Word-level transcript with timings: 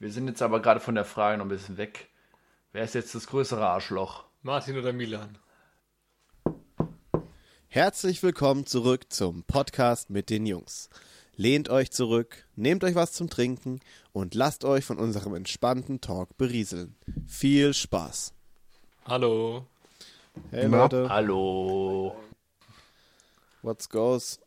Wir 0.00 0.10
sind 0.10 0.26
jetzt 0.26 0.42
aber 0.42 0.60
gerade 0.60 0.80
von 0.80 0.94
der 0.96 1.04
Frage 1.04 1.38
noch 1.38 1.44
ein 1.44 1.48
bisschen 1.50 1.76
weg. 1.76 2.08
Wer 2.72 2.82
ist 2.84 2.94
jetzt 2.94 3.14
das 3.14 3.28
größere 3.28 3.64
Arschloch? 3.66 4.24
Martin 4.42 4.76
oder 4.76 4.92
Milan? 4.92 5.38
Herzlich 7.68 8.22
willkommen 8.22 8.66
zurück 8.66 9.12
zum 9.12 9.44
Podcast 9.44 10.10
mit 10.10 10.30
den 10.30 10.46
Jungs. 10.46 10.90
Lehnt 11.36 11.68
euch 11.68 11.90
zurück, 11.92 12.46
nehmt 12.56 12.82
euch 12.84 12.96
was 12.96 13.12
zum 13.12 13.30
Trinken 13.30 13.80
und 14.12 14.34
lasst 14.34 14.64
euch 14.64 14.84
von 14.84 14.98
unserem 14.98 15.34
entspannten 15.34 16.00
Talk 16.00 16.36
berieseln. 16.36 16.96
Viel 17.26 17.72
Spaß. 17.72 18.34
Hallo. 19.06 19.66
Hey 20.50 20.66
Leute, 20.66 21.08
Hallo. 21.08 22.16
what's 23.62 23.88
goes? 23.88 24.40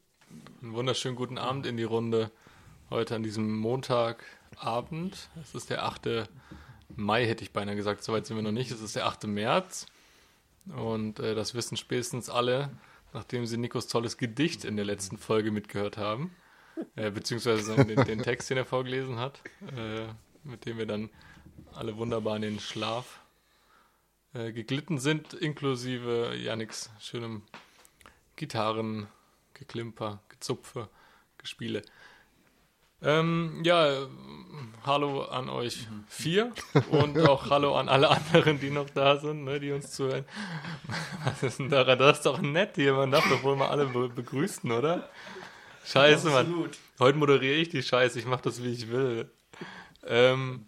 Einen 0.61 0.73
wunderschönen 0.73 1.15
guten 1.15 1.37
Abend 1.37 1.65
in 1.65 1.77
die 1.77 1.83
Runde. 1.83 2.31
Heute 2.89 3.15
an 3.15 3.23
diesem 3.23 3.57
Montagabend. 4.47 5.29
Es 5.41 5.55
ist 5.55 5.69
der 5.69 5.83
8. 5.83 6.29
Mai, 6.95 7.25
hätte 7.25 7.43
ich 7.43 7.51
beinahe 7.51 7.75
gesagt. 7.75 8.03
Soweit 8.03 8.25
sind 8.25 8.37
wir 8.37 8.43
noch 8.43 8.51
nicht. 8.51 8.71
Es 8.71 8.81
ist 8.81 8.95
der 8.95 9.05
8. 9.05 9.25
März. 9.27 9.85
Und 10.75 11.19
äh, 11.19 11.35
das 11.35 11.53
wissen 11.53 11.77
spätestens 11.77 12.29
alle, 12.29 12.69
nachdem 13.13 13.45
sie 13.45 13.57
Nikos 13.57 13.87
tolles 13.87 14.17
Gedicht 14.17 14.65
in 14.65 14.75
der 14.75 14.85
letzten 14.85 15.17
Folge 15.17 15.51
mitgehört 15.51 15.97
haben. 15.97 16.35
Äh, 16.95 17.11
beziehungsweise 17.11 17.75
den, 17.85 18.03
den 18.05 18.21
Text, 18.21 18.49
den 18.49 18.57
er 18.57 18.65
vorgelesen 18.65 19.17
hat. 19.17 19.41
Äh, 19.75 20.07
mit 20.43 20.65
dem 20.65 20.77
wir 20.77 20.85
dann 20.85 21.09
alle 21.73 21.97
wunderbar 21.97 22.35
in 22.35 22.43
den 22.43 22.59
Schlaf 22.59 23.21
äh, 24.33 24.51
geglitten 24.51 24.99
sind, 24.99 25.33
inklusive 25.33 26.35
Yannicks 26.35 26.91
schönem 26.99 27.43
Gitarren, 28.35 29.07
Geklimper, 29.53 30.21
Gezupfe, 30.29 30.89
Gespiele. 31.37 31.81
Ähm, 33.01 33.61
ja, 33.63 34.07
hallo 34.85 35.23
an 35.23 35.49
euch 35.49 35.87
vier 36.07 36.51
und 36.89 37.19
auch 37.27 37.49
hallo 37.49 37.75
an 37.75 37.89
alle 37.89 38.09
anderen, 38.09 38.59
die 38.59 38.69
noch 38.71 38.89
da 38.89 39.17
sind, 39.17 39.43
ne, 39.43 39.59
die 39.59 39.71
uns 39.71 39.91
zuhören. 39.91 40.25
Was 41.23 41.43
ist 41.43 41.59
denn 41.59 41.69
daran? 41.69 41.99
Das 41.99 42.17
ist 42.17 42.25
doch 42.25 42.41
nett 42.41 42.71
hier, 42.75 42.93
man 42.93 43.11
darf 43.11 43.27
doch 43.29 43.43
wohl 43.43 43.55
mal 43.55 43.67
alle 43.69 43.85
be 43.85 44.09
begrüßen, 44.09 44.71
oder? 44.71 45.09
Scheiße, 45.85 46.29
Mann. 46.31 46.69
Heute 46.99 47.17
moderiere 47.17 47.55
ich 47.55 47.69
die 47.69 47.83
Scheiße, 47.83 48.17
ich 48.19 48.25
mach 48.25 48.41
das, 48.41 48.63
wie 48.63 48.73
ich 48.73 48.89
will. 48.89 49.29
Ähm, 50.05 50.65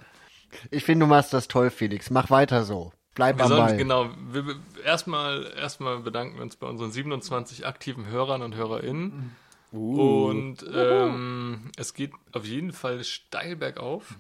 Ich 0.71 0.83
finde, 0.83 1.05
du 1.05 1.09
machst 1.09 1.33
das 1.33 1.47
toll, 1.47 1.69
Felix. 1.71 2.09
Mach 2.09 2.29
weiter 2.29 2.63
so. 2.63 2.93
Bleib 3.15 3.37
Wir 3.37 3.43
am 3.45 3.49
sollen, 3.49 3.65
Ball. 3.65 3.77
genau, 3.77 4.09
wir, 4.31 4.55
erstmal, 4.85 5.51
erstmal 5.57 5.99
bedanken 5.99 6.35
wir 6.35 6.43
uns 6.43 6.55
bei 6.55 6.67
unseren 6.67 6.91
27 6.91 7.65
aktiven 7.65 8.05
Hörern 8.07 8.41
und 8.43 8.55
HörerInnen. 8.55 9.35
Und 9.71 10.57
ähm, 10.73 11.71
es 11.77 11.93
geht 11.93 12.11
auf 12.31 12.45
jeden 12.45 12.71
Fall 12.73 13.03
steil 13.03 13.55
bergauf. 13.55 14.15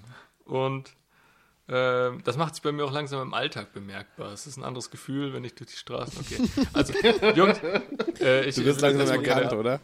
Und 0.45 0.93
ähm, 1.67 2.21
das 2.23 2.37
macht 2.37 2.55
sich 2.55 2.63
bei 2.63 2.71
mir 2.71 2.85
auch 2.85 2.91
langsam 2.91 3.21
im 3.21 3.33
Alltag 3.33 3.73
bemerkbar. 3.73 4.31
Es 4.33 4.47
ist 4.47 4.57
ein 4.57 4.63
anderes 4.63 4.89
Gefühl, 4.91 5.33
wenn 5.33 5.43
ich 5.43 5.55
durch 5.55 5.69
die 5.71 5.75
Straßen. 5.77 6.19
Okay. 6.25 6.65
Also, 6.73 6.93
Jungs, 7.35 7.59
äh, 8.19 8.45
ich 8.47 8.55
Du 8.55 8.65
wirst 8.65 8.81
langsam 8.81 9.07
erkannt, 9.07 9.25
gerne- 9.49 9.57
oder? 9.57 9.79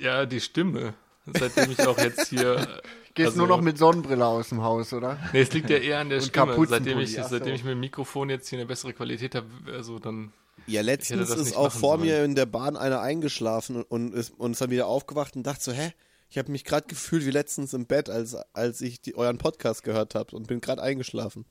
Ja, 0.00 0.26
die 0.26 0.40
Stimme. 0.40 0.94
Seitdem 1.26 1.70
ich 1.72 1.86
auch 1.86 1.98
jetzt 1.98 2.28
hier. 2.28 2.56
äh, 2.56 2.66
Gehst 3.14 3.28
also- 3.30 3.38
nur 3.38 3.48
noch 3.48 3.60
mit 3.60 3.76
Sonnenbrille 3.78 4.24
aus 4.24 4.50
dem 4.50 4.62
Haus, 4.62 4.92
oder? 4.92 5.18
Nee, 5.32 5.40
es 5.42 5.52
liegt 5.52 5.68
ja 5.70 5.76
eher 5.78 5.98
an 5.98 6.08
der 6.08 6.20
Stimme. 6.20 6.54
Seitdem 6.66 6.98
ich, 7.00 7.14
seitdem 7.14 7.54
ich 7.54 7.64
mit 7.64 7.72
dem 7.72 7.80
Mikrofon 7.80 8.30
jetzt 8.30 8.48
hier 8.48 8.58
eine 8.58 8.66
bessere 8.66 8.92
Qualität 8.92 9.34
habe, 9.34 9.46
also 9.72 9.98
dann. 9.98 10.32
Ja, 10.68 10.82
letztens 10.82 11.30
ist 11.30 11.56
auch 11.56 11.72
vor 11.72 11.96
sollen. 11.96 12.02
mir 12.02 12.24
in 12.24 12.34
der 12.34 12.46
Bahn 12.46 12.76
einer 12.76 13.00
eingeschlafen 13.00 13.76
und, 13.76 13.84
und 13.84 14.14
ist, 14.14 14.30
und 14.38 14.52
ist 14.52 14.60
dann 14.60 14.70
wieder 14.70 14.86
aufgewacht 14.86 15.36
und 15.36 15.44
dachte 15.44 15.62
so, 15.62 15.72
hä? 15.72 15.92
Ich 16.30 16.36
habe 16.36 16.52
mich 16.52 16.64
gerade 16.64 16.86
gefühlt 16.86 17.24
wie 17.24 17.30
letztens 17.30 17.72
im 17.72 17.86
Bett, 17.86 18.10
als, 18.10 18.34
als 18.52 18.82
ich 18.82 19.00
die, 19.00 19.16
euren 19.16 19.38
Podcast 19.38 19.82
gehört 19.82 20.14
habe 20.14 20.36
und 20.36 20.46
bin 20.46 20.60
gerade 20.60 20.82
eingeschlafen. 20.82 21.46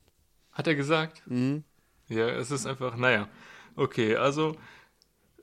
Hat 0.52 0.68
er 0.68 0.76
gesagt? 0.76 1.24
Mhm. 1.26 1.64
Ja, 2.10 2.30
es 2.30 2.52
ist 2.52 2.68
einfach, 2.68 2.96
naja. 2.96 3.28
Okay, 3.76 4.16
also, 4.16 4.56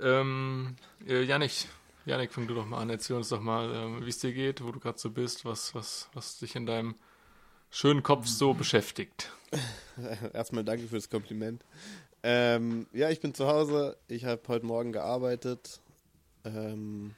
ähm, 0.01 0.77
äh, 1.07 1.23
Janik, 1.23 1.67
Janik, 2.07 2.33
fang 2.33 2.47
du 2.47 2.55
doch 2.55 2.67
mal 2.67 2.79
an. 2.79 2.91
Erzähl 2.91 3.17
uns 3.17 3.29
doch 3.29 3.41
mal, 3.41 3.75
ähm, 3.75 4.05
wie 4.05 4.09
es 4.09 4.19
dir 4.19 4.33
geht, 4.33 4.63
wo 4.63 4.71
du 4.71 4.79
gerade 4.79 4.99
so 4.99 5.11
bist, 5.11 5.45
was, 5.45 5.75
was, 5.75 6.09
was 6.13 6.39
dich 6.39 6.55
in 6.55 6.67
deinem 6.67 6.95
schönen 7.71 8.03
Kopf 8.03 8.27
so 8.27 8.55
beschäftigt. 8.55 9.33
Erstmal 10.33 10.65
danke 10.65 10.87
für 10.87 10.97
das 10.97 11.11
Kompliment. 11.11 11.65
Ähm, 12.27 12.87
ja, 12.95 13.11
ich 13.11 13.21
bin 13.21 13.35
zu 13.35 13.47
Hause. 13.47 13.99
Ich 14.09 14.25
habe 14.25 14.41
heute 14.49 14.65
Morgen 14.65 14.93
gearbeitet. 14.93 15.83
Ähm, 16.47 17.15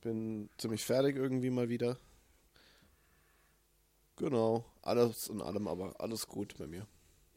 bin 0.00 0.48
ziemlich 0.58 0.84
fertig 0.84 1.16
irgendwie 1.16 1.50
mal 1.50 1.68
wieder. 1.68 1.98
Genau, 4.16 4.64
alles 4.82 5.26
in 5.28 5.42
allem, 5.42 5.66
aber 5.66 6.00
alles 6.00 6.28
gut 6.28 6.56
bei 6.56 6.68
mir. 6.68 6.86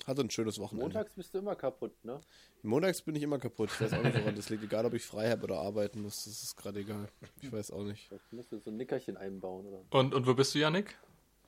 Hatte 0.06 0.22
ein 0.22 0.30
schönes 0.30 0.60
Wochenende. 0.60 0.86
Montags 0.86 1.16
bist 1.16 1.34
du 1.34 1.40
immer 1.40 1.56
kaputt, 1.56 1.92
ne? 2.06 2.22
Montags 2.62 3.02
bin 3.02 3.16
ich 3.16 3.24
immer 3.24 3.40
kaputt. 3.40 3.72
Ich 3.74 3.82
weiß 3.82 3.94
auch 3.94 4.04
nicht, 4.04 4.16
woran 4.20 4.36
das 4.36 4.50
liegt. 4.50 4.64
Egal, 4.64 4.86
ob 4.86 4.94
ich 4.94 5.04
frei 5.04 5.32
habe 5.32 5.44
oder 5.46 5.60
arbeiten 5.60 6.04
muss, 6.04 6.26
das 6.26 6.44
ist 6.44 6.56
gerade 6.56 6.82
egal. 6.82 7.10
Ich 7.42 7.52
weiß 7.52 7.72
auch 7.72 7.84
nicht. 7.84 8.12
Da 8.12 8.18
musst 8.30 8.52
du 8.52 8.60
so 8.60 8.70
ein 8.70 8.78
Nickerchen 8.78 9.18
einbauen, 9.18 9.66
oder? 9.66 9.82
Und, 9.90 10.14
und 10.14 10.28
wo 10.28 10.36
bist 10.36 10.54
du, 10.54 10.60
Janik? 10.60 10.96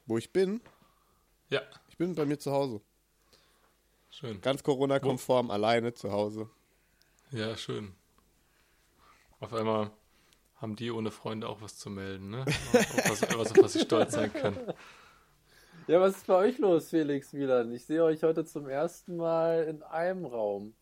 Wo 0.08 0.18
ich 0.18 0.34
bin? 0.34 0.62
Ja, 1.52 1.62
Ich 1.90 1.98
bin 1.98 2.16
bei 2.16 2.26
mir 2.26 2.40
zu 2.40 2.52
Hause. 2.52 2.82
Schön. 4.10 4.42
Ganz 4.42 4.64
Corona-konform, 4.64 5.52
alleine 5.52 5.94
zu 5.94 6.12
Hause. 6.12 6.50
Ja, 7.32 7.56
schön. 7.56 7.94
Auf 9.40 9.54
einmal 9.54 9.92
haben 10.58 10.76
die 10.76 10.92
ohne 10.92 11.12
Freunde 11.12 11.48
auch 11.48 11.62
was 11.62 11.78
zu 11.78 11.90
melden, 11.90 12.30
ne? 12.30 12.42
Auf 12.42 13.10
was, 13.10 13.22
was, 13.22 13.52
auf 13.52 13.64
was 13.64 13.74
sie 13.74 13.80
stolz 13.80 14.14
sein 14.14 14.34
können. 14.34 14.58
Ja, 15.88 16.00
was 16.00 16.18
ist 16.18 16.28
bei 16.28 16.36
euch 16.36 16.60
los, 16.60 16.90
Felix 16.90 17.34
Milan? 17.34 17.72
Ich 17.72 17.86
sehe 17.86 18.04
euch 18.04 18.22
heute 18.22 18.46
zum 18.46 18.70
ersten 18.70 19.18
Mal 19.18 19.64
in 19.64 19.82
einem 19.82 20.26
Raum. 20.26 20.74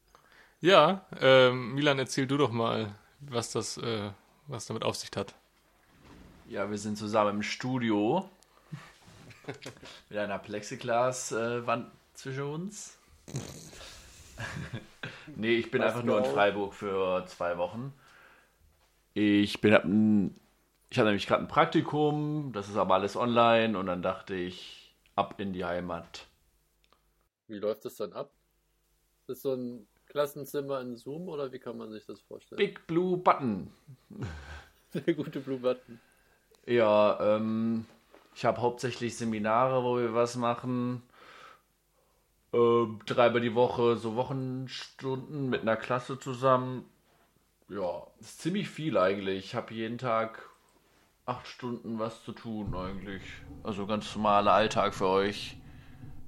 Ja, 0.59 1.05
ähm, 1.21 1.75
Milan, 1.75 1.99
erzähl 1.99 2.27
du 2.27 2.35
doch 2.35 2.51
mal, 2.51 2.95
was 3.21 3.51
das, 3.51 3.77
äh, 3.77 4.09
was 4.47 4.65
damit 4.65 4.83
auf 4.83 4.95
sich 4.95 5.11
hat. 5.15 5.33
Ja, 6.49 6.69
wir 6.69 6.77
sind 6.77 6.97
zusammen 6.97 7.37
im 7.37 7.41
Studio. 7.43 8.27
Mit 10.09 10.17
einer 10.17 10.39
Plexiglas-Wand 10.39 11.91
zwischen 12.13 12.43
uns. 12.43 12.96
nee, 15.35 15.55
ich 15.55 15.71
bin 15.71 15.81
Was 15.81 15.89
einfach 15.89 16.03
nur 16.03 16.19
in? 16.19 16.25
Freiburg 16.25 16.73
für 16.73 17.25
zwei 17.27 17.57
Wochen. 17.57 17.93
Ich 19.13 19.61
bin 19.61 20.35
ich 20.89 20.97
hatte 20.97 21.07
nämlich 21.07 21.27
gerade 21.27 21.43
ein 21.43 21.49
Praktikum, 21.49 22.51
das 22.53 22.69
ist 22.69 22.77
aber 22.77 22.95
alles 22.95 23.17
online 23.17 23.77
und 23.77 23.87
dann 23.87 24.01
dachte 24.01 24.35
ich, 24.35 24.95
ab 25.15 25.39
in 25.39 25.51
die 25.51 25.65
Heimat. 25.65 26.27
Wie 27.47 27.59
läuft 27.59 27.85
das 27.85 27.95
dann 27.95 28.13
ab? 28.13 28.31
Ist 29.19 29.29
das 29.29 29.41
so 29.41 29.53
ein 29.53 29.87
Klassenzimmer 30.05 30.79
in 30.81 30.95
Zoom 30.95 31.27
oder 31.27 31.51
wie 31.51 31.59
kann 31.59 31.77
man 31.77 31.91
sich 31.91 32.05
das 32.05 32.21
vorstellen? 32.21 32.57
Big 32.57 32.87
Blue 32.87 33.17
Button. 33.17 33.71
Der 34.93 35.13
gute 35.13 35.41
Blue 35.41 35.59
Button. 35.59 35.99
Ja, 36.65 37.35
ähm, 37.35 37.85
ich 38.33 38.45
habe 38.45 38.61
hauptsächlich 38.61 39.17
Seminare, 39.17 39.83
wo 39.83 39.97
wir 39.97 40.13
was 40.13 40.37
machen. 40.37 41.03
Ähm, 42.53 42.99
dreimal 43.05 43.41
die 43.41 43.55
Woche, 43.55 43.97
so 43.97 44.15
Wochenstunden 44.15 45.49
mit 45.49 45.61
einer 45.61 45.75
Klasse 45.75 46.17
zusammen. 46.19 46.85
Ja, 47.69 48.03
das 48.19 48.29
ist 48.29 48.41
ziemlich 48.41 48.69
viel 48.69 48.97
eigentlich. 48.97 49.45
Ich 49.45 49.55
habe 49.55 49.73
jeden 49.73 49.97
Tag 49.97 50.49
acht 51.25 51.47
Stunden 51.47 51.99
was 51.99 52.23
zu 52.23 52.31
tun 52.31 52.73
eigentlich. 52.73 53.21
Also 53.63 53.85
ganz 53.85 54.15
normaler 54.15 54.53
Alltag 54.53 54.93
für 54.95 55.07
euch. 55.07 55.57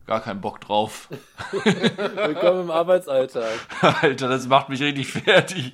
Gar 0.06 0.22
keinen 0.22 0.42
Bock 0.42 0.60
drauf. 0.60 1.08
Willkommen 1.52 2.64
im 2.64 2.72
Arbeitsalltag. 2.72 3.60
Alter, 4.02 4.28
das 4.28 4.48
macht 4.48 4.68
mich 4.68 4.82
richtig 4.82 5.08
fertig. 5.14 5.74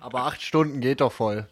Aber 0.00 0.20
acht 0.20 0.40
Stunden 0.40 0.80
geht 0.80 1.00
doch 1.00 1.12
voll. 1.12 1.46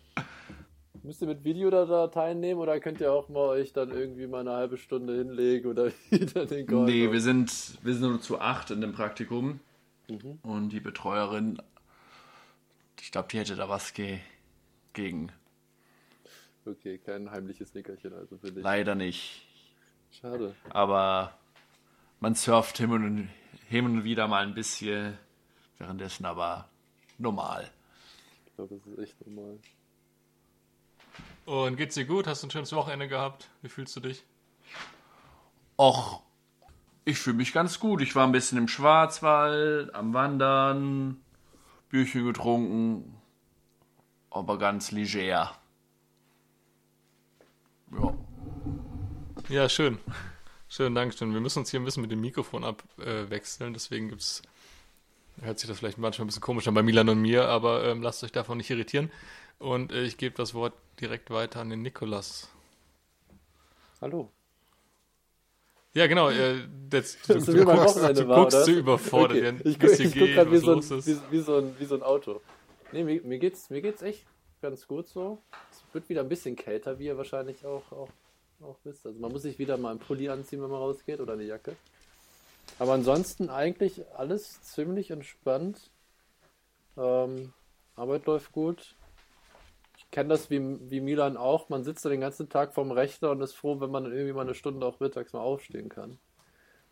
Müsst 1.05 1.21
ihr 1.21 1.27
mit 1.27 1.43
Video 1.43 1.69
da, 1.69 1.85
da 1.85 2.07
teilnehmen 2.07 2.61
oder 2.61 2.79
könnt 2.79 3.01
ihr 3.01 3.13
auch 3.13 3.29
mal 3.29 3.49
euch 3.49 3.73
dann 3.73 3.91
irgendwie 3.91 4.29
mal 4.29 4.41
eine 4.41 4.53
halbe 4.53 4.79
Stunde 4.79 5.17
hinlegen 5.17 5.69
oder 5.69 5.91
wieder 6.11 6.47
den 6.47 6.67
Call 6.67 6.85
Nee, 6.85 7.11
wir 7.11 7.21
sind, 7.21 7.51
wir 7.83 7.95
sind 7.95 8.03
nur 8.03 8.21
zu 8.21 8.41
acht 8.41 8.71
in 8.71 8.81
dem 8.81 8.93
Praktikum. 8.93 9.61
Und 10.43 10.69
die 10.71 10.81
Betreuerin, 10.81 11.61
ich 13.01 13.11
glaube, 13.11 13.29
die 13.31 13.39
hätte 13.39 13.57
da 13.57 13.69
was 13.69 13.95
ge 13.95 14.19
gegen. 14.93 15.33
Okay, 16.67 16.99
kein 16.99 17.31
heimliches 17.31 17.75
Nickerchen 17.75 18.13
also 18.13 18.37
für 18.39 18.53
dich. 18.53 18.63
Leider 18.63 18.95
nicht. 18.95 19.45
Schade. 20.13 20.55
Aber 20.71 21.37
man 22.21 22.35
surft 22.35 22.79
hin 22.79 22.93
und, 22.93 23.29
hin 23.69 23.87
und 23.87 24.05
wieder 24.05 24.29
mal 24.29 24.47
ein 24.47 24.55
bisschen. 24.55 25.19
Währenddessen 25.79 26.27
aber 26.27 26.69
normal. 27.19 27.69
Ich 28.47 28.55
glaube, 28.55 28.77
das 28.77 28.87
ist 28.87 28.99
echt 28.99 29.27
normal. 29.27 29.59
Und 31.45 31.77
geht's 31.77 31.95
dir 31.95 32.05
gut? 32.05 32.27
Hast 32.27 32.43
du 32.43 32.47
ein 32.47 32.51
schönes 32.51 32.73
Wochenende 32.73 33.09
gehabt? 33.09 33.49
Wie 33.63 33.69
fühlst 33.69 33.97
du 33.97 34.01
dich? 34.01 34.25
Och, 35.77 36.23
ich 37.05 37.19
fühle 37.19 37.37
mich 37.37 37.53
ganz 37.53 37.81
gut. 37.81 38.01
Ich 38.01 38.15
war 38.15 38.27
ein 38.27 38.33
bisschen 38.33 38.59
im 38.59 38.69
Schwarzwald, 38.69 39.95
am 39.95 40.15
Wandern, 40.15 41.21
Bierchen 41.89 42.25
getrunken, 42.25 43.17
aber 44.31 44.59
ganz 44.59 44.93
leger. 44.93 45.53
Ja. 47.93 48.15
Ja, 49.49 49.69
schön. 49.69 49.99
Schönen 50.69 50.95
Dank, 50.95 51.13
schön. 51.13 51.35
Wir 51.35 51.41
müssen 51.41 51.59
uns 51.59 51.71
hier 51.71 51.81
ein 51.81 51.85
bisschen 51.85 52.03
mit 52.03 52.13
dem 52.13 52.21
Mikrofon 52.21 52.65
abwechseln, 52.65 53.75
deswegen 53.75 54.09
gibt's, 54.09 54.43
hört 55.43 55.59
sich 55.59 55.69
das 55.69 55.81
vielleicht 55.81 55.99
manchmal 55.99 56.25
ein 56.25 56.29
bisschen 56.29 56.41
komisch 56.41 56.69
an 56.69 56.75
bei 56.75 56.83
Milan 56.83 57.09
und 57.09 57.21
mir, 57.21 57.49
aber 57.49 57.85
ähm, 57.85 58.01
lasst 58.01 58.23
euch 58.25 58.33
davon 58.33 58.59
nicht 58.59 58.71
irritieren. 58.71 59.11
Und 59.63 59.93
äh, 59.93 60.03
ich 60.03 60.17
gebe 60.17 60.35
das 60.37 60.55
Wort 60.55 60.75
direkt 61.01 61.31
weiter 61.31 61.61
an 61.61 61.71
den 61.71 61.83
Nikolas. 61.83 62.49
Hallo. 64.01 64.29
Ja, 65.95 66.07
genau. 66.09 66.31
Äh, 66.31 66.67
jetzt, 66.93 67.29
du, 67.29 67.35
Das 67.35 67.49
ist 67.49 67.57
du, 67.57 67.65
guckst, 67.65 67.97
du 67.97 68.29
war, 68.29 68.41
guckst 68.43 68.65
so 68.65 68.73
überfordert. 68.73 69.39
Okay. 69.61 69.69
Ich, 69.69 69.79
guck- 69.79 70.01
ich 70.01 70.19
guck 70.19 70.29
gerade 70.29 70.51
wie, 70.51 70.59
so 70.59 70.73
ein- 70.73 70.83
wie, 70.83 71.19
wie, 71.31 71.41
so 71.41 71.57
ein, 71.59 71.77
wie 71.79 71.85
so 71.85 71.95
ein 71.95 72.03
Auto. 72.03 72.41
Nee, 72.91 73.05
mir, 73.05 73.23
mir, 73.23 73.39
geht's, 73.39 73.71
mir 73.71 73.81
geht's 73.83 74.03
echt 74.03 74.27
ganz 74.61 74.87
gut 74.87 75.07
so. 75.09 75.39
Es 75.71 75.83
wird 75.95 76.09
wieder 76.09 76.23
ein 76.23 76.29
bisschen 76.29 76.57
kälter, 76.57 76.99
wie 76.99 77.07
ihr 77.07 77.17
wahrscheinlich 77.17 77.65
auch, 77.65 77.91
auch, 77.93 78.09
auch 78.63 78.77
wisst. 78.85 79.07
Also 79.07 79.19
man 79.21 79.31
muss 79.31 79.43
sich 79.43 79.59
wieder 79.59 79.77
mal 79.77 79.91
einen 79.91 80.01
Pulli 80.01 80.29
anziehen, 80.29 80.61
wenn 80.63 80.71
man 80.71 80.81
rausgeht 80.81 81.21
oder 81.21 81.35
eine 81.35 81.45
Jacke. 81.45 81.77
Aber 82.79 82.95
ansonsten 82.95 83.49
eigentlich 83.49 84.03
alles 84.17 84.61
ziemlich 84.63 85.11
entspannt. 85.11 85.91
Ähm, 86.97 87.53
Arbeit 87.97 88.27
läuft 88.27 88.51
gut. 88.53 88.97
Kenne 90.13 90.29
das 90.29 90.51
wie, 90.51 90.61
wie 90.91 91.01
Milan 91.01 91.39
auch. 91.39 91.71
Man 91.71 91.85
sitzt 91.85 92.05
da 92.05 92.11
den 92.11 92.21
ganzen 92.21 92.51
Tag 92.51 92.75
vorm 92.75 92.93
Rechner 92.93 93.31
und 93.31 93.41
ist 93.41 93.55
froh, 93.55 93.81
wenn 93.81 93.91
man 93.91 94.05
irgendwie 94.05 94.35
mal 94.35 94.43
eine 94.43 94.55
Stunde 94.55 94.87
auch 94.87 95.01
mittags 95.01 95.33
mal 95.33 95.41
aufstehen 95.41 95.89
kann. 95.89 96.19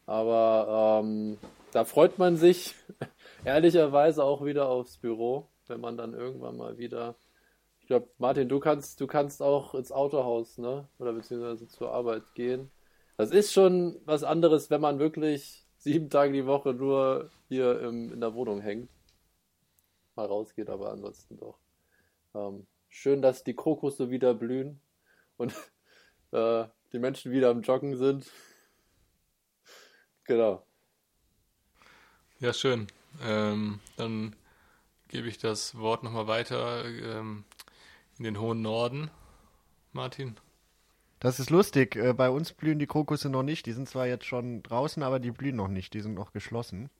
Aber 0.07 1.03
ähm, 1.05 1.39
da 1.73 1.85
freut 1.85 2.19
man 2.19 2.37
sich 2.37 2.75
ehrlicherweise 3.45 4.25
auch 4.25 4.43
wieder 4.43 4.71
aufs 4.71 4.97
Büro, 4.97 5.49
wenn 5.69 5.83
man 5.83 5.99
dann 5.99 6.15
irgendwann 6.15 6.57
mal 6.57 6.79
wieder. 6.79 7.15
Ich 7.81 7.87
glaube, 7.87 8.09
Martin, 8.17 8.49
du 8.49 8.59
kannst, 8.59 9.03
du 9.03 9.07
kannst 9.07 9.43
auch 9.43 9.75
ins 9.75 9.93
Autohaus, 9.93 10.57
ne? 10.57 10.89
Oder 10.99 11.13
beziehungsweise 11.13 11.69
zur 11.69 11.93
Arbeit 11.93 12.23
gehen. 12.35 12.71
Das 13.19 13.33
ist 13.33 13.53
schon 13.53 14.01
was 14.07 14.25
anderes, 14.25 14.71
wenn 14.71 14.81
man 14.81 14.99
wirklich 14.99 15.67
sieben 15.77 16.09
Tage 16.09 16.33
die 16.33 16.47
Woche 16.47 16.73
nur 16.73 17.29
hier 17.49 17.81
im, 17.83 18.15
in 18.15 18.21
der 18.21 18.33
Wohnung 18.33 18.63
hängt. 18.63 18.89
Mal 20.17 20.25
rausgeht, 20.25 20.71
aber 20.71 20.91
ansonsten 20.91 21.37
doch. 21.37 21.59
Ähm, 22.35 22.67
schön, 22.91 23.23
dass 23.23 23.45
die 23.45 23.57
Krokusse 23.57 24.11
wieder 24.11 24.35
blühen 24.35 24.81
und 25.39 25.55
äh, 26.33 26.67
die 26.93 26.99
Menschen 26.99 27.33
wieder 27.33 27.49
am 27.49 27.63
Joggen 27.63 27.97
sind. 27.97 28.31
Genau. 30.25 30.67
Ja, 32.41 32.53
schön. 32.53 32.87
Ähm, 33.23 33.81
dann 33.97 34.37
gebe 35.09 35.29
ich 35.29 35.39
das 35.39 35.77
Wort 35.79 36.03
nochmal 36.03 36.27
weiter 36.27 36.85
ähm, 36.85 37.45
in 38.19 38.25
den 38.25 38.39
hohen 38.39 38.63
Norden. 38.63 39.11
Martin. 39.93 40.37
Das 41.19 41.41
ist 41.41 41.51
lustig. 41.51 41.97
Äh, 41.97 42.13
bei 42.13 42.31
uns 42.31 42.53
blühen 42.53 42.79
die 42.79 42.87
Krokusse 42.87 43.29
noch 43.29 43.43
nicht. 43.43 43.67
Die 43.67 43.73
sind 43.73 43.89
zwar 43.89 44.07
jetzt 44.07 44.25
schon 44.25 44.63
draußen, 44.63 45.03
aber 45.03 45.19
die 45.19 45.33
blühen 45.33 45.57
noch 45.57 45.69
nicht. 45.69 45.95
Die 45.95 46.01
sind 46.01 46.15
noch 46.15 46.33
geschlossen. 46.33 46.91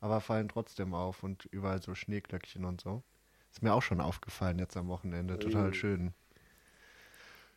Aber 0.00 0.20
fallen 0.20 0.48
trotzdem 0.48 0.94
auf 0.94 1.22
und 1.22 1.46
überall 1.46 1.82
so 1.82 1.94
Schneeglöckchen 1.94 2.64
und 2.64 2.80
so. 2.80 3.02
Ist 3.52 3.62
mir 3.62 3.72
auch 3.74 3.82
schon 3.82 4.00
aufgefallen 4.00 4.58
jetzt 4.58 4.76
am 4.76 4.88
Wochenende. 4.88 5.38
Total 5.38 5.70
Oh. 5.70 5.72
schön. 5.72 6.12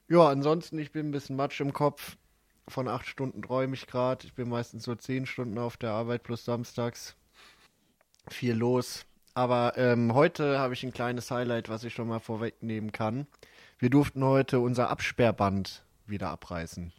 Ja, 0.07 0.27
ansonsten, 0.29 0.77
ich 0.79 0.91
bin 0.91 1.07
ein 1.09 1.11
bisschen 1.11 1.35
Matsch 1.35 1.61
im 1.61 1.73
Kopf. 1.73 2.17
Von 2.67 2.87
acht 2.87 3.07
Stunden 3.07 3.41
träume 3.41 3.73
ich 3.75 3.87
gerade. 3.87 4.25
Ich 4.25 4.33
bin 4.33 4.49
meistens 4.49 4.83
so 4.83 4.95
zehn 4.95 5.25
Stunden 5.25 5.57
auf 5.57 5.77
der 5.77 5.91
Arbeit 5.91 6.23
plus 6.23 6.45
samstags. 6.45 7.15
Viel 8.29 8.53
los. 8.53 9.05
Aber 9.33 9.73
ähm, 9.77 10.13
heute 10.13 10.59
habe 10.59 10.73
ich 10.73 10.83
ein 10.83 10.91
kleines 10.93 11.31
Highlight, 11.31 11.69
was 11.69 11.83
ich 11.83 11.93
schon 11.93 12.07
mal 12.07 12.19
vorwegnehmen 12.19 12.91
kann. 12.91 13.27
Wir 13.79 13.89
durften 13.89 14.23
heute 14.23 14.59
unser 14.59 14.89
Absperrband 14.89 15.83
wieder 16.05 16.29
abreißen. 16.29 16.91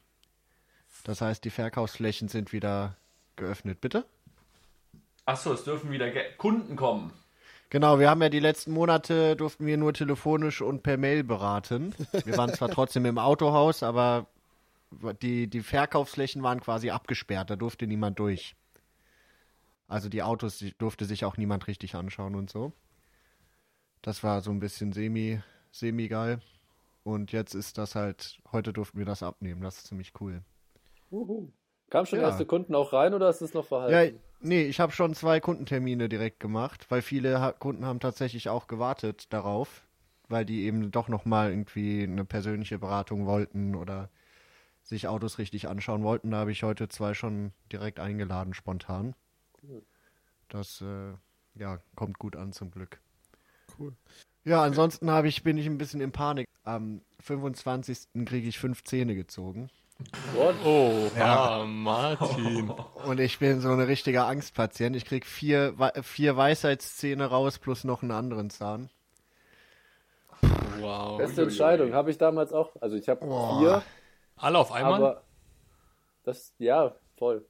Das 1.05 1.21
heißt, 1.21 1.45
die 1.45 1.51
Verkaufsflächen 1.51 2.29
sind 2.29 2.53
wieder 2.53 2.97
geöffnet. 3.37 3.81
Bitte? 3.81 4.07
Achso, 5.27 5.53
es 5.53 5.65
dürfen 5.65 5.91
wieder 5.91 6.11
Ge 6.11 6.23
Kunden 6.39 6.77
kommen. 6.77 7.13
Genau, 7.73 7.99
wir 7.99 8.11
haben 8.11 8.21
ja 8.21 8.29
die 8.29 8.39
letzten 8.39 8.71
Monate 8.73 9.35
durften 9.35 9.65
wir 9.65 9.79
nur 9.79 9.95
telefonisch 9.95 10.61
und 10.61 10.83
per 10.83 10.99
Mail 10.99 11.25
beraten. 11.25 11.95
Wir 12.27 12.37
waren 12.37 12.53
zwar 12.53 12.69
trotzdem 12.69 13.07
im 13.07 13.17
Autohaus, 13.17 13.83
aber 13.83 14.27
die, 15.23 15.47
die 15.47 15.63
Verkaufsflächen 15.63 16.43
waren 16.43 16.61
quasi 16.61 16.91
abgesperrt, 16.91 17.49
da 17.49 17.57
durfte 17.57 17.87
niemand 17.87 18.19
durch. 18.19 18.55
Also 19.89 20.11
die 20.11 20.23
Autos 20.23 20.59
die 20.59 20.75
durfte 20.77 21.07
sich 21.07 21.25
auch 21.25 21.39
niemand 21.39 21.67
richtig 21.67 21.95
anschauen 21.95 22.35
und 22.35 22.51
so. 22.51 22.75
Das 24.03 24.23
war 24.23 24.43
so 24.43 24.51
ein 24.51 24.61
bisschen 24.61 24.93
semi, 24.93 25.41
semi 25.71 26.09
geil. 26.09 26.43
Und 27.05 27.33
jetzt 27.33 27.55
ist 27.55 27.79
das 27.79 27.95
halt, 27.95 28.39
heute 28.53 28.75
durften 28.75 28.99
wir 28.99 29.07
das 29.07 29.23
abnehmen, 29.23 29.63
das 29.63 29.79
ist 29.79 29.87
ziemlich 29.87 30.13
cool. 30.21 30.43
Uhu. 31.11 31.49
Kamen 31.89 32.05
schon 32.05 32.19
Ja. 32.19 32.27
erste 32.27 32.45
Kunden 32.45 32.75
auch 32.75 32.93
rein 32.93 33.15
oder 33.15 33.31
ist 33.31 33.41
es 33.41 33.55
noch 33.55 33.65
Ja, 33.65 33.69
verhalten? 33.69 34.21
Nee, 34.43 34.63
ich 34.63 34.81
habe 34.81 34.93
schon 34.93 35.15
zwei 35.15 35.41
Kundentermine 35.41 36.09
direkt 36.09 36.41
gemacht, 36.41 36.87
weil 36.91 37.03
viele 37.03 37.41
ha 37.41 37.53
Kunden 37.53 37.85
haben 37.85 38.01
tatsächlich 38.01 38.49
auch 38.49 38.67
gewartet 38.67 39.33
darauf, 39.33 39.87
weil 40.29 40.45
die 40.45 40.65
eben 40.65 40.91
doch 40.91 41.09
nochmal 41.09 41.51
irgendwie 41.51 42.03
eine 42.03 42.25
persönliche 42.25 42.79
Beratung 42.79 43.27
wollten 43.27 43.75
oder 43.75 44.11
sich 44.83 45.09
Autos 45.09 45.39
richtig 45.39 45.69
anschauen 45.69 46.03
wollten. 46.03 46.31
Da 46.31 46.39
habe 46.39 46.53
ich 46.53 46.63
heute 46.63 46.89
zwei 46.89 47.15
schon 47.15 47.53
direkt 47.71 48.01
eingeladen, 48.01 48.55
spontan. 48.55 49.15
Das 50.49 50.81
äh, 50.81 51.15
ja, 51.55 51.79
kommt 51.95 52.19
gut 52.19 52.37
an 52.37 52.53
zum 52.53 52.71
Glück. 52.71 53.01
Cool. 53.79 53.95
Ja, 54.45 54.63
ansonsten 54.63 55.11
habe 55.11 55.29
ich, 55.29 55.43
bin 55.43 55.57
ich 55.57 55.67
ein 55.67 55.79
bisschen 55.79 56.01
in 56.01 56.13
Panik. 56.13 56.47
Am 56.65 57.03
25. 57.21 58.09
kriege 58.27 58.49
ich 58.49 58.59
fünf 58.59 58.83
Zähne 58.85 59.15
gezogen. 59.15 59.71
What? 60.35 60.55
Oh, 60.65 61.11
Ja. 61.17 61.61
ah, 61.61 61.65
Martin. 61.65 62.71
Und 63.05 63.21
ich 63.21 63.39
bin 63.39 63.61
so 63.61 63.71
ein 63.71 63.81
richtiger 63.81 64.27
Angstpatient. 64.27 64.97
Ich 64.97 65.05
krieg 65.05 65.27
vier, 65.27 65.75
vier 66.03 66.37
Weisheitszähne 66.37 67.27
raus 67.27 67.59
plus 67.59 67.85
noch 67.85 68.03
einen 68.03 68.13
anderen 68.13 68.51
Zahn. 68.51 68.91
Wow. 70.81 71.19
Beste 71.19 71.43
Entscheidung. 71.43 71.93
Habe 71.93 72.11
ich 72.11 72.19
damals 72.19 72.53
auch. 72.53 72.71
Also 72.81 72.97
ich 72.97 73.09
habe 73.09 73.25
Boah. 73.25 73.59
vier, 73.61 73.83
Alle 74.37 74.59
auf 74.59 74.73
einmal? 74.73 74.95
aber 74.95 75.23
das, 76.25 76.53
ja, 76.59 76.95
voll. 77.17 77.45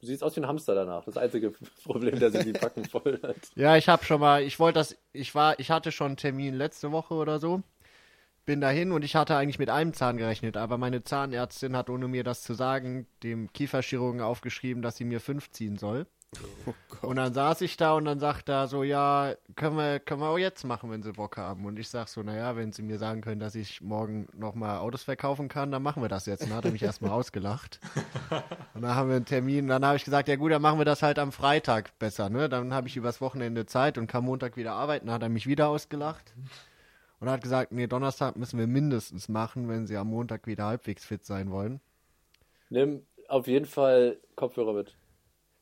Du 0.00 0.06
siehst 0.06 0.22
aus 0.22 0.36
wie 0.36 0.40
ein 0.40 0.46
Hamster 0.46 0.74
danach. 0.74 1.04
Das 1.04 1.16
einzige 1.16 1.52
Problem, 1.84 2.18
dass 2.18 2.32
sich 2.32 2.44
die 2.44 2.52
Backen 2.52 2.84
voll 2.84 3.18
hat. 3.22 3.36
Ja, 3.54 3.76
ich 3.76 3.88
habe 3.88 4.04
schon 4.04 4.20
mal, 4.20 4.42
ich 4.42 4.58
wollte 4.58 4.78
das, 4.80 4.96
ich 5.12 5.34
war, 5.34 5.58
ich 5.58 5.70
hatte 5.70 5.92
schon 5.92 6.08
einen 6.08 6.16
Termin 6.16 6.54
letzte 6.54 6.92
Woche 6.92 7.14
oder 7.14 7.38
so. 7.38 7.62
Bin 8.46 8.60
dahin 8.60 8.92
und 8.92 9.02
ich 9.02 9.16
hatte 9.16 9.36
eigentlich 9.36 9.58
mit 9.58 9.70
einem 9.70 9.92
Zahn 9.92 10.16
gerechnet, 10.18 10.56
aber 10.56 10.78
meine 10.78 11.02
Zahnärztin 11.02 11.76
hat, 11.76 11.90
ohne 11.90 12.06
mir 12.06 12.22
das 12.22 12.42
zu 12.42 12.54
sagen, 12.54 13.08
dem 13.24 13.52
Kieferchirurgen 13.52 14.20
aufgeschrieben, 14.20 14.82
dass 14.82 14.96
sie 14.96 15.04
mir 15.04 15.20
fünf 15.20 15.50
ziehen 15.50 15.76
soll. 15.76 16.06
Oh. 16.66 17.08
Und 17.08 17.16
dann 17.16 17.32
saß 17.32 17.60
ich 17.62 17.76
da 17.76 17.94
und 17.94 18.04
dann 18.04 18.20
sagt 18.20 18.48
er 18.48 18.68
so, 18.68 18.82
ja, 18.82 19.34
können 19.54 19.76
wir, 19.76 19.98
können 20.00 20.20
wir 20.20 20.28
auch 20.28 20.38
jetzt 20.38 20.64
machen, 20.64 20.90
wenn 20.90 21.02
sie 21.02 21.12
Bock 21.12 21.36
haben. 21.36 21.64
Und 21.64 21.78
ich 21.78 21.88
sag 21.88 22.08
so, 22.08 22.22
naja, 22.22 22.56
wenn 22.56 22.72
sie 22.72 22.82
mir 22.82 22.98
sagen 22.98 23.20
können, 23.20 23.40
dass 23.40 23.54
ich 23.54 23.80
morgen 23.80 24.28
nochmal 24.32 24.78
Autos 24.78 25.02
verkaufen 25.02 25.48
kann, 25.48 25.72
dann 25.72 25.82
machen 25.82 26.02
wir 26.02 26.08
das 26.08 26.26
jetzt. 26.26 26.42
Und 26.42 26.50
dann 26.50 26.58
hat 26.58 26.64
er 26.64 26.72
mich 26.72 26.82
erstmal 26.82 27.10
ausgelacht. 27.10 27.80
Und 28.74 28.82
dann 28.82 28.94
haben 28.94 29.08
wir 29.08 29.16
einen 29.16 29.24
Termin. 29.24 29.66
Dann 29.66 29.84
habe 29.84 29.96
ich 29.96 30.04
gesagt, 30.04 30.28
ja 30.28 30.36
gut, 30.36 30.52
dann 30.52 30.62
machen 30.62 30.78
wir 30.78 30.84
das 30.84 31.02
halt 31.02 31.18
am 31.18 31.32
Freitag 31.32 31.98
besser, 31.98 32.30
ne? 32.30 32.48
Dann 32.48 32.72
habe 32.72 32.86
ich 32.88 32.96
übers 32.96 33.20
Wochenende 33.20 33.66
Zeit 33.66 33.98
und 33.98 34.06
kann 34.06 34.24
Montag 34.24 34.56
wieder 34.56 34.72
arbeiten. 34.72 35.06
Dann 35.06 35.16
hat 35.16 35.22
er 35.22 35.28
mich 35.28 35.46
wieder 35.46 35.68
ausgelacht. 35.68 36.34
Und 37.20 37.30
hat 37.30 37.42
gesagt, 37.42 37.72
nee, 37.72 37.86
Donnerstag 37.86 38.36
müssen 38.36 38.58
wir 38.58 38.66
mindestens 38.66 39.28
machen, 39.28 39.68
wenn 39.68 39.86
sie 39.86 39.96
am 39.96 40.08
Montag 40.08 40.46
wieder 40.46 40.66
halbwegs 40.66 41.04
fit 41.04 41.24
sein 41.24 41.50
wollen. 41.50 41.80
Nimm 42.68 43.06
auf 43.28 43.46
jeden 43.46 43.64
Fall 43.66 44.18
Kopfhörer 44.34 44.74
mit. 44.74 44.94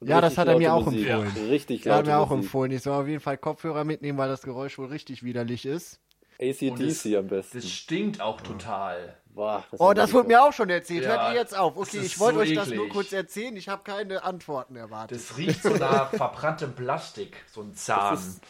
Und 0.01 0.09
Ja, 0.09 0.21
das 0.21 0.37
hat 0.37 0.49
er 0.49 0.59
mir 0.59 0.75
auch 0.75 0.85
Musik. 0.87 1.09
empfohlen. 1.09 1.49
Richtig 1.51 1.87
Er 1.87 1.93
hat 1.95 1.99
laute 2.07 2.11
mir 2.11 2.19
auch 2.23 2.31
Musik. 2.31 2.45
empfohlen, 2.45 2.73
ich 2.73 2.83
soll 2.83 3.01
auf 3.01 3.07
jeden 3.09 3.21
Fall 3.21 3.39
Kopfhörer 3.39 3.85
mitnehmen, 3.85 4.19
weil 4.19 4.29
das 4.29 4.43
Geräusch 4.43 4.79
wohl 4.79 4.87
richtig 4.87 5.23
widerlich 5.23 5.65
ist. 5.65 6.01
ACDC 6.41 7.17
am 7.17 7.29
besten. 7.29 7.59
Das 7.59 7.71
stinkt 7.71 8.21
auch 8.21 8.41
total. 8.41 9.17
Boah, 9.27 9.65
das 9.71 9.81
Oh, 9.81 9.93
das 9.93 10.13
wurde 10.13 10.29
mir 10.29 10.43
auch 10.43 10.53
schon 10.53 10.69
erzählt. 10.71 11.05
Ja, 11.05 11.11
Hört 11.11 11.33
ihr 11.35 11.41
jetzt 11.41 11.57
auf? 11.57 11.75
das 11.75 11.89
Okay, 11.89 12.05
ich 12.05 12.19
wollte 12.19 12.37
so 12.39 12.43
euch 12.43 12.55
das 12.55 12.67
nur 12.69 12.79
eklig. 12.79 12.93
kurz 12.93 13.13
erzählen. 13.13 13.57
Ich 13.57 13.69
habe 13.69 13.83
keine 13.85 14.25
Antworten 14.25 14.75
erwartet. 14.77 15.19
Das 15.19 15.37
riecht 15.39 15.63
so 15.63 15.71
nach 15.77 16.11
verbranntem 16.11 16.73
Plastik, 16.75 17.37
so 17.53 17.63
ein 17.63 17.75
Zahn. 17.75 18.15
Das 18.15 18.27
ist- 18.27 18.41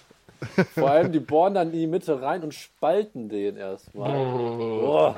Vor 0.74 0.90
allem, 0.90 1.12
die 1.12 1.20
bohren 1.20 1.54
dann 1.54 1.68
in 1.72 1.78
die 1.80 1.86
Mitte 1.86 2.20
rein 2.22 2.42
und 2.42 2.54
spalten 2.54 3.28
den 3.28 3.56
erstmal. 3.56 4.10
Boah. 4.12 5.16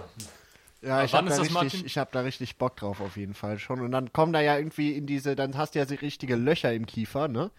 ja, 0.83 1.05
ich 1.05 1.15
habe 1.15 1.29
da, 1.29 1.37
richtig- 1.43 1.85
ich 1.87 1.99
hab 1.99 2.13
da 2.13 2.21
richtig 2.21 2.57
Bock 2.59 2.77
drauf 2.77 3.01
auf 3.01 3.17
jeden 3.17 3.35
Fall 3.35 3.59
schon. 3.59 3.81
Und 3.81 3.93
dann 3.93 4.13
kommen 4.13 4.33
da 4.33 4.41
ja 4.41 4.57
irgendwie 4.57 4.93
in 4.93 5.07
diese, 5.07 5.37
dann 5.37 5.57
hast 5.57 5.75
du 5.75 5.79
ja 5.81 5.87
so 5.87 5.95
richtige 5.97 6.37
Löcher 6.37 6.73
im 6.73 6.87
Kiefer, 6.87 7.29
ne? 7.29 7.51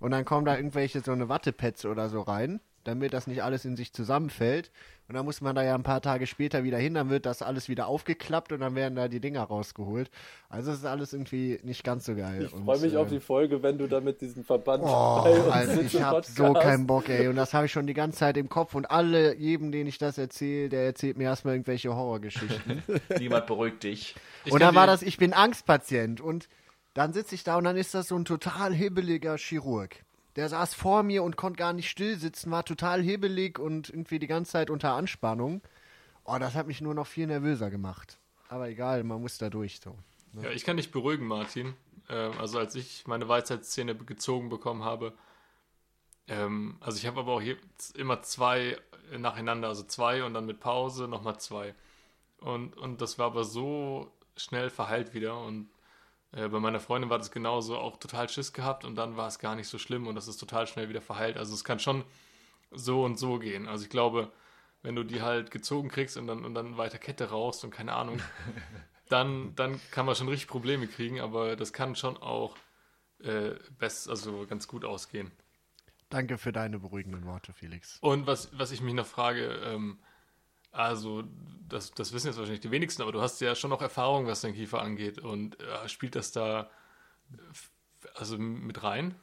Und 0.00 0.10
dann 0.10 0.24
kommen 0.24 0.44
da 0.44 0.56
irgendwelche 0.56 1.00
so 1.00 1.12
eine 1.12 1.28
Wattepads 1.28 1.84
oder 1.86 2.08
so 2.08 2.20
rein. 2.20 2.60
Damit 2.84 3.12
das 3.12 3.26
nicht 3.26 3.42
alles 3.42 3.64
in 3.64 3.76
sich 3.76 3.92
zusammenfällt. 3.92 4.70
Und 5.08 5.14
dann 5.14 5.24
muss 5.26 5.42
man 5.42 5.54
da 5.54 5.62
ja 5.62 5.74
ein 5.74 5.82
paar 5.82 6.00
Tage 6.00 6.26
später 6.26 6.64
wieder 6.64 6.78
hin, 6.78 6.94
dann 6.94 7.10
wird 7.10 7.26
das 7.26 7.42
alles 7.42 7.68
wieder 7.68 7.88
aufgeklappt 7.88 8.52
und 8.52 8.60
dann 8.60 8.74
werden 8.74 8.94
da 8.94 9.08
die 9.08 9.20
Dinger 9.20 9.42
rausgeholt. 9.42 10.10
Also 10.48 10.70
es 10.70 10.78
ist 10.78 10.86
alles 10.86 11.12
irgendwie 11.12 11.58
nicht 11.62 11.84
ganz 11.84 12.06
so 12.06 12.14
geil. 12.14 12.44
Ich 12.44 12.50
freue 12.50 12.78
mich 12.78 12.92
und, 12.92 12.98
auf 12.98 13.08
die 13.08 13.20
Folge, 13.20 13.62
wenn 13.62 13.76
du 13.76 13.86
da 13.86 14.00
mit 14.00 14.22
diesem 14.22 14.44
Verband 14.44 14.82
Oh, 14.82 15.22
bei 15.22 15.30
uns 15.30 15.52
also 15.52 15.80
ich 15.82 16.00
habe 16.00 16.22
so 16.22 16.54
keinen 16.54 16.86
Bock, 16.86 17.08
ey. 17.10 17.28
Und 17.28 17.36
das 17.36 17.52
habe 17.52 17.66
ich 17.66 17.72
schon 17.72 17.86
die 17.86 17.92
ganze 17.92 18.18
Zeit 18.18 18.36
im 18.38 18.48
Kopf. 18.48 18.74
Und 18.74 18.90
alle, 18.90 19.36
jedem, 19.36 19.72
den 19.72 19.86
ich 19.86 19.98
das 19.98 20.16
erzähle, 20.16 20.70
der 20.70 20.84
erzählt 20.84 21.18
mir 21.18 21.24
erstmal 21.24 21.54
irgendwelche 21.54 21.94
Horrorgeschichten. 21.94 22.82
Niemand 23.18 23.46
beruhigt 23.46 23.82
dich. 23.82 24.14
Ich 24.46 24.52
und 24.52 24.60
dann 24.60 24.74
war 24.74 24.86
das, 24.86 25.02
ich 25.02 25.18
bin 25.18 25.34
Angstpatient. 25.34 26.22
Und 26.22 26.48
dann 26.94 27.12
sitze 27.12 27.34
ich 27.34 27.44
da 27.44 27.56
und 27.56 27.64
dann 27.64 27.76
ist 27.76 27.92
das 27.92 28.08
so 28.08 28.16
ein 28.16 28.24
total 28.24 28.72
hibbeliger 28.72 29.36
Chirurg. 29.36 29.96
Der 30.36 30.48
saß 30.48 30.74
vor 30.74 31.02
mir 31.02 31.22
und 31.22 31.36
konnte 31.36 31.58
gar 31.58 31.72
nicht 31.72 31.88
still 31.88 32.18
sitzen, 32.18 32.50
war 32.50 32.64
total 32.64 33.02
hibbelig 33.02 33.58
und 33.58 33.88
irgendwie 33.88 34.18
die 34.18 34.26
ganze 34.26 34.52
Zeit 34.52 34.70
unter 34.70 34.94
Anspannung. 34.94 35.62
Oh, 36.24 36.36
das 36.38 36.54
hat 36.54 36.66
mich 36.66 36.80
nur 36.80 36.94
noch 36.94 37.06
viel 37.06 37.26
nervöser 37.26 37.70
gemacht. 37.70 38.18
Aber 38.48 38.68
egal, 38.68 39.04
man 39.04 39.20
muss 39.20 39.38
da 39.38 39.50
durch 39.50 39.80
so. 39.80 39.96
Ja, 40.42 40.50
ich 40.50 40.64
kann 40.64 40.76
dich 40.76 40.90
beruhigen, 40.90 41.26
Martin. 41.26 41.74
Ähm, 42.08 42.32
also 42.38 42.58
als 42.58 42.74
ich 42.74 43.06
meine 43.06 43.28
Weisheitszähne 43.28 43.94
gezogen 43.94 44.48
bekommen 44.48 44.84
habe, 44.84 45.12
ähm, 46.26 46.76
also 46.80 46.98
ich 46.98 47.06
habe 47.06 47.20
aber 47.20 47.32
auch 47.32 47.42
immer 47.94 48.22
zwei 48.22 48.76
nacheinander, 49.16 49.68
also 49.68 49.84
zwei 49.84 50.24
und 50.24 50.34
dann 50.34 50.46
mit 50.46 50.60
Pause 50.60 51.06
nochmal 51.08 51.38
zwei. 51.38 51.74
Und, 52.38 52.76
und 52.76 53.00
das 53.00 53.18
war 53.18 53.26
aber 53.26 53.44
so 53.44 54.10
schnell 54.36 54.70
verheilt 54.70 55.14
wieder 55.14 55.38
und 55.40 55.68
äh, 56.34 56.48
bei 56.48 56.60
meiner 56.60 56.80
Freundin 56.80 57.10
war 57.10 57.18
das 57.18 57.30
genauso, 57.30 57.78
auch 57.78 57.96
total 57.96 58.28
Schiss 58.28 58.52
gehabt 58.52 58.84
und 58.84 58.96
dann 58.96 59.16
war 59.16 59.28
es 59.28 59.38
gar 59.38 59.54
nicht 59.54 59.68
so 59.68 59.78
schlimm 59.78 60.06
und 60.06 60.14
das 60.14 60.28
ist 60.28 60.38
total 60.38 60.66
schnell 60.66 60.88
wieder 60.88 61.00
verheilt. 61.00 61.36
Also 61.36 61.54
es 61.54 61.64
kann 61.64 61.78
schon 61.78 62.04
so 62.70 63.04
und 63.04 63.18
so 63.18 63.38
gehen. 63.38 63.68
Also 63.68 63.84
ich 63.84 63.90
glaube, 63.90 64.32
wenn 64.82 64.96
du 64.96 65.04
die 65.04 65.22
halt 65.22 65.50
gezogen 65.50 65.88
kriegst 65.88 66.16
und 66.16 66.26
dann, 66.26 66.44
und 66.44 66.54
dann 66.54 66.76
weiter 66.76 66.98
Kette 66.98 67.30
rauchst 67.30 67.64
und 67.64 67.70
keine 67.70 67.92
Ahnung, 67.94 68.20
dann, 69.08 69.54
dann 69.54 69.80
kann 69.90 70.06
man 70.06 70.14
schon 70.14 70.28
richtig 70.28 70.48
Probleme 70.48 70.86
kriegen, 70.86 71.20
aber 71.20 71.56
das 71.56 71.72
kann 71.72 71.94
schon 71.94 72.16
auch 72.16 72.56
äh, 73.22 73.52
best, 73.78 74.08
also 74.08 74.46
ganz 74.46 74.66
gut 74.66 74.84
ausgehen. 74.84 75.30
Danke 76.10 76.38
für 76.38 76.52
deine 76.52 76.78
beruhigenden 76.78 77.24
Worte, 77.24 77.52
Felix. 77.52 77.98
Und 78.00 78.26
was, 78.26 78.56
was 78.56 78.72
ich 78.72 78.80
mich 78.80 78.94
noch 78.94 79.06
frage, 79.06 79.46
ähm, 79.64 79.98
also 80.74 81.24
das, 81.68 81.92
das 81.92 82.12
wissen 82.12 82.26
jetzt 82.26 82.36
wahrscheinlich 82.36 82.60
die 82.60 82.70
wenigsten, 82.70 83.02
aber 83.02 83.12
du 83.12 83.20
hast 83.20 83.40
ja 83.40 83.54
schon 83.54 83.70
noch 83.70 83.80
Erfahrung, 83.80 84.26
was 84.26 84.42
dein 84.42 84.54
Kiefer 84.54 84.82
angeht 84.82 85.18
und 85.18 85.58
äh, 85.60 85.88
spielt 85.88 86.14
das 86.16 86.32
da 86.32 86.68
also 88.14 88.38
mit 88.38 88.82
rein? 88.82 89.14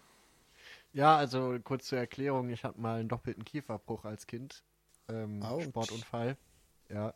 Ja, 0.93 1.15
also 1.15 1.57
kurz 1.63 1.87
zur 1.87 1.99
Erklärung, 1.99 2.49
ich 2.49 2.63
hatte 2.63 2.79
mal 2.79 2.99
einen 2.99 3.09
doppelten 3.09 3.45
Kieferbruch 3.45 4.05
als 4.05 4.27
Kind. 4.27 4.63
Ähm. 5.07 5.41
Sportunfall. 5.61 6.37
Ja. 6.89 7.13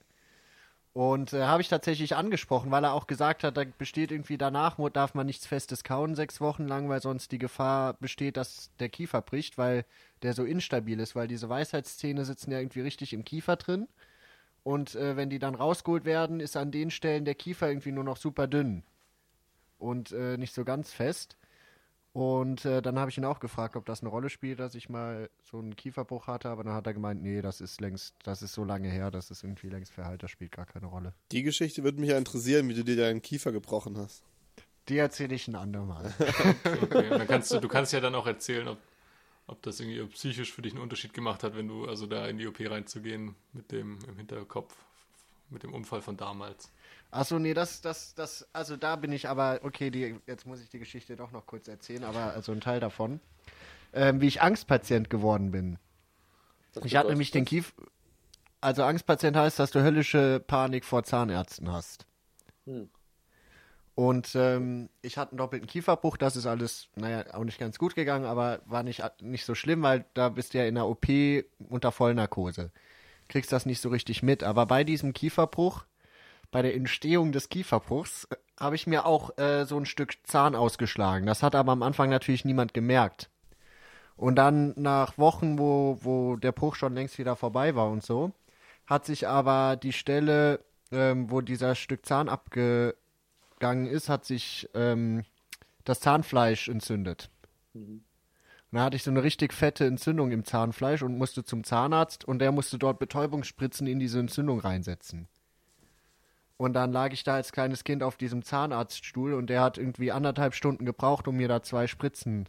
Und 0.93 1.33
äh, 1.33 1.43
habe 1.43 1.61
ich 1.61 1.67
tatsächlich 1.67 2.15
angesprochen, 2.15 2.71
weil 2.71 2.85
er 2.85 2.93
auch 2.93 3.05
gesagt 3.05 3.43
hat, 3.43 3.57
da 3.57 3.65
besteht 3.65 4.11
irgendwie 4.11 4.37
danach, 4.37 4.77
darf 4.91 5.13
man 5.13 5.25
nichts 5.25 5.45
Festes 5.45 5.83
kauen 5.83 6.15
sechs 6.15 6.39
Wochen 6.39 6.65
lang, 6.65 6.87
weil 6.87 7.01
sonst 7.01 7.33
die 7.33 7.37
Gefahr 7.37 7.95
besteht, 7.95 8.37
dass 8.37 8.71
der 8.79 8.87
Kiefer 8.87 9.21
bricht, 9.21 9.57
weil 9.57 9.83
der 10.21 10.33
so 10.33 10.45
instabil 10.45 11.01
ist, 11.01 11.13
weil 11.13 11.27
diese 11.27 11.49
Weisheitszähne 11.49 12.23
sitzen 12.23 12.51
ja 12.51 12.59
irgendwie 12.59 12.79
richtig 12.79 13.11
im 13.11 13.25
Kiefer 13.25 13.57
drin. 13.57 13.89
Und 14.65 14.95
äh, 14.95 15.15
wenn 15.15 15.29
die 15.29 15.37
dann 15.37 15.53
rausgeholt 15.53 16.05
werden, 16.05 16.39
ist 16.39 16.57
an 16.57 16.71
den 16.71 16.89
Stellen 16.89 17.23
der 17.23 17.35
Kiefer 17.35 17.69
irgendwie 17.69 17.91
nur 17.91 18.03
noch 18.03 18.17
super 18.17 18.47
dünn 18.47 18.81
und 19.77 20.11
äh, 20.11 20.37
nicht 20.37 20.55
so 20.55 20.65
ganz 20.65 20.91
fest. 20.91 21.37
Und 22.13 22.65
äh, 22.65 22.81
dann 22.81 22.97
habe 22.97 23.11
ich 23.11 23.17
ihn 23.19 23.25
auch 23.25 23.39
gefragt, 23.39 23.75
ob 23.75 23.85
das 23.85 24.01
eine 24.01 24.09
Rolle 24.09 24.27
spielt, 24.27 24.59
dass 24.59 24.73
ich 24.73 24.89
mal 24.89 25.29
so 25.43 25.59
einen 25.59 25.75
Kieferbruch 25.75 26.25
hatte, 26.25 26.49
aber 26.49 26.63
dann 26.63 26.73
hat 26.73 26.87
er 26.87 26.95
gemeint, 26.95 27.21
nee, 27.21 27.43
das 27.43 27.61
ist 27.61 27.79
längst, 27.79 28.15
das 28.23 28.41
ist 28.41 28.53
so 28.53 28.63
lange 28.63 28.89
her, 28.89 29.11
das 29.11 29.29
ist 29.29 29.43
irgendwie 29.43 29.69
längst 29.69 29.91
verheilt, 29.91 30.23
das 30.23 30.31
spielt 30.31 30.51
gar 30.51 30.65
keine 30.65 30.87
Rolle. 30.87 31.13
Die 31.31 31.43
Geschichte 31.43 31.83
würde 31.83 31.99
mich 31.99 32.09
ja 32.09 32.17
interessieren, 32.17 32.67
wie 32.67 32.73
du 32.73 32.83
dir 32.83 32.95
deinen 32.95 33.21
Kiefer 33.21 33.51
gebrochen 33.51 33.95
hast. 33.99 34.23
Die 34.89 34.97
erzähle 34.97 35.35
ich 35.35 35.47
ein 35.47 35.55
andermal. 35.55 36.11
Okay, 36.81 37.09
dann 37.09 37.27
kannst 37.27 37.53
du, 37.53 37.59
du 37.59 37.67
kannst 37.67 37.93
ja 37.93 37.99
dann 37.99 38.15
auch 38.15 38.25
erzählen, 38.25 38.67
ob, 38.67 38.79
ob 39.47 39.61
das 39.61 39.79
irgendwie 39.79 40.03
psychisch 40.13 40.51
für 40.51 40.61
dich 40.61 40.73
einen 40.73 40.81
Unterschied 40.81 41.13
gemacht 41.13 41.43
hat, 41.43 41.55
wenn 41.55 41.67
du 41.67 41.87
also 41.87 42.07
da 42.07 42.27
in 42.27 42.37
die 42.37 42.47
OP 42.47 42.59
reinzugehen 42.59 43.35
mit 43.53 43.71
dem 43.71 43.99
im 44.07 44.17
Hinterkopf, 44.17 44.75
mit 45.49 45.63
dem 45.63 45.73
Unfall 45.73 46.01
von 46.01 46.17
damals. 46.17 46.71
Achso, 47.11 47.39
nee, 47.39 47.53
das, 47.53 47.81
das, 47.81 48.13
das, 48.15 48.47
also 48.51 48.75
da 48.75 48.95
bin 48.95 49.11
ich 49.11 49.29
aber, 49.29 49.59
okay, 49.63 49.89
die, 49.89 50.15
jetzt 50.27 50.45
muss 50.45 50.61
ich 50.61 50.69
die 50.69 50.79
Geschichte 50.79 51.15
doch 51.15 51.31
noch 51.31 51.45
kurz 51.45 51.67
erzählen, 51.67 52.03
aber 52.03 52.33
also 52.33 52.51
ein 52.51 52.61
Teil 52.61 52.79
davon. 52.79 53.19
Ähm, 53.93 54.19
wie 54.19 54.27
ich 54.27 54.41
Angstpatient 54.41 55.09
geworden 55.09 55.51
bin. 55.51 55.77
Das 56.73 56.83
Ich 56.83 56.97
hatte 56.97 57.09
nämlich 57.09 57.31
den. 57.31 57.45
Kief. 57.45 57.73
Also 58.59 58.83
Angstpatient 58.83 59.37
heißt, 59.37 59.59
dass 59.59 59.71
du 59.71 59.81
höllische 59.81 60.43
Panik 60.45 60.83
vor 60.83 61.03
Zahnärzten 61.03 61.71
hast. 61.71 62.05
Hm. 62.65 62.89
Und 63.95 64.35
ähm, 64.35 64.89
ich 65.01 65.17
hatte 65.17 65.31
einen 65.31 65.37
doppelten 65.37 65.67
Kieferbruch, 65.67 66.17
das 66.17 66.35
ist 66.35 66.45
alles, 66.45 66.89
naja, 66.95 67.33
auch 67.33 67.45
nicht 67.45 67.59
ganz 67.59 67.79
gut 67.79 67.95
gegangen, 67.95 68.25
aber 68.25 68.59
war 68.65 68.83
nicht, 68.83 69.01
nicht 69.21 69.45
so 69.45 69.55
schlimm, 69.55 69.81
weil 69.83 70.03
da 70.13 70.27
bist 70.27 70.53
du 70.53 70.57
ja 70.57 70.65
in 70.65 70.75
der 70.75 70.85
OP 70.85 71.07
unter 71.69 71.93
Vollnarkose. 71.93 72.71
Kriegst 73.29 73.53
das 73.53 73.65
nicht 73.65 73.81
so 73.81 73.89
richtig 73.89 74.21
mit. 74.21 74.43
Aber 74.43 74.65
bei 74.65 74.83
diesem 74.83 75.13
Kieferbruch, 75.13 75.85
bei 76.51 76.61
der 76.61 76.75
Entstehung 76.75 77.31
des 77.31 77.47
Kieferbruchs, 77.47 78.25
äh, 78.25 78.35
habe 78.59 78.75
ich 78.75 78.85
mir 78.85 79.05
auch 79.05 79.37
äh, 79.37 79.65
so 79.65 79.77
ein 79.77 79.85
Stück 79.85 80.15
Zahn 80.23 80.55
ausgeschlagen. 80.55 81.25
Das 81.25 81.41
hat 81.41 81.55
aber 81.55 81.71
am 81.71 81.83
Anfang 81.83 82.09
natürlich 82.09 82.45
niemand 82.45 82.73
gemerkt. 82.73 83.29
Und 84.17 84.35
dann 84.35 84.73
nach 84.77 85.17
Wochen, 85.17 85.57
wo, 85.57 85.99
wo 86.01 86.35
der 86.35 86.51
Bruch 86.51 86.75
schon 86.75 86.95
längst 86.95 87.17
wieder 87.17 87.35
vorbei 87.35 87.75
war 87.75 87.89
und 87.89 88.03
so, 88.03 88.31
hat 88.87 89.05
sich 89.05 89.27
aber 89.27 89.77
die 89.77 89.93
Stelle, 89.93 90.59
ähm, 90.91 91.31
wo 91.31 91.41
dieser 91.41 91.75
Stück 91.75 92.05
Zahn 92.05 92.29
abgegangen 93.55 93.87
ist, 93.87 94.09
hat 94.09 94.25
sich 94.25 94.69
ähm, 94.73 95.23
das 95.85 95.99
Zahnfleisch 95.99 96.67
entzündet. 96.67 97.29
Und 97.73 98.03
da 98.71 98.83
hatte 98.83 98.97
ich 98.97 99.03
so 99.03 99.11
eine 99.11 99.23
richtig 99.23 99.53
fette 99.53 99.85
Entzündung 99.85 100.31
im 100.31 100.43
Zahnfleisch 100.43 101.01
und 101.01 101.17
musste 101.17 101.43
zum 101.43 101.63
Zahnarzt 101.63 102.25
und 102.25 102.39
der 102.39 102.51
musste 102.51 102.77
dort 102.77 102.99
Betäubungsspritzen 102.99 103.87
in 103.87 103.99
diese 103.99 104.19
Entzündung 104.19 104.59
reinsetzen. 104.59 105.27
Und 106.57 106.73
dann 106.73 106.91
lag 106.91 107.11
ich 107.11 107.23
da 107.23 107.35
als 107.35 107.51
kleines 107.51 107.83
Kind 107.83 108.01
auf 108.01 108.15
diesem 108.17 108.43
Zahnarztstuhl 108.43 109.33
und 109.33 109.49
der 109.49 109.61
hat 109.61 109.77
irgendwie 109.77 110.11
anderthalb 110.11 110.53
Stunden 110.53 110.85
gebraucht, 110.85 111.27
um 111.27 111.35
mir 111.35 111.47
da 111.47 111.61
zwei 111.61 111.87
Spritzen 111.87 112.47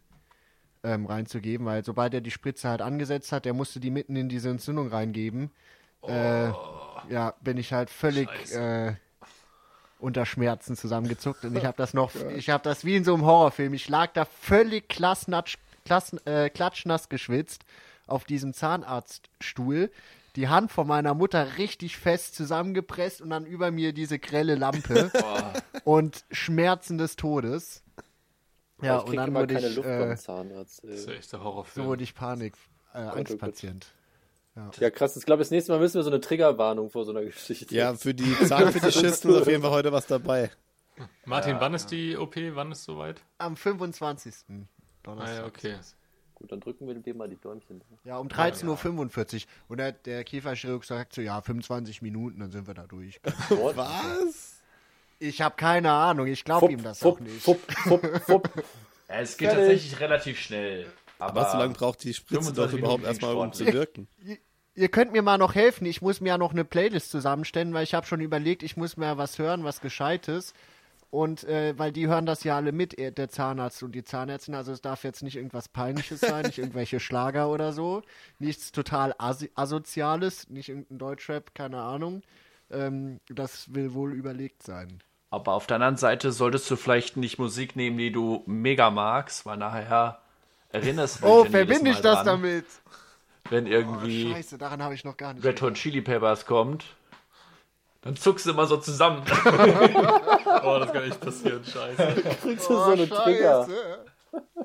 ähm, 0.85 1.07
reinzugeben, 1.07 1.67
weil 1.67 1.85
sobald 1.85 2.15
er 2.15 2.21
die 2.21 2.31
Spritze 2.31 2.69
halt 2.69 2.83
angesetzt 2.83 3.33
hat, 3.33 3.45
der 3.45 3.55
musste 3.55 3.81
die 3.81 3.91
mitten 3.91 4.15
in 4.15 4.29
diese 4.29 4.51
Entzündung 4.51 4.89
reingeben. 4.89 5.51
Äh, 6.03 6.51
ja, 7.11 7.35
bin 7.41 7.57
ich 7.57 7.73
halt 7.73 7.91
völlig 7.91 8.29
äh, 8.53 8.95
unter 9.99 10.27
Schmerzen 10.27 10.77
zusammengezuckt 10.77 11.45
und 11.45 11.57
ich 11.57 11.65
habe 11.65 11.77
das 11.77 11.95
noch, 11.95 12.13
ich 12.37 12.51
habe 12.51 12.63
das 12.63 12.85
wie 12.85 12.97
in 12.97 13.05
so 13.05 13.15
einem 13.15 13.25
Horrorfilm. 13.25 13.75
Ich 13.75 13.89
lag 13.89 14.13
da 14.13 14.25
völlig 14.25 14.89
klassnatsch, 14.89 15.57
klass, 15.85 16.13
äh, 16.25 16.51
klatschnass 16.51 17.09
geschwitzt 17.09 17.65
auf 18.07 18.25
diesem 18.25 18.53
Zahnarztstuhl, 18.53 19.91
die 20.37 20.49
Hand 20.49 20.71
von 20.71 20.87
meiner 20.87 21.15
Mutter 21.15 21.57
richtig 21.59 21.97
fest 21.97 22.35
zusammengepresst 22.35 23.23
und 23.23 23.31
dann 23.31 23.47
über 23.47 23.71
mir 23.71 23.93
diese 23.93 24.19
grelle 24.19 24.55
Lampe 24.55 25.11
und 25.85 26.25
Schmerzen 26.31 26.99
des 26.99 27.17
Todes. 27.17 27.83
Ja, 28.83 28.99
ich 28.99 29.05
und 29.05 29.17
dann 29.17 29.29
immer 29.29 29.41
wurde 29.41 29.55
keine 29.55 29.69
ich, 29.69 29.77
Luft 29.77 29.89
äh, 29.89 29.99
beim 29.99 30.17
Zahnarzt. 30.17 30.85
Das 30.85 30.91
ist 30.91 31.07
ja 31.07 31.13
Ey. 31.13 31.19
echt 31.19 31.33
der 31.33 31.39
so 31.39 31.45
Horrorfilm. 31.45 31.87
wurde 31.87 32.05
ich 32.05 32.15
Panik, 32.15 32.55
äh, 32.93 32.99
oh. 32.99 33.09
Angstpatient. 33.09 33.87
Ja, 34.79 34.91
krass. 34.91 35.17
Ich 35.17 35.27
glaube, 35.27 35.41
das 35.41 35.51
nächste 35.51 35.73
Mal 35.73 35.79
müssen 35.79 35.97
wir 35.97 36.03
so 36.03 36.11
eine 36.11 36.21
Triggerwarnung 36.21 36.91
vor 36.91 37.05
so 37.05 37.11
einer 37.11 37.23
Geschichte. 37.23 37.75
Ja, 37.75 37.95
für 37.95 38.15
die 38.15 38.35
Zahnfetischisten 38.47 39.31
ist 39.31 39.37
auf 39.43 39.47
jeden 39.47 39.63
Fall 39.63 39.71
heute 39.71 39.93
was 39.93 40.07
dabei. 40.07 40.51
Martin, 41.27 41.57
wann 41.61 41.75
ist 41.75 41.91
die 41.91 42.17
OP? 42.17 42.37
Wann 42.37 42.73
ist 42.73 42.85
soweit? 42.85 43.21
Am 43.39 43.57
25. 43.57 44.35
Ah 44.49 44.53
Donnerstag. 45.03 45.37
ja, 45.37 45.47
okay. 45.47 45.75
Gut, 46.35 46.53
dann 46.53 46.61
drücken 46.61 46.87
wir 46.87 46.95
dem 46.95 47.17
mal 47.17 47.29
die 47.29 47.37
Däumchen. 47.37 47.81
Ja, 48.05 48.19
um 48.19 48.29
13.45 48.29 49.35
Uhr. 49.37 49.41
Und 49.69 49.79
der, 49.79 49.93
der 49.93 50.23
Kieferchirurg 50.25 50.85
sagt 50.85 51.15
so, 51.15 51.23
ja, 51.23 51.41
25 51.41 52.03
Minuten, 52.03 52.41
dann 52.41 52.51
sind 52.51 52.67
wir 52.67 52.75
da 52.75 52.87
durch. 52.87 53.21
Was? 53.49 54.61
Ich 55.19 55.41
habe 55.41 55.57
keine 55.57 55.91
Ahnung, 55.93 56.27
ich 56.27 56.45
glaube 56.45 56.71
ihm 56.71 56.83
das 56.83 57.03
auch 57.03 57.21
nicht. 57.21 57.41
Fupp, 57.43 57.61
fupp, 57.73 58.23
fupp. 58.25 58.51
Ja, 59.09 59.15
es 59.21 59.39
geht 59.39 59.49
Fertig. 59.49 59.65
tatsächlich 59.67 60.01
relativ 60.01 60.39
schnell. 60.39 60.87
Aber 61.19 61.41
Was 61.41 61.53
so 61.53 61.59
lange 61.59 61.73
braucht 61.73 62.05
die 62.05 62.13
Spritze 62.13 62.43
25 62.45 62.73
doch 62.73 62.79
überhaupt 62.79 63.05
erstmal, 63.05 63.35
um 63.35 63.53
zu 63.53 63.67
wirken? 63.67 64.07
Ihr 64.77 64.89
könnt 64.89 65.13
mir 65.13 65.23
mal 65.23 65.39
noch 65.39 65.55
helfen, 65.55 65.87
ich 65.87 66.03
muss 66.03 66.21
mir 66.21 66.29
ja 66.29 66.39
noch 66.39 66.53
eine 66.53 66.65
Playlist 66.65 67.11
zusammenstellen, 67.11 67.73
weil 67.75 67.85
ich 67.85 67.95
habe 67.95 68.07
schon 68.07 68.21
überlegt, 68.21 68.63
ich 68.63 68.77
muss 68.77 68.97
mir 68.97 69.17
was 69.17 69.39
hören, 69.39 69.65
was 69.65 69.81
Gescheites. 69.81 70.53
Und 71.11 71.45
äh, 71.45 71.73
weil 71.79 71.93
die 71.93 72.09
hören 72.09 72.27
das 72.27 72.45
ja 72.45 72.57
alle 72.57 72.73
mit, 72.73 72.93
er- 72.99 73.13
der 73.13 73.31
Zahnarzt 73.31 73.83
und 73.83 73.93
die 73.93 74.05
Zahnärztin. 74.05 74.55
Also 74.55 74.73
es 74.73 74.83
darf 74.83 75.03
jetzt 75.05 75.23
nicht 75.23 75.37
irgendwas 75.37 75.69
Peinliches 75.69 76.21
sein, 76.21 76.45
nicht 76.45 76.59
irgendwelche 76.59 77.01
Schlager 77.01 77.49
oder 77.49 77.73
so. 77.73 78.03
Nichts 78.39 78.71
total 78.73 79.15
asi 79.17 79.51
asoziales, 79.55 80.51
nicht 80.51 80.69
irgendein 80.69 80.99
Deutschrap, 80.99 81.55
keine 81.55 81.79
Ahnung. 81.81 82.23
Ähm, 82.71 83.21
das 83.29 83.73
will 83.73 83.95
wohl 83.95 84.13
überlegt 84.13 84.63
sein. 84.63 84.99
Aber 85.31 85.53
auf 85.53 85.67
der 85.67 85.77
anderen 85.77 85.97
Seite 85.97 86.33
solltest 86.33 86.71
du 86.71 86.77
vielleicht 86.77 87.17
nicht 87.17 87.39
Musik 87.39 87.77
nehmen, 87.77 87.97
die 87.99 88.13
du 88.13 88.43
mega 88.47 88.91
magst, 88.91 89.47
weil 89.47 89.57
nachher 89.57 90.21
erinnerst 90.71 91.21
du 91.23 91.27
dich 91.27 91.31
Oh, 91.31 91.45
verbinde 91.45 91.91
ich 91.91 92.01
das 92.01 92.25
damit? 92.25 92.67
Wenn 93.51 93.67
Oh, 93.67 93.71
irgendwie 93.71 94.33
scheiße, 94.33 94.59
daran 94.59 94.83
habe 94.83 94.95
ich 94.95 95.05
noch 95.05 95.17
gar 95.17 95.35
nicht. 95.35 95.45
Red 95.45 95.61
Hot 95.63 95.75
Chili 95.75 96.01
Peppers 96.03 96.47
kommt, 96.47 96.85
dann 98.03 98.17
zuckst 98.17 98.47
du 98.47 98.51
immer 98.51 98.67
so 98.67 98.77
zusammen. 98.79 99.23
Oh, 100.63 100.79
das 100.81 100.93
kann 100.93 101.05
echt 101.05 101.21
passieren, 101.21 101.65
scheiße. 101.65 102.23
Kriegst 102.43 102.69
du 102.69 102.75
so 102.75 102.83
eine 102.83 103.09
Trigger. 103.09 103.69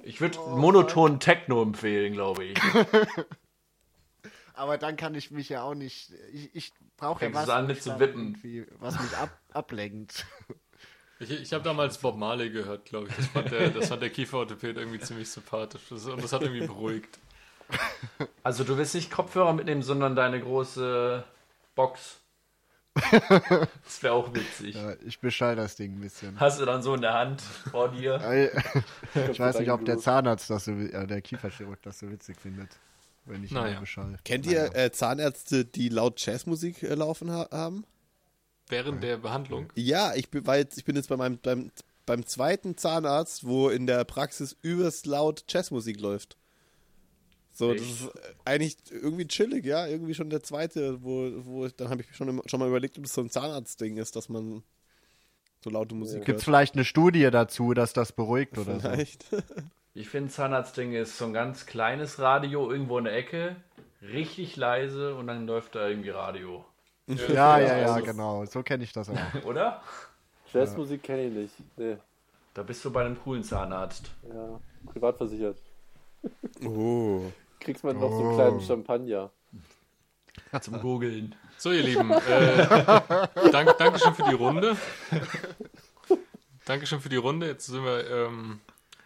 Ich 0.03 0.19
würde 0.19 0.39
monotonen 0.39 1.19
Techno 1.19 1.61
empfehlen, 1.61 2.13
glaube 2.13 2.45
ich. 2.45 2.57
Aber 4.53 4.77
dann 4.77 4.95
kann 4.97 5.15
ich 5.15 5.31
mich 5.31 5.49
ja 5.49 5.63
auch 5.63 5.73
nicht. 5.75 6.11
Ich, 6.33 6.55
ich 6.55 6.73
brauche 6.97 7.25
ja 7.25 7.33
was, 7.33 7.49
an, 7.49 7.63
wo 7.63 7.67
mit 7.67 7.77
ich 7.77 7.83
zu 7.83 7.99
wippen. 7.99 8.35
irgendwie- 8.35 8.65
was 8.79 8.99
mich 8.99 9.15
ab, 9.17 9.29
ablenkt. 9.53 10.25
Ich, 11.19 11.31
ich 11.31 11.53
habe 11.53 11.63
damals 11.63 11.97
Bob 11.99 12.17
Marley 12.17 12.49
gehört, 12.49 12.85
glaube 12.85 13.07
ich. 13.09 13.15
Das 13.15 13.27
fand 13.27 13.51
der, 13.51 13.69
das 13.69 13.87
fand 13.89 14.01
der 14.01 14.09
Kieferorthopäd 14.09 14.77
irgendwie 14.77 14.99
ziemlich 14.99 15.29
sympathisch. 15.29 15.81
Das, 15.89 16.05
und 16.05 16.23
das 16.23 16.33
hat 16.33 16.41
irgendwie 16.41 16.65
beruhigt. 16.65 17.19
Also 18.43 18.63
du 18.63 18.77
willst 18.77 18.95
nicht 18.95 19.11
Kopfhörer 19.11 19.53
mitnehmen, 19.53 19.83
sondern 19.83 20.15
deine 20.15 20.39
große 20.41 21.23
Box. 21.75 22.19
Das 22.93 24.01
wäre 24.03 24.13
auch 24.13 24.33
witzig. 24.33 24.75
Ja, 24.75 24.93
ich 25.05 25.19
beschall 25.19 25.55
das 25.55 25.75
Ding 25.75 25.93
ein 25.93 26.01
bisschen. 26.01 26.39
Hast 26.39 26.59
du 26.59 26.65
dann 26.65 26.81
so 26.81 26.93
in 26.93 27.01
der 27.01 27.13
Hand 27.13 27.41
vor 27.41 27.89
dir. 27.89 28.19
Ich 29.31 29.39
weiß 29.39 29.59
nicht, 29.59 29.71
ob 29.71 29.85
der 29.85 29.97
Zahnarzt 29.97 30.49
das 30.49 30.65
so, 30.65 30.71
äh, 30.71 31.05
der 31.07 31.21
Kieferchirurg 31.21 31.81
das 31.83 31.99
so 31.99 32.09
witzig 32.09 32.39
findet, 32.39 32.69
wenn 33.25 33.43
ich 33.43 33.51
Naja. 33.51 33.75
ihn 33.75 33.79
beschall. 33.81 34.17
Kennt 34.25 34.45
ihr 34.45 34.75
äh, 34.75 34.91
Zahnärzte, 34.91 35.65
die 35.65 35.89
laut 35.89 36.19
Jazzmusik 36.25 36.83
äh, 36.83 36.95
laufen 36.95 37.31
ha 37.31 37.47
haben? 37.51 37.85
Während 38.67 39.03
der 39.03 39.17
Behandlung. 39.17 39.71
Ja, 39.75 40.13
ich 40.15 40.29
bin, 40.29 40.47
weil 40.47 40.67
ich 40.75 40.85
bin 40.85 40.95
jetzt 40.95 41.09
bei 41.09 41.17
meinem, 41.17 41.37
beim, 41.39 41.71
beim 42.05 42.25
zweiten 42.25 42.77
Zahnarzt, 42.77 43.45
wo 43.45 43.69
in 43.69 43.85
der 43.85 44.03
Praxis 44.05 44.55
übelst 44.61 45.05
laut 45.05 45.43
Jazzmusik 45.49 45.99
läuft. 45.99 46.37
So, 47.53 47.73
das 47.73 47.81
Echt? 47.81 47.91
ist 47.91 48.05
äh, 48.15 48.19
eigentlich 48.45 48.77
irgendwie 48.89 49.27
chillig, 49.27 49.65
ja. 49.65 49.85
Irgendwie 49.85 50.13
schon 50.13 50.29
der 50.29 50.41
zweite, 50.41 51.03
wo, 51.03 51.31
wo 51.45 51.65
ich, 51.65 51.75
dann 51.75 51.89
habe 51.89 52.01
ich 52.01 52.15
schon, 52.15 52.29
immer- 52.29 52.43
schon 52.45 52.59
mal 52.59 52.69
überlegt, 52.69 52.97
ob 52.97 53.03
das 53.03 53.13
so 53.13 53.21
ein 53.21 53.29
Zahnarztding 53.29 53.97
ist, 53.97 54.15
dass 54.15 54.29
man 54.29 54.63
so 55.63 55.69
laute 55.69 55.93
Musik 55.93 56.25
Gibt 56.25 56.39
es 56.39 56.43
vielleicht 56.43 56.75
eine 56.75 56.85
Studie 56.85 57.29
dazu, 57.29 57.73
dass 57.73 57.93
das 57.93 58.11
beruhigt 58.13 58.57
oder 58.57 58.75
so? 58.75 58.79
Vielleicht. 58.79 59.25
Ich 59.93 60.07
finde, 60.07 60.31
Zahnarztding 60.31 60.93
ist 60.93 61.17
so 61.17 61.25
ein 61.25 61.33
ganz 61.33 61.65
kleines 61.65 62.17
Radio 62.17 62.71
irgendwo 62.71 62.97
in 62.97 63.03
der 63.03 63.13
Ecke, 63.13 63.57
richtig 64.01 64.55
leise 64.55 65.15
und 65.15 65.27
dann 65.27 65.45
läuft 65.45 65.75
da 65.75 65.85
irgendwie 65.85 66.11
Radio. 66.11 66.63
Ja, 67.07 67.59
ja, 67.59 67.77
ja, 67.77 67.93
also- 67.93 68.05
genau. 68.05 68.45
So 68.45 68.63
kenne 68.63 68.85
ich 68.85 68.93
das 68.93 69.09
auch. 69.09 69.15
Oder? 69.45 69.81
Jazzmusik 70.53 71.03
kenne 71.03 71.25
ich 71.27 71.33
nicht. 71.33 71.53
Nee. 71.75 71.97
Da 72.53 72.63
bist 72.63 72.85
du 72.85 72.91
bei 72.91 73.03
einem 73.03 73.21
coolen 73.21 73.43
Zahnarzt. 73.43 74.09
Ja, 74.33 74.61
privat 74.93 75.17
versichert. 75.17 75.57
Oh. 76.65 77.21
Kriegst 77.59 77.83
man 77.83 77.99
noch 77.99 78.11
so 78.11 78.19
einen 78.23 78.35
kleinen 78.35 78.61
Champagner. 78.61 79.31
Zum 80.61 80.79
Googeln. 80.81 81.35
So, 81.57 81.71
ihr 81.71 81.83
Lieben, 81.83 82.11
äh, 82.11 82.67
dank, 83.51 83.77
Dankeschön 83.77 84.13
für 84.15 84.23
die 84.23 84.33
Runde. 84.35 84.75
Dankeschön 86.65 86.99
für 86.99 87.09
die 87.09 87.15
Runde. 87.17 87.47
Jetzt 87.47 87.67
sind 87.67 87.83
wir. 87.83 88.09
Ähm, 88.09 88.59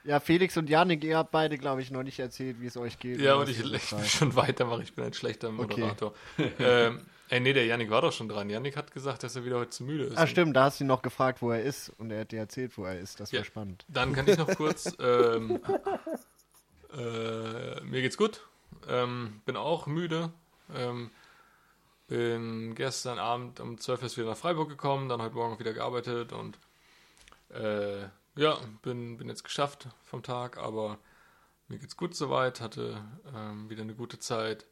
Ja, 0.03 0.19
Felix 0.19 0.55
und 0.57 0.69
Janik, 0.69 1.03
ihr 1.03 1.17
habt 1.17 1.31
beide, 1.31 1.57
glaube 1.57 1.81
ich, 1.81 1.91
noch 1.91 2.03
nicht 2.03 2.19
erzählt, 2.19 2.61
wie 2.61 2.67
es 2.67 2.77
euch 2.77 2.99
geht. 2.99 3.19
ja, 3.19 3.35
und 3.35 3.49
ich, 3.49 3.59
ich 3.59 3.91
will 3.91 4.03
schon 4.05 4.35
weitermachen. 4.35 4.81
Ich 4.83 4.93
bin 4.93 5.03
ein 5.05 5.13
schlechter 5.13 5.51
Moderator. 5.51 6.13
ähm, 6.59 7.01
ey, 7.29 7.39
nee, 7.39 7.53
der 7.53 7.65
Yannick 7.65 7.89
war 7.89 8.01
doch 8.01 8.11
schon 8.13 8.29
dran. 8.29 8.49
Yannick 8.49 8.77
hat 8.77 8.91
gesagt, 8.93 9.23
dass 9.23 9.35
er 9.35 9.45
wieder 9.45 9.57
heute 9.59 9.71
zu 9.71 9.83
müde 9.83 10.05
ist. 10.05 10.17
Ah, 10.17 10.27
stimmt, 10.27 10.55
da 10.55 10.65
hast 10.65 10.79
du 10.79 10.83
ihn 10.83 10.87
noch 10.87 11.01
gefragt, 11.01 11.41
wo 11.41 11.51
er 11.51 11.61
ist 11.63 11.89
und 11.97 12.11
er 12.11 12.21
hat 12.21 12.31
dir 12.31 12.39
erzählt, 12.39 12.77
wo 12.77 12.85
er 12.85 12.99
ist. 12.99 13.19
Das 13.19 13.31
wäre 13.31 13.41
Ja. 13.43 13.45
spannend. 13.45 13.83
Dann 13.87 14.13
kann 14.13 14.27
ich 14.27 14.37
noch 14.37 14.53
kurz. 14.55 14.95
Ähm, 14.99 15.59
äh, 16.95 17.81
mir 17.81 18.01
geht's 18.01 18.17
gut. 18.17 18.45
Ähm, 18.87 19.41
bin 19.45 19.55
auch 19.57 19.87
müde. 19.87 20.31
Ähm, 20.73 21.11
bin 22.07 22.75
gestern 22.75 23.19
Abend 23.19 23.59
um 23.59 23.77
12 23.77 24.03
Uhr 24.03 24.17
wieder 24.17 24.29
nach 24.29 24.37
Freiburg 24.37 24.69
gekommen, 24.69 25.09
dann 25.09 25.21
heute 25.21 25.35
Morgen 25.35 25.59
wieder 25.59 25.73
gearbeitet 25.73 26.33
und 26.33 26.59
äh, 27.49 28.03
ja, 28.35 28.59
bin, 28.81 29.17
bin 29.17 29.27
jetzt 29.27 29.43
geschafft 29.43 29.87
vom 30.03 30.21
Tag, 30.21 30.57
aber 30.57 30.99
mir 31.67 31.79
geht's 31.79 31.97
gut 31.97 32.15
soweit. 32.15 32.61
Hatte 32.61 33.03
ähm, 33.35 33.69
wieder 33.69 33.81
eine 33.81 33.95
gute 33.95 34.19
Zeit 34.19 34.65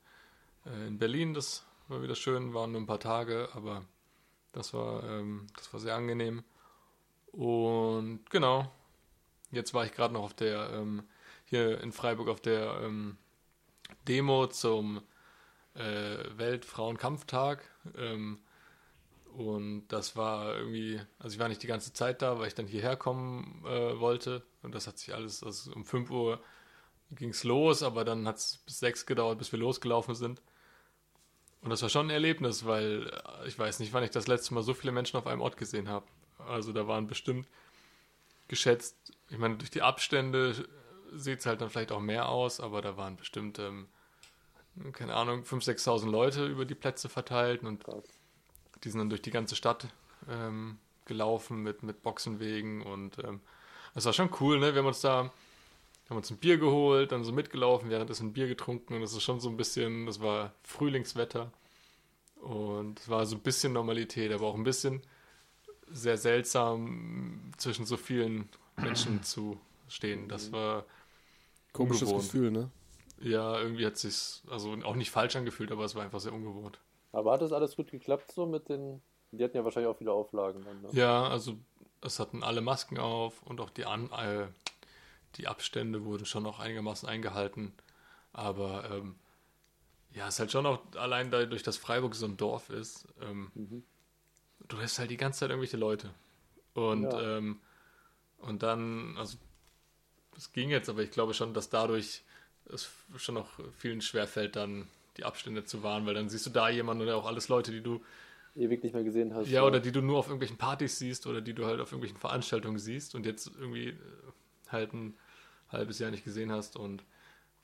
äh, 0.65 0.87
in 0.87 0.99
Berlin. 0.99 1.33
Das 1.33 1.65
war 1.87 2.01
wieder 2.01 2.15
schön, 2.15 2.53
waren 2.53 2.71
nur 2.71 2.81
ein 2.81 2.87
paar 2.87 2.99
Tage, 2.99 3.49
aber 3.53 3.83
das 4.51 4.73
war, 4.73 5.03
ähm, 5.03 5.47
das 5.55 5.71
war 5.73 5.79
sehr 5.79 5.95
angenehm. 5.95 6.43
Und 7.31 8.29
genau, 8.29 8.71
Jetzt 9.53 9.75
war 9.75 9.85
ich 9.85 9.93
gerade 9.93 10.15
noch 10.15 10.23
auf 10.23 10.33
der, 10.33 10.71
ähm, 10.71 11.03
hier 11.53 11.81
in 11.81 11.91
Freiburg 11.91 12.29
auf 12.29 12.41
der 12.41 12.81
ähm, 12.81 13.15
Demo 14.07 14.47
zum 14.47 15.03
äh, 15.75 16.17
Weltfrauenkampftag. 16.35 17.63
Ähm, 17.95 18.39
und 19.35 19.87
das 19.89 20.15
war 20.15 20.55
irgendwie, 20.55 20.99
also 21.19 21.35
ich 21.35 21.39
war 21.39 21.49
nicht 21.49 21.61
die 21.61 21.67
ganze 21.67 21.93
Zeit 21.93 22.23
da, 22.23 22.39
weil 22.39 22.47
ich 22.47 22.55
dann 22.55 22.65
hierher 22.65 22.95
kommen 22.95 23.63
äh, 23.65 23.99
wollte. 23.99 24.41
Und 24.63 24.73
das 24.73 24.87
hat 24.87 24.97
sich 24.97 25.13
alles, 25.13 25.43
also 25.43 25.71
um 25.73 25.85
5 25.85 26.09
Uhr 26.09 26.41
ging 27.11 27.29
es 27.29 27.43
los, 27.43 27.83
aber 27.83 28.03
dann 28.03 28.27
hat 28.27 28.37
es 28.37 28.57
bis 28.65 28.79
6 28.79 29.05
gedauert, 29.05 29.37
bis 29.37 29.51
wir 29.51 29.59
losgelaufen 29.59 30.15
sind. 30.15 30.41
Und 31.61 31.69
das 31.69 31.83
war 31.83 31.89
schon 31.89 32.07
ein 32.07 32.11
Erlebnis, 32.11 32.65
weil 32.65 33.11
äh, 33.43 33.47
ich 33.47 33.59
weiß 33.59 33.79
nicht, 33.79 33.93
wann 33.93 34.03
ich 34.03 34.09
das 34.09 34.25
letzte 34.25 34.55
Mal 34.55 34.63
so 34.63 34.73
viele 34.73 34.91
Menschen 34.91 35.17
auf 35.17 35.27
einem 35.27 35.41
Ort 35.41 35.57
gesehen 35.57 35.87
habe. 35.87 36.07
Also 36.39 36.73
da 36.73 36.87
waren 36.87 37.05
bestimmt 37.05 37.47
geschätzt, 38.47 38.97
ich 39.29 39.37
meine, 39.37 39.57
durch 39.57 39.69
die 39.69 39.83
Abstände 39.83 40.67
sieht 41.15 41.39
es 41.39 41.45
halt 41.45 41.61
dann 41.61 41.69
vielleicht 41.69 41.91
auch 41.91 41.99
mehr 41.99 42.29
aus, 42.29 42.59
aber 42.59 42.81
da 42.81 42.97
waren 42.97 43.15
bestimmt, 43.15 43.59
ähm, 43.59 43.87
keine 44.93 45.15
Ahnung, 45.15 45.43
5.000, 45.43 45.83
6.000 45.83 46.09
Leute 46.09 46.45
über 46.45 46.65
die 46.65 46.75
Plätze 46.75 47.09
verteilt 47.09 47.63
und 47.63 47.83
Krass. 47.83 48.03
die 48.83 48.89
sind 48.89 48.99
dann 48.99 49.09
durch 49.09 49.21
die 49.21 49.31
ganze 49.31 49.55
Stadt 49.55 49.87
ähm, 50.29 50.77
gelaufen 51.05 51.61
mit, 51.61 51.83
mit 51.83 52.03
Boxenwegen 52.03 52.81
und 52.81 53.19
ähm, 53.19 53.41
das 53.93 54.05
war 54.05 54.13
schon 54.13 54.29
cool, 54.39 54.59
ne? 54.59 54.73
Wir 54.73 54.79
haben 54.79 54.87
uns 54.87 55.01
da, 55.01 55.31
haben 56.09 56.17
uns 56.17 56.31
ein 56.31 56.37
Bier 56.37 56.57
geholt, 56.57 57.11
dann 57.11 57.23
so 57.23 57.31
mitgelaufen, 57.31 57.89
währenddessen 57.89 58.27
ein 58.27 58.33
Bier 58.33 58.47
getrunken 58.47 58.95
und 58.95 59.01
das 59.01 59.13
ist 59.13 59.23
schon 59.23 59.39
so 59.39 59.49
ein 59.49 59.57
bisschen, 59.57 60.05
das 60.05 60.19
war 60.19 60.53
Frühlingswetter 60.63 61.51
und 62.41 62.99
es 62.99 63.09
war 63.09 63.25
so 63.25 63.35
ein 63.35 63.41
bisschen 63.41 63.73
Normalität, 63.73 64.31
aber 64.31 64.47
auch 64.47 64.55
ein 64.55 64.63
bisschen 64.63 65.01
sehr 65.91 66.17
seltsam 66.17 67.51
zwischen 67.57 67.85
so 67.85 67.97
vielen 67.97 68.49
Menschen 68.77 69.23
zu 69.23 69.59
stehen. 69.87 70.27
Das 70.27 70.51
war 70.51 70.85
Komisches 71.73 72.03
Ungewohnt. 72.03 72.31
Gefühl, 72.31 72.51
ne? 72.51 72.71
ja 73.23 73.59
irgendwie 73.59 73.85
hat 73.85 73.97
sich 73.97 74.41
also 74.49 74.73
auch 74.83 74.95
nicht 74.95 75.11
falsch 75.11 75.35
angefühlt, 75.35 75.71
aber 75.71 75.85
es 75.85 75.95
war 75.95 76.03
einfach 76.03 76.19
sehr 76.19 76.33
ungewohnt. 76.33 76.79
Aber 77.11 77.33
hat 77.33 77.41
das 77.41 77.51
alles 77.51 77.75
gut 77.75 77.91
geklappt 77.91 78.31
so 78.31 78.45
mit 78.45 78.69
den. 78.69 79.01
Die 79.31 79.43
hatten 79.43 79.57
ja 79.57 79.63
wahrscheinlich 79.63 79.89
auch 79.91 79.97
viele 79.97 80.11
Auflagen 80.11 80.63
dann, 80.63 80.81
ne? 80.81 80.89
Ja, 80.91 81.27
also 81.27 81.57
es 82.01 82.19
hatten 82.19 82.43
alle 82.43 82.61
Masken 82.61 82.99
auf 82.99 83.41
und 83.43 83.59
auch 83.61 83.69
die, 83.69 83.85
An 83.85 84.11
äh, 84.11 84.47
die 85.35 85.47
Abstände 85.47 86.05
wurden 86.05 86.25
schon 86.25 86.43
noch 86.43 86.59
einigermaßen 86.59 87.07
eingehalten. 87.09 87.73
Aber 88.31 88.89
ähm, 88.91 89.15
ja, 90.13 90.27
es 90.27 90.35
ist 90.35 90.39
halt 90.39 90.51
schon 90.51 90.65
auch 90.65 90.79
allein 90.95 91.31
dadurch, 91.31 91.63
dass 91.63 91.77
Freiburg 91.77 92.13
so 92.13 92.25
ein 92.25 92.37
Dorf 92.37 92.69
ist, 92.69 93.07
ähm, 93.21 93.51
du 94.67 94.77
hast 94.79 94.99
halt 94.99 95.09
die 95.09 95.17
ganze 95.17 95.41
Zeit 95.41 95.49
irgendwelche 95.49 95.77
Leute. 95.77 96.11
Und, 96.73 97.03
Ja. 97.03 97.37
ähm, 97.37 97.61
und 98.39 98.61
dann, 98.63 99.15
also 99.17 99.37
es 100.37 100.51
ging 100.51 100.69
jetzt, 100.69 100.89
aber 100.89 101.01
ich 101.01 101.11
glaube 101.11 101.33
schon, 101.33 101.53
dass 101.53 101.69
dadurch 101.69 102.23
es 102.65 102.89
schon 103.17 103.35
noch 103.35 103.49
vielen 103.77 104.01
schwerfällt, 104.01 104.55
dann 104.55 104.87
die 105.17 105.25
Abstände 105.25 105.63
zu 105.65 105.83
wahren, 105.83 106.05
weil 106.05 106.13
dann 106.13 106.29
siehst 106.29 106.45
du 106.45 106.49
da 106.49 106.69
jemanden 106.69 107.03
oder 107.03 107.17
auch 107.17 107.25
alles 107.25 107.49
Leute, 107.49 107.71
die 107.71 107.81
du 107.81 108.01
Ewig 108.55 108.83
nicht 108.83 108.93
mehr 108.93 109.03
gesehen 109.03 109.33
hast. 109.33 109.47
ja, 109.49 109.63
oder 109.63 109.79
die 109.79 109.91
du 109.91 110.01
nur 110.01 110.19
auf 110.19 110.27
irgendwelchen 110.27 110.57
Partys 110.57 110.99
siehst 110.99 111.25
oder 111.25 111.41
die 111.41 111.53
du 111.53 111.65
halt 111.65 111.79
auf 111.79 111.91
irgendwelchen 111.91 112.19
Veranstaltungen 112.19 112.77
siehst 112.77 113.15
und 113.15 113.25
jetzt 113.25 113.51
irgendwie 113.59 113.89
äh, 113.89 113.97
halt 114.69 114.93
ein 114.93 115.17
halbes 115.69 115.99
Jahr 115.99 116.11
nicht 116.11 116.23
gesehen 116.23 116.51
hast 116.51 116.75
und 116.77 117.03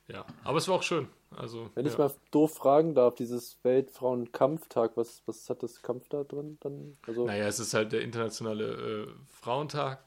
ja, 0.07 0.25
aber 0.43 0.57
es 0.57 0.67
war 0.67 0.75
auch 0.75 0.83
schön. 0.83 1.07
Also, 1.35 1.69
Wenn 1.75 1.85
ja. 1.85 1.91
ich 1.91 1.97
mal 1.99 2.11
doof 2.31 2.55
fragen 2.55 2.95
darf, 2.95 3.13
dieses 3.13 3.63
Weltfrauenkampftag, 3.63 4.97
was, 4.97 5.21
was 5.27 5.47
hat 5.51 5.61
das 5.61 5.83
Kampf 5.83 6.09
da 6.09 6.23
drin 6.23 6.57
dann? 6.61 6.97
Also, 7.05 7.27
Naja, 7.27 7.45
es 7.45 7.59
ist 7.59 7.75
halt 7.75 7.91
der 7.91 8.01
internationale 8.01 9.03
äh, 9.03 9.07
Frauentag 9.27 10.03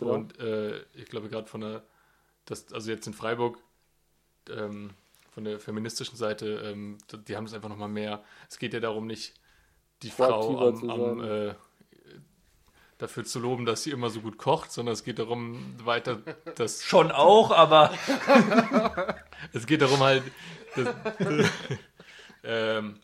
Genau. 0.00 0.14
und 0.14 0.38
äh, 0.38 0.80
ich 0.94 1.06
glaube 1.06 1.28
gerade 1.28 1.46
von 1.46 1.60
der, 1.60 1.82
das, 2.46 2.72
also 2.72 2.90
jetzt 2.90 3.06
in 3.06 3.12
Freiburg, 3.12 3.58
ähm, 4.48 4.90
von 5.30 5.44
der 5.44 5.60
feministischen 5.60 6.16
Seite, 6.16 6.62
ähm, 6.64 6.98
die 7.28 7.36
haben 7.36 7.44
es 7.44 7.54
einfach 7.54 7.68
nochmal 7.68 7.88
mehr, 7.88 8.24
es 8.48 8.58
geht 8.58 8.74
ja 8.74 8.80
darum 8.80 9.06
nicht, 9.06 9.34
die 10.02 10.10
Frau 10.10 10.68
am, 10.68 10.90
am 10.90 11.22
äh, 11.22 11.54
dafür 13.00 13.24
zu 13.24 13.38
loben, 13.38 13.64
dass 13.64 13.82
sie 13.82 13.90
immer 13.90 14.10
so 14.10 14.20
gut 14.20 14.38
kocht, 14.38 14.72
sondern 14.72 14.92
es 14.92 15.04
geht 15.04 15.18
darum, 15.18 15.74
weiter, 15.84 16.20
dass 16.56 16.84
Schon 16.84 17.10
auch, 17.10 17.50
aber 17.50 17.92
Es 19.52 19.66
geht 19.66 19.82
darum 19.82 20.00
halt, 20.00 20.22
dass, 20.76 20.94
ähm, 22.44 23.00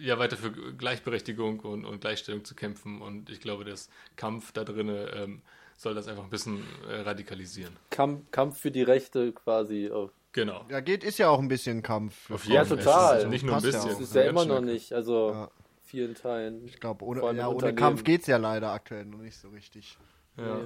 ja, 0.00 0.18
weiter 0.18 0.36
für 0.36 0.50
Gleichberechtigung 0.50 1.60
und, 1.60 1.84
und 1.84 2.00
Gleichstellung 2.00 2.44
zu 2.44 2.54
kämpfen. 2.54 3.00
Und 3.00 3.30
ich 3.30 3.40
glaube, 3.40 3.64
das 3.64 3.88
Kampf 4.16 4.52
da 4.52 4.64
drinne 4.64 5.10
ähm, 5.14 5.42
soll 5.82 5.94
das 5.94 6.08
einfach 6.08 6.24
ein 6.24 6.30
bisschen 6.30 6.64
äh, 6.88 7.00
radikalisieren. 7.00 7.76
Kampf, 7.90 8.30
Kampf 8.30 8.58
für 8.58 8.70
die 8.70 8.82
Rechte 8.82 9.32
quasi. 9.32 9.90
Auf, 9.90 10.10
Genau. 10.32 10.64
Ja, 10.70 10.80
geht, 10.80 11.04
ist 11.04 11.18
ja 11.18 11.28
auch 11.28 11.38
ein 11.40 11.48
bisschen 11.48 11.82
Kampf. 11.82 12.30
Auf 12.30 12.46
Ja, 12.46 12.62
jeden 12.62 12.78
total. 12.78 13.18
Es 13.18 13.24
ist 13.24 13.28
Nicht 13.30 13.44
nur 13.44 13.56
ein 13.56 13.60
ja 13.62 13.66
bisschen. 13.66 13.80
auch. 13.82 13.88
Das 13.88 14.00
ist 14.00 14.14
ja 14.14 14.22
immer 14.22 14.46
noch 14.46 14.62
nicht, 14.62 14.94
also 14.94 15.30
Ja. 15.32 15.50
vielen 15.84 16.14
Teilen. 16.14 16.64
Ich 16.64 16.80
glaube, 16.80 17.04
ohne, 17.04 17.20
ja, 17.36 17.48
ohne. 17.48 17.74
Kampf 17.74 18.02
geht's 18.02 18.26
ja 18.26 18.38
leider 18.38 18.72
aktuell 18.72 19.04
noch 19.04 19.18
nicht 19.18 19.36
so 19.36 19.50
richtig. 19.50 19.98
Ja. 20.38 20.56
Nee. 20.56 20.64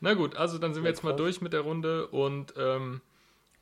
Na 0.00 0.14
gut, 0.14 0.34
also 0.36 0.56
dann 0.58 0.72
sind 0.72 0.82
wir 0.82 0.88
Ja, 0.90 0.94
jetzt 0.94 1.04
mal 1.04 1.12
durch 1.14 1.42
mit 1.42 1.52
der 1.52 1.60
Runde 1.60 2.06
und 2.08 2.54
ähm, 2.56 3.02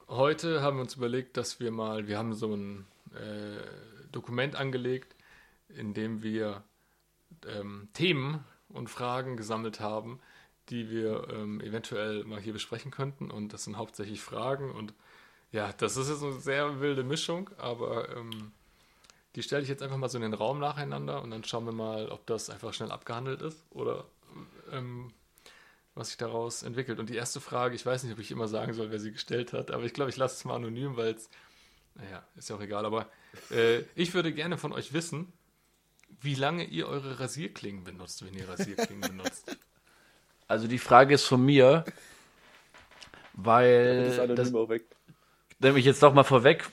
heute 0.08 0.62
haben 0.62 0.76
wir 0.76 0.82
uns 0.82 0.94
überlegt, 0.94 1.36
dass 1.36 1.58
wir 1.58 1.70
mal, 1.72 2.06
wir 2.06 2.16
haben 2.16 2.32
so 2.32 2.54
ein 2.54 2.86
äh, 3.14 3.60
Dokument 4.12 4.54
angelegt, 4.54 5.16
in 5.68 5.94
dem 5.94 6.22
wir 6.22 6.62
ähm, 7.48 7.88
Themen 7.92 8.44
und 8.68 8.88
Fragen 8.88 9.36
gesammelt 9.36 9.80
haben, 9.80 10.20
die 10.70 10.90
wir 10.90 11.28
ähm, 11.30 11.60
eventuell 11.60 12.24
mal 12.24 12.40
hier 12.40 12.52
besprechen 12.52 12.90
könnten. 12.90 13.30
Und 13.30 13.52
das 13.52 13.64
sind 13.64 13.76
hauptsächlich 13.76 14.20
Fragen. 14.20 14.70
Und 14.70 14.94
ja, 15.52 15.72
das 15.72 15.96
ist 15.96 16.08
jetzt 16.08 16.22
eine 16.22 16.40
sehr 16.40 16.80
wilde 16.80 17.04
Mischung, 17.04 17.50
aber 17.58 18.16
ähm, 18.16 18.52
die 19.34 19.42
stelle 19.42 19.62
ich 19.62 19.68
jetzt 19.68 19.82
einfach 19.82 19.96
mal 19.96 20.08
so 20.08 20.18
in 20.18 20.22
den 20.22 20.34
Raum 20.34 20.58
nacheinander. 20.58 21.22
Und 21.22 21.30
dann 21.30 21.44
schauen 21.44 21.66
wir 21.66 21.72
mal, 21.72 22.08
ob 22.08 22.26
das 22.26 22.50
einfach 22.50 22.72
schnell 22.72 22.90
abgehandelt 22.90 23.42
ist 23.42 23.64
oder 23.70 24.04
ähm, 24.72 25.12
was 25.94 26.08
sich 26.08 26.16
daraus 26.16 26.62
entwickelt. 26.62 26.98
Und 26.98 27.10
die 27.10 27.16
erste 27.16 27.40
Frage, 27.40 27.74
ich 27.74 27.84
weiß 27.84 28.04
nicht, 28.04 28.12
ob 28.12 28.18
ich 28.18 28.30
immer 28.30 28.48
sagen 28.48 28.72
soll, 28.72 28.90
wer 28.90 29.00
sie 29.00 29.12
gestellt 29.12 29.52
hat, 29.52 29.70
aber 29.70 29.84
ich 29.84 29.92
glaube, 29.92 30.10
ich 30.10 30.16
lasse 30.16 30.36
es 30.36 30.44
mal 30.44 30.56
anonym, 30.56 30.96
weil 30.96 31.14
es, 31.14 31.28
naja, 31.94 32.22
ist 32.36 32.48
ja 32.48 32.56
auch 32.56 32.60
egal, 32.60 32.86
aber 32.86 33.10
äh, 33.50 33.80
ich 33.94 34.14
würde 34.14 34.32
gerne 34.32 34.56
von 34.56 34.72
euch 34.72 34.92
wissen, 34.92 35.32
wie 36.20 36.34
lange 36.34 36.64
ihr 36.64 36.88
eure 36.88 37.20
Rasierklingen 37.20 37.84
benutzt, 37.84 38.24
wenn 38.24 38.34
ihr 38.34 38.48
Rasierklingen 38.48 39.00
benutzt. 39.00 39.56
Also 40.50 40.66
die 40.66 40.78
Frage 40.78 41.14
ist 41.14 41.26
von 41.26 41.44
mir, 41.44 41.84
Das 43.84 43.94
ist 44.06 44.16
weil 44.16 44.18
anonym 44.18 44.36
das 44.36 44.52
weg. 44.68 44.84
nehme 45.60 45.78
ich 45.78 45.84
jetzt 45.84 46.02
doch 46.02 46.12
mal 46.12 46.24
vorweg, 46.24 46.68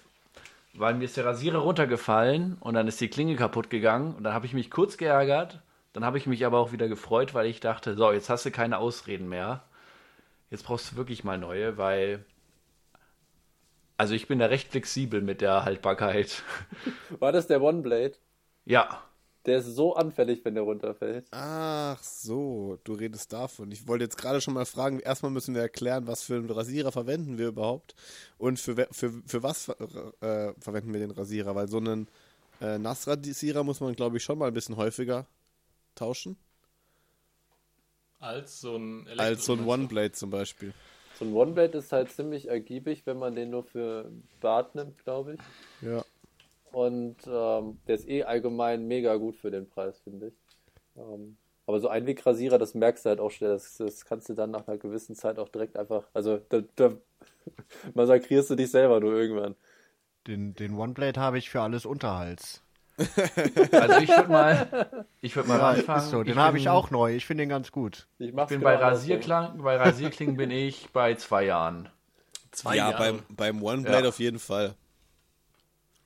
weil 0.74 0.96
mir 0.96 1.06
ist 1.06 1.18
der 1.18 1.26
Rasierer 1.26 1.60
runtergefallen 1.60 2.58
und 2.60 2.74
dann 2.74 2.88
ist 2.88 3.00
die 3.02 3.08
Klinge 3.10 3.36
kaputt 3.36 3.70
gegangen 3.70 4.16
und 4.16 4.24
dann 4.24 4.34
habe 4.34 4.48
ich 4.48 4.54
mich 4.54 4.72
kurz 4.72 4.98
geärgert, 4.98 5.62
dann 5.94 6.04
habe 6.06 6.18
ich 6.18 6.26
mich 6.26 6.46
aber 6.46 6.58
auch 6.60 6.72
wieder 6.72 6.88
gefreut, 6.88 7.36
weil 7.36 7.46
ich 7.46 7.60
dachte, 7.60 7.96
so, 7.96 8.12
jetzt 8.12 8.30
hast 8.30 8.46
du 8.46 8.52
keine 8.52 8.80
Ausreden 8.80 9.30
mehr. 9.30 9.64
Jetzt 10.50 10.64
brauchst 10.66 10.92
du 10.92 10.96
wirklich 10.96 11.24
mal 11.24 11.38
neue, 11.38 11.78
weil 11.78 12.26
also 13.98 14.14
ich 14.16 14.28
bin 14.28 14.40
da 14.40 14.48
recht 14.48 14.70
flexibel 14.72 15.22
mit 15.22 15.42
der 15.42 15.66
Haltbarkeit. 15.66 16.44
War 17.20 17.32
das 17.32 17.48
der 17.48 17.62
One 17.62 17.82
Blade? 17.82 18.14
Ja, 18.66 19.02
Der 19.48 19.60
ist 19.60 19.76
so 19.76 19.96
anfällig, 19.96 20.44
wenn 20.44 20.56
der 20.56 20.64
runterfällt. 20.64 21.26
Ach 21.32 22.04
so, 22.04 22.78
du 22.84 22.94
redest 22.94 23.32
davon. 23.32 23.72
Ich 23.72 23.88
wollte 23.88 24.04
jetzt 24.04 24.18
gerade 24.18 24.42
schon 24.42 24.54
mal 24.54 24.66
fragen, 24.66 25.00
erstmal 25.00 25.32
müssen 25.32 25.56
wir 25.56 25.62
erklären, 25.62 26.06
was 26.06 26.22
für 26.22 26.36
einen 26.36 26.50
Rasierer 26.50 26.92
verwenden 26.92 27.38
wir 27.38 27.48
überhaupt 27.48 27.96
und 28.38 28.60
für, 28.60 28.76
für, 28.92 29.14
für 29.26 29.44
was 29.44 29.70
äh, 29.70 30.54
verwenden 30.60 30.92
wir 30.92 31.00
den 31.00 31.12
Rasierer, 31.12 31.56
weil 31.56 31.70
so 31.70 31.78
einen 31.78 32.10
äh, 32.60 32.78
Nassrasierer 32.78 33.64
muss 33.64 33.80
man, 33.80 33.96
glaube 33.96 34.18
ich, 34.18 34.24
schon 34.24 34.38
mal 34.38 34.48
ein 34.50 34.54
bisschen 34.54 34.76
häufiger 34.76 35.26
tauschen, 35.96 36.38
Als 38.20 38.60
so 38.60 38.76
ein 38.76 39.08
als 39.18 39.46
so 39.46 39.54
ein 39.54 39.66
One-Blade 39.66 40.12
zum 40.12 40.30
Beispiel. 40.30 40.74
So 41.18 41.26
ein 41.26 41.34
One 41.34 41.54
Blade 41.54 41.78
ist 41.78 41.92
halt 41.92 42.12
ziemlich 42.12 42.48
ergiebig, 42.50 43.04
wenn 43.06 43.18
man 43.18 43.34
den 43.34 43.50
nur 43.50 43.64
für 43.64 44.12
Bart 44.42 44.76
nimmt, 44.76 45.04
glaube 45.04 45.36
ich. 45.36 45.40
Ja. 45.88 46.04
Und 46.72 47.18
ähm, 47.28 47.80
der 47.88 47.96
ist 47.96 48.08
eh 48.08 48.24
allgemein 48.24 48.88
mega 48.88 49.16
gut 49.16 49.36
für 49.36 49.52
den 49.52 49.68
Preis, 49.70 50.00
finde 50.02 50.28
ich. 50.28 50.34
Ähm, 50.98 51.38
aber 51.66 51.80
so 51.80 51.90
Einwegrasierer, 51.90 52.58
das 52.58 52.74
merkst 52.76 53.06
du 53.06 53.10
halt 53.10 53.20
auch 53.20 53.32
schnell. 53.32 53.52
Das, 53.52 53.78
das 53.78 54.06
kannst 54.06 54.30
du 54.30 54.34
dann 54.34 54.52
nach 54.52 54.68
einer 54.68 54.78
gewissen 54.78 55.16
Zeit 55.16 55.40
auch 55.40 55.50
direkt 55.50 55.78
einfach. 55.78 56.04
Also 56.14 56.38
da, 56.50 56.62
da 56.76 56.94
massakrierst 57.94 58.50
du 58.52 58.56
dich 58.56 58.72
selber 58.72 59.00
nur 59.00 59.14
irgendwann. 59.14 59.56
Den, 60.28 60.54
den 60.56 60.76
One-Blade 60.76 61.20
habe 61.20 61.38
ich 61.38 61.50
für 61.50 61.62
alles 61.62 61.86
Unterhals. 61.86 62.62
also 63.72 64.00
ich 64.02 64.10
würde 64.10 64.30
mal, 64.30 65.06
ich 65.22 65.36
würde 65.36 65.50
mal 65.50 65.60
Ja, 65.60 65.68
anfangen. 65.70 66.00
ist 66.00 66.10
so. 66.10 66.24
Den 66.24 66.36
habe 66.38 66.58
ich 66.58 66.68
auch 66.70 66.90
neu. 66.92 67.16
Ich 67.16 67.26
finde 67.26 67.44
den 67.44 67.50
ganz 67.50 67.72
gut. 67.72 68.08
Ich, 68.18 68.30
Ich 68.30 68.36
bin 68.36 68.48
genau 68.48 68.64
bei. 68.64 68.76
Rasierklingen, 68.76 69.62
bei 69.64 69.78
Rasierklingen 69.78 70.36
bin 70.36 70.52
ich 70.52 70.90
bei 70.92 71.16
zwei 71.16 71.46
Jahren. 71.46 71.90
Zwei 72.52 72.76
ja, 72.76 72.90
Jahre. 72.92 73.22
beim, 73.30 73.36
beim 73.36 73.64
One-Blade 73.64 74.04
Ja. 74.04 74.10
auf 74.10 74.20
jeden 74.20 74.40
Fall. 74.40 74.74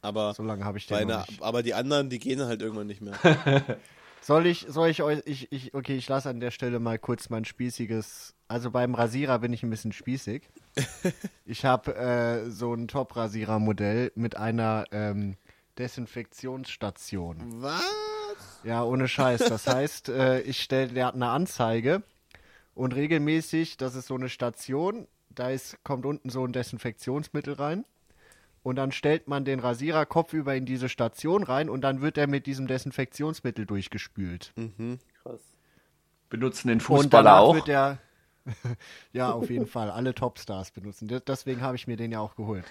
Aber, 0.02 0.34
So 0.34 0.44
lange 0.44 0.66
habe 0.66 0.78
ich 0.78 0.88
den 0.88 0.98
einer, 0.98 1.26
nicht. 1.28 1.42
aber 1.42 1.64
die 1.64 1.74
anderen, 1.74 2.10
die 2.10 2.20
gehen 2.20 2.42
halt 2.42 2.62
irgendwann 2.62 2.88
nicht 2.88 3.02
mehr. 3.02 3.14
Soll 4.24 4.46
ich, 4.46 4.68
soll 4.70 4.90
ich 4.90 5.02
euch, 5.02 5.24
ich, 5.26 5.52
ich, 5.52 5.74
okay, 5.74 5.96
ich 5.98 6.08
lasse 6.08 6.30
an 6.30 6.40
der 6.40 6.52
Stelle 6.52 6.80
mal 6.80 7.00
kurz 7.00 7.32
mein 7.32 7.44
spießiges, 7.44 8.36
also 8.48 8.70
beim 8.70 8.94
Rasierer 8.94 9.40
bin 9.40 9.52
ich 9.52 9.64
ein 9.64 9.72
bisschen 9.72 9.94
spießig. 9.94 10.48
ich 11.46 11.66
habe 11.66 11.96
äh, 11.96 12.52
so 12.52 12.72
ein 12.72 12.88
Top-Rasierer-Modell 12.88 14.12
mit 14.14 14.38
einer 14.38 14.86
ähm, 14.92 15.38
Desinfektionsstation. 15.80 17.64
was? 17.64 17.84
Ja, 18.64 18.84
ohne 18.84 19.08
Scheiß. 19.08 19.40
Das 19.46 19.66
heißt, 19.74 20.10
äh, 20.10 20.42
ich 20.42 20.62
stelle, 20.62 20.90
der 20.94 21.08
hat 21.08 21.16
eine 21.16 21.30
Anzeige 21.30 22.04
und 22.76 22.94
regelmäßig, 22.94 23.78
das 23.78 23.96
ist 23.96 24.06
so 24.06 24.16
eine 24.16 24.30
Station, 24.30 25.08
da 25.30 25.50
ist, 25.50 25.84
kommt 25.84 26.06
unten 26.06 26.30
so 26.30 26.46
ein 26.46 26.54
Desinfektionsmittel 26.54 27.56
rein. 27.56 27.86
Und 28.63 28.76
dann 28.76 28.91
stellt 28.91 29.28
man 29.28 29.43
den 29.43 29.60
Rasierer 29.60 30.06
kopfüber 30.06 30.56
in 30.56 30.65
diese 30.65 30.88
Station 30.88 31.43
rein 31.43 31.69
und 31.69 31.82
dann 31.82 32.02
wird 32.02 32.17
er 32.17 32.28
mit 32.28 32.45
diesem 32.45 32.67
Desinfektionsmittel 32.67 33.65
durchgespült. 33.65 34.54
Krass. 35.24 35.41
Benutzen 36.30 36.67
den 36.67 36.76
Und 36.78 36.82
Fußballer 36.84 37.39
auch. 37.39 37.56
wird 37.56 37.67
der. 37.67 37.97
ja, 39.13 39.32
auf 39.32 39.50
jeden 39.50 39.67
Fall. 39.67 39.89
Alle 39.89 40.13
Topstars 40.13 40.71
benutzen. 40.71 41.08
De- 41.08 41.21
Deswegen 41.26 41.62
habe 41.62 41.76
ich 41.76 41.88
mir 41.88 41.97
den 41.97 42.12
ja 42.12 42.19
auch 42.19 42.36
geholt. 42.36 42.65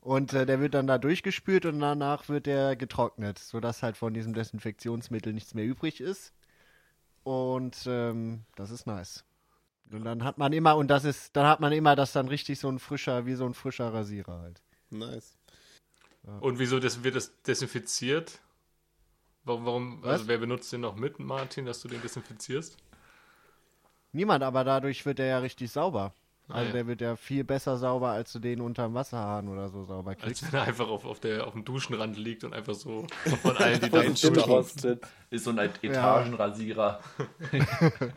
Und 0.00 0.32
äh, 0.32 0.46
der 0.46 0.60
wird 0.60 0.74
dann 0.74 0.86
da 0.86 0.96
durchgespült 0.98 1.66
und 1.66 1.80
danach 1.80 2.28
wird 2.28 2.46
der 2.46 2.74
getrocknet, 2.76 3.38
sodass 3.38 3.82
halt 3.82 3.96
von 3.96 4.14
diesem 4.14 4.32
Desinfektionsmittel 4.32 5.32
nichts 5.32 5.54
mehr 5.54 5.64
übrig 5.64 6.00
ist. 6.00 6.32
Und 7.22 7.84
ähm, 7.86 8.44
das 8.56 8.70
ist 8.70 8.86
nice. 8.86 9.24
Und 9.92 10.04
dann 10.04 10.24
hat 10.24 10.38
man 10.38 10.52
immer, 10.52 10.76
und 10.76 10.88
das 10.88 11.04
ist, 11.04 11.36
dann 11.36 11.46
hat 11.46 11.60
man 11.60 11.72
immer 11.72 11.96
das 11.96 12.12
dann 12.12 12.28
richtig 12.28 12.58
so 12.60 12.68
ein 12.68 12.78
frischer, 12.78 13.26
wie 13.26 13.34
so 13.34 13.44
ein 13.44 13.54
frischer 13.54 13.92
Rasierer 13.92 14.40
halt. 14.40 14.62
Nice. 14.90 15.36
Und 16.40 16.58
wieso 16.58 16.78
das, 16.80 17.02
wird 17.02 17.16
das 17.16 17.42
desinfiziert? 17.42 18.40
Warum, 19.44 19.64
warum 19.64 20.04
also 20.04 20.28
wer 20.28 20.38
benutzt 20.38 20.72
den 20.72 20.82
noch 20.82 20.96
mit, 20.96 21.18
Martin, 21.18 21.64
dass 21.64 21.80
du 21.80 21.88
den 21.88 22.02
desinfizierst? 22.02 22.76
Niemand, 24.12 24.42
aber 24.42 24.64
dadurch 24.64 25.06
wird 25.06 25.18
der 25.18 25.26
ja 25.26 25.38
richtig 25.38 25.70
sauber. 25.70 26.12
Ah, 26.48 26.54
Also 26.54 26.66
ja. 26.66 26.72
der 26.72 26.86
wird 26.88 27.00
ja 27.00 27.16
viel 27.16 27.44
besser 27.44 27.76
sauber, 27.78 28.10
als 28.10 28.32
du 28.32 28.38
den 28.38 28.60
unterm 28.60 28.92
Wasserhahn 28.92 29.48
oder 29.48 29.68
so 29.70 29.84
sauber 29.84 30.14
kriegst. 30.14 30.42
Als 30.42 30.52
wenn 30.52 30.60
er 30.60 30.66
einfach 30.66 30.88
auf, 30.88 31.04
auf, 31.04 31.20
der, 31.20 31.46
auf 31.46 31.52
dem 31.54 31.64
Duschenrand 31.64 32.18
liegt 32.18 32.44
und 32.44 32.52
einfach 32.52 32.74
so 32.74 33.06
von 33.40 33.56
allen, 33.56 33.80
die 33.80 33.88
da. 33.90 34.02
Durchgerostet. 34.02 35.06
Ist 35.30 35.44
so 35.44 35.50
ein 35.50 35.58
Etagenrasierer. 35.58 37.00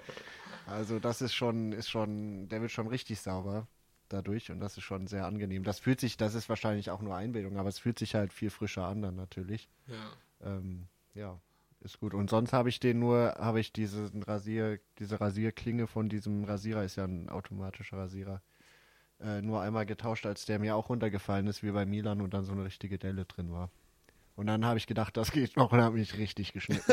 Also 0.65 0.99
das 0.99 1.21
ist 1.21 1.33
schon, 1.33 1.73
ist 1.73 1.89
schon, 1.89 2.47
der 2.47 2.61
wird 2.61 2.71
schon 2.71 2.87
richtig 2.87 3.19
sauber 3.19 3.67
dadurch 4.13 4.51
und 4.51 4.59
das 4.59 4.77
ist 4.77 4.83
schon 4.83 5.07
sehr 5.07 5.25
angenehm. 5.25 5.63
Das 5.63 5.79
fühlt 5.79 5.99
sich, 5.99 6.17
das 6.17 6.35
ist 6.35 6.49
wahrscheinlich 6.49 6.91
auch 6.91 7.01
nur 7.01 7.15
Einbildung, 7.15 7.57
aber 7.57 7.69
es 7.69 7.79
fühlt 7.79 7.99
sich 7.99 8.15
halt 8.15 8.31
viel 8.31 8.49
frischer 8.49 8.85
an 8.85 9.01
dann 9.01 9.15
natürlich. 9.15 9.69
Ja. 9.87 10.55
Ähm, 10.57 10.87
ja, 11.13 11.39
ist 11.81 11.99
gut. 11.99 12.13
Und 12.13 12.29
sonst 12.29 12.53
habe 12.53 12.69
ich 12.69 12.79
den 12.79 12.99
nur, 12.99 13.35
habe 13.37 13.59
ich 13.59 13.73
diesen 13.73 14.23
Rasier, 14.23 14.79
diese 14.99 15.19
Rasierklinge 15.19 15.87
von 15.87 16.09
diesem 16.09 16.43
Rasierer, 16.43 16.83
ist 16.83 16.95
ja 16.95 17.05
ein 17.05 17.29
automatischer 17.29 17.97
Rasierer, 17.97 18.41
äh, 19.19 19.41
nur 19.41 19.61
einmal 19.61 19.85
getauscht, 19.85 20.25
als 20.25 20.45
der 20.45 20.59
mir 20.59 20.75
auch 20.75 20.89
runtergefallen 20.89 21.47
ist, 21.47 21.63
wie 21.63 21.71
bei 21.71 21.85
Milan 21.85 22.21
und 22.21 22.33
dann 22.33 22.45
so 22.45 22.53
eine 22.53 22.63
richtige 22.63 22.97
Delle 22.97 23.25
drin 23.25 23.51
war. 23.51 23.69
Und 24.35 24.47
dann 24.47 24.65
habe 24.65 24.79
ich 24.79 24.87
gedacht, 24.87 25.15
das 25.15 25.31
geht 25.31 25.55
noch 25.57 25.71
und 25.71 25.79
habe 25.81 25.97
mich 25.97 26.17
richtig 26.17 26.53
geschnitten. 26.53 26.81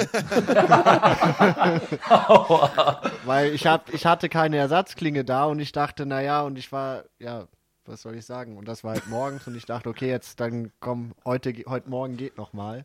Weil 3.25 3.55
ich, 3.55 3.67
hab, 3.67 3.93
ich 3.95 4.05
hatte 4.05 4.29
keine 4.29 4.59
Ersatzklinge 4.59 5.25
da 5.25 5.45
und 5.47 5.59
ich 5.59 5.73
dachte, 5.73 6.05
naja, 6.05 6.43
und 6.43 6.59
ich 6.59 6.71
war, 6.71 7.05
ja, 7.19 7.49
was 7.87 8.03
soll 8.03 8.15
ich 8.17 8.27
sagen? 8.27 8.59
Und 8.59 8.69
das 8.69 8.85
war 8.85 8.93
halt 8.93 9.07
morgens 9.09 9.47
und 9.47 9.57
ich 9.57 9.65
dachte, 9.65 9.89
okay, 9.89 10.09
jetzt 10.09 10.39
dann 10.41 10.71
komm, 10.81 11.15
heute, 11.25 11.55
heute 11.67 11.89
Morgen 11.89 12.19
geht 12.19 12.37
noch 12.37 12.53
mal. 12.53 12.85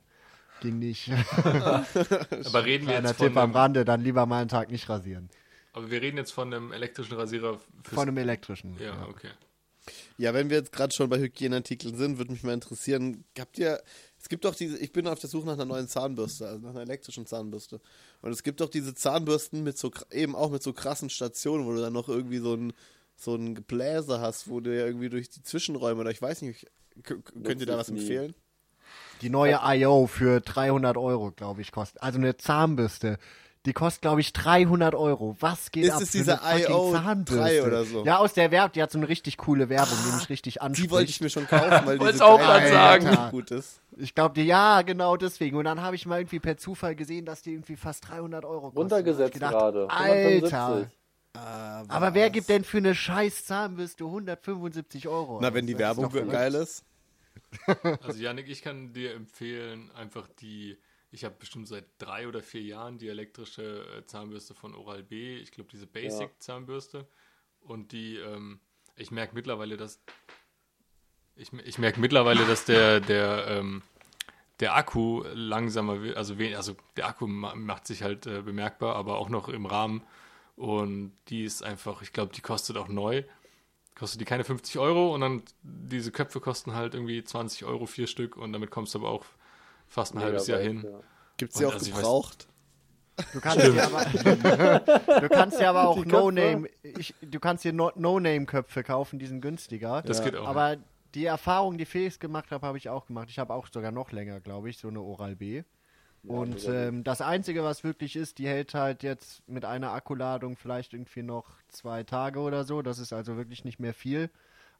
Ging 0.61 0.79
nicht. 0.79 1.11
Aber 1.43 2.65
reden 2.65 2.87
wir 2.87 2.93
jetzt 2.93 3.17
von 3.17 3.27
Tipp 3.27 3.35
am 3.37 3.51
Rande, 3.51 3.83
dann 3.83 3.99
lieber 4.01 4.25
mal 4.25 4.39
einen 4.39 4.49
Tag 4.49 4.71
nicht 4.71 4.87
rasieren. 4.87 5.29
aber 5.73 5.91
wir 5.91 6.01
reden 6.01 6.15
jetzt 6.15 6.31
von 6.31 6.53
einem 6.53 6.71
elektrischen 6.71 7.15
Rasierer 7.15 7.59
fürs, 7.83 7.93
Von 7.93 8.07
einem 8.07 8.17
elektrischen. 8.17 8.77
Ja, 8.79 9.05
okay. 9.09 9.31
Ja, 10.17 10.33
wenn 10.33 10.49
wir 10.49 10.57
jetzt 10.57 10.71
gerade 10.71 10.93
schon 10.93 11.09
bei 11.09 11.19
Hygieneartikeln 11.19 11.95
sind, 11.95 12.17
würde 12.17 12.31
mich 12.31 12.43
mal 12.43 12.53
interessieren, 12.53 13.25
habt 13.37 13.59
ihr, 13.59 13.81
es 14.25 14.29
gibt 14.29 14.43
doch 14.43 14.55
diese, 14.55 14.79
ich 14.79 14.91
bin 14.91 15.05
auf 15.07 15.19
der 15.19 15.29
Suche 15.29 15.45
nach 15.45 15.53
einer 15.53 15.65
neuen 15.65 15.87
Zahnbürste, 15.87 16.47
also 16.47 16.59
nach 16.59 16.71
einer 16.71 16.81
elektrischen 16.81 17.27
Zahnbürste. 17.27 17.79
Und 18.23 18.31
es 18.31 18.41
gibt 18.41 18.59
doch 18.59 18.71
diese 18.71 18.95
Zahnbürsten 18.95 19.63
mit 19.63 19.77
so, 19.77 19.91
eben 20.09 20.35
auch 20.35 20.49
mit 20.49 20.63
so 20.63 20.73
krassen 20.73 21.11
Stationen, 21.11 21.67
wo 21.67 21.73
du 21.73 21.79
dann 21.79 21.93
noch 21.93 22.09
irgendwie 22.09 22.39
so 22.39 22.55
ein, 22.55 22.73
so 23.15 23.35
ein 23.35 23.53
Gebläse 23.53 24.21
hast, 24.21 24.49
wo 24.49 24.61
du 24.61 24.75
ja 24.75 24.87
irgendwie 24.87 25.09
durch 25.09 25.29
die 25.29 25.43
Zwischenräume, 25.43 26.01
oder 26.01 26.09
ich 26.09 26.23
weiß 26.23 26.41
nicht, 26.41 26.65
könnt 27.03 27.59
ihr 27.59 27.67
da 27.67 27.77
was 27.77 27.91
nie. 27.91 27.99
empfehlen? 27.99 28.33
Die 29.21 29.29
neue 29.29 29.59
IO 29.61 30.07
für 30.07 30.41
300 30.41 30.97
Euro, 30.97 31.29
glaube 31.29 31.61
ich, 31.61 31.71
kostet. 31.71 32.01
Also 32.01 32.17
eine 32.17 32.35
Zahnbürste. 32.35 33.19
Die 33.65 33.73
kostet, 33.73 34.01
glaube 34.03 34.21
ich, 34.21 34.31
300 34.33 34.93
Euro. 34.93 35.35
Was 35.39 35.71
geht 35.71 35.85
Ist 35.85 35.91
ab 35.91 36.01
es 36.01 36.11
für 36.11 36.17
diese 36.19 36.43
eine 36.43 36.59
fucking 36.59 36.75
IO 36.75 36.91
Zahnbürste? 36.91 37.43
3 37.43 37.63
oder 37.63 37.85
so? 37.85 38.05
Ja, 38.05 38.17
aus 38.17 38.33
der 38.33 38.51
Werbung. 38.51 38.73
Die 38.73 38.81
hat 38.83 38.91
so 38.91 38.99
eine 38.99 39.09
richtig 39.09 39.37
coole 39.37 39.69
Werbung, 39.69 39.97
die 40.07 40.15
mich 40.15 40.29
richtig 40.29 40.61
anspricht. 40.61 40.87
Die 40.87 40.91
wollte 40.91 41.09
ich 41.09 41.21
mir 41.21 41.29
schon 41.29 41.47
kaufen, 41.47 41.85
weil 41.85 41.97
diese 42.11 42.23
auch 42.25 42.39
grad 42.39 42.67
sagen. 42.67 43.31
Gut 43.31 43.51
ist. 43.51 43.79
Ich 43.97 44.13
glaube, 44.13 44.35
die, 44.35 44.43
ja, 44.43 44.81
genau 44.83 45.17
deswegen. 45.17 45.57
Und 45.57 45.65
dann 45.65 45.81
habe 45.81 45.95
ich 45.95 46.05
mal 46.05 46.19
irgendwie 46.19 46.39
per 46.39 46.57
Zufall 46.57 46.95
gesehen, 46.95 47.25
dass 47.25 47.41
die 47.41 47.53
irgendwie 47.53 47.75
fast 47.75 48.07
300 48.09 48.45
Euro 48.45 48.71
kostet. 48.71 48.77
Runtergesetzt 48.77 49.33
gedacht, 49.33 49.53
gerade. 49.53 49.89
Alter. 49.89 50.65
175. 50.75 50.97
Aber 51.87 52.13
wer 52.13 52.29
gibt 52.29 52.49
denn 52.49 52.63
für 52.63 52.77
eine 52.77 52.95
scheiß 52.95 53.45
Zahnbürste 53.45 54.05
175 54.05 55.07
Euro? 55.07 55.39
Na, 55.41 55.53
wenn 55.53 55.67
die 55.67 55.73
ist 55.73 55.79
Werbung 55.79 56.09
geil 56.29 56.55
ist. 56.55 56.83
Also 58.03 58.19
Janik, 58.21 58.47
ich 58.49 58.61
kann 58.61 58.93
dir 58.93 59.13
empfehlen, 59.13 59.91
einfach 59.95 60.27
die, 60.39 60.77
ich 61.15 61.23
habe 61.23 61.35
bestimmt 61.39 61.67
seit 61.67 61.85
drei 61.97 62.27
oder 62.27 62.43
vier 62.43 62.61
Jahren 62.61 62.97
die 62.97 63.07
elektrische 63.07 63.85
äh, 63.97 64.05
Zahnbürste 64.05 64.53
von 64.53 64.75
Oral-B, 64.75 65.37
ich 65.37 65.51
glaube 65.51 65.69
diese 65.71 65.87
Basic-Zahnbürste. 65.87 67.07
Und 67.61 67.93
die, 67.93 68.17
ähm, 68.17 68.59
ich 68.95 69.11
merke 69.11 69.33
mittlerweile, 69.33 69.77
dass 69.77 70.01
ich, 71.35 71.51
ich 71.53 71.79
merke 71.79 71.99
mittlerweile, 71.99 72.45
dass 72.45 72.65
der, 72.65 72.99
der, 72.99 73.47
ähm, 73.47 73.81
der 74.59 74.75
Akku 74.75 75.23
langsamer 75.33 76.01
wird, 76.01 76.17
also, 76.17 76.35
also 76.35 76.75
der 76.97 77.07
Akku 77.07 77.27
ma 77.27 77.55
macht 77.55 77.87
sich 77.87 78.03
halt 78.03 78.27
äh, 78.27 78.41
bemerkbar, 78.41 78.95
aber 78.95 79.17
auch 79.17 79.29
noch 79.29 79.47
im 79.47 79.65
Rahmen. 79.65 80.03
Und 80.57 81.13
die 81.29 81.43
ist 81.43 81.63
einfach, 81.63 82.01
ich 82.01 82.13
glaube, 82.13 82.33
die 82.33 82.41
kostet 82.41 82.77
auch 82.77 82.87
neu 82.89 83.23
kostet 83.95 84.19
die 84.19 84.25
keine 84.25 84.43
50 84.43 84.77
Euro 84.77 85.15
und 85.15 85.21
dann 85.21 85.41
diese 85.63 86.11
Köpfe 86.11 86.41
kosten 86.41 86.73
halt 86.73 86.93
irgendwie 86.93 87.23
20 87.23 87.63
Euro 87.63 87.85
vier 87.85 88.07
Stück 88.07 88.35
und 88.35 88.51
damit 88.51 88.69
kommst 88.69 88.93
du 88.93 88.99
aber 88.99 89.09
auch 89.09 89.25
fast 89.95 90.13
ein 90.13 90.19
halbes 90.21 90.45
Jahr 90.47 90.59
hin. 90.59 90.83
Ja. 90.83 90.99
Gibt 91.37 91.53
es 91.53 91.57
die 91.57 91.65
Und 91.65 91.71
auch 91.71 91.73
also 91.75 91.91
gebraucht? 91.91 92.47
Du 93.33 93.39
kannst 93.39 93.65
ja 93.65 93.85
aber, 93.85 95.21
du 95.21 95.29
kannst 95.29 95.59
ja 95.61 95.69
aber 95.69 95.87
auch. 95.87 96.05
No-Name, 96.05 96.67
du 97.21 97.39
kannst 97.39 97.63
hier 97.63 97.71
No- 97.71 97.93
No-Name-Köpfe 97.95 98.83
kaufen, 98.83 99.19
die 99.19 99.25
sind 99.25 99.39
günstiger. 99.39 100.01
Das 100.01 100.21
geht 100.21 100.35
auch. 100.35 100.47
Aber 100.47 100.77
die 101.13 101.25
Erfahrung, 101.25 101.77
die 101.77 101.85
Felix 101.85 102.19
gemacht 102.19 102.51
hat, 102.51 102.61
habe 102.61 102.77
ich 102.77 102.89
auch 102.89 103.05
gemacht. 103.05 103.29
Ich 103.29 103.39
habe 103.39 103.53
auch 103.53 103.67
sogar 103.71 103.93
noch 103.93 104.11
länger, 104.11 104.41
glaube 104.41 104.69
ich, 104.69 104.77
so 104.77 104.89
eine 104.89 104.99
Oral-B. 105.01 105.63
Und 106.27 106.55
mega 106.55 106.65
gut. 106.65 106.75
ähm, 106.75 107.03
das 107.05 107.21
Einzige, 107.21 107.63
was 107.63 107.85
wirklich 107.85 108.17
ist, 108.17 108.37
die 108.37 108.47
hält 108.47 108.73
halt 108.73 109.01
jetzt 109.03 109.47
mit 109.47 109.63
einer 109.63 109.93
Akkuladung 109.93 110.57
vielleicht 110.57 110.93
irgendwie 110.93 111.23
noch 111.23 111.45
zwei 111.69 112.03
Tage 112.03 112.39
oder 112.39 112.65
so. 112.65 112.81
Das 112.81 112.99
ist 112.99 113.13
also 113.13 113.37
wirklich 113.37 113.63
nicht 113.63 113.79
mehr 113.79 113.93
viel. 113.93 114.29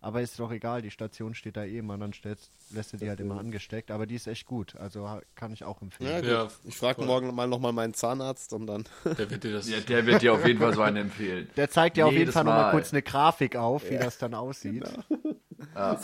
Aber 0.06 0.22
ist 0.22 0.39
doch 0.39 0.52
egal, 0.52 0.84
die 0.84 0.91
Station 0.91 1.34
steht 1.34 1.58
da 1.58 1.63
eh 1.63 1.80
immer, 1.80 1.98
dann 1.98 2.13
stellst, 2.13 2.52
lässt 2.70 2.94
du 2.94 2.98
die 2.98 3.10
halt 3.10 3.20
immer 3.20 3.39
angesteckt. 3.39 3.89
Aber 3.89 4.06
die 4.06 4.13
ist 4.13 4.28
echt 4.28 4.46
gut, 4.46 4.76
also 4.76 5.20
kann 5.34 5.52
ich 5.52 5.63
auch 5.63 5.82
empfehlen. 5.82 6.12
Ja, 6.12 6.20
gut. 6.20 6.30
Ja, 6.30 6.48
ich 6.63 6.78
frage 6.78 7.04
morgen 7.04 7.34
mal 7.34 7.48
nochmal 7.48 7.74
meinen 7.74 7.96
Zahnarzt 7.96 8.54
und 8.54 8.68
dann. 8.68 8.84
Der 9.04 9.32
wird 9.32 9.44
dir 9.44 9.54
das. 9.54 9.68
Ja, 9.68 9.80
der 9.80 10.06
wird 10.06 10.22
dir 10.22 10.34
auf 10.34 10.46
jeden 10.46 10.60
Fall 10.60 10.76
so 10.76 10.84
einen 10.84 10.98
empfehlen. 10.98 11.50
Der 11.58 11.72
zeigt 11.72 11.98
dir 11.98 12.06
auf 12.06 12.13
jeden 12.13 12.32
Fall 12.32 12.44
nochmal 12.44 12.65
Mal. 12.65 12.72
kurz 12.74 12.94
eine 12.94 13.02
Grafik 13.02 13.56
auf, 13.56 13.89
wie 13.89 13.98
das 13.98 14.20
dann 14.20 14.36
aussieht. 14.36 14.88
So 14.88 15.00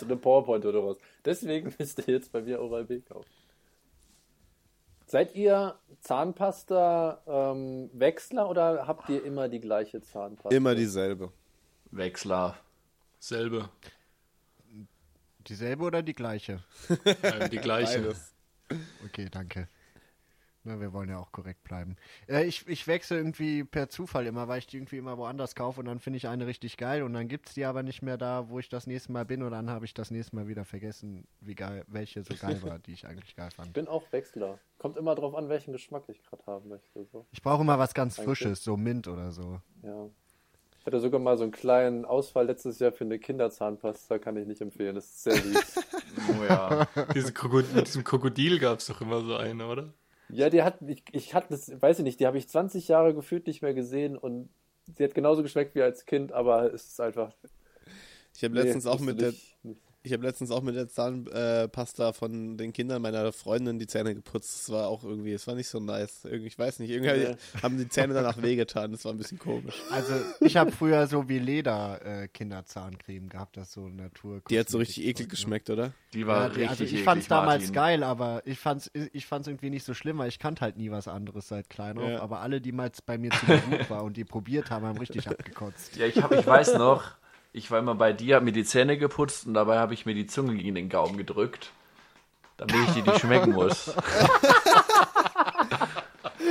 eine 0.06 0.16
PowerPoint 0.16 0.66
oder 0.66 0.84
was. 0.84 0.98
Deswegen 1.24 1.72
müsst 1.78 2.00
ihr 2.00 2.06
jetzt 2.16 2.32
bei 2.32 2.42
mir 2.42 2.60
Oral-B 2.60 3.02
kaufen. 3.02 3.30
Seid 5.06 5.36
ihr 5.36 5.76
Zahnpasta-Wechsler 6.00 8.50
oder 8.50 8.88
habt 8.88 9.10
ihr 9.10 9.24
immer 9.24 9.48
die 9.48 9.60
gleiche 9.60 10.02
Zahnpasta? 10.02 10.56
Immer 10.56 10.74
dieselbe. 10.74 11.32
Wechsler. 11.92 12.56
Selbe. 13.22 13.70
Dieselbe 15.48 15.84
oder 15.84 16.02
die 16.02 16.14
gleiche? 16.14 16.64
Ähm, 17.06 17.50
die 17.52 17.58
gleiche. 17.58 18.02
Beides. 18.02 18.34
Okay, 19.06 19.28
danke. 19.30 19.68
Na, 20.64 20.80
wir 20.80 20.92
wollen 20.92 21.10
ja 21.10 21.20
auch 21.20 21.32
korrekt 21.32 21.64
bleiben. 21.64 21.98
Äh, 22.28 22.46
ich, 22.46 22.68
ich 22.68 22.88
wechsle 22.88 23.18
irgendwie 23.18 23.64
per 23.64 23.90
Zufall 23.90 24.26
immer, 24.26 24.48
weil 24.48 24.60
ich 24.60 24.68
die 24.68 24.78
irgendwie 24.78 24.98
immer 24.98 25.18
woanders 25.18 25.54
kaufe 25.54 25.80
und 25.80 25.86
dann 25.86 26.00
finde 26.00 26.18
ich 26.18 26.28
eine 26.28 26.48
richtig 26.48 26.78
geil 26.78 27.04
und 27.04 27.14
dann 27.14 27.28
gibt 27.28 27.48
es 27.48 27.54
die 27.54 27.66
aber 27.66 27.84
nicht 27.84 28.02
mehr 28.02 28.18
da, 28.18 28.50
wo 28.50 28.58
ich 28.58 28.70
das 28.70 28.88
nächste 28.88 29.12
Mal 29.12 29.26
bin 29.26 29.44
und 29.44 29.52
dann 29.52 29.70
habe 29.70 29.86
ich 29.86 29.94
das 29.94 30.10
nächste 30.10 30.36
Mal 30.36 30.48
wieder 30.48 30.66
vergessen, 30.66 31.28
wie 31.42 31.56
geil, 31.56 31.84
welche 31.88 32.24
so 32.24 32.36
geil 32.36 32.62
war, 32.64 32.80
die 32.80 32.94
ich 32.94 33.08
eigentlich 33.08 33.36
geil 33.36 33.50
fand. 33.52 33.68
Ich 33.68 33.74
bin 33.74 33.88
auch 33.88 34.12
Wechsler. 34.12 34.60
Kommt 34.80 34.98
immer 34.98 35.14
drauf 35.14 35.36
an, 35.36 35.48
welchen 35.50 35.74
Geschmack 35.74 36.04
ich 36.08 36.24
gerade 36.24 36.46
haben 36.48 36.70
möchte. 36.70 37.06
So. 37.12 37.26
Ich 37.32 37.42
brauche 37.42 37.62
immer 37.62 37.78
was 37.78 37.94
ganz 37.94 38.16
Danke. 38.16 38.30
Frisches, 38.30 38.64
so 38.64 38.78
Mint 38.78 39.08
oder 39.08 39.32
so. 39.32 39.62
Ja. 39.84 40.10
Ich 40.82 40.86
hatte 40.88 41.00
sogar 41.00 41.20
mal 41.20 41.38
so 41.38 41.44
einen 41.44 41.52
kleinen 41.52 42.06
Ausfall 42.06 42.48
letztes 42.48 42.80
Jahr 42.80 42.92
für 42.92 43.04
eine 43.04 43.20
Kinderzahnpasta, 43.20 44.18
kann 44.18 44.36
ich 44.36 44.48
nicht 44.48 44.62
empfehlen. 44.62 44.96
Das 44.96 45.06
ist 45.06 45.24
sehr 45.24 45.34
süß. 45.38 45.76
Oh 46.30 46.44
ja. 46.50 46.88
Diese 47.14 47.32
Krokodil, 47.34 47.76
mit 47.76 47.86
diesem 47.88 48.04
Krokodil 48.04 48.58
gab 48.58 48.80
es 48.80 48.88
doch 48.88 49.00
immer 49.00 49.22
so 49.22 49.36
eine, 49.36 49.68
oder? 49.68 49.94
ja, 50.30 50.50
die 50.50 50.64
hat, 50.64 50.82
ich, 50.88 51.04
ich 51.12 51.34
hatte 51.36 51.50
das, 51.52 51.70
weiß 51.82 52.00
ich 52.00 52.04
nicht, 52.04 52.20
die 52.20 52.26
habe 52.26 52.38
ich 52.40 52.50
20 52.50 52.88
Jahre 52.88 53.14
gefühlt 53.14 53.46
nicht 53.46 53.62
mehr 53.62 53.74
gesehen 53.76 54.18
und 54.18 54.50
sie 54.98 55.04
hat 55.04 55.14
genauso 55.14 55.44
geschmeckt 55.44 55.76
wie 55.76 55.82
als 55.84 56.06
Kind, 56.06 56.32
aber 56.32 56.74
es 56.74 56.88
ist 56.88 57.00
einfach. 57.02 57.32
Ich 58.36 58.44
habe 58.44 58.56
letztens 58.56 58.86
nee, 58.86 58.90
auch 58.90 59.00
mit 59.02 59.22
der, 59.22 59.34
nicht- 59.64 59.82
ich 60.04 60.14
habe 60.14 60.26
letztens 60.26 60.50
auch 60.52 60.62
mit 60.62 60.76
der 60.76 60.88
Zahnpasta 60.88 62.14
von 62.14 62.58
den 62.58 62.74
Kindern 62.74 63.02
meiner 63.02 63.32
Freundin 63.32 63.78
die 63.78 63.88
Zähne 63.88 64.16
geputzt. 64.16 64.62
Das 64.62 64.70
war 64.72 64.88
auch 64.88 65.04
irgendwie, 65.04 65.32
es 65.34 65.46
war 65.48 65.56
nicht 65.56 65.68
so 65.68 65.80
nice. 65.80 66.26
Irgendwie, 66.26 66.48
ich 66.48 66.58
weiß 66.58 66.80
nicht, 66.80 66.90
irgendwie 66.90 67.36
haben 67.62 67.78
die 67.78 67.88
Zähne 67.88 68.14
danach 68.14 68.42
wehgetan. 68.42 68.92
Das 68.92 69.06
war 69.06 69.12
ein 69.12 69.18
bisschen 69.18 69.38
komisch. 69.38 69.76
Also 69.92 70.14
ich 70.40 70.58
habe 70.58 70.72
früher 70.72 71.06
so 71.08 71.30
wie 71.30 71.40
Leder 71.40 72.00
äh, 72.04 72.28
Kinderzahncreme 72.28 73.30
gehabt, 73.30 73.58
das 73.58 73.74
so 73.74 73.88
Natur. 73.90 74.42
Die 74.50 74.60
hat 74.60 74.70
so 74.70 74.80
richtig 74.80 75.06
eklig 75.06 75.28
ne? 75.28 75.32
geschmeckt, 75.32 75.70
oder? 75.70 75.94
Die 76.14 76.26
war 76.26 76.42
Ja, 76.42 76.46
richtig 76.48 76.70
also 76.70 76.84
ich 76.84 76.92
eklig, 76.94 77.06
fand's 77.06 77.28
damals 77.28 77.62
Martin. 77.64 77.74
geil, 77.74 78.04
aber 78.04 78.42
ich 78.46 78.58
fand's, 78.58 78.90
ich 78.94 79.26
fand's 79.26 79.48
irgendwie 79.48 79.70
nicht 79.70 79.86
so 79.86 79.94
schlimm, 79.94 80.18
weil 80.18 80.30
ich 80.30 80.40
kannte 80.40 80.62
halt 80.62 80.78
nie 80.78 80.90
was 80.92 81.08
anderes 81.08 81.48
seit 81.48 81.70
klein 81.70 81.98
auf. 82.00 82.10
Ja. 82.10 82.22
Aber 82.22 82.40
alle, 82.40 82.60
die 82.60 82.72
mal 82.72 82.92
bei 83.06 83.18
mir 83.18 83.32
zu 83.32 83.46
Besuch 83.46 83.90
waren 83.90 84.06
und 84.08 84.18
die 84.18 84.26
probiert 84.26 84.72
haben, 84.72 84.86
haben 84.86 84.98
richtig 84.98 85.28
abgekotzt. 85.28 85.96
Ja, 85.96 86.08
ich, 86.08 86.22
hab, 86.22 86.32
ich 86.32 86.46
weiß 86.46 86.74
noch, 86.76 87.04
ich 87.54 87.70
war 87.72 87.80
immer 87.80 87.96
bei 87.96 88.14
dir, 88.14 88.36
hab 88.38 88.44
mir 88.44 88.52
die 88.54 88.64
Zähne 88.66 88.98
geputzt 88.98 89.46
und 89.48 89.54
dabei 89.54 89.78
habe 89.80 89.94
ich 89.94 90.06
mir 90.06 90.14
die 90.16 90.28
Zunge 90.28 90.56
gegen 90.56 90.76
den 90.76 90.90
Gaumen 90.90 91.18
gedrückt, 91.18 91.72
damit 92.58 92.76
ich 92.88 92.94
die 92.94 93.02
nicht 93.10 93.20
schmecken 93.22 93.52
muss. 93.54 93.92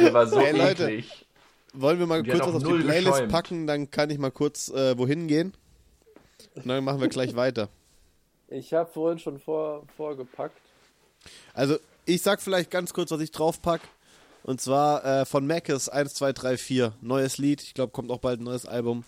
die 0.00 0.12
war 0.12 0.26
so 0.26 0.40
Hey, 0.40 0.56
Leute. 0.56 0.84
eklig. 0.90 1.26
Wollen 1.72 1.98
wir 2.00 2.06
mal 2.06 2.22
Die 2.22 2.30
kurz 2.30 2.46
was 2.46 2.54
auf 2.56 2.62
die 2.64 2.82
Playlist 2.82 3.12
geschäumt. 3.12 3.32
packen, 3.32 3.66
dann 3.66 3.90
kann 3.90 4.10
ich 4.10 4.18
mal 4.18 4.30
kurz 4.32 4.68
äh, 4.70 4.98
wohin 4.98 5.28
gehen. 5.28 5.54
Und 6.54 6.66
dann 6.66 6.82
machen 6.84 7.00
wir 7.00 7.08
gleich 7.08 7.36
weiter. 7.36 7.68
Ich 8.48 8.74
habe 8.74 8.90
vorhin 8.90 9.20
schon 9.20 9.38
vor, 9.38 9.84
vorgepackt. 9.96 10.58
Also, 11.54 11.76
ich 12.06 12.22
sag 12.22 12.40
vielleicht 12.42 12.70
ganz 12.72 12.92
kurz, 12.92 13.12
was 13.12 13.20
ich 13.20 13.30
draufpack. 13.30 13.80
Und 14.42 14.60
zwar 14.60 15.04
äh, 15.04 15.24
von 15.26 15.46
Mackes 15.46 15.88
1, 15.88 16.14
2, 16.14 16.32
3, 16.32 16.56
4. 16.56 16.92
Neues 17.02 17.38
Lied. 17.38 17.62
Ich 17.62 17.74
glaube, 17.74 17.92
kommt 17.92 18.10
auch 18.10 18.18
bald 18.18 18.40
ein 18.40 18.44
neues 18.44 18.66
Album. 18.66 19.04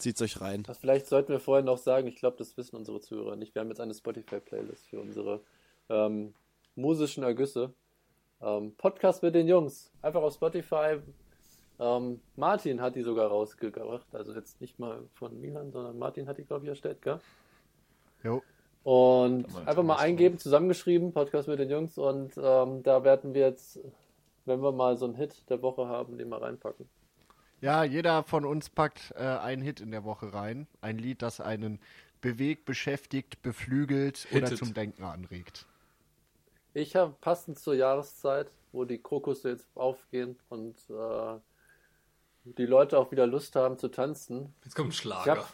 Zieht's 0.00 0.22
euch 0.22 0.40
rein. 0.40 0.64
Vielleicht 0.80 1.06
sollten 1.06 1.30
wir 1.30 1.40
vorher 1.40 1.62
noch 1.62 1.76
sagen, 1.76 2.06
ich 2.06 2.16
glaube, 2.16 2.38
das 2.38 2.56
wissen 2.56 2.74
unsere 2.76 3.00
Zuhörer 3.00 3.36
nicht. 3.36 3.54
Wir 3.54 3.60
haben 3.60 3.68
jetzt 3.68 3.80
eine 3.80 3.92
Spotify-Playlist 3.92 4.88
für 4.88 4.98
unsere 4.98 5.40
ähm, 5.90 6.32
musischen 6.74 7.22
Ergüsse. 7.22 7.74
Ähm, 8.40 8.74
Podcast 8.76 9.22
mit 9.22 9.34
den 9.34 9.46
Jungs. 9.46 9.92
Einfach 10.00 10.22
auf 10.22 10.32
Spotify. 10.32 11.00
Ähm, 11.78 12.20
Martin 12.36 12.80
hat 12.80 12.96
die 12.96 13.02
sogar 13.02 13.28
rausgebracht. 13.28 14.06
Also 14.14 14.32
jetzt 14.32 14.60
nicht 14.62 14.78
mal 14.78 15.02
von 15.12 15.38
Milan, 15.38 15.70
sondern 15.70 15.98
Martin 15.98 16.26
hat 16.26 16.38
die, 16.38 16.44
glaube 16.44 16.64
ich, 16.64 16.70
erstellt, 16.70 17.02
gell? 17.02 17.20
Jo. 18.22 18.42
Und 18.82 19.44
einfach 19.66 19.82
mal 19.82 19.96
eingeben, 19.96 20.38
zusammengeschrieben, 20.38 21.12
Podcast 21.12 21.46
mit 21.46 21.58
den 21.58 21.68
Jungs. 21.68 21.98
Und 21.98 22.38
ähm, 22.38 22.82
da 22.82 23.04
werden 23.04 23.34
wir 23.34 23.42
jetzt, 23.42 23.78
wenn 24.46 24.62
wir 24.62 24.72
mal 24.72 24.96
so 24.96 25.04
einen 25.04 25.14
Hit 25.14 25.48
der 25.50 25.60
Woche 25.60 25.86
haben, 25.86 26.16
den 26.16 26.30
mal 26.30 26.40
reinpacken. 26.40 26.88
Ja, 27.60 27.84
jeder 27.84 28.22
von 28.22 28.44
uns 28.44 28.70
packt 28.70 29.12
äh, 29.16 29.22
einen 29.22 29.62
Hit 29.62 29.80
in 29.80 29.90
der 29.90 30.04
Woche 30.04 30.32
rein. 30.32 30.66
Ein 30.80 30.98
Lied, 30.98 31.22
das 31.22 31.40
einen 31.40 31.78
bewegt, 32.20 32.64
beschäftigt, 32.64 33.42
beflügelt 33.42 34.26
oder 34.30 34.40
Hittet. 34.40 34.58
zum 34.58 34.74
Denken 34.74 35.04
anregt. 35.04 35.66
Ich 36.72 36.96
habe 36.96 37.14
passend 37.20 37.58
zur 37.58 37.74
Jahreszeit, 37.74 38.50
wo 38.72 38.84
die 38.84 38.98
Krokusse 38.98 39.50
jetzt 39.50 39.68
aufgehen 39.74 40.38
und 40.48 40.76
äh, 40.88 41.38
die 42.44 42.66
Leute 42.66 42.98
auch 42.98 43.10
wieder 43.10 43.26
Lust 43.26 43.56
haben 43.56 43.78
zu 43.78 43.88
tanzen, 43.88 44.54
Jetzt 44.64 44.74
kommt 44.74 44.88
ein 44.88 44.92
Ich 44.92 44.98
Schlager. 44.98 45.46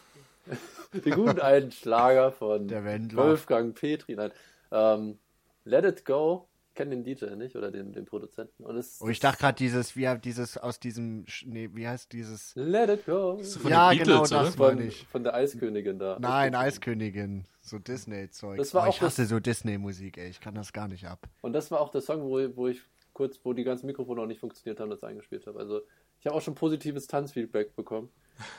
den 0.93 1.13
guten 1.13 1.39
alten 1.41 1.71
Schlager 1.71 2.31
von. 2.31 2.69
Wolfgang 2.69 3.75
Petri. 3.75 4.15
Nein. 4.15 4.31
Ähm, 4.71 5.19
Let 5.65 5.83
It 5.85 6.05
Go. 6.05 6.47
Kennt 6.77 6.91
den 6.91 7.03
DJ 7.03 7.33
nicht 7.35 7.55
oder 7.55 7.71
den, 7.71 7.91
den 7.91 8.05
Produzenten. 8.05 8.63
Und 8.63 8.77
es 8.77 9.01
Oh, 9.01 9.07
ich 9.09 9.19
dachte 9.19 9.39
gerade 9.39 9.55
dieses, 9.57 9.95
wie 9.95 10.07
dieses 10.23 10.59
aus 10.59 10.79
diesem, 10.79 11.25
nee, 11.45 11.71
wie 11.73 11.87
heißt 11.87 12.13
dieses? 12.13 12.51
Let 12.53 12.91
It 12.91 13.05
Go. 13.07 13.41
Ja, 13.67 13.89
den 13.89 13.97
Beatles, 13.97 14.29
genau 14.29 14.43
das 14.43 14.55
oder? 14.55 14.67
meine 14.67 14.81
Von, 14.81 14.87
ich. 14.87 15.07
von 15.07 15.23
der 15.23 15.33
Eiskönigin 15.33 15.97
da. 15.97 16.19
Nein, 16.21 16.53
Eiskönigin, 16.55 17.45
so 17.61 17.79
Disney-Zeug. 17.79 18.59
Das 18.59 18.75
war 18.75 18.83
Oh, 18.85 18.89
auch 18.89 18.93
ich 18.93 19.01
hasse 19.01 19.25
so 19.25 19.39
Disney-Musik, 19.39 20.19
ey, 20.19 20.29
ich 20.29 20.39
kann 20.39 20.53
das 20.53 20.71
gar 20.71 20.87
nicht 20.87 21.05
ab. 21.07 21.27
Und 21.41 21.53
das 21.53 21.71
war 21.71 21.81
auch 21.81 21.89
der 21.89 22.01
Song, 22.01 22.21
wo, 22.21 22.39
wo 22.55 22.67
ich 22.67 22.79
kurz, 23.13 23.39
wo 23.43 23.53
die 23.53 23.63
ganzen 23.63 23.87
Mikrofone 23.87 24.21
noch 24.21 24.27
nicht 24.27 24.39
funktioniert 24.39 24.79
haben, 24.79 24.91
das 24.91 25.03
eingespielt 25.03 25.47
habe. 25.47 25.57
Also 25.57 25.81
ich 26.19 26.27
habe 26.27 26.35
auch 26.35 26.41
schon 26.43 26.53
positives 26.53 27.07
Tanzfeedback 27.07 27.75
bekommen. 27.75 28.09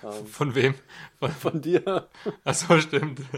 Ähm, 0.02 0.26
Von 0.26 0.57
wem? 0.57 0.74
Von, 1.20 1.31
von 1.52 1.61
dir. 1.61 2.09
achso, 2.42 2.81
stimmt. 2.81 3.20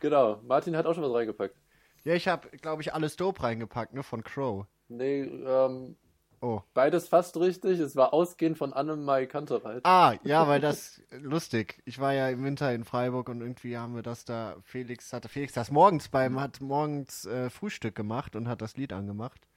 genau. 0.00 0.40
Martin 0.46 0.76
hat 0.76 0.86
auch 0.86 0.94
schon 0.94 1.04
was 1.04 1.12
reingepackt. 1.14 1.56
Ja, 2.04 2.14
ich 2.14 2.28
habe, 2.28 2.48
glaube 2.58 2.82
ich, 2.82 2.94
alles 2.94 3.16
Dope 3.16 3.42
reingepackt, 3.42 3.92
ne, 3.94 4.02
von 4.02 4.22
Crow. 4.22 4.66
Nee, 4.88 5.22
ähm, 5.22 5.96
Oh. 6.40 6.62
beides 6.72 7.08
fast 7.08 7.36
richtig. 7.36 7.80
Es 7.80 7.96
war 7.96 8.14
ausgehend 8.14 8.56
von 8.58 8.72
Annemai 8.72 9.26
Kantereit. 9.26 9.84
Ah, 9.84 10.14
ja, 10.22 10.46
weil 10.46 10.60
das 10.60 11.02
lustig. 11.10 11.82
Ich 11.84 11.98
war 11.98 12.12
ja 12.12 12.28
im 12.28 12.44
Winter 12.44 12.72
in 12.72 12.84
Freiburg 12.84 13.28
und 13.28 13.40
irgendwie 13.40 13.76
haben 13.76 13.96
wir 13.96 14.02
das 14.02 14.24
da. 14.24 14.56
Felix 14.62 15.12
hatte 15.12 15.28
Felix 15.28 15.52
das 15.52 15.72
morgens 15.72 16.08
beim 16.08 16.38
hat 16.40 16.60
morgens 16.60 17.26
äh, 17.26 17.50
Frühstück 17.50 17.96
gemacht 17.96 18.36
und 18.36 18.46
hat 18.46 18.62
das 18.62 18.76
Lied 18.76 18.92
angemacht. 18.92 19.48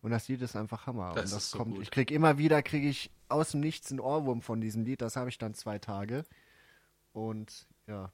Und 0.00 0.10
das 0.10 0.26
Lied 0.26 0.40
ist 0.40 0.56
einfach 0.56 0.86
Hammer. 0.86 1.12
Das 1.14 1.24
und 1.26 1.32
das 1.36 1.42
ist 1.44 1.50
so 1.50 1.58
kommt. 1.58 1.74
gut. 1.74 1.82
Ich 1.82 1.90
krieg 1.90 2.10
immer 2.10 2.38
wieder 2.38 2.62
kriege 2.62 2.88
ich 2.88 3.10
aus 3.28 3.50
dem 3.50 3.60
Nichts 3.60 3.90
einen 3.90 4.00
Ohrwurm 4.00 4.40
von 4.40 4.60
diesem 4.62 4.84
Lied. 4.84 5.02
Das 5.02 5.16
habe 5.16 5.28
ich 5.28 5.36
dann 5.36 5.52
zwei 5.52 5.78
Tage. 5.78 6.24
Und 7.12 7.66
ja. 7.86 8.10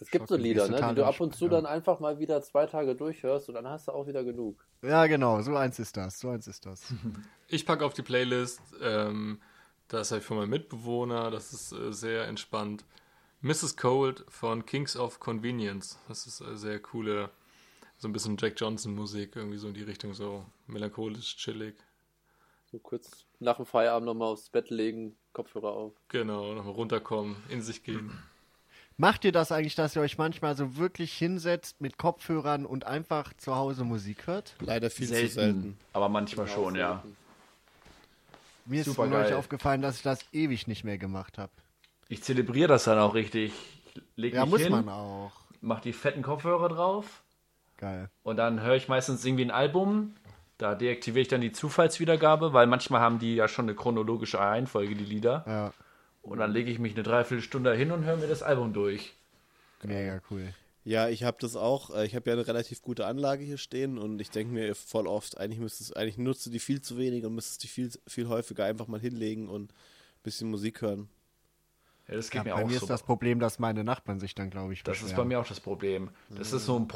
Es 0.00 0.10
gibt 0.10 0.28
so. 0.28 0.36
Lieder, 0.36 0.68
ne, 0.68 0.76
die 0.76 0.94
du 0.94 1.04
ab 1.04 1.20
und 1.20 1.34
zu 1.34 1.44
entspannt, 1.44 1.52
dann 1.52 1.66
einfach 1.66 2.00
mal 2.00 2.18
wieder 2.18 2.40
zwei 2.42 2.66
Tage 2.66 2.94
durchhörst 2.94 3.48
und 3.48 3.54
dann 3.54 3.66
hast 3.66 3.88
du 3.88 3.92
auch 3.92 4.06
wieder 4.06 4.22
genug. 4.24 4.64
Ja. 4.82 4.88
ja, 4.88 5.06
genau. 5.06 5.40
So 5.42 5.56
eins 5.56 5.78
ist 5.78 5.96
das. 5.96 6.20
So 6.20 6.30
eins 6.30 6.46
ist 6.46 6.66
das. 6.66 6.92
Ich 7.50 7.64
packe 7.64 7.82
auf 7.86 7.94
die 7.94 8.02
Playlist, 8.02 8.60
ähm, 8.82 9.40
das 9.88 10.10
habe 10.10 10.20
ich 10.20 10.26
von 10.26 10.36
meinem 10.36 10.50
Mitbewohner, 10.50 11.30
das 11.30 11.54
ist 11.54 11.72
äh, 11.72 11.94
sehr 11.94 12.28
entspannt. 12.28 12.84
Mrs. 13.40 13.76
Cold 13.76 14.24
von 14.28 14.66
Kings 14.66 14.96
of 14.96 15.18
Convenience. 15.18 15.98
Das 16.08 16.26
ist 16.26 16.42
äh, 16.42 16.56
sehr 16.56 16.78
coole, 16.80 17.30
so 17.96 18.06
ein 18.06 18.12
bisschen 18.12 18.36
Jack 18.38 18.60
Johnson 18.60 18.94
Musik, 18.94 19.34
irgendwie 19.34 19.56
so 19.56 19.68
in 19.68 19.74
die 19.74 19.82
Richtung, 19.82 20.12
so 20.12 20.44
melancholisch, 20.66 21.36
chillig. 21.36 21.76
So 22.70 22.78
kurz 22.78 23.24
nach 23.38 23.56
dem 23.56 23.64
Feierabend 23.64 24.06
nochmal 24.06 24.28
aufs 24.28 24.50
Bett 24.50 24.68
legen, 24.68 25.16
Kopfhörer 25.32 25.72
auf. 25.72 25.94
Genau, 26.08 26.52
nochmal 26.52 26.74
runterkommen, 26.74 27.36
in 27.48 27.62
sich 27.62 27.82
gehen. 27.82 28.12
Macht 29.00 29.24
ihr 29.24 29.30
das 29.30 29.52
eigentlich, 29.52 29.76
dass 29.76 29.94
ihr 29.94 30.02
euch 30.02 30.18
manchmal 30.18 30.56
so 30.56 30.76
wirklich 30.76 31.12
hinsetzt 31.16 31.80
mit 31.80 31.98
Kopfhörern 31.98 32.66
und 32.66 32.84
einfach 32.84 33.32
zu 33.36 33.54
Hause 33.54 33.84
Musik 33.84 34.26
hört? 34.26 34.56
Leider 34.60 34.90
viel 34.90 35.06
selten, 35.06 35.28
zu 35.28 35.34
selten. 35.34 35.78
aber 35.92 36.08
manchmal 36.08 36.48
schon, 36.48 36.74
ja. 36.74 37.02
Mir 38.66 38.80
ist 38.80 38.86
Supergeil. 38.86 39.20
neulich 39.22 39.34
aufgefallen, 39.34 39.82
dass 39.82 39.96
ich 39.96 40.02
das 40.02 40.20
ewig 40.32 40.66
nicht 40.66 40.82
mehr 40.82 40.98
gemacht 40.98 41.38
habe. 41.38 41.52
Ich 42.08 42.24
zelebriere 42.24 42.66
das 42.68 42.84
dann 42.84 42.98
auch 42.98 43.14
richtig. 43.14 43.52
Ich 43.94 44.02
leg 44.16 44.34
Ja, 44.34 44.42
mich 44.42 44.50
muss 44.50 44.60
hin, 44.62 44.72
man 44.72 44.88
auch. 44.88 45.30
mach 45.60 45.80
die 45.80 45.92
fetten 45.92 46.22
Kopfhörer 46.22 46.68
drauf 46.68 47.22
Geil. 47.76 48.10
und 48.24 48.36
dann 48.36 48.60
höre 48.62 48.74
ich 48.74 48.88
meistens 48.88 49.24
irgendwie 49.24 49.44
ein 49.44 49.50
Album. 49.52 50.14
Da 50.58 50.74
deaktiviere 50.74 51.22
ich 51.22 51.28
dann 51.28 51.40
die 51.40 51.52
Zufallswiedergabe, 51.52 52.52
weil 52.52 52.66
manchmal 52.66 53.00
haben 53.00 53.20
die 53.20 53.36
ja 53.36 53.46
schon 53.46 53.66
eine 53.66 53.76
chronologische 53.76 54.40
Reihenfolge, 54.40 54.96
die 54.96 55.04
Lieder. 55.04 55.44
Ja, 55.46 55.72
Und 56.28 56.38
dann 56.38 56.52
lege 56.52 56.70
ich 56.70 56.78
mich 56.78 56.94
eine 56.94 57.02
Dreiviertelstunde 57.02 57.74
hin 57.74 57.90
und 57.90 58.04
höre 58.04 58.16
mir 58.16 58.26
das 58.28 58.42
Album 58.42 58.72
durch. 58.72 59.14
mega 59.82 60.20
cool. 60.30 60.52
Ja, 60.84 61.08
ich 61.08 61.22
habe 61.24 61.36
das 61.40 61.54
auch. 61.56 61.94
äh, 61.94 62.06
Ich 62.06 62.14
habe 62.14 62.30
ja 62.30 62.34
eine 62.36 62.46
relativ 62.46 62.80
gute 62.82 63.06
Anlage 63.06 63.44
hier 63.44 63.58
stehen 63.58 63.98
und 63.98 64.20
ich 64.20 64.30
denke 64.30 64.52
mir 64.54 64.74
voll 64.74 65.06
oft, 65.06 65.36
eigentlich 65.38 65.58
müsstest 65.58 65.96
eigentlich 65.96 66.16
nutzt 66.18 66.46
du 66.46 66.50
die 66.50 66.58
viel 66.60 66.80
zu 66.80 66.96
wenig 66.96 67.24
und 67.26 67.34
müsstest 67.34 67.62
die 67.62 67.68
viel, 67.68 67.90
viel 68.06 68.28
häufiger 68.28 68.64
einfach 68.64 68.86
mal 68.86 69.00
hinlegen 69.00 69.48
und 69.48 69.72
ein 69.72 70.22
bisschen 70.22 70.50
Musik 70.50 70.80
hören. 70.80 71.08
Ja, 72.08 72.14
das 72.14 72.30
geht 72.30 72.38
Ja, 72.38 72.44
mir 72.44 72.54
bei 72.54 72.62
auch 72.64 72.68
mir 72.68 72.78
so. 72.78 72.86
ist 72.86 72.90
das 72.90 73.02
Problem, 73.02 73.38
dass 73.38 73.58
meine 73.58 73.84
Nachbarn 73.84 74.18
sich 74.18 74.34
dann, 74.34 74.48
glaube 74.48 74.72
ich, 74.72 74.82
Das 74.82 74.96
ist 74.98 75.02
beschweren. 75.04 75.16
bei 75.24 75.28
mir 75.28 75.40
auch 75.40 75.46
das 75.46 75.60
Problem. 75.60 76.10
Das 76.30 76.52
ist 76.54 76.64
so 76.64 76.76
ein 76.76 76.88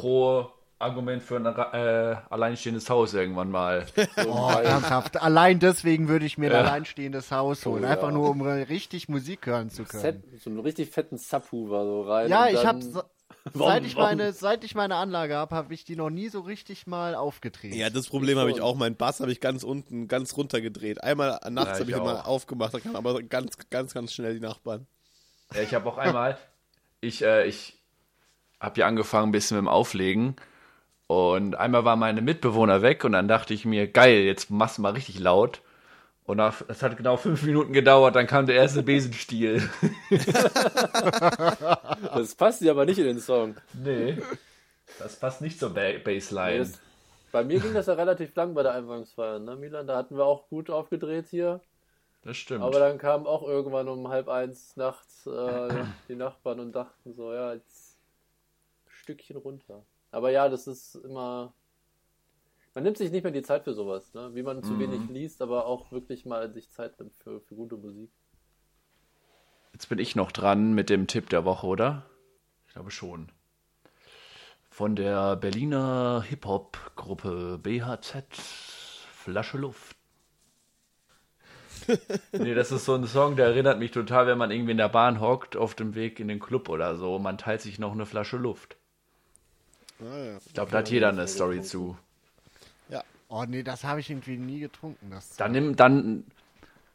Pro-Argument 0.83 1.23
für 1.23 1.37
ein 1.37 1.47
äh, 1.47 2.16
alleinstehendes 2.31 2.90
Haus 2.90 3.14
irgendwann 3.14 3.51
mal. 3.51 3.87
Oh, 4.27 4.51
ernsthaft. 4.51 5.21
Allein 5.23 5.59
deswegen 5.59 6.09
würde 6.09 6.27
ich 6.27 6.38
mir 6.38 6.47
ein 6.47 6.53
Ja. 6.53 6.61
alleinstehendes 6.61 7.31
Haus 7.31 7.64
holen. 7.66 7.85
Oh, 7.85 7.88
Einfach 7.88 8.09
ja. 8.09 8.14
nur, 8.14 8.31
um 8.31 8.42
richtig 8.42 9.09
Musik 9.09 9.47
hören 9.47 9.71
zu 9.71 9.85
können. 9.85 10.03
Set, 10.03 10.23
so 10.42 10.51
einen 10.51 10.61
richtig 10.61 10.90
fetten 10.90 11.18
Subwoofer 11.18 11.85
so 11.85 12.03
rein. 12.03 12.29
Ja, 12.29 12.47
und 12.47 12.55
ich 12.55 12.66
habe 12.66 12.81
Wom, 13.55 13.66
seit 13.66 13.85
ich 13.85 13.97
meine 13.97 14.33
seit 14.33 14.62
ich 14.62 14.75
meine 14.75 14.97
Anlage 14.97 15.35
habe, 15.35 15.55
habe 15.57 15.75
ich 15.75 15.85
die 15.85 15.97
noch 15.97 16.11
nie 16.11 16.29
so 16.29 16.40
richtig 16.40 16.87
mal 16.87 17.14
aufgedreht. 17.14 17.75
Ja, 17.75 17.90
das 17.90 18.09
Problem 18.09 18.38
habe 18.38 18.51
ich 18.51 18.61
auch. 18.61 18.77
Mein 18.77 18.95
Bass 18.95 19.21
habe 19.21 19.33
ich 19.33 19.40
ganz 19.40 19.64
unten, 19.64 20.07
ganz 20.07 20.37
runter 20.37 20.61
gedreht. 20.61 21.03
Einmal 21.03 21.40
nachts 21.51 21.79
Ja, 21.79 21.81
habe 21.81 21.90
ich 21.90 21.97
immer 21.97 22.21
auch. 22.21 22.27
aufgemacht, 22.27 22.75
da 22.75 22.81
kamen 22.81 22.97
aber 22.97 23.21
ganz, 23.23 23.57
ganz, 23.71 23.95
ganz 23.95 24.12
schnell 24.12 24.35
die 24.35 24.40
Nachbarn. 24.40 24.87
Ja, 25.55 25.62
ich 25.62 25.75
habe 25.75 25.88
auch 25.88 25.99
einmal, 25.99 26.38
ich, 27.01 27.23
äh, 27.25 27.47
ich 27.47 27.81
habe 28.61 28.81
ja 28.81 28.87
angefangen 28.87 29.31
ein 29.31 29.33
bisschen 29.33 29.57
mit 29.57 29.64
dem 29.64 29.68
Auflegen 29.68 30.37
und 31.07 31.57
einmal 31.57 31.85
war 31.85 31.97
meine 31.97 32.23
Mitbewohner 32.23 32.83
weg 32.83 33.05
und 33.05 33.12
dann 33.12 33.29
dachte 33.29 33.55
ich 33.55 33.65
mir, 33.65 33.87
geil, 33.87 34.21
jetzt 34.23 34.51
machst 34.51 34.79
du 34.79 34.83
mal 34.83 34.93
richtig 34.93 35.19
laut. 35.19 35.61
Und 36.25 36.37
nach, 36.37 36.62
es 36.69 36.83
hat 36.83 36.97
genau 36.97 37.17
fünf 37.17 37.43
Minuten 37.43 37.73
gedauert, 37.73 38.15
dann 38.15 38.27
kam 38.27 38.47
der 38.47 38.57
erste 38.57 38.83
Besenstiel. 38.83 39.69
Das 42.15 42.35
passt 42.35 42.62
ja 42.62 42.73
aber 42.73 42.85
nicht 42.85 42.99
in 42.99 43.05
den 43.05 43.21
Song. 43.21 43.57
nee, 43.73 44.17
das 44.99 45.17
passt 45.17 45.41
nicht 45.41 45.59
zur 45.59 45.71
ba 45.71 45.93
Bassline. 46.05 46.59
Das, 46.59 46.81
bei 47.33 47.45
mir 47.45 47.61
ging 47.61 47.75
das 47.75 47.87
ja 47.87 47.95
relativ 47.95 48.35
lang 48.35 48.55
bei 48.55 48.62
der 48.62 48.75
Einweihungsfeier, 48.75 49.38
ne, 49.38 49.57
Milan? 49.57 49.87
Da 49.87 49.97
hatten 49.97 50.17
wir 50.17 50.25
auch 50.25 50.49
gut 50.49 50.71
aufgedreht 50.71 51.27
hier. 51.31 51.61
Das 52.23 52.37
stimmt. 52.37 52.62
Aber 52.62 52.79
dann 52.79 52.99
kamen 52.99 53.27
auch 53.27 53.43
irgendwann 53.43 53.88
um 53.88 54.09
halb 54.09 54.29
eins 54.29 54.77
nachts 54.77 55.27
äh, 55.27 55.85
die 56.09 56.15
Nachbarn 56.15 56.61
und 56.61 56.73
dachten 56.73 57.15
so, 57.15 57.33
ja, 57.33 57.55
jetzt 57.55 57.97
ein 58.87 58.91
Stückchen 58.91 59.37
runter. 59.37 59.83
Aber 60.12 60.31
ja, 60.31 60.48
das 60.48 60.66
ist 60.66 60.94
immer. 60.94 61.55
Man 62.75 62.85
nimmt 62.85 62.96
sich 62.96 63.11
nicht 63.11 63.22
mehr 63.22 63.33
die 63.33 63.42
Zeit 63.42 63.64
für 63.64 63.75
sowas, 63.75 64.14
ne? 64.14 64.31
Wie 64.35 64.42
man 64.42 64.62
zu 64.62 64.79
wenig 64.79 65.09
liest, 65.11 65.42
aber 65.42 65.66
auch 65.66 65.90
wirklich 65.92 66.25
mal 66.25 66.53
sich 66.53 66.70
Zeit 66.70 66.98
nimmt 67.01 67.14
für, 67.16 67.40
für 67.40 67.55
gute 67.55 67.77
Musik. 67.77 68.11
Jetzt 69.72 69.88
bin 69.88 69.98
ich 69.98 70.16
noch 70.16 70.33
dran 70.33 70.72
mit 70.75 70.88
dem 70.88 71.07
Tipp 71.07 71.29
der 71.29 71.44
Woche, 71.44 71.66
oder? 71.66 72.07
Ich 72.66 72.75
glaube 72.75 72.90
schon. 72.90 73.31
Von 74.70 74.96
der 74.96 75.37
Berliner 75.37 76.25
Hip-Hop-Gruppe 76.29 77.59
BHZ 77.62 78.25
Flasche 79.12 79.59
Luft. 79.59 79.96
nee, 82.33 82.55
das 82.55 82.72
ist 82.72 82.85
so 82.85 82.94
ein 82.94 83.07
Song, 83.07 83.37
der 83.37 83.46
erinnert 83.46 83.79
mich 83.79 83.90
total, 83.90 84.27
wenn 84.27 84.38
man 84.38 84.51
irgendwie 84.51 84.72
in 84.72 84.79
der 84.79 84.88
Bahn 84.88 85.20
hockt, 85.20 85.57
auf 85.57 85.75
dem 85.75 85.94
Weg 85.94 86.20
in 86.20 86.29
den 86.29 86.40
Club 86.40 86.68
oder 86.68 86.96
so. 86.96 87.18
Man 87.18 87.38
teilt 87.38 87.61
sich 87.61 87.79
noch 87.79 87.92
eine 87.92 88.07
Flasche 88.07 88.37
Luft. 88.37 88.77
Ah, 90.03 90.19
ja. 90.19 90.38
Ich 90.45 90.53
glaube, 90.55 90.71
da 90.71 90.79
hat 90.79 90.91
jeder 90.91 91.09
eine 91.09 91.27
Story 91.29 91.62
zu. 91.62 91.97
Oh 93.35 93.47
nee, 93.49 93.62
das 93.62 93.83
habe 93.85 94.01
ich 94.01 94.11
irgendwie 94.11 94.37
nie 94.37 94.61
getrunken. 94.61 95.11
Das 95.11 95.37
Dann 95.37 95.53
nimm, 95.53 95.75
dann 95.75 96.25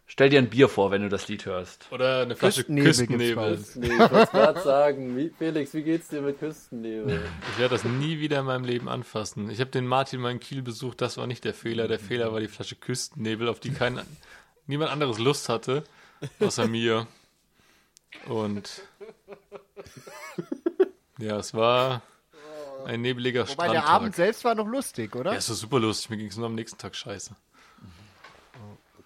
stell 0.06 0.30
dir 0.30 0.38
ein 0.38 0.52
Bier 0.52 0.70
vor, 0.70 0.92
wenn 0.92 1.02
du 1.02 1.10
das 1.10 1.28
Lied 1.28 1.48
hörst. 1.48 1.92
Oder 1.92 2.22
eine 2.22 2.36
Flasche 2.36 2.64
Küstennebel 2.64 3.58
Küstennebel. 3.58 4.06
ich 4.06 4.12
wollte 4.12 4.32
gerade 4.32 4.62
sagen, 4.62 5.18
wie, 5.18 5.32
Felix, 5.36 5.74
wie 5.74 5.82
geht's 5.82 6.10
dir 6.10 6.22
mit 6.22 6.38
Küstennebel? 6.38 7.24
Ich 7.52 7.58
werde 7.58 7.74
das 7.74 7.86
nie 7.86 8.20
wieder 8.20 8.42
in 8.42 8.46
meinem 8.46 8.66
Leben 8.66 8.88
anfassen. 8.88 9.50
Ich 9.50 9.60
habe 9.60 9.72
den 9.72 9.88
Martin 9.88 10.22
mal 10.22 10.30
in 10.30 10.40
Kiel 10.40 10.62
besucht, 10.62 11.02
das 11.02 11.18
war 11.18 11.26
nicht 11.26 11.44
der 11.44 11.56
Fehler. 11.56 11.88
Der 11.88 11.98
Fehler 11.98 12.32
war 12.32 12.40
die 12.40 12.50
Flasche 12.50 12.76
Küstennebel, 12.76 13.48
auf 13.48 13.60
die 13.60 13.72
kein, 13.72 14.00
niemand 14.68 14.92
anderes 14.92 15.18
Lust 15.18 15.50
hatte, 15.50 15.86
außer 16.40 16.68
mir. 16.68 17.08
Und 18.28 18.84
ja, 21.18 21.40
es 21.40 21.56
war 21.56 22.04
ein 22.88 23.02
nebeliger 23.02 23.42
Wobei 23.42 23.54
Strandtag. 23.54 23.84
der 23.84 23.88
Abend 23.88 24.16
selbst 24.16 24.44
war 24.46 24.56
noch 24.56 24.68
lustig, 24.68 25.16
oder? 25.16 25.32
ja, 25.32 25.38
es 25.38 25.50
war 25.50 25.56
super 25.56 25.80
lustig. 25.80 26.10
Mir 26.10 26.18
ging 26.18 26.28
es 26.28 26.38
nur 26.38 26.46
am 26.48 26.56
nächsten 26.56 26.78
Tag 26.78 26.96
scheiße. 26.96 27.36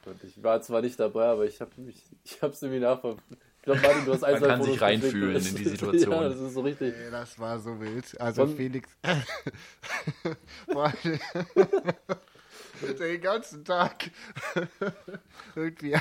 Und 0.05 0.23
ich 0.23 0.41
war 0.43 0.61
zwar 0.61 0.81
nicht 0.81 0.99
dabei, 0.99 1.25
aber 1.25 1.45
ich 1.45 1.61
habe 1.61 1.71
mich, 1.77 1.95
ich 2.23 2.41
habe 2.41 2.55
Seminar 2.55 2.99
ver... 2.99 3.17
Ich 3.57 3.65
glaube, 3.65 3.81
Martin, 3.81 4.05
du 4.05 4.13
hast 4.13 4.21
Man 4.21 4.41
kann 4.41 4.63
sich 4.63 4.81
reinfühlen 4.81 5.35
in 5.35 5.55
die 5.55 5.65
Situation. 5.65 6.11
ja, 6.23 6.29
das 6.29 6.39
ist 6.39 6.55
so 6.55 6.61
richtig. 6.61 6.95
Nee, 6.97 7.11
das 7.11 7.37
war 7.37 7.59
so 7.59 7.79
wild. 7.79 8.19
Also 8.19 8.47
Von- 8.47 8.55
Felix. 8.55 8.89
Den 12.99 13.21
ganzen 13.21 13.63
Tag. 13.65 14.11
Irgendwie 15.55 15.97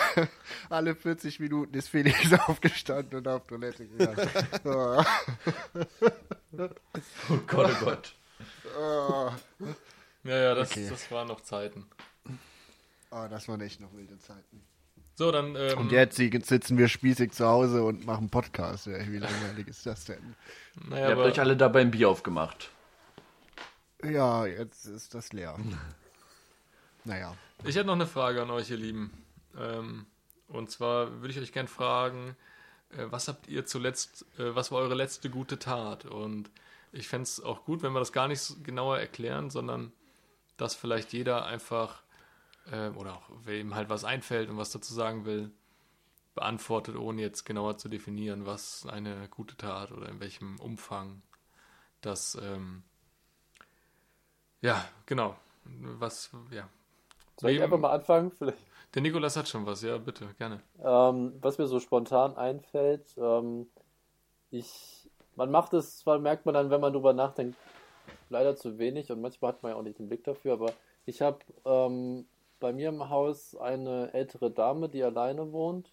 alle 0.68 0.94
40 0.94 1.40
Minuten 1.40 1.74
ist 1.76 1.88
Felix 1.88 2.32
aufgestanden 2.46 3.18
und 3.18 3.28
auf 3.28 3.46
Toilette 3.46 3.86
gegangen. 3.86 4.28
Oh, 4.64 5.02
Oh 7.28 7.36
Gott, 7.46 7.70
oh 7.80 7.84
Gott. 7.84 8.14
oh. 8.78 9.30
Ja, 10.24 10.36
ja, 10.36 10.54
das, 10.54 10.70
Okay. 10.72 10.88
das 10.90 11.10
waren 11.10 11.28
noch 11.28 11.40
Zeiten. 11.42 11.86
oh, 13.10 13.26
das 13.30 13.48
waren 13.48 13.60
echt 13.60 13.80
noch 13.80 13.92
wilde 13.94 14.18
Zeiten. 14.18 14.62
So, 15.14 15.30
dann. 15.32 15.54
Ähm, 15.56 15.78
Und 15.78 15.92
jetzt 15.92 16.16
sitzen 16.16 16.78
wir 16.78 16.88
spießig 16.88 17.32
zu 17.32 17.46
Hause 17.46 17.82
und 17.84 18.06
machen 18.06 18.30
Podcast. 18.30 18.86
Wie 18.86 19.18
langweilig 19.18 19.68
ist 19.68 19.84
das 19.86 20.06
denn? 20.06 20.34
naja, 20.88 20.96
Ihr 20.96 21.04
habt 21.10 21.12
aber, 21.12 21.24
euch 21.24 21.40
alle 21.40 21.56
dabei 21.56 21.82
ein 21.82 21.90
Bier 21.90 22.08
aufgemacht. 22.08 22.70
Ja, 24.02 24.46
jetzt 24.46 24.86
ist 24.86 25.14
das 25.14 25.32
leer. 25.32 25.56
Naja. 27.04 27.36
Ich 27.64 27.76
hätte 27.76 27.86
noch 27.86 27.94
eine 27.94 28.06
Frage 28.06 28.42
an 28.42 28.50
euch, 28.50 28.70
ihr 28.70 28.76
Lieben. 28.76 29.12
Ähm, 29.56 30.06
und 30.48 30.70
zwar 30.70 31.20
würde 31.20 31.30
ich 31.30 31.40
euch 31.40 31.52
gern 31.52 31.68
fragen, 31.68 32.36
äh, 32.90 33.06
was 33.10 33.28
habt 33.28 33.48
ihr 33.48 33.66
zuletzt, 33.66 34.26
äh, 34.38 34.54
was 34.54 34.72
war 34.72 34.78
eure 34.78 34.94
letzte 34.94 35.30
gute 35.30 35.58
Tat? 35.58 36.04
Und 36.04 36.50
ich 36.92 37.08
fände 37.08 37.24
es 37.24 37.42
auch 37.42 37.64
gut, 37.64 37.82
wenn 37.82 37.92
wir 37.92 38.00
das 38.00 38.12
gar 38.12 38.28
nicht 38.28 38.64
genauer 38.64 38.98
erklären, 38.98 39.50
sondern 39.50 39.92
dass 40.56 40.74
vielleicht 40.74 41.12
jeder 41.12 41.46
einfach, 41.46 42.02
äh, 42.70 42.88
oder 42.90 43.14
auch 43.14 43.30
wem 43.44 43.74
halt 43.74 43.88
was 43.88 44.04
einfällt 44.04 44.50
und 44.50 44.56
was 44.56 44.70
dazu 44.70 44.92
sagen 44.92 45.24
will, 45.24 45.50
beantwortet, 46.34 46.96
ohne 46.96 47.22
jetzt 47.22 47.44
genauer 47.44 47.78
zu 47.78 47.88
definieren, 47.88 48.46
was 48.46 48.86
eine 48.86 49.28
gute 49.28 49.56
Tat 49.56 49.92
oder 49.92 50.08
in 50.08 50.20
welchem 50.20 50.58
Umfang 50.60 51.22
das, 52.00 52.36
ähm, 52.40 52.82
ja, 54.60 54.86
genau, 55.06 55.36
was, 55.64 56.30
ja, 56.50 56.68
Soll 57.40 57.52
ich 57.52 57.62
einfach 57.62 57.78
mal 57.78 57.92
anfangen? 57.92 58.30
Vielleicht. 58.32 58.58
Der 58.94 59.02
Nikolas 59.02 59.36
hat 59.36 59.48
schon 59.48 59.64
was, 59.66 59.82
ja, 59.82 59.96
bitte, 59.98 60.26
gerne. 60.36 60.60
Ähm, 60.82 61.32
was 61.40 61.58
mir 61.58 61.66
so 61.66 61.80
spontan 61.80 62.36
einfällt, 62.36 63.16
ähm, 63.16 63.68
ich, 64.50 65.08
man 65.36 65.50
macht 65.50 65.72
es, 65.72 66.00
zwar 66.00 66.18
merkt 66.18 66.44
man 66.44 66.54
dann, 66.54 66.70
wenn 66.70 66.80
man 66.80 66.92
drüber 66.92 67.12
nachdenkt, 67.12 67.56
leider 68.28 68.56
zu 68.56 68.78
wenig 68.78 69.10
und 69.10 69.20
manchmal 69.20 69.52
hat 69.52 69.62
man 69.62 69.72
ja 69.72 69.78
auch 69.78 69.82
nicht 69.82 69.98
den 69.98 70.08
Blick 70.08 70.24
dafür, 70.24 70.54
aber 70.54 70.72
ich 71.06 71.22
habe 71.22 71.38
ähm, 71.64 72.26
bei 72.58 72.72
mir 72.72 72.90
im 72.90 73.08
Haus 73.08 73.56
eine 73.56 74.12
ältere 74.12 74.50
Dame, 74.50 74.88
die 74.88 75.02
alleine 75.02 75.50
wohnt. 75.52 75.90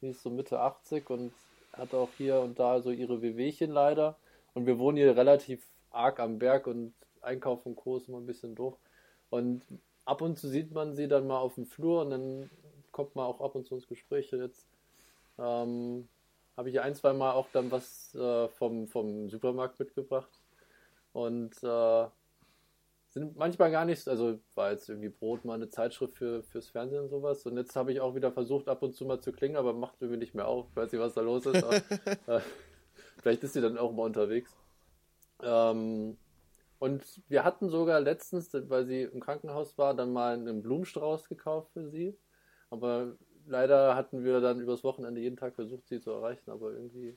Die 0.00 0.08
ist 0.08 0.22
so 0.22 0.30
Mitte 0.30 0.60
80 0.60 1.10
und 1.10 1.32
hat 1.72 1.94
auch 1.94 2.10
hier 2.16 2.40
und 2.40 2.58
da 2.58 2.80
so 2.80 2.90
ihre 2.90 3.22
Wehwehchen 3.22 3.70
leider. 3.70 4.16
Und 4.54 4.66
wir 4.66 4.78
wohnen 4.78 4.98
hier 4.98 5.16
relativ 5.16 5.66
arg 5.90 6.20
am 6.20 6.38
Berg 6.38 6.66
und 6.66 6.94
Einkauf 7.22 7.66
und 7.66 7.76
Co. 7.76 7.96
ist 7.96 8.08
immer 8.08 8.18
ein 8.18 8.26
bisschen 8.26 8.54
doof. 8.54 8.74
Und 9.30 9.62
ab 10.06 10.22
und 10.22 10.38
zu 10.38 10.48
sieht 10.48 10.72
man 10.72 10.94
sie 10.94 11.08
dann 11.08 11.26
mal 11.26 11.38
auf 11.38 11.56
dem 11.56 11.66
Flur 11.66 12.02
und 12.02 12.10
dann 12.10 12.50
kommt 12.92 13.14
man 13.14 13.26
auch 13.26 13.40
ab 13.42 13.54
und 13.54 13.66
zu 13.66 13.74
ins 13.74 13.86
Gespräch. 13.86 14.30
Jetzt 14.30 14.66
ähm, 15.38 16.08
habe 16.56 16.70
ich 16.70 16.80
ein, 16.80 16.94
zwei 16.94 17.12
Mal 17.12 17.32
auch 17.32 17.48
dann 17.52 17.70
was 17.70 18.14
äh, 18.14 18.48
vom, 18.48 18.88
vom 18.88 19.28
Supermarkt 19.28 19.78
mitgebracht. 19.78 20.30
Und 21.12 21.62
äh, 21.62 22.06
sind 23.08 23.36
manchmal 23.36 23.70
gar 23.70 23.84
nicht, 23.84 24.06
also 24.08 24.38
war 24.54 24.70
jetzt 24.70 24.88
irgendwie 24.88 25.08
Brot, 25.08 25.44
mal 25.44 25.54
eine 25.54 25.68
Zeitschrift 25.68 26.14
für, 26.14 26.42
fürs 26.42 26.68
Fernsehen 26.68 27.02
und 27.02 27.08
sowas. 27.08 27.44
Und 27.46 27.56
jetzt 27.56 27.74
habe 27.74 27.92
ich 27.92 28.00
auch 28.00 28.14
wieder 28.14 28.30
versucht, 28.30 28.68
ab 28.68 28.82
und 28.82 28.94
zu 28.94 29.04
mal 29.04 29.20
zu 29.20 29.32
klingen, 29.32 29.56
aber 29.56 29.72
macht 29.72 30.00
irgendwie 30.00 30.18
nicht 30.18 30.34
mehr 30.34 30.46
auf. 30.46 30.66
Ich 30.70 30.76
weiß 30.76 30.92
nicht, 30.92 31.00
was 31.00 31.14
da 31.14 31.22
los 31.22 31.46
ist. 31.46 31.64
Aber, 31.64 31.76
äh, 32.26 32.40
vielleicht 33.18 33.42
ist 33.42 33.54
sie 33.54 33.60
dann 33.60 33.78
auch 33.78 33.92
mal 33.92 34.04
unterwegs. 34.04 34.54
Ähm, 35.42 36.16
und 36.78 37.22
wir 37.28 37.44
hatten 37.44 37.68
sogar 37.68 38.00
letztens, 38.00 38.50
weil 38.52 38.86
sie 38.86 39.02
im 39.02 39.20
Krankenhaus 39.20 39.78
war, 39.78 39.94
dann 39.94 40.12
mal 40.12 40.34
einen 40.34 40.62
Blumenstrauß 40.62 41.28
gekauft 41.28 41.70
für 41.72 41.88
sie. 41.88 42.16
Aber 42.70 43.16
leider 43.46 43.94
hatten 43.96 44.24
wir 44.24 44.40
dann 44.40 44.60
übers 44.60 44.84
Wochenende 44.84 45.20
jeden 45.20 45.36
Tag 45.36 45.54
versucht, 45.54 45.88
sie 45.88 46.00
zu 46.00 46.10
erreichen, 46.10 46.50
aber 46.50 46.72
irgendwie, 46.72 47.16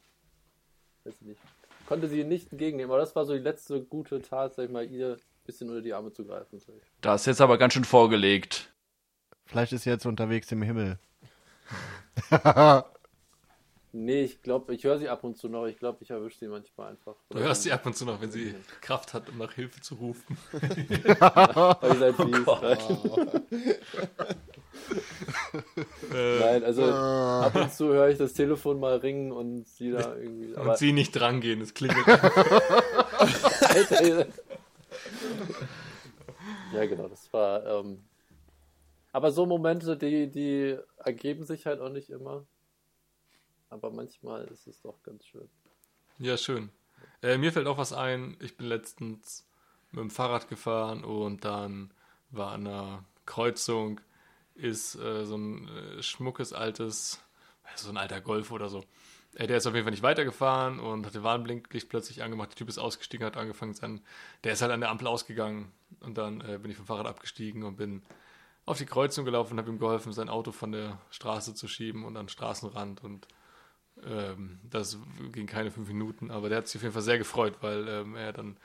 weiß 1.03 1.16
ich 1.22 1.28
nicht, 1.28 1.41
konnte 1.88 2.07
sie 2.07 2.24
nicht 2.24 2.51
entgegennehmen. 2.51 2.91
Aber 2.91 2.99
das 2.99 3.16
war 3.16 3.26
so 3.26 3.34
die 3.34 3.39
letzte 3.39 3.84
gute 3.84 4.22
Tat, 4.22 4.55
sag 4.55 4.66
ich 4.66 4.72
mal, 4.72 4.86
ihr 4.89 5.14
ein 5.14 5.45
bisschen 5.45 5.70
unter 5.70 5.82
die 5.82 5.93
Arme 5.93 6.14
zu 6.14 6.26
greifen. 6.26 6.60
sag 6.60 6.76
ich. 6.76 6.84
Das 7.01 7.22
ist 7.22 7.28
jetzt 7.28 7.41
aber 7.41 7.57
ganz 7.57 7.74
schön 7.74 7.84
vorgelegt. 7.84 8.74
Vielleicht 9.45 9.74
ist 9.74 9.84
sie 9.84 9.89
jetzt 9.89 10.05
unterwegs 10.05 10.51
im 10.51 10.62
Himmel. 10.62 10.99
Nee, 13.92 14.22
ich 14.22 14.44
glaube, 14.44 14.76
ich 14.76 14.84
höre 14.84 15.00
sie 15.00 15.10
ab 15.10 15.24
und 15.24 15.36
zu 15.38 15.50
noch. 15.50 15.66
Ich 15.66 15.78
glaube, 15.78 15.98
ich 16.02 16.12
erwische 16.12 16.38
sie 16.38 16.48
manchmal 16.48 16.92
einfach. 16.92 17.16
Du 17.30 17.40
hörst 17.40 17.64
sie 17.64 17.72
ab 17.72 17.86
und 17.86 17.96
zu 17.96 18.06
noch, 18.06 18.22
wenn 18.22 18.30
sie 18.32 18.54
Kraft 18.82 19.14
hat, 19.16 19.30
um 19.30 19.40
nach 19.40 19.54
Hilfe 19.54 19.82
zu 19.82 19.96
rufen. 19.96 20.38
Aber 21.20 21.80
ihr 21.88 21.96
seid 21.96 22.16
fies. 22.16 22.48
Äh, 26.14 26.40
Nein, 26.40 26.64
also 26.64 26.84
ab 26.86 27.56
und 27.56 27.74
zu 27.74 27.88
höre 27.88 28.10
ich 28.10 28.18
das 28.18 28.34
Telefon 28.34 28.80
mal 28.80 28.98
ringen 28.98 29.32
und 29.32 29.68
sie 29.68 29.92
da 29.92 30.16
irgendwie. 30.20 30.56
Aber 30.56 30.72
und 30.72 30.78
sie 30.78 30.94
nicht 30.94 31.12
drangehen, 31.12 31.62
es 31.62 31.74
klingelt. 31.74 32.08
Alter, 32.08 34.04
ja, 36.74 36.86
genau, 36.86 37.08
das 37.08 37.32
war. 37.34 37.66
Ähm, 37.66 38.04
aber 39.12 39.32
so 39.32 39.46
Momente, 39.46 39.98
die, 39.98 40.30
die 40.30 40.78
ergeben 40.98 41.44
sich 41.44 41.66
halt 41.66 41.82
auch 41.82 41.90
nicht 41.90 42.10
immer. 42.10 42.46
Aber 43.70 43.92
manchmal 43.92 44.46
ist 44.46 44.68
es 44.68 44.82
doch 44.82 45.02
ganz 45.04 45.26
schön. 45.26 45.50
Ja, 46.18 46.38
schön. 46.38 46.70
Äh, 47.22 47.38
mir 47.38 47.54
fällt 47.54 47.68
auch 47.68 47.78
was 47.78 47.94
ein. 47.94 48.38
Ich 48.40 48.58
bin 48.58 48.68
letztens 48.68 49.48
mit 49.92 50.02
dem 50.02 50.10
Fahrrad 50.10 50.50
gefahren 50.50 51.04
und 51.04 51.46
dann 51.46 51.94
war 52.32 52.52
an 52.52 52.68
einer 52.68 53.06
Kreuzung 53.26 54.02
ist 54.56 54.96
äh, 54.96 55.26
so 55.26 55.38
ein 55.38 55.68
äh, 55.70 56.04
schmuckes 56.04 56.54
altes, 56.54 57.22
so 57.76 57.90
ein 57.90 57.98
alter 57.98 58.22
Golf 58.22 58.52
oder 58.52 58.70
so. 58.70 58.84
Äh, 59.36 59.48
der 59.48 59.58
ist 59.58 59.68
auf 59.68 59.74
jeden 59.74 59.86
Fall 59.86 59.92
nicht 59.92 60.04
weitergefahren 60.04 60.80
und 60.80 61.06
hat 61.06 61.16
den 61.16 61.24
Warnblinklicht 61.24 61.90
plötzlich 61.90 62.24
angemacht. 62.24 62.52
Der 62.52 62.58
Typ 62.58 62.70
ist 62.70 62.78
ausgestiegen, 62.78 63.26
hat 63.26 63.38
angefangen 63.38 63.74
sein. 63.74 64.02
Der 64.44 64.54
ist 64.54 64.62
halt 64.62 64.72
an 64.72 64.82
der 64.82 64.90
Ampel 64.90 65.08
ausgegangen 65.08 65.72
und 66.02 66.18
dann 66.18 66.42
äh, 66.42 66.58
bin 66.58 66.72
ich 66.72 66.78
vom 66.78 66.86
Fahrrad 66.86 67.08
abgestiegen 67.08 67.64
und 67.64 67.78
bin 67.78 68.04
auf 68.66 68.78
die 68.78 68.86
Kreuzung 68.86 69.26
gelaufen 69.26 69.54
und 69.54 69.60
habe 69.60 69.70
ihm 69.70 69.80
geholfen, 69.80 70.14
sein 70.14 70.30
Auto 70.30 70.52
von 70.52 70.72
der 70.72 71.00
Straße 71.10 71.56
zu 71.56 71.68
schieben 71.68 72.04
und 72.04 72.18
an 72.18 72.26
den 72.26 72.30
Straßenrand 72.30 73.04
und 73.04 73.28
ähm, 74.06 74.60
das 74.70 74.97
ging 75.32 75.47
keine 75.47 75.72
fünf 75.72 75.88
Minuten, 75.88 76.32
aber 76.32 76.50
der 76.50 76.60
hat 76.60 76.68
sich 76.68 76.78
auf 76.78 76.84
jeden 76.84 76.93
Fall 76.93 77.02
sehr 77.02 77.18
gefreut, 77.18 77.56
weil 77.62 77.88
ähm, 77.88 78.16
er 78.16 78.34
dann 78.34 78.58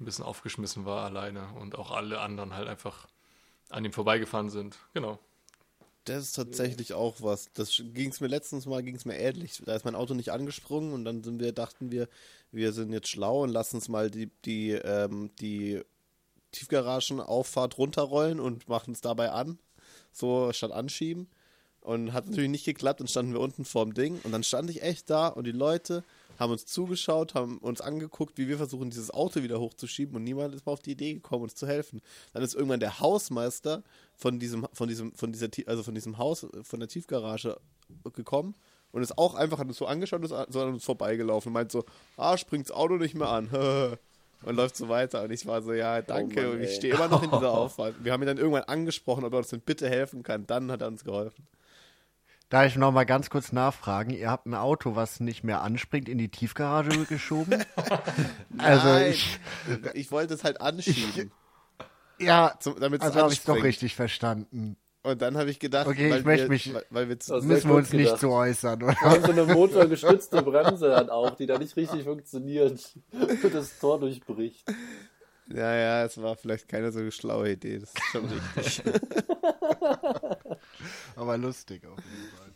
ein 0.00 0.04
bisschen 0.04 0.24
aufgeschmissen 0.24 0.84
war 0.84 1.04
alleine 1.04 1.48
und 1.60 1.78
auch 1.78 1.90
alle 1.90 2.20
anderen 2.20 2.54
halt 2.54 2.68
einfach 2.68 3.06
an 3.70 3.84
ihm 3.84 3.92
vorbeigefahren 3.92 4.50
sind. 4.50 4.78
Genau. 4.92 5.18
Das 6.04 6.22
ist 6.22 6.32
tatsächlich 6.32 6.92
auch 6.92 7.16
was. 7.20 7.50
Das 7.54 7.82
ging 7.94 8.10
es 8.10 8.20
mir 8.20 8.26
letztens 8.26 8.66
mal, 8.66 8.82
ging 8.82 8.94
es 8.94 9.06
mir 9.06 9.16
ähnlich. 9.16 9.62
Da 9.64 9.74
ist 9.74 9.86
mein 9.86 9.94
Auto 9.94 10.12
nicht 10.12 10.32
angesprungen 10.32 10.92
und 10.92 11.04
dann 11.06 11.24
sind 11.24 11.40
wir, 11.40 11.52
dachten 11.52 11.90
wir, 11.90 12.08
wir 12.52 12.72
sind 12.72 12.92
jetzt 12.92 13.08
schlau 13.08 13.42
und 13.42 13.48
lassen 13.48 13.76
uns 13.76 13.88
mal 13.88 14.10
die, 14.10 14.30
die, 14.44 14.72
ähm, 14.72 15.30
die 15.40 15.80
Tiefgaragenauffahrt 16.52 17.78
runterrollen 17.78 18.38
und 18.38 18.68
machen 18.68 18.92
es 18.92 19.00
dabei 19.00 19.30
an. 19.30 19.58
So 20.12 20.52
statt 20.52 20.72
anschieben. 20.72 21.28
Und 21.84 22.14
hat 22.14 22.26
natürlich 22.26 22.48
nicht 22.48 22.64
geklappt, 22.64 23.00
dann 23.00 23.08
standen 23.08 23.34
wir 23.34 23.40
unten 23.40 23.66
vorm 23.66 23.92
Ding 23.92 24.18
und 24.24 24.32
dann 24.32 24.42
stand 24.42 24.70
ich 24.70 24.82
echt 24.82 25.10
da 25.10 25.28
und 25.28 25.46
die 25.46 25.52
Leute 25.52 26.02
haben 26.38 26.50
uns 26.50 26.64
zugeschaut, 26.64 27.34
haben 27.34 27.58
uns 27.58 27.82
angeguckt, 27.82 28.38
wie 28.38 28.48
wir 28.48 28.56
versuchen, 28.56 28.88
dieses 28.88 29.10
Auto 29.10 29.42
wieder 29.42 29.60
hochzuschieben 29.60 30.16
und 30.16 30.24
niemand 30.24 30.54
ist 30.54 30.64
mal 30.64 30.72
auf 30.72 30.80
die 30.80 30.92
Idee 30.92 31.12
gekommen, 31.12 31.42
uns 31.42 31.54
zu 31.54 31.66
helfen. 31.66 32.00
Dann 32.32 32.42
ist 32.42 32.54
irgendwann 32.54 32.80
der 32.80 33.00
Hausmeister 33.00 33.82
von 34.16 34.38
diesem, 34.40 34.66
von 34.72 34.88
diesem, 34.88 35.12
von 35.12 35.30
dieser, 35.30 35.48
also 35.66 35.82
von 35.82 35.94
diesem 35.94 36.16
Haus, 36.16 36.46
von 36.62 36.80
der 36.80 36.88
Tiefgarage 36.88 37.60
gekommen 38.14 38.54
und 38.92 39.02
ist 39.02 39.18
auch 39.18 39.34
einfach, 39.34 39.58
hat 39.58 39.66
uns 39.68 39.76
so 39.76 39.84
angeschaut 39.84 40.20
und 40.20 40.32
ist 40.32 40.52
so 40.52 40.62
an 40.62 40.68
uns 40.68 40.84
vorbeigelaufen 40.84 41.50
und 41.50 41.54
meint 41.54 41.70
so, 41.70 41.84
ah, 42.16 42.38
springt 42.38 42.70
das 42.70 42.74
Auto 42.74 42.96
nicht 42.96 43.14
mehr 43.14 43.28
an. 43.28 43.50
Und 44.46 44.56
läuft 44.56 44.76
so 44.76 44.90
weiter. 44.90 45.22
Und 45.22 45.30
ich 45.30 45.46
war 45.46 45.62
so, 45.62 45.72
ja, 45.72 46.02
danke. 46.02 46.42
Mann, 46.42 46.52
und 46.52 46.60
ich 46.60 46.74
stehe 46.74 46.92
immer 46.92 47.08
noch 47.08 47.22
in 47.22 47.30
dieser 47.30 47.50
Auffahrt. 47.58 47.94
Wir 48.02 48.12
haben 48.12 48.22
ihn 48.22 48.26
dann 48.26 48.36
irgendwann 48.36 48.64
angesprochen, 48.64 49.24
ob 49.24 49.32
er 49.32 49.38
uns 49.38 49.48
denn 49.48 49.62
bitte 49.62 49.88
helfen 49.88 50.22
kann. 50.22 50.46
Dann 50.46 50.70
hat 50.70 50.82
er 50.82 50.88
uns 50.88 51.02
geholfen. 51.02 51.46
Darf 52.50 52.66
ich 52.66 52.76
noch 52.76 52.92
mal 52.92 53.04
ganz 53.04 53.30
kurz 53.30 53.52
nachfragen? 53.52 54.10
Ihr 54.10 54.30
habt 54.30 54.46
ein 54.46 54.54
Auto, 54.54 54.94
was 54.94 55.18
nicht 55.20 55.42
mehr 55.44 55.62
anspringt, 55.62 56.08
in 56.08 56.18
die 56.18 56.28
Tiefgarage 56.28 57.04
geschoben? 57.06 57.64
also 58.58 58.86
Nein, 58.88 59.10
ich, 59.12 59.38
ich 59.94 60.10
wollte 60.12 60.34
es 60.34 60.44
halt 60.44 60.60
anschieben. 60.60 61.32
ja, 62.18 62.54
Zum, 62.60 62.78
damit 62.78 63.00
es 63.00 63.08
also 63.08 63.20
habe 63.20 63.32
ich 63.32 63.40
es 63.40 63.44
doch 63.44 63.62
richtig 63.62 63.94
verstanden. 63.96 64.76
Und 65.02 65.20
dann 65.20 65.36
habe 65.36 65.50
ich 65.50 65.58
gedacht, 65.58 65.86
Okay, 65.86 66.06
ich 66.06 66.12
weil, 66.12 66.22
möchte 66.22 66.44
wir, 66.44 66.48
mich- 66.50 66.72
weil, 66.72 66.84
weil 66.90 67.08
wir 67.10 67.18
zu, 67.20 67.34
Müssen 67.42 67.68
wir 67.70 67.76
uns 67.76 67.92
nicht 67.92 68.04
gedacht. 68.06 68.20
zu 68.20 68.30
äußern, 68.30 68.82
oder? 68.82 68.92
Wir 68.92 69.10
haben 69.10 69.22
so 69.22 69.32
eine 69.32 69.44
motorgestützte 69.44 70.40
Bremse 70.42 70.88
dann 70.88 71.10
auch, 71.10 71.34
die 71.36 71.44
da 71.46 71.58
nicht 71.58 71.76
richtig 71.76 72.04
funktioniert 72.04 72.80
und 73.12 73.52
das 73.54 73.78
Tor 73.78 74.00
durchbricht. 74.00 74.64
Ja, 75.48 75.74
ja, 75.76 76.04
es 76.04 76.20
war 76.20 76.36
vielleicht 76.36 76.68
keine 76.68 76.92
so 76.92 77.10
schlaue 77.10 77.52
Idee. 77.52 77.78
Das 77.78 77.90
ist 77.94 78.02
schon 78.12 78.26
richtig. 78.26 78.82
Aber 81.16 81.36
lustig 81.38 81.84
auf 81.86 81.98
jeden 81.98 82.28
Fall. 82.36 82.52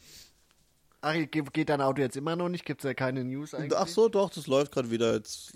Ach, 1.01 1.15
ge- 1.31 1.45
geht 1.53 1.69
dein 1.69 1.81
Auto 1.81 2.01
jetzt 2.03 2.17
immer 2.17 2.35
noch 2.37 2.49
nicht? 2.49 2.65
Gibt 2.65 2.81
es 2.81 2.85
ja 2.85 2.95
keine 2.95 3.25
News 3.25 3.55
eigentlich? 3.55 3.79
Ach 3.79 3.87
so, 3.87 4.09
doch, 4.09 4.31
das 4.31 4.47
läuft 4.47 4.73
gerade 4.73 4.91
wieder. 4.91 5.15
Jetzt 5.15 5.53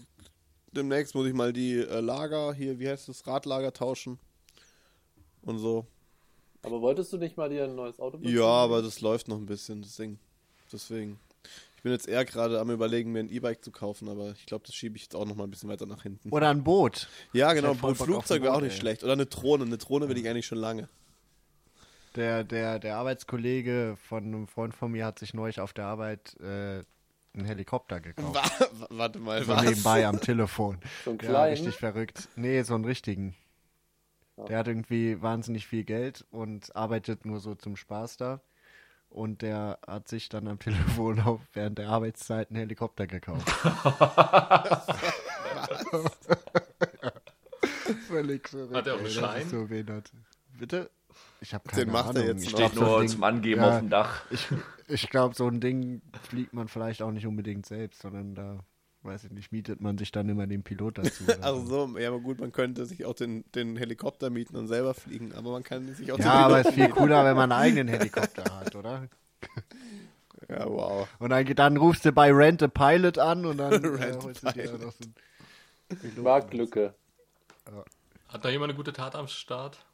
demnächst 0.71 1.15
muss 1.15 1.27
ich 1.27 1.35
mal 1.35 1.53
die 1.53 1.79
äh, 1.79 2.01
Lager 2.01 2.53
hier, 2.55 2.79
wie 2.79 2.89
heißt 2.89 3.09
das, 3.09 3.27
Radlager 3.27 3.73
tauschen 3.73 4.19
und 5.43 5.59
so. 5.59 5.87
Aber 6.63 6.81
wolltest 6.81 7.13
du 7.13 7.19
nicht 7.19 7.37
mal 7.37 7.49
dir 7.49 7.65
ein 7.65 7.75
neues 7.75 7.99
Auto 7.99 8.19
besorgen? 8.19 8.39
Ja, 8.39 8.47
aber 8.47 8.83
das 8.83 9.01
läuft 9.01 9.27
noch 9.27 9.37
ein 9.37 9.47
bisschen, 9.47 9.83
das 9.83 9.97
Ding. 9.97 10.19
Deswegen. 10.73 11.19
Ich 11.83 11.85
bin 11.85 11.91
jetzt 11.95 12.07
eher 12.07 12.25
gerade 12.25 12.61
am 12.61 12.71
überlegen, 12.71 13.11
mir 13.11 13.19
ein 13.19 13.29
E-Bike 13.29 13.65
zu 13.65 13.73
kaufen, 13.73 14.09
aber 14.09 14.31
ich 14.31 14.47
glaube, 14.47 14.65
das 14.65 14.73
schiebe 14.73 14.95
ich 14.95 15.03
jetzt 15.03 15.17
auch 15.17 15.25
noch 15.27 15.35
mal 15.35 15.43
ein 15.43 15.51
bisschen 15.51 15.69
weiter 15.69 15.85
nach 15.85 16.05
hinten. 16.05 16.31
Oder 16.31 16.49
ein 16.49 16.63
Boot. 16.63 17.09
ja, 17.33 17.53
genau, 17.55 17.73
ein 17.73 17.95
Flugzeug 17.97 18.39
ein 18.39 18.45
wäre 18.45 18.55
auch 18.55 18.61
nicht 18.61 18.75
ey. 18.75 18.79
schlecht. 18.79 19.03
Oder 19.03 19.15
eine 19.15 19.27
Drohne. 19.27 19.65
Eine 19.65 19.79
Drohne 19.79 20.09
will 20.09 20.17
ich 20.17 20.29
eigentlich 20.29 20.47
schon 20.47 20.59
lange. 20.59 20.89
Der, 22.15 22.45
der, 22.45 22.79
der 22.79 22.99
Arbeitskollege 22.99 23.97
von 24.09 24.23
einem 24.23 24.47
Freund 24.47 24.77
von 24.77 24.93
mir 24.93 25.05
hat 25.05 25.19
sich 25.19 25.35
neulich 25.35 25.59
auf 25.59 25.73
der 25.73 25.87
Arbeit 25.87 26.39
äh, 26.39 26.85
einen 27.35 27.47
Helikopter 27.47 28.01
gekauft. 28.01 28.33
Wa- 28.33 28.87
Warte 28.91 29.19
mal, 29.19 29.43
So 29.43 29.49
was? 29.49 29.65
nebenbei 29.65 30.07
am 30.07 30.21
Telefon. 30.21 30.79
So 31.05 31.11
Ja, 31.11 31.17
kleinen? 31.17 31.51
richtig 31.55 31.75
verrückt. 31.75 32.29
Nee, 32.37 32.63
so 32.63 32.77
einen 32.77 32.85
richtigen. 32.85 33.35
Der 34.49 34.59
hat 34.59 34.69
irgendwie 34.69 35.21
wahnsinnig 35.21 35.67
viel 35.67 35.83
Geld 35.83 36.25
und 36.31 36.77
arbeitet 36.77 37.25
nur 37.27 37.41
so 37.41 37.57
zum 37.57 37.75
Spaß 37.77 38.19
da. 38.19 38.41
Und 39.13 39.43
der 39.43 39.79
hat 39.87 40.09
sich 40.09 40.29
dann 40.31 40.49
am 40.49 40.59
Telefon 40.59 41.21
auch 41.21 41.41
während 41.53 41.77
der 41.79 41.91
Arbeitszeit 41.91 42.49
einen 42.49 42.59
Helikopter 42.59 43.07
gekauft. 43.07 43.47
Völlig 48.09 48.49
verrückt. 48.49 48.75
Hat 48.75 48.87
er 48.87 48.95
auch 48.95 48.99
einen 48.99 49.07
ey, 49.07 49.13
Schein? 49.13 49.49
So. 49.49 49.69
Bitte? 50.59 50.91
Ich 51.41 51.53
habe 51.53 51.69
keine 51.69 51.85
Den 51.85 51.93
macht 51.93 52.15
er 52.15 52.23
Ahnung. 52.23 52.27
jetzt 52.27 52.45
Ich 52.45 52.51
Steht 52.51 52.75
nur 52.75 53.01
Ding- 53.01 53.09
zum 53.09 53.23
Angeben 53.25 53.61
ja, 53.61 53.69
auf 53.75 53.79
dem 53.81 53.91
Dach. 53.91 54.23
Ich, 54.31 54.47
ich 54.89 55.11
glaube, 55.11 55.35
so 55.35 55.47
ein 55.47 55.61
Ding 55.61 56.01
fliegt 56.29 56.55
man 56.55 56.69
vielleicht 56.69 57.03
auch 57.03 57.11
nicht 57.11 57.27
unbedingt 57.27 57.67
selbst, 57.67 58.01
sondern 58.01 58.35
da 58.35 58.61
weiß 59.05 59.25
ich 59.25 59.31
nicht, 59.31 59.53
mietet 59.53 59.81
man 59.81 59.99
sich 59.99 60.13
dann 60.13 60.29
immer 60.29 60.47
den 60.47 60.63
Pilot 60.63 60.99
dazu. 60.99 61.25
Ach 61.41 61.57
so, 61.65 61.99
ja, 61.99 62.09
aber 62.09 62.21
gut, 62.21 62.41
man 62.41 62.53
könnte 62.53 62.87
sich 62.87 63.05
auch 63.05 63.15
den, 63.15 63.45
den 63.55 63.77
Helikopter 63.77 64.31
mieten 64.31 64.57
und 64.57 64.69
selber 64.69 64.95
fliegen, 64.95 65.33
aber 65.35 65.53
man 65.53 65.63
kann 65.63 65.95
sich 65.95 66.13
auch 66.13 66.19
Ja, 66.19 66.33
aber 66.33 66.61
es 66.61 66.69
ist 66.69 66.75
viel 66.75 66.89
cooler, 66.89 67.25
wenn 67.25 67.37
man 67.37 67.53
einen 67.53 67.61
eigenen 67.61 67.89
Helikopter 67.99 68.45
hat, 68.59 68.75
oder? 68.75 69.09
Ja, 70.49 70.69
wow. 70.69 71.09
Und 71.19 71.31
dann, 71.31 71.47
dann 71.55 71.77
rufst 71.77 72.05
du 72.05 72.13
bei 72.13 72.33
Rent 72.33 72.63
a 72.63 72.69
Pilot 72.69 73.19
an 73.19 73.47
und 73.47 73.59
dann 73.59 73.73
äh, 73.85 73.87
Rent 73.87 74.17
a 74.17 74.23
holst 74.23 74.45
du 74.45 74.53
dir 74.53 74.73
noch 74.73 74.93
so 74.93 75.05
einen. 75.05 76.23
Marktlücke. 76.23 76.95
Hat 78.29 78.45
da 78.45 78.49
jemand 78.49 78.71
eine 78.71 78.77
gute 78.77 78.93
Tat 78.93 79.15
am 79.15 79.29
Start? 79.29 79.85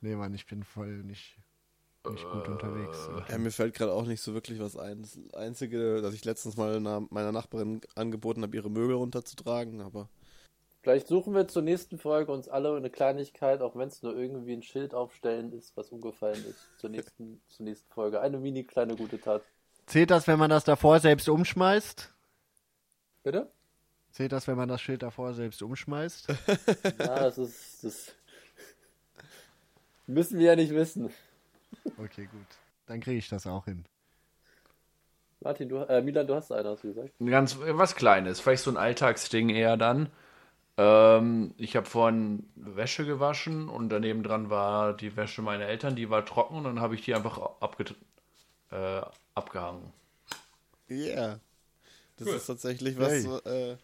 Nee, 0.00 0.16
Mann, 0.16 0.34
ich 0.34 0.46
bin 0.46 0.64
voll 0.64 1.02
nicht, 1.02 1.36
nicht 2.10 2.28
gut 2.30 2.48
unterwegs. 2.48 3.08
Ja, 3.28 3.38
mir 3.38 3.50
fällt 3.50 3.74
gerade 3.74 3.92
auch 3.92 4.04
nicht 4.06 4.20
so 4.20 4.34
wirklich 4.34 4.60
was 4.60 4.76
ein. 4.76 5.02
Das 5.02 5.18
Einzige, 5.34 6.02
dass 6.02 6.14
ich 6.14 6.24
letztens 6.24 6.56
mal 6.56 6.76
einer- 6.76 7.06
meiner 7.10 7.32
Nachbarin 7.32 7.80
angeboten 7.94 8.42
habe, 8.42 8.54
ihre 8.56 8.70
Möbel 8.70 8.96
runterzutragen, 8.96 9.80
aber 9.80 10.08
Vielleicht 10.82 11.06
suchen 11.08 11.32
wir 11.34 11.48
zur 11.48 11.62
nächsten 11.62 11.96
Folge 11.98 12.30
uns 12.30 12.46
alle 12.46 12.76
eine 12.76 12.90
Kleinigkeit, 12.90 13.62
auch 13.62 13.74
wenn 13.74 13.88
es 13.88 14.02
nur 14.02 14.14
irgendwie 14.14 14.52
ein 14.52 14.62
Schild 14.62 14.92
aufstellen 14.92 15.50
ist, 15.54 15.74
was 15.78 15.88
umgefallen 15.88 16.44
ist. 16.44 16.68
Zur 16.78 16.90
nächsten, 16.90 17.40
zur 17.48 17.64
nächsten 17.64 17.90
Folge. 17.90 18.20
Eine 18.20 18.38
mini 18.38 18.64
kleine 18.64 18.94
gute 18.94 19.18
Tat. 19.18 19.40
Zählt 19.86 20.10
das, 20.10 20.26
wenn 20.26 20.38
man 20.38 20.50
das 20.50 20.64
davor 20.64 21.00
selbst 21.00 21.26
umschmeißt? 21.30 22.12
Bitte? 23.22 23.50
Zählt 24.12 24.32
das, 24.32 24.46
wenn 24.46 24.56
man 24.58 24.68
das 24.68 24.82
Schild 24.82 25.02
davor 25.02 25.32
selbst 25.32 25.62
umschmeißt? 25.62 26.28
Ja, 26.98 27.14
das 27.24 27.38
ist. 27.38 27.82
Das 27.82 28.12
müssen 30.06 30.38
wir 30.38 30.48
ja 30.48 30.56
nicht 30.56 30.74
wissen. 30.74 31.10
Okay, 31.98 32.26
gut. 32.26 32.46
Dann 32.86 33.00
kriege 33.00 33.18
ich 33.18 33.28
das 33.28 33.46
auch 33.46 33.64
hin. 33.64 33.84
Martin, 35.40 35.68
du, 35.68 35.76
äh, 35.76 36.00
Milan, 36.02 36.26
du 36.26 36.34
hast 36.34 36.50
einen, 36.52 36.68
hast 36.68 36.84
du 36.84 36.88
gesagt. 36.94 37.20
Ein 37.20 37.26
Ganz 37.26 37.58
was 37.60 37.94
Kleines, 37.96 38.40
vielleicht 38.40 38.62
so 38.64 38.70
ein 38.70 38.76
Alltagsding 38.76 39.50
eher 39.50 39.76
dann. 39.76 40.10
Ähm, 40.76 41.54
ich 41.56 41.76
habe 41.76 41.86
vorhin 41.86 42.48
Wäsche 42.56 43.04
gewaschen 43.04 43.68
und 43.68 43.90
daneben 43.90 44.22
dran 44.22 44.50
war 44.50 44.94
die 44.96 45.16
Wäsche 45.16 45.42
meiner 45.42 45.66
Eltern, 45.66 45.94
die 45.96 46.10
war 46.10 46.24
trocken 46.24 46.56
und 46.56 46.64
dann 46.64 46.80
habe 46.80 46.94
ich 46.94 47.02
die 47.02 47.14
einfach 47.14 47.38
abge 47.60 47.84
äh, 48.70 49.02
abgehangen. 49.34 49.92
yeah. 50.90 51.38
Das 52.16 52.28
Cool. 52.28 52.34
ist 52.34 52.46
tatsächlich 52.46 52.98
was, 52.98 53.12
Hey. 53.12 53.72
äh, 53.72 53.76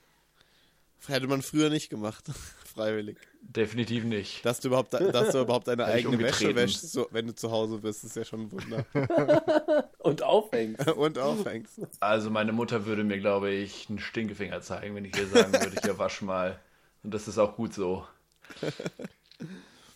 hätte 1.07 1.27
man 1.27 1.43
früher 1.43 1.71
nicht 1.71 1.91
gemacht, 1.91 2.27
freiwillig. 2.75 3.19
Definitiv 3.43 4.05
nicht. 4.05 4.45
Dass 4.45 4.61
du 4.61 4.69
überhaupt, 4.69 4.93
dass 4.93 5.33
du 5.33 5.41
überhaupt 5.41 5.67
deine 5.67 5.83
ich 5.89 6.07
eigene 6.07 6.19
Wäsche 6.19 6.55
wäschst, 6.55 6.93
so, 6.93 7.09
wenn 7.11 7.27
du 7.27 7.35
zu 7.35 7.51
Hause 7.51 7.79
bist, 7.79 8.05
ist 8.05 8.15
ja 8.17 8.25
schon 8.25 8.43
ein 8.43 8.53
Wunder. 8.53 8.85
Und 9.99 10.23
aufhängst. 10.23 10.89
Und 10.97 11.19
aufhängst. 11.19 11.81
Also 12.01 12.31
meine 12.31 12.53
Mutter 12.53 12.87
würde 12.87 13.03
mir, 13.03 13.19
glaube 13.19 13.51
ich, 13.51 13.89
einen 13.89 13.99
Stinkefinger 13.99 14.61
zeigen, 14.61 14.95
wenn 14.95 15.05
ich 15.05 15.17
ihr 15.17 15.27
sagen 15.27 15.53
würde, 15.53 15.81
hier 15.83 15.99
wasch 15.99 16.23
mal. 16.23 16.61
Und 17.03 17.13
das 17.15 17.27
ist 17.29 17.39
auch 17.39 17.57
gut 17.57 17.75
so. 17.75 18.07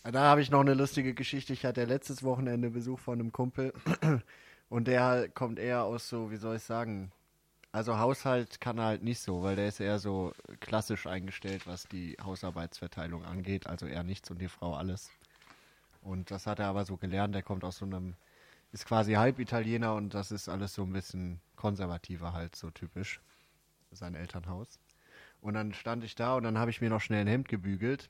Da 0.03 0.19
habe 0.19 0.41
ich 0.41 0.51
noch 0.51 0.61
eine 0.61 0.73
lustige 0.73 1.13
Geschichte. 1.13 1.53
Ich 1.53 1.65
hatte 1.65 1.85
letztes 1.85 2.23
Wochenende 2.23 2.71
Besuch 2.71 2.99
von 2.99 3.19
einem 3.19 3.31
Kumpel 3.31 3.73
und 4.69 4.87
der 4.87 5.29
kommt 5.29 5.59
eher 5.59 5.83
aus 5.83 6.09
so, 6.09 6.31
wie 6.31 6.37
soll 6.37 6.57
ich 6.57 6.63
sagen, 6.63 7.11
also 7.75 7.99
Haushalt 7.99 8.61
kann 8.61 8.77
er 8.77 8.85
halt 8.85 9.03
nicht 9.03 9.19
so, 9.19 9.43
weil 9.43 9.57
der 9.57 9.67
ist 9.67 9.81
eher 9.81 9.99
so 9.99 10.31
klassisch 10.61 11.07
eingestellt, 11.07 11.67
was 11.67 11.83
die 11.83 12.15
Hausarbeitsverteilung 12.23 13.25
angeht. 13.25 13.67
Also 13.67 13.85
er 13.85 14.03
nichts 14.03 14.31
und 14.31 14.39
die 14.39 14.47
Frau 14.47 14.75
alles. 14.75 15.11
Und 16.01 16.31
das 16.31 16.47
hat 16.47 16.59
er 16.59 16.67
aber 16.67 16.85
so 16.85 16.95
gelernt. 16.95 17.35
Der 17.35 17.43
kommt 17.43 17.65
aus 17.65 17.79
so 17.79 17.85
einem, 17.85 18.15
ist 18.71 18.85
quasi 18.85 19.13
halb 19.15 19.39
Italiener 19.39 19.93
und 19.95 20.13
das 20.13 20.31
ist 20.31 20.47
alles 20.47 20.73
so 20.73 20.83
ein 20.83 20.93
bisschen 20.93 21.41
konservativer 21.57 22.31
halt, 22.31 22.55
so 22.55 22.71
typisch. 22.71 23.19
Sein 23.91 24.15
Elternhaus. 24.15 24.79
Und 25.41 25.55
dann 25.55 25.73
stand 25.73 26.05
ich 26.05 26.15
da 26.15 26.35
und 26.35 26.43
dann 26.43 26.57
habe 26.57 26.71
ich 26.71 26.79
mir 26.79 26.89
noch 26.89 27.01
schnell 27.01 27.21
ein 27.21 27.27
Hemd 27.27 27.49
gebügelt. 27.49 28.09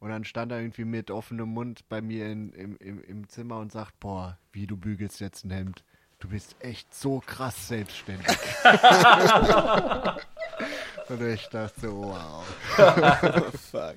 Und 0.00 0.08
dann 0.08 0.24
stand 0.24 0.52
er 0.52 0.60
irgendwie 0.60 0.86
mit 0.86 1.10
offenem 1.10 1.50
Mund 1.50 1.86
bei 1.90 2.00
mir 2.00 2.30
in, 2.30 2.54
im, 2.54 2.76
im, 2.78 3.04
im 3.04 3.28
Zimmer 3.28 3.58
und 3.58 3.72
sagt, 3.72 4.00
boah, 4.00 4.38
wie 4.52 4.66
du 4.66 4.78
bügelst 4.78 5.20
jetzt 5.20 5.44
ein 5.44 5.50
Hemd. 5.50 5.84
Du 6.22 6.28
bist 6.28 6.54
echt 6.60 6.94
so 6.94 7.20
krass 7.26 7.66
selbstständig. 7.66 8.28
und 11.08 11.20
ich 11.20 11.48
dachte 11.48 11.80
so, 11.80 11.96
wow. 11.96 12.44
Fuck. 13.72 13.96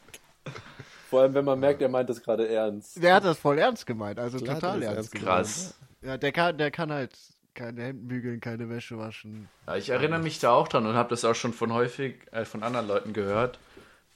Vor 1.08 1.22
allem, 1.22 1.36
wenn 1.36 1.46
man 1.46 1.60
merkt, 1.60 1.84
er 1.84 1.90
meint 1.90 2.10
das 2.10 2.24
gerade 2.24 2.50
ernst. 2.50 3.02
Der 3.02 3.14
hat 3.14 3.26
das 3.26 3.38
voll 3.38 3.60
ernst 3.60 3.86
gemeint, 3.86 4.18
also 4.18 4.40
Klar, 4.40 4.56
total 4.56 4.82
ernst 4.82 4.98
ernst 4.98 5.12
gemeint. 5.12 5.28
Krass. 5.28 5.76
Ja, 6.02 6.18
der 6.18 6.32
kann, 6.32 6.58
der 6.58 6.72
kann 6.72 6.92
halt 6.92 7.16
keine 7.54 7.84
Hemden 7.84 8.08
bügeln, 8.08 8.40
keine 8.40 8.70
Wäsche 8.70 8.98
waschen. 8.98 9.48
Ja, 9.68 9.76
ich 9.76 9.90
erinnere 9.90 10.20
mich 10.20 10.40
da 10.40 10.50
auch 10.50 10.68
dran 10.68 10.88
und 10.88 10.96
habe 10.96 11.10
das 11.10 11.24
auch 11.26 11.36
schon 11.36 11.54
von 11.54 11.74
häufig 11.74 12.16
äh, 12.32 12.44
von 12.44 12.64
anderen 12.64 12.88
Leuten 12.88 13.14
gehört, 13.14 13.60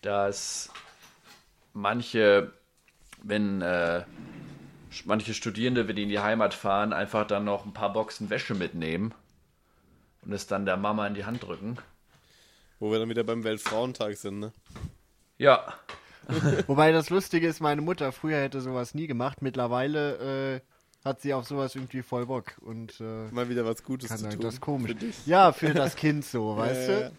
dass 0.01 0.71
manche, 1.73 2.53
wenn 3.21 3.61
äh, 3.61 4.01
manche 5.05 5.33
Studierende, 5.33 5.87
wenn 5.87 5.95
die 5.95 6.03
in 6.03 6.09
die 6.09 6.19
Heimat 6.19 6.53
fahren, 6.53 6.93
einfach 6.93 7.25
dann 7.27 7.45
noch 7.45 7.65
ein 7.65 7.73
paar 7.73 7.93
Boxen 7.93 8.29
Wäsche 8.29 8.55
mitnehmen 8.55 9.13
und 10.23 10.31
es 10.33 10.47
dann 10.47 10.65
der 10.65 10.77
Mama 10.77 11.05
in 11.07 11.13
die 11.13 11.25
Hand 11.25 11.43
drücken. 11.43 11.77
Wo 12.79 12.91
wir 12.91 12.99
dann 12.99 13.09
wieder 13.09 13.23
beim 13.23 13.43
Weltfrauentag 13.43 14.15
sind, 14.17 14.39
ne? 14.39 14.53
Ja, 15.37 15.73
Wobei 16.67 16.91
das 16.91 17.09
Lustige 17.09 17.47
ist, 17.47 17.59
meine 17.59 17.81
Mutter 17.81 18.11
früher 18.11 18.37
hätte 18.37 18.61
sowas 18.61 18.93
nie 18.93 19.07
gemacht. 19.07 19.41
Mittlerweile 19.41 20.57
äh, 20.57 20.61
hat 21.03 21.21
sie 21.21 21.33
auf 21.33 21.47
sowas 21.47 21.73
irgendwie 21.75 22.03
voll 22.03 22.27
Bock 22.27 22.57
und 22.61 22.99
äh, 22.99 23.27
Mal 23.31 23.49
wieder 23.49 23.65
was 23.65 23.83
Gutes 23.83 24.09
kann 24.09 24.19
zu 24.19 24.29
tun. 24.29 24.41
das 24.41 24.61
komisch. 24.61 24.91
Für 24.91 24.95
dich. 24.95 25.25
Ja, 25.25 25.51
für 25.53 25.73
das 25.73 25.95
Kind 25.95 26.23
so, 26.25 26.55
weißt 26.57 26.87
Ja, 26.89 26.95
du? 26.95 27.01
ja, 27.05 27.11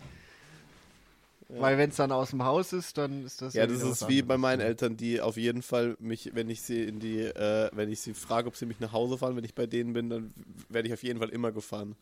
Weil 1.58 1.78
wenn 1.78 1.90
es 1.90 1.96
dann 1.96 2.12
aus 2.12 2.30
dem 2.30 2.44
Haus 2.44 2.72
ist, 2.72 2.96
dann 2.98 3.24
ist 3.24 3.42
das 3.42 3.54
Ja, 3.54 3.66
das 3.66 3.82
ist 3.82 4.08
wie 4.08 4.22
bei 4.22 4.38
meinen 4.38 4.60
Eltern, 4.60 4.96
die 4.96 5.20
auf 5.20 5.36
jeden 5.36 5.62
Fall 5.62 5.96
mich, 5.98 6.30
wenn 6.34 6.48
ich 6.48 6.62
sie 6.62 6.84
in 6.84 7.00
die, 7.00 7.20
äh, 7.20 7.70
wenn 7.72 7.90
ich 7.90 8.00
sie 8.00 8.14
frage, 8.14 8.48
ob 8.48 8.56
sie 8.56 8.66
mich 8.66 8.78
nach 8.80 8.92
Hause 8.92 9.18
fahren, 9.18 9.36
wenn 9.36 9.44
ich 9.44 9.54
bei 9.54 9.66
denen 9.66 9.92
bin, 9.92 10.10
dann 10.10 10.34
werde 10.68 10.88
ich 10.88 10.94
auf 10.94 11.02
jeden 11.02 11.18
Fall 11.18 11.30
immer 11.30 11.50
gefahren. 11.50 11.96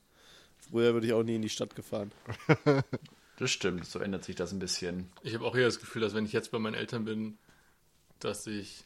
Früher 0.58 0.92
würde 0.92 1.06
ich 1.06 1.12
auch 1.12 1.22
nie 1.22 1.36
in 1.36 1.42
die 1.42 1.48
Stadt 1.48 1.74
gefahren. 1.74 2.12
das 3.38 3.50
stimmt. 3.50 3.86
So 3.86 4.00
ändert 4.00 4.24
sich 4.24 4.36
das 4.36 4.52
ein 4.52 4.58
bisschen. 4.58 5.08
Ich 5.22 5.34
habe 5.34 5.44
auch 5.44 5.56
eher 5.56 5.66
das 5.66 5.78
Gefühl, 5.78 6.02
dass 6.02 6.14
wenn 6.14 6.26
ich 6.26 6.32
jetzt 6.32 6.50
bei 6.50 6.58
meinen 6.58 6.74
Eltern 6.74 7.04
bin, 7.04 7.38
dass 8.18 8.46
ich, 8.46 8.84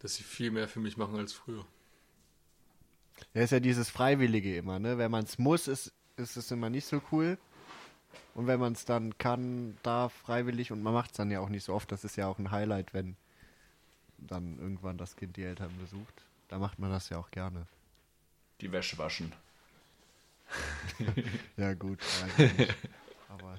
dass 0.00 0.14
sie 0.14 0.22
viel 0.22 0.50
mehr 0.50 0.68
für 0.68 0.80
mich 0.80 0.96
machen 0.96 1.16
als 1.16 1.32
früher. 1.32 1.66
Ja, 3.34 3.42
ist 3.42 3.50
ja 3.50 3.60
dieses 3.60 3.88
Freiwillige 3.88 4.56
immer, 4.56 4.78
ne? 4.78 4.98
Wenn 4.98 5.10
man 5.10 5.24
es 5.24 5.38
muss, 5.38 5.68
ist, 5.68 5.92
ist 6.16 6.36
es 6.36 6.50
immer 6.50 6.70
nicht 6.70 6.86
so 6.86 7.00
cool. 7.10 7.38
Und 8.34 8.46
wenn 8.46 8.60
man 8.60 8.72
es 8.74 8.84
dann 8.84 9.16
kann, 9.18 9.76
darf, 9.82 10.12
freiwillig, 10.12 10.72
und 10.72 10.82
man 10.82 10.92
macht 10.92 11.12
es 11.12 11.16
dann 11.16 11.30
ja 11.30 11.40
auch 11.40 11.48
nicht 11.48 11.64
so 11.64 11.74
oft, 11.74 11.90
das 11.90 12.04
ist 12.04 12.16
ja 12.16 12.26
auch 12.26 12.38
ein 12.38 12.50
Highlight, 12.50 12.92
wenn 12.92 13.16
dann 14.18 14.58
irgendwann 14.58 14.98
das 14.98 15.16
Kind 15.16 15.36
die 15.36 15.44
Eltern 15.44 15.70
besucht. 15.78 16.24
Da 16.48 16.58
macht 16.58 16.78
man 16.78 16.90
das 16.90 17.08
ja 17.08 17.18
auch 17.18 17.30
gerne. 17.30 17.66
Die 18.60 18.72
Wäsche 18.72 18.98
waschen. 18.98 19.32
Ja, 21.56 21.74
gut. 21.74 21.98
Aber 23.28 23.58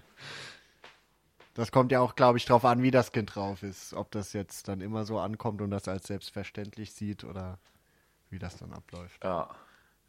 das 1.54 1.72
kommt 1.72 1.92
ja 1.92 2.00
auch, 2.00 2.16
glaube 2.16 2.38
ich, 2.38 2.46
drauf 2.46 2.64
an, 2.66 2.84
wie 2.84 2.92
das 2.92 3.12
Kind 3.12 3.36
drauf 3.36 3.64
ist. 3.64 3.94
Ob 3.94 4.12
das 4.12 4.34
jetzt 4.34 4.68
dann 4.68 4.80
immer 4.80 5.06
so 5.06 5.20
ankommt 5.20 5.62
und 5.62 5.72
das 5.72 5.88
als 5.88 6.08
selbstverständlich 6.08 6.94
sieht 6.94 7.24
oder 7.24 7.60
wie 8.30 8.40
das 8.40 8.58
dann 8.58 8.74
abläuft. 8.74 9.24
Ja. 9.24 9.54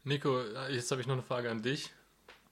Nico, 0.03 0.41
jetzt 0.69 0.91
habe 0.91 1.01
ich 1.01 1.07
noch 1.07 1.15
eine 1.15 1.23
Frage 1.23 1.51
an 1.51 1.61
dich. 1.61 1.91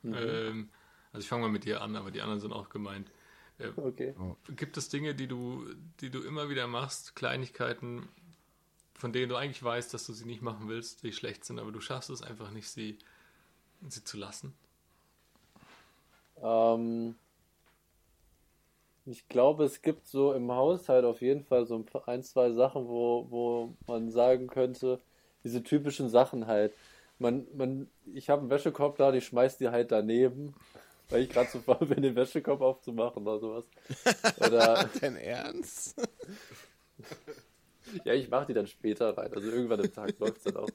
Ähm, 0.04 0.70
also 1.18 1.26
ich 1.26 1.30
fange 1.30 1.43
mal 1.43 1.51
mit 1.51 1.65
dir 1.65 1.82
an, 1.82 1.95
aber 1.95 2.11
die 2.11 2.22
anderen 2.22 2.39
sind 2.39 2.53
auch 2.53 2.70
gemeint. 2.70 3.11
Äh, 3.59 3.70
Okay. 3.78 4.15
Gibt 4.55 4.78
es 4.78 4.89
Dinge, 4.89 5.15
die 5.15 5.28
du, 5.28 5.65
die 6.01 6.09
du 6.09 6.22
immer 6.24 6.49
wieder 6.49 6.68
machst, 6.68 7.15
Kleinigkeiten, 7.15 8.07
von 8.95 9.13
denen 9.13 9.30
du 9.30 9.36
eigentlich 9.38 9.63
weißt, 9.63 9.93
dass 9.93 10.05
du 10.07 10.13
sie 10.13 10.26
nicht 10.26 10.41
machen 10.43 10.70
willst, 10.70 11.03
die 11.03 11.13
schlecht 11.13 11.45
sind, 11.45 11.59
aber 11.59 11.72
du 11.72 11.82
schaffst 11.82 12.09
es 12.11 12.22
einfach 12.24 12.51
nicht, 12.51 12.70
sie, 12.70 12.99
sie 13.89 14.03
zu 14.03 14.18
lassen? 14.18 14.53
Ähm, 16.41 17.15
ich 19.05 19.28
glaube, 19.30 19.63
es 19.63 19.82
gibt 19.82 20.05
so 20.07 20.34
im 20.34 20.51
Haushalt 20.51 21.05
auf 21.05 21.22
jeden 21.22 21.43
Fall 21.43 21.65
so 21.65 21.76
ein, 21.76 21.86
paar- 21.86 22.07
ein 22.07 22.24
zwei 22.24 22.51
Sachen, 22.51 22.88
wo, 22.88 23.26
wo 23.30 23.78
man 23.88 24.11
sagen 24.11 24.47
könnte, 24.47 25.01
diese 25.43 25.63
typischen 25.63 26.09
Sachen 26.09 26.47
halt. 26.47 26.76
Man, 27.18 27.47
man, 27.55 27.89
ich 28.13 28.30
habe 28.30 28.41
einen 28.41 28.49
Wäschekorb 28.49 28.97
da, 28.97 29.13
ich 29.13 29.26
schmeiß 29.26 29.57
die 29.57 29.70
halt 29.70 29.91
daneben, 29.91 30.53
weil 31.10 31.24
ich 31.24 31.30
gerade 31.30 31.49
zu 31.49 31.60
faul 31.60 31.86
bin, 31.88 32.01
den 32.01 32.16
Wäschekorb 32.16 32.62
aufzumachen 32.62 33.24
oder 33.24 33.39
sowas. 33.39 33.66
Oder, 34.39 34.89
Dein 34.99 35.16
Ernst? 35.16 35.95
ja, 38.03 38.14
ich 38.14 38.30
mache 38.30 38.47
die 38.47 38.53
dann 38.53 38.68
später 38.68 39.18
rein. 39.18 39.34
Also 39.34 39.49
irgendwann 39.49 39.80
im 39.80 39.93
Tag 39.93 40.18
läuft 40.20 40.38
es 40.38 40.43
dann 40.43 40.58
auch. 40.58 40.70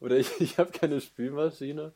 Oder 0.00 0.16
ich, 0.16 0.40
ich 0.40 0.58
habe 0.58 0.70
keine 0.72 1.00
Spülmaschine. 1.00 1.92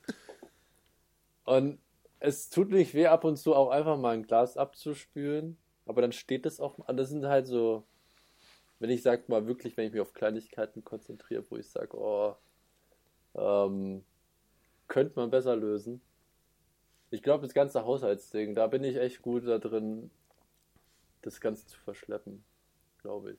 Und 1.44 1.78
es 2.20 2.48
tut 2.48 2.70
nicht 2.70 2.94
weh, 2.94 3.06
ab 3.06 3.24
und 3.24 3.36
zu 3.36 3.54
auch 3.54 3.70
einfach 3.70 3.98
mal 3.98 4.14
ein 4.14 4.26
Glas 4.26 4.56
abzuspülen. 4.56 5.56
Aber 5.86 6.02
dann 6.02 6.12
steht 6.12 6.46
das 6.46 6.60
auch. 6.60 6.76
Das 6.88 7.10
sind 7.10 7.26
halt 7.26 7.46
so, 7.46 7.84
wenn 8.78 8.90
ich 8.90 9.02
sag 9.02 9.28
mal 9.28 9.46
wirklich, 9.46 9.76
wenn 9.76 9.86
ich 9.86 9.92
mich 9.92 10.00
auf 10.00 10.12
Kleinigkeiten 10.12 10.84
konzentriere, 10.84 11.44
wo 11.50 11.56
ich 11.56 11.68
sage, 11.68 11.96
oh, 11.96 12.36
ähm, 13.34 14.04
könnte 14.88 15.12
man 15.16 15.30
besser 15.30 15.56
lösen. 15.56 16.00
Ich 17.10 17.22
glaube, 17.22 17.42
das 17.44 17.54
ganze 17.54 17.84
Haushaltsding, 17.84 18.54
da 18.54 18.66
bin 18.68 18.84
ich 18.84 18.96
echt 18.96 19.22
gut 19.22 19.46
da 19.46 19.58
drin, 19.58 20.10
das 21.22 21.40
Ganze 21.40 21.66
zu 21.66 21.78
verschleppen, 21.80 22.44
glaube 23.02 23.32
ich. 23.32 23.38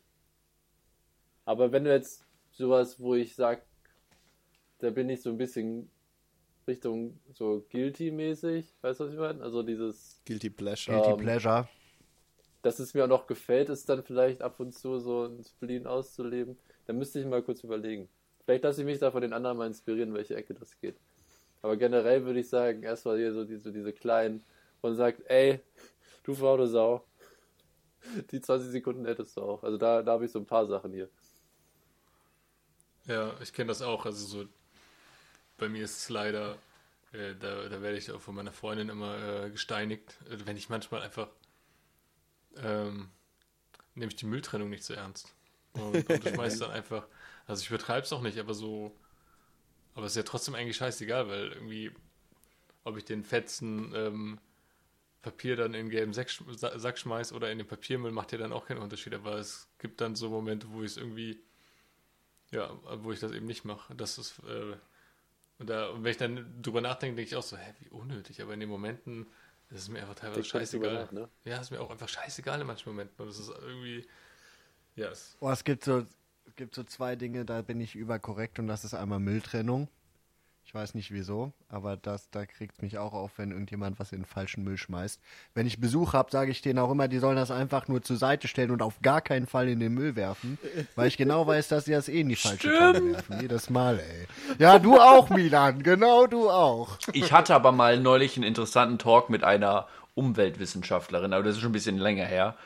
Aber 1.45 1.71
wenn 1.71 1.83
du 1.85 1.91
jetzt 1.91 2.25
sowas, 2.51 2.99
wo 2.99 3.15
ich 3.15 3.35
sag, 3.35 3.65
da 4.79 4.89
bin 4.91 5.09
ich 5.09 5.21
so 5.21 5.29
ein 5.29 5.37
bisschen 5.37 5.89
Richtung 6.67 7.19
so 7.33 7.65
guilty-mäßig, 7.71 8.75
weißt 8.81 8.99
du, 8.99 9.05
was 9.05 9.13
ich 9.13 9.19
meine? 9.19 9.41
Also 9.43 9.63
dieses, 9.63 10.23
Guilty 10.25 10.49
Pleasure. 10.51 10.95
Guilty 10.95 11.11
Ähm, 11.11 11.17
Pleasure. 11.17 11.67
dass 12.61 12.79
es 12.79 12.93
mir 12.93 13.05
auch 13.05 13.07
noch 13.09 13.27
gefällt, 13.27 13.69
ist 13.69 13.89
dann 13.89 14.03
vielleicht 14.03 14.41
ab 14.43 14.59
und 14.59 14.73
zu 14.73 14.99
so 14.99 15.25
ein 15.25 15.43
Spleen 15.43 15.87
auszuleben. 15.87 16.57
Da 16.85 16.93
müsste 16.93 17.19
ich 17.19 17.25
mal 17.25 17.41
kurz 17.43 17.63
überlegen. 17.63 18.09
Vielleicht 18.45 18.63
lasse 18.63 18.81
ich 18.81 18.85
mich 18.85 18.99
da 18.99 19.11
von 19.11 19.21
den 19.21 19.33
anderen 19.33 19.57
mal 19.57 19.67
inspirieren, 19.67 20.09
in 20.09 20.15
welche 20.15 20.35
Ecke 20.35 20.53
das 20.53 20.79
geht. 20.79 20.99
Aber 21.61 21.77
generell 21.77 22.23
würde 22.25 22.39
ich 22.39 22.49
sagen, 22.49 22.83
erstmal 22.83 23.17
hier 23.17 23.33
so 23.33 23.43
diese, 23.43 23.71
diese 23.71 23.93
kleinen 23.93 24.43
und 24.81 24.95
sagt, 24.95 25.21
ey, 25.27 25.59
du 26.23 26.33
faule 26.33 26.67
Sau. 26.67 27.05
Die 28.31 28.39
20 28.39 28.71
Sekunden 28.71 29.05
hättest 29.05 29.35
du 29.35 29.41
auch. 29.41 29.63
Also 29.63 29.77
da, 29.77 30.01
da 30.01 30.13
habe 30.13 30.25
ich 30.25 30.31
so 30.31 30.39
ein 30.39 30.45
paar 30.45 30.65
Sachen 30.65 30.93
hier. 30.93 31.09
Ja, 33.05 33.33
ich 33.41 33.51
kenne 33.51 33.67
das 33.69 33.81
auch. 33.81 34.05
Also 34.05 34.25
so, 34.25 34.45
bei 35.57 35.67
mir 35.67 35.83
ist 35.83 35.97
es 35.97 36.09
leider, 36.09 36.57
äh, 37.11 37.35
da, 37.39 37.67
da 37.67 37.81
werde 37.81 37.97
ich 37.97 38.11
auch 38.11 38.21
von 38.21 38.35
meiner 38.35 38.51
Freundin 38.51 38.89
immer 38.89 39.45
äh, 39.45 39.49
gesteinigt, 39.49 40.17
äh, 40.29 40.37
wenn 40.45 40.57
ich 40.57 40.69
manchmal 40.69 41.01
einfach 41.01 41.29
ähm, 42.63 43.09
nehme 43.95 44.11
ich 44.11 44.15
die 44.15 44.25
Mülltrennung 44.25 44.69
nicht 44.69 44.83
so 44.83 44.93
ernst. 44.93 45.33
Und, 45.73 46.09
und 46.09 46.23
schmeiß 46.27 46.59
dann 46.59 46.71
einfach, 46.71 47.07
also 47.45 47.61
ich 47.61 47.69
übertreibe 47.69 48.05
es 48.05 48.13
auch 48.13 48.21
nicht, 48.21 48.39
aber 48.39 48.53
so, 48.53 48.95
aber 49.97 50.05
es 50.05 50.13
ist 50.13 50.17
ja 50.17 50.23
trotzdem 50.23 50.55
eigentlich 50.55 50.77
scheißegal, 50.77 51.27
weil 51.27 51.51
irgendwie, 51.51 51.91
ob 52.85 52.95
ich 52.97 53.03
den 53.03 53.23
fetzen 53.23 53.91
ähm, 53.93 54.39
Papier 55.21 55.57
dann 55.57 55.73
in 55.73 55.87
den 55.87 55.89
gelben 55.89 56.13
Sack, 56.13 56.29
Sack 56.29 56.97
schmeiß 56.97 57.33
oder 57.33 57.51
in 57.51 57.57
den 57.57 57.67
Papiermüll, 57.67 58.11
macht 58.11 58.31
ja 58.31 58.37
dann 58.37 58.53
auch 58.53 58.65
keinen 58.65 58.79
Unterschied. 58.79 59.13
Aber 59.13 59.35
es 59.35 59.67
gibt 59.79 59.99
dann 59.99 60.15
so 60.15 60.29
Momente, 60.29 60.67
wo 60.71 60.83
ich 60.83 60.91
es 60.91 60.97
irgendwie 60.97 61.41
ja, 62.51 62.71
wo 63.03 63.11
ich 63.11 63.19
das 63.19 63.31
eben 63.31 63.45
nicht 63.45 63.65
mache. 63.65 63.93
Das 63.95 64.17
ist, 64.17 64.39
äh, 64.39 64.75
und, 65.59 65.69
da, 65.69 65.89
und 65.89 66.03
wenn 66.03 66.11
ich 66.11 66.17
dann 66.17 66.61
drüber 66.61 66.81
nachdenke, 66.81 67.15
denke 67.15 67.29
ich 67.29 67.35
auch 67.35 67.43
so, 67.43 67.57
hä, 67.57 67.73
wie 67.79 67.89
unnötig. 67.89 68.41
Aber 68.41 68.53
in 68.53 68.59
den 68.59 68.69
Momenten 68.69 69.25
ist 69.69 69.81
es 69.81 69.89
mir 69.89 69.99
einfach 69.99 70.15
teilweise 70.15 70.41
Denk 70.41 70.51
scheißegal. 70.51 70.93
nach, 70.93 71.11
ne? 71.11 71.29
Ja, 71.43 71.59
ist 71.59 71.71
mir 71.71 71.81
auch 71.81 71.89
einfach 71.89 72.07
scheißegal 72.07 72.61
in 72.61 72.67
manchen 72.67 72.89
Momenten. 72.89 73.15
Und 73.21 73.27
das 73.27 73.39
ist 73.39 73.49
irgendwie, 73.49 74.07
ja, 74.95 75.09
es, 75.09 75.35
Oh, 75.39 75.49
es 75.49 75.63
gibt 75.63 75.83
so, 75.83 76.05
gibt 76.57 76.75
so 76.75 76.83
zwei 76.83 77.15
Dinge, 77.15 77.45
da 77.45 77.61
bin 77.61 77.79
ich 77.79 77.95
überkorrekt 77.95 78.59
und 78.59 78.67
das 78.67 78.83
ist 78.83 78.95
einmal 78.95 79.19
Mülltrennung. 79.19 79.87
Ich 80.65 80.75
weiß 80.75 80.95
nicht 80.95 81.13
wieso, 81.13 81.53
aber 81.69 81.95
das, 81.95 82.29
da 82.29 82.45
kriegt 82.45 82.81
mich 82.81 82.97
auch 82.97 83.13
auf, 83.13 83.37
wenn 83.37 83.51
irgendjemand 83.51 83.99
was 83.99 84.11
in 84.11 84.19
den 84.19 84.25
falschen 84.25 84.65
Müll 84.65 84.75
schmeißt. 84.75 85.21
Wenn 85.53 85.65
ich 85.65 85.79
Besuch 85.79 86.11
habe, 86.11 86.29
sage 86.29 86.51
ich 86.51 86.61
denen 86.61 86.79
auch 86.79 86.91
immer, 86.91 87.07
die 87.07 87.19
sollen 87.19 87.37
das 87.37 87.51
einfach 87.51 87.87
nur 87.87 88.01
zur 88.01 88.17
Seite 88.17 88.49
stellen 88.49 88.71
und 88.71 88.81
auf 88.81 88.99
gar 89.01 89.21
keinen 89.21 89.47
Fall 89.47 89.69
in 89.69 89.79
den 89.79 89.93
Müll 89.93 90.17
werfen, 90.17 90.57
weil 90.95 91.07
ich 91.07 91.15
genau 91.15 91.47
weiß, 91.47 91.69
dass 91.69 91.85
sie 91.85 91.91
das 91.91 92.09
eh 92.09 92.19
in 92.19 92.27
die 92.27 92.35
falsche 92.35 92.67
Tonne 92.67 93.13
werfen. 93.13 93.39
Jedes 93.39 93.69
Mal, 93.69 93.99
ey. 93.99 94.27
Ja, 94.59 94.77
du 94.77 94.99
auch, 94.99 95.29
Milan, 95.29 95.83
genau 95.83 96.27
du 96.27 96.49
auch. 96.49 96.97
Ich 97.13 97.31
hatte 97.31 97.55
aber 97.55 97.71
mal 97.71 97.97
neulich 97.97 98.35
einen 98.35 98.43
interessanten 98.43 98.97
Talk 98.97 99.29
mit 99.29 99.45
einer 99.45 99.87
Umweltwissenschaftlerin, 100.15 101.31
aber 101.31 101.43
das 101.43 101.55
ist 101.55 101.61
schon 101.61 101.69
ein 101.69 101.73
bisschen 101.73 101.97
länger 101.97 102.25
her. 102.25 102.57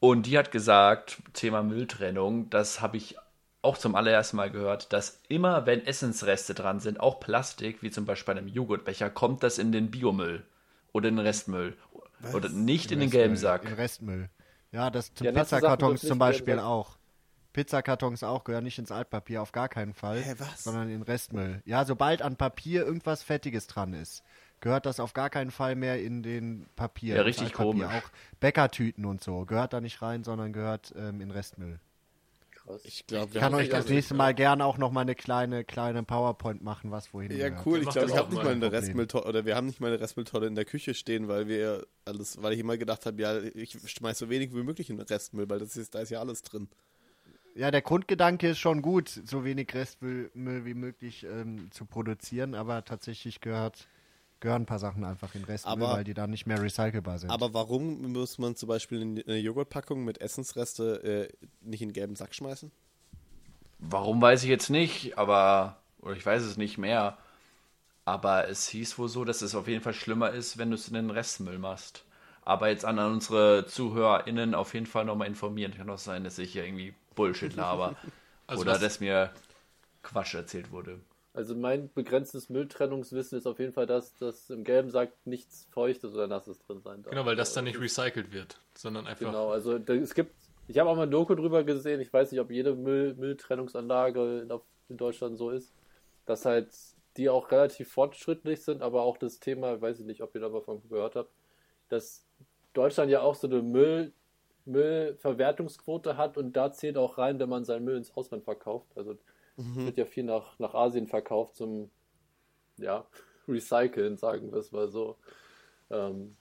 Und 0.00 0.24
die 0.26 0.38
hat 0.38 0.50
gesagt, 0.50 1.18
Thema 1.34 1.62
Mülltrennung, 1.62 2.48
das 2.50 2.80
habe 2.80 2.96
ich 2.96 3.16
auch 3.62 3.76
zum 3.76 3.94
allerersten 3.94 4.38
Mal 4.38 4.50
gehört, 4.50 4.92
dass 4.92 5.20
immer, 5.28 5.66
wenn 5.66 5.84
Essensreste 5.84 6.54
dran 6.54 6.80
sind, 6.80 6.98
auch 6.98 7.20
Plastik, 7.20 7.82
wie 7.82 7.90
zum 7.90 8.06
Beispiel 8.06 8.34
bei 8.34 8.40
einem 8.40 8.48
Joghurtbecher, 8.48 9.10
kommt 9.10 9.42
das 9.42 9.58
in 9.58 9.72
den 9.72 9.90
Biomüll 9.90 10.44
oder 10.92 11.08
in 11.10 11.16
den 11.16 11.26
Restmüll. 11.26 11.76
Oder 12.32 12.48
nicht 12.48 12.90
in 12.92 13.00
den 13.00 13.10
gelben 13.10 13.32
Restmüll, 13.32 13.50
Sack. 13.50 13.64
In 13.64 13.74
Restmüll. 13.74 14.30
Ja, 14.72 14.90
das 14.90 15.12
Ja, 15.20 15.32
Pizzakartons 15.32 16.00
zum 16.02 16.18
Beispiel 16.18 16.58
auch. 16.58 16.96
Pizzakartons 17.52 18.22
auch 18.22 18.44
gehören 18.44 18.64
nicht 18.64 18.78
ins 18.78 18.92
Altpapier, 18.92 19.42
auf 19.42 19.52
gar 19.52 19.68
keinen 19.68 19.92
Fall. 19.92 20.20
Hä, 20.20 20.34
was? 20.38 20.64
Sondern 20.64 20.88
in 20.88 21.02
Restmüll. 21.02 21.62
Ja, 21.64 21.84
sobald 21.84 22.22
an 22.22 22.36
Papier 22.36 22.86
irgendwas 22.86 23.22
Fettiges 23.22 23.66
dran 23.66 23.92
ist, 23.92 24.22
gehört 24.60 24.86
das 24.86 25.00
auf 25.00 25.12
gar 25.12 25.30
keinen 25.30 25.50
Fall 25.50 25.74
mehr 25.74 26.00
in 26.02 26.22
den 26.22 26.66
Papier. 26.76 27.16
Ja, 27.16 27.22
richtig 27.22 27.48
Altpapier. 27.48 27.72
komisch. 27.86 27.86
Auch 28.04 28.10
Bäckertüten 28.40 29.04
und 29.04 29.22
so 29.22 29.44
gehört 29.44 29.72
da 29.72 29.80
nicht 29.80 30.02
rein, 30.02 30.24
sondern 30.24 30.52
gehört 30.52 30.92
ähm, 30.96 31.20
in 31.20 31.30
Restmüll. 31.30 31.80
Krass. 32.50 32.80
Ich 32.84 33.06
glaube, 33.06 33.32
Ich 33.32 33.40
kann 33.40 33.54
euch 33.54 33.70
das 33.70 33.88
nächste 33.88 34.14
Mal 34.14 34.34
gern 34.34 34.60
auch 34.60 34.76
noch 34.76 34.90
mal 34.90 35.00
eine 35.00 35.14
kleine, 35.14 35.64
kleine 35.64 36.02
PowerPoint 36.02 36.62
machen, 36.62 36.90
was 36.90 37.12
wohin 37.14 37.32
Ja, 37.32 37.48
gehört. 37.48 37.66
cool. 37.66 37.82
Ich 37.82 37.88
glaube, 37.88 38.08
ich 38.08 38.16
habe 38.16 38.30
nicht 38.32 38.44
mal. 38.44 38.50
eine. 38.52 38.70
Restmülltonne 38.70 39.24
oder 39.24 39.44
wir 39.46 39.56
haben 39.56 39.66
nicht 39.66 39.80
mal 39.80 39.88
eine 39.88 40.00
Restmülltonne 40.00 40.46
in 40.46 40.54
der 40.54 40.64
Küche 40.66 40.94
stehen, 40.94 41.26
weil 41.28 41.48
wir 41.48 41.86
alles, 42.04 42.42
weil 42.42 42.52
ich 42.52 42.60
immer 42.60 42.76
gedacht 42.76 43.06
habe, 43.06 43.20
ja, 43.20 43.38
ich 43.38 43.78
schmeiß 43.84 44.18
so 44.18 44.28
wenig 44.28 44.54
wie 44.54 44.62
möglich 44.62 44.90
in 44.90 44.98
den 44.98 45.06
Restmüll, 45.06 45.48
weil 45.48 45.58
das 45.58 45.76
ist, 45.76 45.94
da 45.94 46.00
ist 46.00 46.10
ja 46.10 46.20
alles 46.20 46.42
drin. 46.42 46.68
Ja, 47.54 47.70
der 47.70 47.82
Grundgedanke 47.82 48.50
ist 48.50 48.58
schon 48.58 48.80
gut, 48.80 49.08
so 49.08 49.44
wenig 49.44 49.74
Restmüll 49.74 50.30
Müll 50.34 50.64
wie 50.64 50.74
möglich 50.74 51.24
ähm, 51.24 51.70
zu 51.72 51.84
produzieren, 51.84 52.54
aber 52.54 52.84
tatsächlich 52.84 53.40
gehört, 53.40 53.88
gehören 54.40 54.62
ein 54.62 54.66
paar 54.66 54.78
Sachen 54.78 55.04
einfach 55.04 55.34
in 55.34 55.44
Restmüll, 55.44 55.72
Aber- 55.72 55.92
weil 55.94 56.04
die 56.04 56.14
dann 56.14 56.30
nicht 56.30 56.46
mehr 56.46 56.60
recycelbar 56.62 57.18
sind. 57.18 57.30
Aber 57.30 57.52
warum 57.54 58.12
muss 58.12 58.38
man 58.38 58.56
zum 58.56 58.68
Beispiel 58.68 59.00
eine 59.02 59.36
Joghurtpackung 59.38 60.04
mit 60.04 60.20
Essensreste 60.20 61.28
äh, 61.30 61.46
nicht 61.60 61.82
in 61.82 61.88
den 61.90 61.94
gelben 61.94 62.16
Sack 62.16 62.34
schmeißen? 62.34 62.70
Warum 63.78 64.20
weiß 64.20 64.42
ich 64.42 64.48
jetzt 64.50 64.70
nicht, 64.70 65.16
aber, 65.18 65.76
oder 66.00 66.14
ich 66.16 66.24
weiß 66.24 66.42
es 66.42 66.56
nicht 66.56 66.78
mehr. 66.78 67.16
Aber 68.04 68.48
es 68.48 68.66
hieß 68.68 68.98
wohl 68.98 69.08
so, 69.08 69.24
dass 69.24 69.42
es 69.42 69.54
auf 69.54 69.68
jeden 69.68 69.82
Fall 69.82 69.94
schlimmer 69.94 70.30
ist, 70.30 70.58
wenn 70.58 70.70
du 70.70 70.74
es 70.74 70.88
in 70.88 70.94
den 70.94 71.10
Restmüll 71.10 71.58
machst. 71.58 72.04
Aber 72.42 72.68
jetzt 72.68 72.84
an 72.84 72.98
unsere 72.98 73.66
ZuhörerInnen 73.66 74.54
auf 74.54 74.74
jeden 74.74 74.86
Fall 74.86 75.04
nochmal 75.04 75.28
informieren. 75.28 75.74
Kann 75.76 75.88
auch 75.90 75.98
sein, 75.98 76.24
dass 76.24 76.38
ich 76.38 76.52
hier 76.52 76.64
irgendwie 76.64 76.94
Bullshit 77.14 77.54
laber. 77.54 77.96
Also 78.46 78.62
oder 78.62 78.72
was- 78.72 78.80
dass 78.80 78.98
mir 78.98 79.30
Quatsch 80.02 80.34
erzählt 80.34 80.72
wurde. 80.72 80.98
Also 81.32 81.54
mein 81.54 81.92
begrenztes 81.92 82.48
Mülltrennungswissen 82.50 83.38
ist 83.38 83.46
auf 83.46 83.60
jeden 83.60 83.72
Fall 83.72 83.86
das, 83.86 84.14
dass 84.16 84.50
im 84.50 84.64
gelben 84.64 84.90
Sack 84.90 85.12
nichts 85.24 85.68
Feuchtes 85.70 86.12
oder 86.12 86.26
Nasses 86.26 86.58
drin 86.58 86.80
sein 86.80 87.02
darf. 87.02 87.12
genau, 87.12 87.24
weil 87.24 87.36
das 87.36 87.52
dann 87.52 87.64
nicht 87.64 87.80
recycelt 87.80 88.32
wird, 88.32 88.60
sondern 88.74 89.06
einfach, 89.06 89.26
Genau, 89.26 89.50
also 89.50 89.78
da, 89.78 89.94
es 89.94 90.14
gibt, 90.14 90.34
ich 90.66 90.78
habe 90.78 90.90
auch 90.90 90.96
mal 90.96 91.04
ein 91.04 91.10
Doku 91.10 91.36
drüber 91.36 91.62
gesehen, 91.62 92.00
ich 92.00 92.12
weiß 92.12 92.32
nicht, 92.32 92.40
ob 92.40 92.50
jede 92.50 92.74
Müll, 92.74 93.14
Mülltrennungsanlage 93.14 94.40
in, 94.40 94.52
in 94.88 94.96
Deutschland 94.96 95.38
so 95.38 95.50
ist, 95.50 95.72
dass 96.26 96.44
halt 96.44 96.68
die 97.16 97.28
auch 97.28 97.50
relativ 97.52 97.92
fortschrittlich 97.92 98.62
sind, 98.62 98.82
aber 98.82 99.02
auch 99.02 99.16
das 99.16 99.38
Thema, 99.38 99.80
weiß 99.80 100.00
ich 100.00 100.06
nicht, 100.06 100.22
ob 100.22 100.34
ihr 100.34 100.40
davon 100.40 100.82
gehört 100.88 101.14
habt, 101.14 101.30
dass 101.88 102.24
Deutschland 102.72 103.10
ja 103.10 103.20
auch 103.20 103.36
so 103.36 103.46
eine 103.46 103.62
Müll, 103.62 104.12
Müllverwertungsquote 104.64 106.16
hat 106.16 106.36
und 106.36 106.56
da 106.56 106.72
zählt 106.72 106.96
auch 106.96 107.18
rein, 107.18 107.38
wenn 107.38 107.48
man 107.48 107.64
seinen 107.64 107.84
Müll 107.84 107.96
ins 107.96 108.16
Ausland 108.16 108.44
verkauft. 108.44 108.88
Also 108.96 109.16
wird 109.84 109.98
ja 109.98 110.04
viel 110.04 110.24
nach, 110.24 110.58
nach 110.58 110.74
Asien 110.74 111.06
verkauft 111.06 111.56
zum 111.56 111.90
ja, 112.78 113.06
Recyceln, 113.48 114.16
sagen 114.16 114.52
wir 114.52 114.58
es 114.58 114.72
mal 114.72 114.88
so. 114.88 115.16
Ähm, 115.90 116.36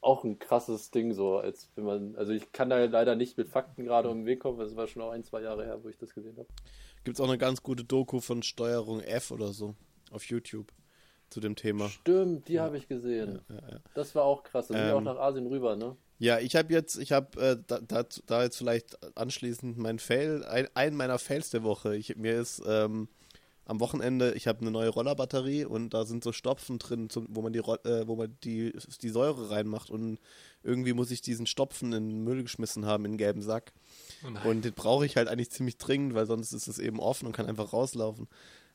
auch 0.00 0.22
ein 0.24 0.38
krasses 0.38 0.90
Ding, 0.90 1.12
so 1.14 1.38
als 1.38 1.70
wenn 1.74 1.84
man, 1.84 2.16
also 2.16 2.32
ich 2.32 2.52
kann 2.52 2.70
da 2.70 2.84
leider 2.84 3.16
nicht 3.16 3.36
mit 3.36 3.48
Fakten 3.48 3.84
gerade 3.84 4.08
um 4.08 4.18
den 4.18 4.26
Weg 4.26 4.40
kommen, 4.40 4.58
das 4.58 4.76
war 4.76 4.86
schon 4.86 5.02
auch 5.02 5.10
ein, 5.10 5.24
zwei 5.24 5.42
Jahre 5.42 5.64
her, 5.64 5.82
wo 5.82 5.88
ich 5.88 5.98
das 5.98 6.14
gesehen 6.14 6.36
habe. 6.36 6.48
Gibt 7.02 7.18
es 7.18 7.20
auch 7.20 7.28
eine 7.28 7.38
ganz 7.38 7.62
gute 7.62 7.84
Doku 7.84 8.20
von 8.20 8.42
Steuerung 8.42 9.00
F 9.00 9.30
oder 9.32 9.52
so 9.52 9.74
auf 10.12 10.24
YouTube 10.24 10.72
zu 11.30 11.40
dem 11.40 11.56
Thema. 11.56 11.88
Stimmt, 11.88 12.48
die 12.48 12.60
habe 12.60 12.76
ich 12.76 12.86
gesehen. 12.86 13.40
Das 13.94 14.14
war 14.14 14.24
auch 14.24 14.44
krass. 14.44 14.68
Da 14.68 14.74
sind 14.74 14.84
wir 14.84 14.92
Ähm, 14.92 14.98
auch 14.98 15.00
nach 15.00 15.18
Asien 15.18 15.46
rüber, 15.46 15.74
ne? 15.74 15.96
Ja, 16.18 16.38
ich 16.38 16.56
habe 16.56 16.72
jetzt, 16.72 16.96
ich 16.96 17.12
habe 17.12 17.40
äh, 17.40 17.56
da, 17.66 17.80
da, 17.80 18.04
da 18.26 18.42
jetzt 18.42 18.56
vielleicht 18.56 18.96
anschließend 19.16 19.76
mein 19.76 19.98
Fail, 19.98 20.44
ein, 20.44 20.68
ein 20.74 20.96
meiner 20.96 21.18
Fails 21.18 21.50
der 21.50 21.62
Woche. 21.62 21.94
Ich, 21.96 22.16
mir 22.16 22.40
ist 22.40 22.62
ähm, 22.66 23.08
am 23.66 23.80
Wochenende, 23.80 24.32
ich 24.34 24.46
habe 24.46 24.60
eine 24.60 24.70
neue 24.70 24.88
Rollerbatterie 24.88 25.64
und 25.64 25.92
da 25.92 26.06
sind 26.06 26.22
so 26.24 26.32
Stopfen 26.32 26.78
drin, 26.78 27.10
zum, 27.10 27.26
wo 27.30 27.42
man 27.42 27.52
die 27.52 27.58
äh, 27.58 28.06
wo 28.06 28.16
man 28.16 28.36
die, 28.44 28.72
die 29.02 29.08
Säure 29.08 29.50
reinmacht 29.50 29.90
und 29.90 30.18
irgendwie 30.62 30.92
muss 30.92 31.10
ich 31.10 31.20
diesen 31.20 31.46
Stopfen 31.46 31.92
in 31.92 32.08
den 32.08 32.24
Müll 32.24 32.42
geschmissen 32.42 32.86
haben, 32.86 33.04
in 33.04 33.12
den 33.12 33.18
gelben 33.18 33.42
Sack. 33.42 33.72
Oh. 34.24 34.48
Und 34.48 34.64
den 34.64 34.72
brauche 34.72 35.04
ich 35.04 35.16
halt 35.16 35.28
eigentlich 35.28 35.50
ziemlich 35.50 35.76
dringend, 35.78 36.14
weil 36.14 36.26
sonst 36.26 36.52
ist 36.52 36.68
es 36.68 36.78
eben 36.78 37.00
offen 37.00 37.26
und 37.26 37.32
kann 37.32 37.46
einfach 37.46 37.72
rauslaufen. 37.72 38.28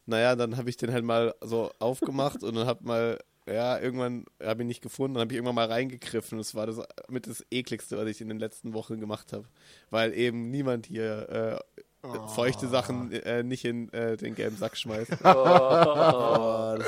Naja, 0.05 0.35
dann 0.35 0.57
habe 0.57 0.69
ich 0.69 0.77
den 0.77 0.91
halt 0.91 1.05
mal 1.05 1.33
so 1.41 1.71
aufgemacht 1.79 2.43
und 2.43 2.55
dann 2.55 2.67
hab 2.67 2.81
mal, 2.81 3.17
ja, 3.47 3.79
irgendwann 3.79 4.25
habe 4.41 4.61
ich 4.61 4.65
ihn 4.65 4.67
nicht 4.67 4.81
gefunden, 4.81 5.15
dann 5.15 5.21
habe 5.21 5.33
ich 5.33 5.37
irgendwann 5.37 5.55
mal 5.55 5.67
reingegriffen. 5.67 6.37
Das 6.37 6.55
war 6.55 6.67
das 6.67 6.79
mit 7.09 7.27
das 7.27 7.43
ekligste, 7.51 7.97
was 7.97 8.07
ich 8.07 8.21
in 8.21 8.29
den 8.29 8.39
letzten 8.39 8.73
Wochen 8.73 8.99
gemacht 8.99 9.33
habe. 9.33 9.45
Weil 9.89 10.13
eben 10.13 10.49
niemand 10.51 10.85
hier 10.85 11.61
äh, 12.03 12.07
feuchte 12.35 12.67
Sachen 12.67 13.11
äh, 13.11 13.43
nicht 13.43 13.65
in 13.65 13.91
äh, 13.93 14.17
den 14.17 14.35
gelben 14.35 14.57
Sack 14.57 14.77
schmeißt. 14.77 15.11
oh, 15.23 15.23
das 15.23 15.25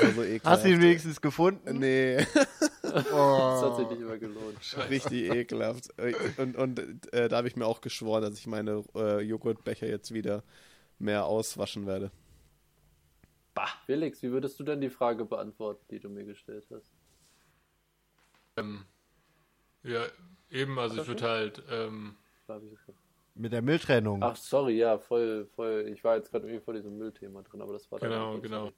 war 0.02 0.12
so 0.14 0.22
ekelhaft. 0.22 0.44
Hast 0.44 0.64
du 0.64 0.68
ihn 0.70 0.80
wenigstens 0.82 1.20
gefunden? 1.20 1.78
Nee, 1.78 2.18
Das 2.82 3.10
Oh. 3.12 3.62
hat 3.62 3.76
sich 3.78 3.88
nicht 3.88 4.00
immer 4.02 4.18
gelohnt. 4.18 4.76
richtig 4.90 5.30
ekelhaft. 5.34 5.88
Und, 6.38 6.56
und 6.56 7.12
äh, 7.12 7.28
da 7.28 7.38
habe 7.38 7.48
ich 7.48 7.56
mir 7.56 7.66
auch 7.66 7.80
geschworen, 7.80 8.22
dass 8.22 8.38
ich 8.38 8.46
meine 8.46 8.84
äh, 8.94 9.20
Joghurtbecher 9.20 9.88
jetzt 9.88 10.14
wieder 10.14 10.44
mehr 11.00 11.24
auswaschen 11.24 11.86
werde. 11.86 12.12
Felix, 13.86 14.22
wie 14.22 14.30
würdest 14.32 14.58
du 14.58 14.64
denn 14.64 14.80
die 14.80 14.90
Frage 14.90 15.24
beantworten, 15.24 15.84
die 15.90 16.00
du 16.00 16.08
mir 16.08 16.24
gestellt 16.24 16.66
hast? 16.70 16.90
Ähm, 18.56 18.84
ja, 19.82 20.02
eben, 20.50 20.78
also 20.78 21.00
ich 21.00 21.06
würde 21.08 21.28
halt, 21.28 21.62
ähm, 21.70 22.16
Mit 23.36 23.52
der 23.52 23.62
Mülltrennung. 23.62 24.22
Ach, 24.22 24.36
sorry, 24.36 24.76
ja, 24.78 24.98
voll, 24.98 25.46
voll. 25.56 25.90
Ich 25.92 26.02
war 26.04 26.16
jetzt 26.16 26.30
gerade 26.30 26.46
irgendwie 26.46 26.64
vor 26.64 26.74
diesem 26.74 26.96
Müllthema 26.98 27.42
drin, 27.42 27.62
aber 27.62 27.72
das 27.72 27.90
war 27.90 27.98
dann 27.98 28.10
Genau, 28.10 28.34
auch- 28.36 28.42
genau. 28.42 28.72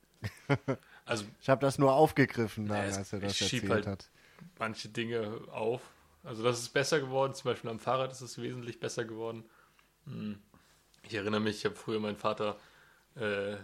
also 1.05 1.25
Ich 1.41 1.49
habe 1.49 1.61
das 1.61 1.79
nur 1.79 1.93
aufgegriffen, 1.93 2.67
dann, 2.67 2.79
Ja, 2.79 2.85
es- 2.87 2.97
als 2.99 3.13
er 3.13 3.21
das 3.21 3.41
erzählt 3.41 3.69
halt- 3.69 3.87
hat. 3.87 4.11
manche 4.59 4.89
Dinge 4.89 5.41
auf. 5.53 5.83
Also 6.25 6.43
das 6.43 6.59
ist 6.61 6.71
besser 6.71 7.01
geworden, 7.01 7.35
zum 7.35 7.51
Beispiel 7.51 7.71
am 7.71 7.79
Fahrrad 7.79 8.11
ist 8.13 8.21
es 8.23 8.41
wesentlich 8.41 8.81
besser 8.81 9.05
geworden. 9.05 9.45
Hm. 10.07 10.39
Ich 11.03 11.15
erinnere 11.15 11.41
mich, 11.41 11.59
ich 11.59 11.65
habe 11.65 11.77
früher 11.77 12.01
meinen 12.01 12.17
Vater, 12.17 12.59
äh, 13.15 13.57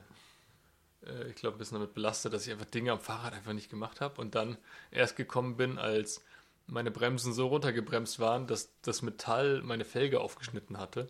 äh, 1.07 1.29
ich 1.29 1.37
glaube, 1.37 1.57
ein 1.57 1.59
bisschen 1.59 1.79
damit 1.79 1.95
belastet, 1.95 2.33
dass 2.33 2.47
ich 2.47 2.53
einfach 2.53 2.67
Dinge 2.67 2.93
am 2.93 3.01
Fahrrad 3.01 3.35
einfach 3.35 3.53
nicht 3.53 3.71
gemacht 3.71 4.01
habe 4.01 4.21
und 4.21 4.35
dann 4.35 4.57
erst 4.91 5.17
gekommen 5.17 5.57
bin, 5.57 5.79
als 5.79 6.23
meine 6.67 6.91
Bremsen 6.91 7.33
so 7.33 7.49
runtergebremst 7.49 8.19
waren, 8.19 8.47
dass 8.47 8.71
das 8.83 9.03
Metall 9.03 9.63
meine 9.63 9.85
Felge 9.85 10.21
aufgeschnitten 10.21 10.79
hatte. 10.79 11.09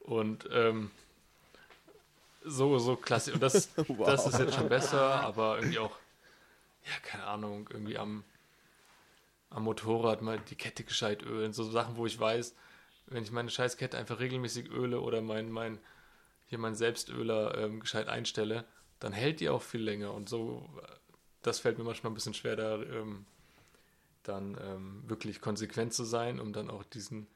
Und 0.00 0.48
ähm, 0.52 0.90
so, 2.44 2.78
so 2.78 2.96
klasse. 2.96 3.32
Und 3.32 3.42
das, 3.42 3.74
das 4.04 4.26
ist 4.26 4.38
jetzt 4.38 4.54
schon 4.54 4.68
besser, 4.68 5.20
aber 5.20 5.56
irgendwie 5.56 5.78
auch, 5.78 5.96
ja, 6.84 6.92
keine 7.02 7.24
Ahnung, 7.24 7.68
irgendwie 7.70 7.98
am, 7.98 8.24
am 9.50 9.64
Motorrad 9.64 10.22
mal 10.22 10.38
die 10.38 10.54
Kette 10.54 10.84
gescheit 10.84 11.22
ölen. 11.22 11.52
So 11.52 11.64
Sachen, 11.64 11.96
wo 11.96 12.06
ich 12.06 12.18
weiß, 12.18 12.54
wenn 13.06 13.22
ich 13.22 13.30
meine 13.30 13.50
Scheißkette 13.50 13.98
einfach 13.98 14.20
regelmäßig 14.20 14.70
öle 14.70 15.00
oder 15.00 15.20
mein, 15.20 15.50
mein, 15.50 15.78
hier 16.46 16.58
meinen 16.58 16.74
Selbstöler 16.74 17.56
ähm, 17.58 17.80
gescheit 17.80 18.08
einstelle, 18.08 18.64
dann 19.00 19.12
hält 19.12 19.40
die 19.40 19.48
auch 19.48 19.62
viel 19.62 19.82
länger. 19.82 20.12
Und 20.14 20.28
so, 20.28 20.68
das 21.42 21.60
fällt 21.60 21.78
mir 21.78 21.84
manchmal 21.84 22.12
ein 22.12 22.14
bisschen 22.14 22.34
schwer, 22.34 22.56
da 22.56 22.82
ähm, 22.82 23.26
dann 24.22 24.58
ähm, 24.62 25.02
wirklich 25.06 25.40
konsequent 25.40 25.94
zu 25.94 26.04
sein, 26.04 26.40
um 26.40 26.52
dann 26.52 26.70
auch 26.70 26.84
diesen, 26.84 27.28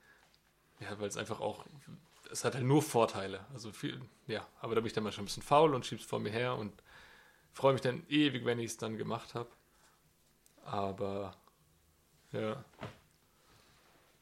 ja, 0.80 0.98
weil 1.00 1.08
es 1.08 1.16
einfach 1.16 1.40
auch, 1.40 1.66
es 2.30 2.44
hat 2.44 2.54
halt 2.54 2.64
nur 2.64 2.82
Vorteile. 2.82 3.46
Also 3.52 3.72
viel, 3.72 4.00
ja, 4.26 4.46
aber 4.60 4.74
da 4.74 4.80
bin 4.80 4.88
ich 4.88 4.92
dann 4.94 5.04
mal 5.04 5.12
schon 5.12 5.24
ein 5.24 5.26
bisschen 5.26 5.42
faul 5.42 5.74
und 5.74 5.86
schieb's 5.86 6.04
vor 6.04 6.20
mir 6.20 6.30
her 6.32 6.56
und 6.56 6.72
freue 7.52 7.72
mich 7.74 7.82
dann 7.82 8.04
ewig, 8.08 8.44
wenn 8.44 8.58
ich 8.58 8.72
es 8.72 8.76
dann 8.78 8.98
gemacht 8.98 9.34
habe. 9.34 9.50
Aber 10.64 11.36
ja, 12.32 12.64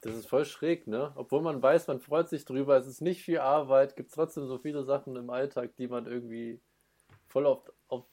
Das 0.00 0.14
ist 0.16 0.28
voll 0.28 0.44
schräg, 0.44 0.86
ne? 0.86 1.12
Obwohl 1.16 1.42
man 1.42 1.60
weiß, 1.62 1.86
man 1.88 2.00
freut 2.00 2.28
sich 2.28 2.44
drüber, 2.44 2.76
es 2.76 2.86
ist 2.86 3.00
nicht 3.00 3.22
viel 3.22 3.38
Arbeit, 3.38 3.96
gibt 3.96 4.08
es 4.10 4.14
trotzdem 4.14 4.46
so 4.46 4.58
viele 4.58 4.84
Sachen 4.84 5.16
im 5.16 5.30
Alltag, 5.30 5.74
die 5.76 5.88
man 5.88 6.06
irgendwie 6.06 6.60
voll 7.28 7.46
auf, 7.46 7.60
auf 7.88 8.04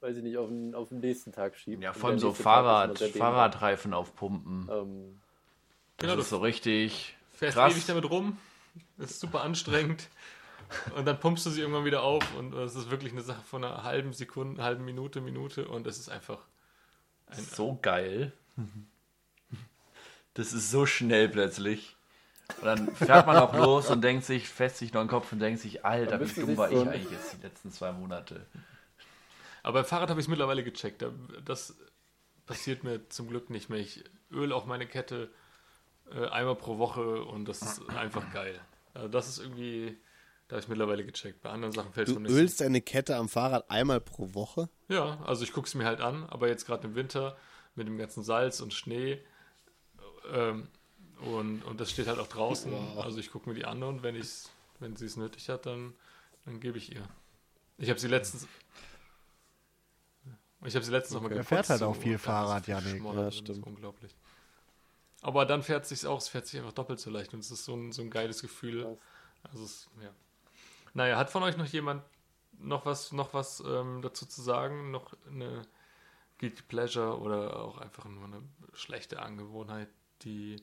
weiß 0.00 0.16
ich 0.16 0.22
nicht, 0.22 0.36
auf 0.38 0.48
den, 0.48 0.74
auf 0.74 0.88
den 0.88 1.00
nächsten 1.00 1.32
Tag 1.32 1.56
schiebt. 1.56 1.82
Ja, 1.82 1.92
vor 1.92 2.10
allem 2.10 2.18
so 2.18 2.32
Fahrrad. 2.32 2.98
Fahrradreifen 2.98 3.94
aufpumpen. 3.94 4.68
Ähm, 4.70 5.20
Das 5.96 6.06
Genau, 6.08 6.20
ist 6.20 6.28
so 6.30 6.38
richtig 6.38 7.16
fährst 7.32 7.56
krass. 7.56 7.72
ewig 7.74 7.86
damit 7.86 8.08
rum, 8.10 8.38
das 8.96 9.10
ist 9.12 9.20
super 9.20 9.42
anstrengend 9.42 10.08
und 10.96 11.04
dann 11.06 11.18
pumpst 11.18 11.46
du 11.46 11.50
sie 11.50 11.60
irgendwann 11.60 11.84
wieder 11.84 12.02
auf 12.02 12.22
und 12.36 12.52
es 12.54 12.74
ist 12.74 12.90
wirklich 12.90 13.12
eine 13.12 13.22
Sache 13.22 13.42
von 13.42 13.64
einer 13.64 13.82
halben 13.84 14.12
Sekunde, 14.12 14.62
halben 14.62 14.84
Minute, 14.84 15.20
Minute 15.20 15.66
und 15.68 15.86
es 15.86 15.98
ist 15.98 16.08
einfach 16.08 16.46
ein, 17.26 17.42
so 17.42 17.78
geil. 17.80 18.32
Das 20.34 20.52
ist 20.52 20.70
so 20.70 20.86
schnell 20.86 21.28
plötzlich. 21.28 21.96
Und 22.56 22.64
dann 22.64 22.94
fährt 22.94 23.26
man 23.26 23.36
auch 23.36 23.54
los 23.54 23.90
und 23.90 24.02
denkt 24.02 24.24
sich, 24.24 24.48
fest 24.48 24.78
sich 24.78 24.92
noch 24.92 25.02
den 25.02 25.08
Kopf 25.08 25.30
und 25.32 25.38
denkt 25.38 25.60
sich, 25.60 25.84
Alter, 25.84 26.18
wie 26.20 26.40
dumm 26.40 26.56
war 26.56 26.70
so 26.70 26.82
ich 26.82 26.88
eigentlich 26.88 27.10
jetzt 27.12 27.34
die 27.34 27.42
letzten 27.46 27.70
zwei 27.70 27.92
Monate. 27.92 28.46
Aber 29.62 29.80
beim 29.80 29.84
Fahrrad 29.84 30.10
habe 30.10 30.20
ich 30.20 30.24
es 30.24 30.28
mittlerweile 30.30 30.64
gecheckt. 30.64 31.02
Da- 31.02 31.12
Das 31.44 31.76
passiert 32.46 32.84
mir 32.84 33.08
zum 33.10 33.28
Glück 33.28 33.50
nicht 33.50 33.68
mehr. 33.68 33.78
Ich 33.78 34.02
öle 34.32 34.54
auch 34.54 34.64
meine 34.66 34.86
Kette 34.86 35.30
äh, 36.10 36.26
einmal 36.28 36.56
pro 36.56 36.78
Woche 36.78 37.22
und 37.24 37.46
das 37.46 37.60
ist 37.62 37.88
einfach 37.90 38.32
geil. 38.32 38.58
Also 38.94 39.08
das 39.08 39.28
ist 39.28 39.38
irgendwie, 39.38 39.98
da 40.48 40.54
habe 40.56 40.62
ich 40.62 40.68
mittlerweile 40.68 41.04
gecheckt. 41.04 41.42
Bei 41.42 41.50
anderen 41.50 41.72
Sachen 41.74 41.92
fällt 41.92 42.08
es 42.08 42.14
Du 42.14 42.20
mir 42.20 42.28
nicht. 42.28 42.36
ölst 42.36 42.60
deine 42.62 42.80
Kette 42.80 43.16
am 43.16 43.28
Fahrrad 43.28 43.70
einmal 43.70 44.00
pro 44.00 44.32
Woche? 44.34 44.68
Ja, 44.88 45.18
also 45.24 45.44
ich 45.44 45.52
gucke 45.52 45.66
es 45.68 45.74
mir 45.74 45.84
halt 45.84 46.00
an, 46.00 46.24
aber 46.24 46.48
jetzt 46.48 46.64
gerade 46.66 46.88
im 46.88 46.94
Winter 46.94 47.36
mit 47.74 47.86
dem 47.86 47.98
ganzen 47.98 48.22
Salz 48.24 48.60
und 48.60 48.72
Schnee 48.72 49.20
ähm, 50.32 50.68
und, 51.20 51.62
und 51.62 51.80
das 51.80 51.90
steht 51.90 52.06
halt 52.06 52.18
auch 52.18 52.28
draußen. 52.28 52.72
Also 52.98 53.18
ich 53.18 53.30
gucke 53.30 53.48
mir 53.48 53.54
die 53.54 53.64
an 53.64 53.82
und 53.82 54.02
wenn 54.02 54.14
ich's, 54.14 54.50
wenn 54.78 54.96
sie 54.96 55.06
es 55.06 55.16
nötig 55.16 55.48
hat, 55.48 55.66
dann, 55.66 55.94
dann 56.44 56.60
gebe 56.60 56.78
ich 56.78 56.92
ihr. 56.94 57.02
Ich 57.78 57.90
habe 57.90 57.98
sie 57.98 58.08
letztens. 58.08 58.46
Ich 60.64 60.74
habe 60.74 60.84
sie 60.84 60.90
letztens 60.90 61.14
noch 61.14 61.22
mal 61.22 61.28
Er 61.30 61.38
geputzt. 61.38 61.48
fährt 61.48 61.68
halt 61.70 61.80
so, 61.80 61.86
auch 61.86 61.96
viel 61.96 62.18
Fahrrad, 62.18 62.66
Janik. 62.66 63.02
Ja, 63.02 63.12
drin, 63.12 63.32
stimmt. 63.32 63.48
Das 63.48 63.56
ist 63.58 63.62
unglaublich. 63.64 64.16
Aber 65.20 65.46
dann 65.46 65.62
fährt 65.62 65.84
es 65.84 65.88
sich 65.90 66.06
auch, 66.06 66.18
es 66.18 66.28
fährt 66.28 66.46
sich 66.46 66.58
einfach 66.58 66.72
doppelt 66.72 67.00
so 67.00 67.10
leicht 67.10 67.32
und 67.34 67.40
es 67.40 67.50
ist 67.50 67.64
so 67.64 67.74
ein, 67.74 67.92
so 67.92 68.02
ein 68.02 68.10
geiles 68.10 68.40
Gefühl. 68.42 68.82
Krass. 68.82 68.98
Also 69.52 69.64
es, 69.64 69.88
ja. 70.02 70.10
Naja, 70.94 71.16
hat 71.16 71.30
von 71.30 71.42
euch 71.42 71.56
noch 71.56 71.66
jemand 71.66 72.02
noch 72.60 72.86
was, 72.86 73.12
noch 73.12 73.34
was 73.34 73.60
ähm, 73.60 74.02
dazu 74.02 74.26
zu 74.26 74.42
sagen? 74.42 74.90
Noch 74.90 75.14
eine 75.30 75.62
Guilty 76.38 76.62
Pleasure 76.62 77.18
oder 77.20 77.60
auch 77.60 77.78
einfach 77.78 78.04
nur 78.06 78.24
eine 78.24 78.42
schlechte 78.72 79.20
Angewohnheit, 79.20 79.88
die, 80.22 80.56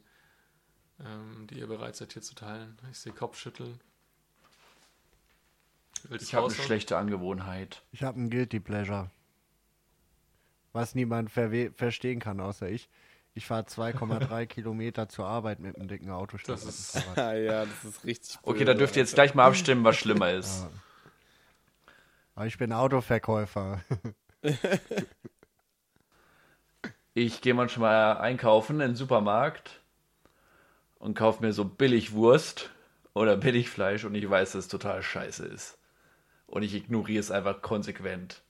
ähm, 1.00 1.48
die 1.48 1.60
ihr 1.60 1.68
bereit 1.68 1.96
seid 1.96 2.14
hier 2.14 2.22
zu 2.22 2.36
teilen? 2.36 2.78
Ich 2.92 3.00
sehe 3.00 3.14
Kopfschütteln. 3.14 3.80
Willst 6.04 6.28
Ich 6.28 6.36
habe 6.36 6.46
eine 6.46 6.54
schlechte 6.56 6.98
Angewohnheit. 6.98 7.82
Ich 7.92 8.04
habe 8.04 8.20
ein 8.22 8.30
Guilty 8.30 8.60
Pleasure. 8.60 9.10
Was 10.74 10.94
niemand 10.94 11.32
verwe- 11.32 11.74
verstehen 11.74 12.20
kann, 12.20 12.40
außer 12.40 12.70
ich. 12.70 12.90
Ich 13.34 13.46
fahre 13.48 13.64
2,3 13.64 14.46
Kilometer 14.48 15.10
zur 15.10 15.26
Arbeit 15.26 15.60
mit 15.60 15.76
einem 15.76 15.88
dicken 15.88 16.10
Auto 16.12 16.38
Das 16.46 16.64
ist-. 16.64 17.18
Ah 17.18 17.34
ja, 17.36 17.66
das 17.66 17.84
ist 17.86 18.06
richtig 18.06 18.38
Okay, 18.44 18.60
böse, 18.60 18.66
da 18.66 18.74
dürft 18.76 18.96
ihr 18.96 19.02
jetzt 19.02 19.16
gleich 19.16 19.34
mal 19.36 19.46
abstimmen, 19.48 19.84
was 19.84 19.98
schlimmer 19.98 20.32
ist. 20.34 20.62
Ja. 20.64 20.70
Aber 22.36 22.48
ich 22.48 22.58
bin 22.58 22.72
Autoverkäufer. 22.74 23.82
Ich 27.14 27.42
gehe 27.42 27.54
manchmal 27.54 28.18
einkaufen 28.18 28.76
in 28.82 28.90
den 28.90 28.96
Supermarkt 28.96 29.82
und 31.00 31.16
kaufe 31.16 31.44
mir 31.44 31.54
so 31.54 31.66
Billigwurst 31.66 32.70
oder 33.14 33.38
Billigfleisch 33.38 34.06
und 34.06 34.16
ich 34.16 34.30
weiß, 34.30 34.54
dass 34.54 34.66
es 34.66 34.68
total 34.68 35.02
scheiße 35.02 35.46
ist. 35.46 35.78
Und 36.48 36.64
ich 36.64 36.74
ignoriere 36.76 37.20
es 37.20 37.32
einfach 37.32 37.62
konsequent. 37.62 38.42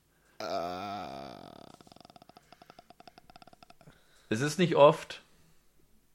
Es 4.30 4.42
ist 4.42 4.60
nicht 4.60 4.76
oft. 4.76 5.22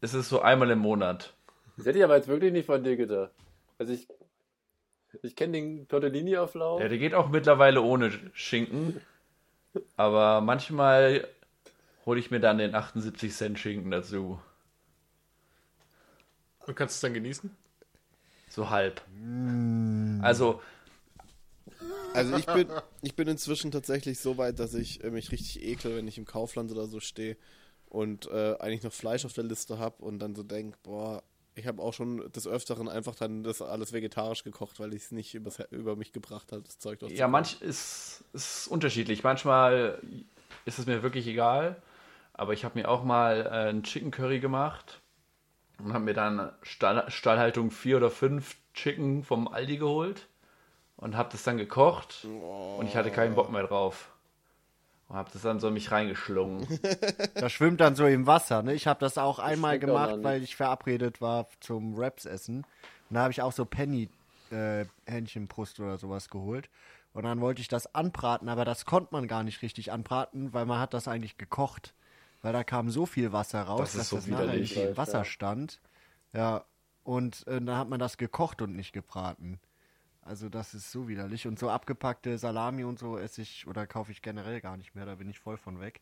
Es 0.00 0.14
ist 0.14 0.28
so 0.28 0.40
einmal 0.40 0.70
im 0.70 0.78
Monat. 0.78 1.34
das 1.76 1.86
hätte 1.86 1.98
ich 1.98 2.04
aber 2.04 2.16
jetzt 2.16 2.28
wirklich 2.28 2.52
nicht 2.52 2.66
von 2.66 2.82
dir 2.82 2.96
gedacht. 2.96 3.30
Also 3.78 3.92
ich, 3.92 4.08
ich 5.22 5.36
kenne 5.36 5.52
den 5.52 5.88
Tortellini-Auflauf. 5.88 6.80
Ja, 6.80 6.88
der 6.88 6.98
geht 6.98 7.14
auch 7.14 7.28
mittlerweile 7.28 7.82
ohne 7.82 8.10
Schinken. 8.32 9.00
Aber 9.96 10.40
manchmal 10.40 11.26
hole 12.04 12.18
ich 12.18 12.30
mir 12.30 12.40
dann 12.40 12.58
den 12.58 12.74
78 12.74 13.32
Cent 13.32 13.58
Schinken 13.58 13.90
dazu. 13.90 14.40
Und 16.66 16.74
kannst 16.76 16.94
du 16.94 16.96
es 16.96 17.00
dann 17.00 17.14
genießen? 17.14 17.50
So 18.48 18.68
halb. 18.70 19.02
Also, 20.22 20.60
Also 22.14 22.36
ich 22.36 22.46
bin, 22.46 22.68
ich 23.02 23.14
bin 23.14 23.28
inzwischen 23.28 23.70
tatsächlich 23.70 24.18
so 24.18 24.36
weit, 24.38 24.58
dass 24.58 24.74
ich 24.74 25.02
äh, 25.04 25.10
mich 25.10 25.30
richtig 25.30 25.62
ekel, 25.62 25.96
wenn 25.96 26.08
ich 26.08 26.18
im 26.18 26.24
Kaufland 26.24 26.70
oder 26.72 26.86
so 26.86 27.00
stehe 27.00 27.36
und 27.88 28.26
äh, 28.26 28.56
eigentlich 28.58 28.82
noch 28.82 28.92
Fleisch 28.92 29.24
auf 29.24 29.32
der 29.32 29.44
Liste 29.44 29.78
habe 29.78 30.02
und 30.02 30.18
dann 30.18 30.34
so 30.34 30.42
denke, 30.42 30.78
boah, 30.82 31.22
ich 31.54 31.66
habe 31.66 31.82
auch 31.82 31.92
schon 31.92 32.30
des 32.32 32.46
Öfteren 32.46 32.88
einfach 32.88 33.14
dann 33.14 33.42
das 33.42 33.60
alles 33.62 33.92
vegetarisch 33.92 34.44
gekocht, 34.44 34.80
weil 34.80 34.94
ich 34.94 35.04
es 35.04 35.12
nicht 35.12 35.34
übers, 35.34 35.60
über 35.70 35.96
mich 35.96 36.12
gebracht 36.12 36.52
habe, 36.52 36.62
das 36.62 36.78
Zeug 36.78 37.00
ja, 37.08 37.28
manch 37.28 37.60
ist, 37.60 38.24
ist 38.32 38.68
unterschiedlich. 38.68 39.22
Manchmal 39.22 40.00
ist 40.64 40.78
es 40.78 40.86
mir 40.86 41.02
wirklich 41.02 41.26
egal. 41.26 41.82
Aber 42.32 42.54
ich 42.54 42.64
habe 42.64 42.78
mir 42.78 42.88
auch 42.88 43.04
mal 43.04 43.46
äh, 43.46 43.68
einen 43.68 43.82
Chicken 43.82 44.10
Curry 44.10 44.40
gemacht 44.40 45.02
und 45.84 45.92
habe 45.92 46.04
mir 46.04 46.14
dann 46.14 46.52
Stall, 46.62 47.04
Stallhaltung 47.10 47.70
4 47.70 47.96
oder 47.98 48.10
5 48.10 48.56
Chicken 48.74 49.24
vom 49.24 49.48
Aldi 49.48 49.78
geholt 49.78 50.28
und 50.96 51.16
habe 51.16 51.30
das 51.32 51.42
dann 51.42 51.56
gekocht 51.56 52.26
und 52.78 52.86
ich 52.86 52.96
hatte 52.96 53.10
keinen 53.10 53.34
Bock 53.34 53.50
mehr 53.50 53.66
drauf. 53.66 54.10
Und 55.08 55.16
habe 55.16 55.30
das 55.32 55.42
dann 55.42 55.58
so 55.58 55.68
in 55.68 55.74
mich 55.74 55.90
reingeschlungen. 55.90 56.66
Das 57.34 57.52
schwimmt 57.52 57.80
dann 57.80 57.96
so 57.96 58.06
im 58.06 58.26
Wasser, 58.26 58.62
ne? 58.62 58.74
Ich 58.74 58.86
habe 58.86 59.00
das 59.00 59.18
auch 59.18 59.38
einmal 59.38 59.72
schmeckt 59.72 59.84
auch 59.84 59.88
gemacht, 59.88 60.16
nicht. 60.16 60.24
weil 60.24 60.42
ich 60.42 60.56
verabredet 60.56 61.20
war 61.20 61.48
zum 61.60 61.94
Raps 61.96 62.26
essen. 62.26 62.58
Und 63.08 63.14
da 63.14 63.22
habe 63.22 63.32
ich 63.32 63.42
auch 63.42 63.52
so 63.52 63.64
Penny 63.64 64.08
äh, 64.50 64.84
Hähnchenbrust 65.06 65.80
oder 65.80 65.98
sowas 65.98 66.28
geholt. 66.28 66.68
Und 67.12 67.24
dann 67.24 67.40
wollte 67.40 67.60
ich 67.60 67.68
das 67.68 67.92
anbraten, 67.94 68.48
aber 68.48 68.64
das 68.64 68.84
konnte 68.84 69.08
man 69.12 69.26
gar 69.26 69.42
nicht 69.42 69.62
richtig 69.62 69.90
anbraten, 69.90 70.52
weil 70.52 70.66
man 70.66 70.78
hat 70.78 70.94
das 70.94 71.08
eigentlich 71.08 71.38
gekocht. 71.38 71.92
Weil 72.42 72.52
da 72.52 72.64
kam 72.64 72.90
so 72.90 73.06
viel 73.06 73.32
Wasser 73.32 73.62
raus, 73.62 73.92
Das 73.92 73.96
dass 73.96 74.08
so 74.10 74.16
das 74.16 74.26
nachher 74.28 74.44
widerlich. 74.46 74.76
nicht 74.76 74.84
im 74.84 74.96
Wasser 74.96 75.18
Ja. 75.18 75.24
stand. 75.24 75.80
Ja, 76.32 76.64
und 77.04 77.46
äh, 77.46 77.60
dann 77.60 77.76
hat 77.76 77.88
man 77.88 77.98
das 78.00 78.16
gekocht 78.18 78.62
und 78.62 78.76
nicht 78.76 78.92
gebraten. 78.92 79.58
Also 80.22 80.48
das 80.48 80.74
ist 80.74 80.90
so 80.92 81.08
widerlich. 81.08 81.46
Und 81.46 81.58
so 81.58 81.70
abgepackte 81.70 82.38
Salami 82.38 82.84
und 82.84 82.98
so 82.98 83.18
esse 83.18 83.42
ich 83.42 83.66
oder 83.66 83.86
kaufe 83.86 84.12
ich 84.12 84.22
generell 84.22 84.60
gar 84.60 84.76
nicht 84.76 84.94
mehr, 84.94 85.06
da 85.06 85.16
bin 85.16 85.30
ich 85.30 85.40
voll 85.40 85.56
von 85.58 85.80
weg. 85.80 86.00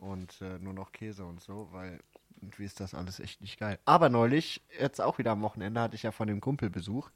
und 0.00 0.40
äh, 0.40 0.58
nur 0.58 0.72
noch 0.72 0.92
Käse 0.92 1.24
und 1.24 1.40
so, 1.40 1.68
weil 1.72 2.00
irgendwie 2.40 2.64
ist 2.64 2.80
das 2.80 2.94
alles 2.94 3.20
echt 3.20 3.40
nicht 3.42 3.58
geil. 3.58 3.78
Aber 3.84 4.08
neulich, 4.08 4.62
jetzt 4.78 5.00
auch 5.00 5.18
wieder 5.18 5.32
am 5.32 5.42
Wochenende, 5.42 5.80
hatte 5.80 5.96
ich 5.96 6.02
ja 6.04 6.12
von 6.12 6.26
dem 6.28 6.40
Kumpel 6.40 6.70
Besuch. 6.70 7.10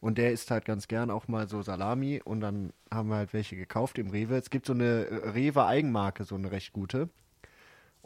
Und 0.00 0.18
der 0.18 0.32
isst 0.32 0.50
halt 0.50 0.64
ganz 0.66 0.88
gern 0.88 1.10
auch 1.10 1.28
mal 1.28 1.48
so 1.48 1.62
Salami 1.62 2.20
und 2.24 2.40
dann 2.40 2.72
haben 2.92 3.08
wir 3.08 3.16
halt 3.16 3.32
welche 3.32 3.56
gekauft 3.56 3.98
im 3.98 4.10
Rewe. 4.10 4.36
Es 4.36 4.50
gibt 4.50 4.66
so 4.66 4.72
eine 4.74 5.06
äh, 5.06 5.28
Rewe 5.30 5.66
Eigenmarke, 5.66 6.24
so 6.24 6.34
eine 6.36 6.50
recht 6.50 6.72
gute. 6.72 7.08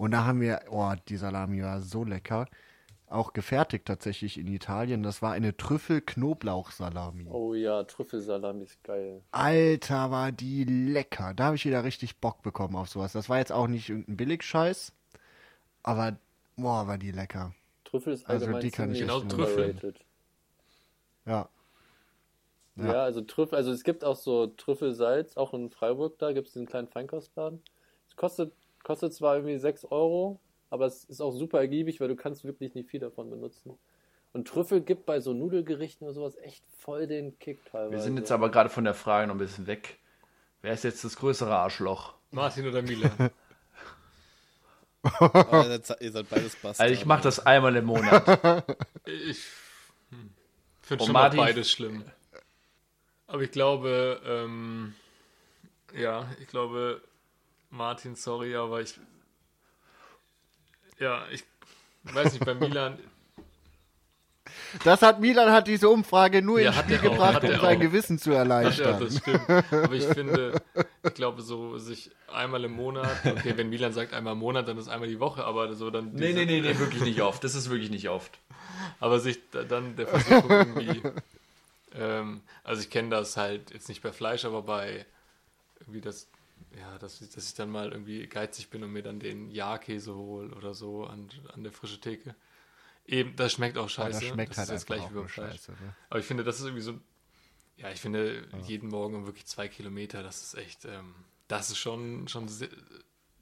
Und 0.01 0.12
da 0.12 0.24
haben 0.24 0.40
wir, 0.40 0.62
oh, 0.70 0.94
die 1.11 1.18
Salami 1.18 1.62
war 1.62 1.82
so 1.82 2.05
lecker. 2.05 2.46
Auch 3.07 3.34
gefertigt 3.34 3.84
tatsächlich 3.84 4.38
in 4.38 4.46
Italien. 4.46 5.03
Das 5.03 5.20
war 5.20 5.32
eine 5.32 5.55
Trüffel-Knoblauch-Salami. 5.59 7.26
Oh 7.28 7.53
ja, 7.53 7.82
Trüffelsalami 7.84 8.62
ist 8.62 8.82
geil. 8.82 9.20
Alter, 9.30 10.11
war 10.11 10.32
die 10.32 10.64
lecker. 10.64 11.34
Da 11.34 11.44
habe 11.44 11.57
ich 11.57 11.66
wieder 11.66 11.84
richtig 11.84 12.16
Bock 12.16 12.40
bekommen 12.40 12.76
auf 12.76 12.88
sowas. 12.88 13.12
Das 13.12 13.28
war 13.28 13.36
jetzt 13.36 13.53
auch 13.53 13.66
nicht 13.66 13.90
irgendein 13.90 14.16
Billigscheiß, 14.16 14.94
aber 15.82 16.16
boah, 16.57 16.86
war 16.86 16.96
die 16.96 17.11
lecker. 17.12 17.53
Trüffel 17.84 18.14
ist 18.14 18.26
Also 18.26 18.46
allgemein 18.46 18.62
die 18.62 18.70
kann 18.70 18.92
ich 18.94 19.07
nur- 19.07 19.28
Trüffel. 19.28 19.94
Ja. 21.26 21.46
Ja. 22.76 22.86
Ja. 22.86 23.03
also 23.03 23.20
Trüffel, 23.20 23.57
also 23.59 23.70
es 23.70 23.84
gibt 23.84 24.03
auch 24.03 24.16
so 24.16 24.46
Trüffelsalz, 24.46 25.36
auch 25.36 25.53
in 25.53 25.68
Freiburg 25.68 26.18
da 26.18 26.32
gibt 26.32 26.46
es 26.46 26.55
den 26.55 26.64
kleinen 26.64 26.88
Feinkostladen. 26.88 27.62
Es 28.09 28.16
kostet, 28.16 28.53
kostet 28.91 29.14
zwar 29.14 29.36
irgendwie 29.36 29.57
6 29.57 29.84
Euro, 29.93 30.41
aber 30.68 30.86
es 30.86 31.05
ist 31.05 31.20
auch 31.20 31.30
super 31.30 31.61
ergiebig, 31.61 32.01
weil 32.01 32.09
du 32.09 32.16
kannst 32.16 32.45
wirklich 32.45 32.74
nicht 32.74 32.91
viel 32.91 32.99
davon 32.99 33.30
benutzen. 33.30 33.78
Und 34.32 34.49
Trüffel 34.49 34.80
gibt 34.80 35.07
bei 35.07 35.20
so 35.20 35.32
Nudelgerichten 35.32 36.05
oder 36.05 36.12
sowas 36.12 36.36
echt 36.38 36.64
voll 36.76 37.07
den 37.07 37.38
Kick 37.38 37.64
teilweise. 37.66 37.93
Wir 37.93 38.01
sind 38.01 38.16
jetzt 38.16 38.32
aber 38.32 38.51
gerade 38.51 38.68
von 38.68 38.82
der 38.82 38.95
Frage 38.95 39.28
noch 39.28 39.36
ein 39.36 39.38
bisschen 39.38 39.68
weg. 39.68 40.01
Wer 40.61 40.72
ist 40.72 40.82
jetzt 40.82 41.05
das 41.05 41.14
größere 41.14 41.55
Arschloch? 41.55 42.14
Martin 42.32 42.66
oder 42.66 42.82
Milan? 42.82 43.30
Ihr 46.01 46.11
seid, 46.11 46.28
beides 46.28 46.57
Bastarde. 46.57 46.80
Also 46.80 46.93
ich 46.93 47.07
mache 47.07 47.22
das 47.22 47.47
einmal 47.47 47.76
im 47.76 47.84
Monat. 47.84 48.66
Ich 49.07 49.47
hm, 50.11 50.30
finde 50.82 51.05
schon 51.05 51.12
Martin- 51.12 51.38
beides 51.38 51.70
schlimm. 51.70 52.03
Aber 53.28 53.43
ich 53.43 53.53
glaube, 53.53 54.20
ähm, 54.26 54.97
ja, 55.97 56.28
ich 56.41 56.49
glaube, 56.49 57.01
Martin, 57.71 58.16
sorry, 58.16 58.55
aber 58.57 58.81
ich, 58.81 58.99
ja, 60.99 61.25
ich 61.31 61.45
weiß 62.05 62.33
nicht, 62.33 62.45
bei 62.45 62.55
Milan, 62.55 62.99
Das 64.85 65.03
hat 65.03 65.21
Milan 65.21 65.51
hat 65.53 65.68
diese 65.68 65.89
Umfrage 65.89 66.43
nur 66.43 66.61
Ja, 66.61 66.68
ins 66.68 66.77
hat 66.77 66.85
Spiel 66.85 66.99
auch, 66.99 67.03
gebracht, 67.12 67.43
um 67.45 67.51
sein 67.61 67.77
auch. 67.77 67.81
Gewissen 67.81 68.18
zu 68.18 68.31
ja, 68.31 68.39
erleichtern. 68.39 69.01
das 69.01 69.18
stimmt. 69.18 69.49
Aber 69.49 69.95
ich 69.95 70.05
finde, 70.05 70.61
ich 71.05 71.14
glaube, 71.14 71.43
so 71.43 71.79
sich 71.79 72.11
einmal 72.33 72.64
im 72.64 72.73
Monat, 72.73 73.16
okay, 73.27 73.57
wenn 73.57 73.68
Milan 73.71 73.93
sagt 73.93 74.12
einmal 74.12 74.33
im 74.33 74.39
Monat, 74.41 74.66
dann 74.68 74.79
ist 74.79 74.89
einmal 74.89 75.09
die 75.09 75.21
Woche, 75.21 75.45
aber 75.45 75.73
so 75.75 75.91
dann. 75.91 76.12
Nee, 76.14 76.33
nee, 76.33 76.47
nee, 76.47 76.61
nee, 76.61 76.79
wirklich 76.79 77.03
nicht 77.03 77.21
oft. 77.23 77.45
Das 77.45 77.55
ist 77.55 77.71
wirklich 77.71 77.91
nicht 77.91 78.09
oft. 78.09 78.39
Aber 78.99 79.18
sich 79.21 79.39
da- 79.51 79.62
dann 79.64 79.97
der 79.97 80.07
Versuch 80.07 80.49
irgendwie, 80.51 81.03
ähm, 81.95 82.43
also 82.64 82.83
ich 82.83 82.91
kenne 82.91 83.11
das 83.11 83.37
halt 83.37 83.71
jetzt 83.73 83.89
nicht 83.89 84.03
bei 84.03 84.12
Fleisch, 84.12 84.45
aber 84.45 84.62
bei 84.62 85.07
irgendwie 85.81 86.01
das, 86.01 86.29
ja, 86.78 86.98
dass 86.98 87.20
ich, 87.20 87.30
dass 87.30 87.46
ich 87.48 87.54
dann 87.54 87.70
mal 87.70 87.92
irgendwie 87.92 88.26
geizig 88.26 88.70
bin 88.70 88.82
und 88.84 88.92
mir 88.92 89.02
dann 89.02 89.20
den 89.20 89.50
Jahrkäse 89.50 90.14
hole 90.14 90.54
oder 90.54 90.74
so 90.74 91.04
an, 91.04 91.28
an 91.52 91.62
der 91.62 91.72
frischen 91.72 92.00
Theke. 92.00 92.34
Eben, 93.06 93.34
das 93.36 93.52
schmeckt 93.52 93.76
auch 93.78 93.82
Aber 93.82 93.88
scheiße. 93.90 94.20
das 94.20 94.24
schmeckt 94.28 94.52
das 94.52 94.68
halt 94.68 94.70
ist 94.70 94.86
gleiche 94.86 95.04
auch 95.06 95.14
wie 95.14 95.28
scheiße. 95.28 95.72
Ne? 95.72 95.94
Aber 96.11 96.20
ich 96.20 96.26
finde, 96.26 96.44
das 96.44 96.58
ist 96.61 96.64
irgendwie 96.66 96.82
so, 96.82 97.00
ja, 97.76 97.90
ich 97.90 98.00
finde 98.00 98.46
jeden 98.66 98.88
Morgen 98.88 99.26
wirklich 99.26 99.46
zwei 99.46 99.68
Kilometer, 99.68 100.22
das 100.22 100.42
ist 100.42 100.54
echt, 100.54 100.84
ähm, 100.84 101.14
das 101.48 101.70
ist 101.70 101.78
schon, 101.78 102.28
schon, 102.28 102.48
sehr, 102.48 102.68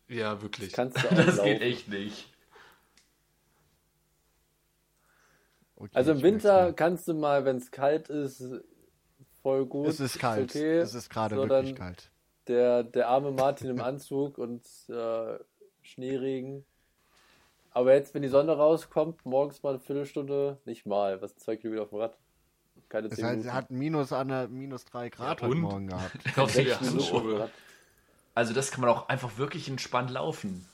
ja, 0.09 0.41
wirklich. 0.43 0.71
Das 0.71 0.77
kannst 0.77 1.03
du 1.03 1.09
auch 1.11 1.15
Das 1.17 1.37
laufen. 1.37 1.45
geht 1.45 1.61
echt 1.63 1.89
nicht. 1.89 2.33
Okay, 5.77 5.91
Also 5.95 6.13
im 6.13 6.23
Winter 6.23 6.73
kannst 6.73 7.07
du 7.09 7.15
mal, 7.15 7.45
wenn 7.45 7.57
es 7.57 7.71
kalt 7.71 8.09
ist, 8.09 8.43
voll 9.43 9.67
gut. 9.67 9.87
Es 9.89 10.01
ist 10.01 10.19
kalt. 10.19 10.51
Okay. 10.51 10.79
Es 10.79 10.95
ist 10.95 11.09
gerade 11.11 11.37
So, 11.37 11.49
wirklich 11.49 11.71
dann 11.71 11.79
kalt. 11.79 12.11
Der, 12.49 12.83
der 12.83 13.09
arme 13.09 13.31
Martin 13.31 13.71
im 13.71 13.81
Anzug 13.81 14.39
und 14.39 14.63
äh, 14.89 15.39
Schneeregen. 15.83 16.65
Aber 17.71 17.95
jetzt, 17.95 18.15
wenn 18.15 18.23
die 18.23 18.29
Sonne 18.29 18.57
rauskommt, 18.57 19.25
morgens 19.27 19.63
mal 19.63 19.71
eine 19.71 19.81
Viertelstunde, 19.81 20.59
nicht 20.65 20.87
mal, 20.87 21.21
was 21.23 21.37
zwei 21.37 21.57
Kilometer 21.57 21.83
auf 21.85 21.91
dem 21.91 21.99
Rad. 21.99 22.17
Keine 22.89 23.11
zehn 23.11 23.25
hat, 23.25 23.31
Minuten. 23.33 23.53
hat 23.53 23.71
minus, 23.71 24.13
an 24.13 24.29
der, 24.29 24.49
minus 24.49 24.85
drei 24.87 25.11
Grad 25.11 25.41
Ja, 25.43 25.47
heute? 25.47 25.59
Morgen 25.61 25.89
gehabt. 25.89 26.25
Kaufst 26.35 26.57
du 26.57 26.65
dir 26.65 26.81
Handschuhe? 26.81 27.51
Also 28.35 28.55
das 28.55 28.71
kann 28.71 28.81
man 28.81 28.91
auch 28.91 29.09
einfach 29.09 29.37
wirklich 29.37 29.69
entspannt 29.69 30.11
laufen. 30.11 30.67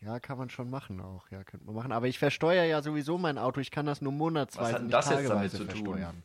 Ja, 0.00 0.20
kann 0.20 0.36
man 0.36 0.50
schon 0.50 0.68
machen 0.68 1.00
auch. 1.00 1.28
Ja, 1.30 1.42
könnte 1.44 1.64
man 1.66 1.74
machen. 1.74 1.90
Aber 1.92 2.06
ich 2.06 2.18
versteuere 2.18 2.64
ja 2.66 2.82
sowieso 2.82 3.16
mein 3.16 3.38
Auto. 3.38 3.60
Ich 3.60 3.70
kann 3.70 3.86
das 3.86 4.02
nur 4.02 4.12
monatsweise, 4.12 4.60
Was 4.60 4.72
hat 4.72 4.78
denn 4.78 4.86
nicht 4.86 4.94
das 4.94 5.10
jetzt 5.10 5.30
damit 5.30 5.50
zu 5.50 5.58
tun? 5.58 5.66
versteuern. 5.68 6.22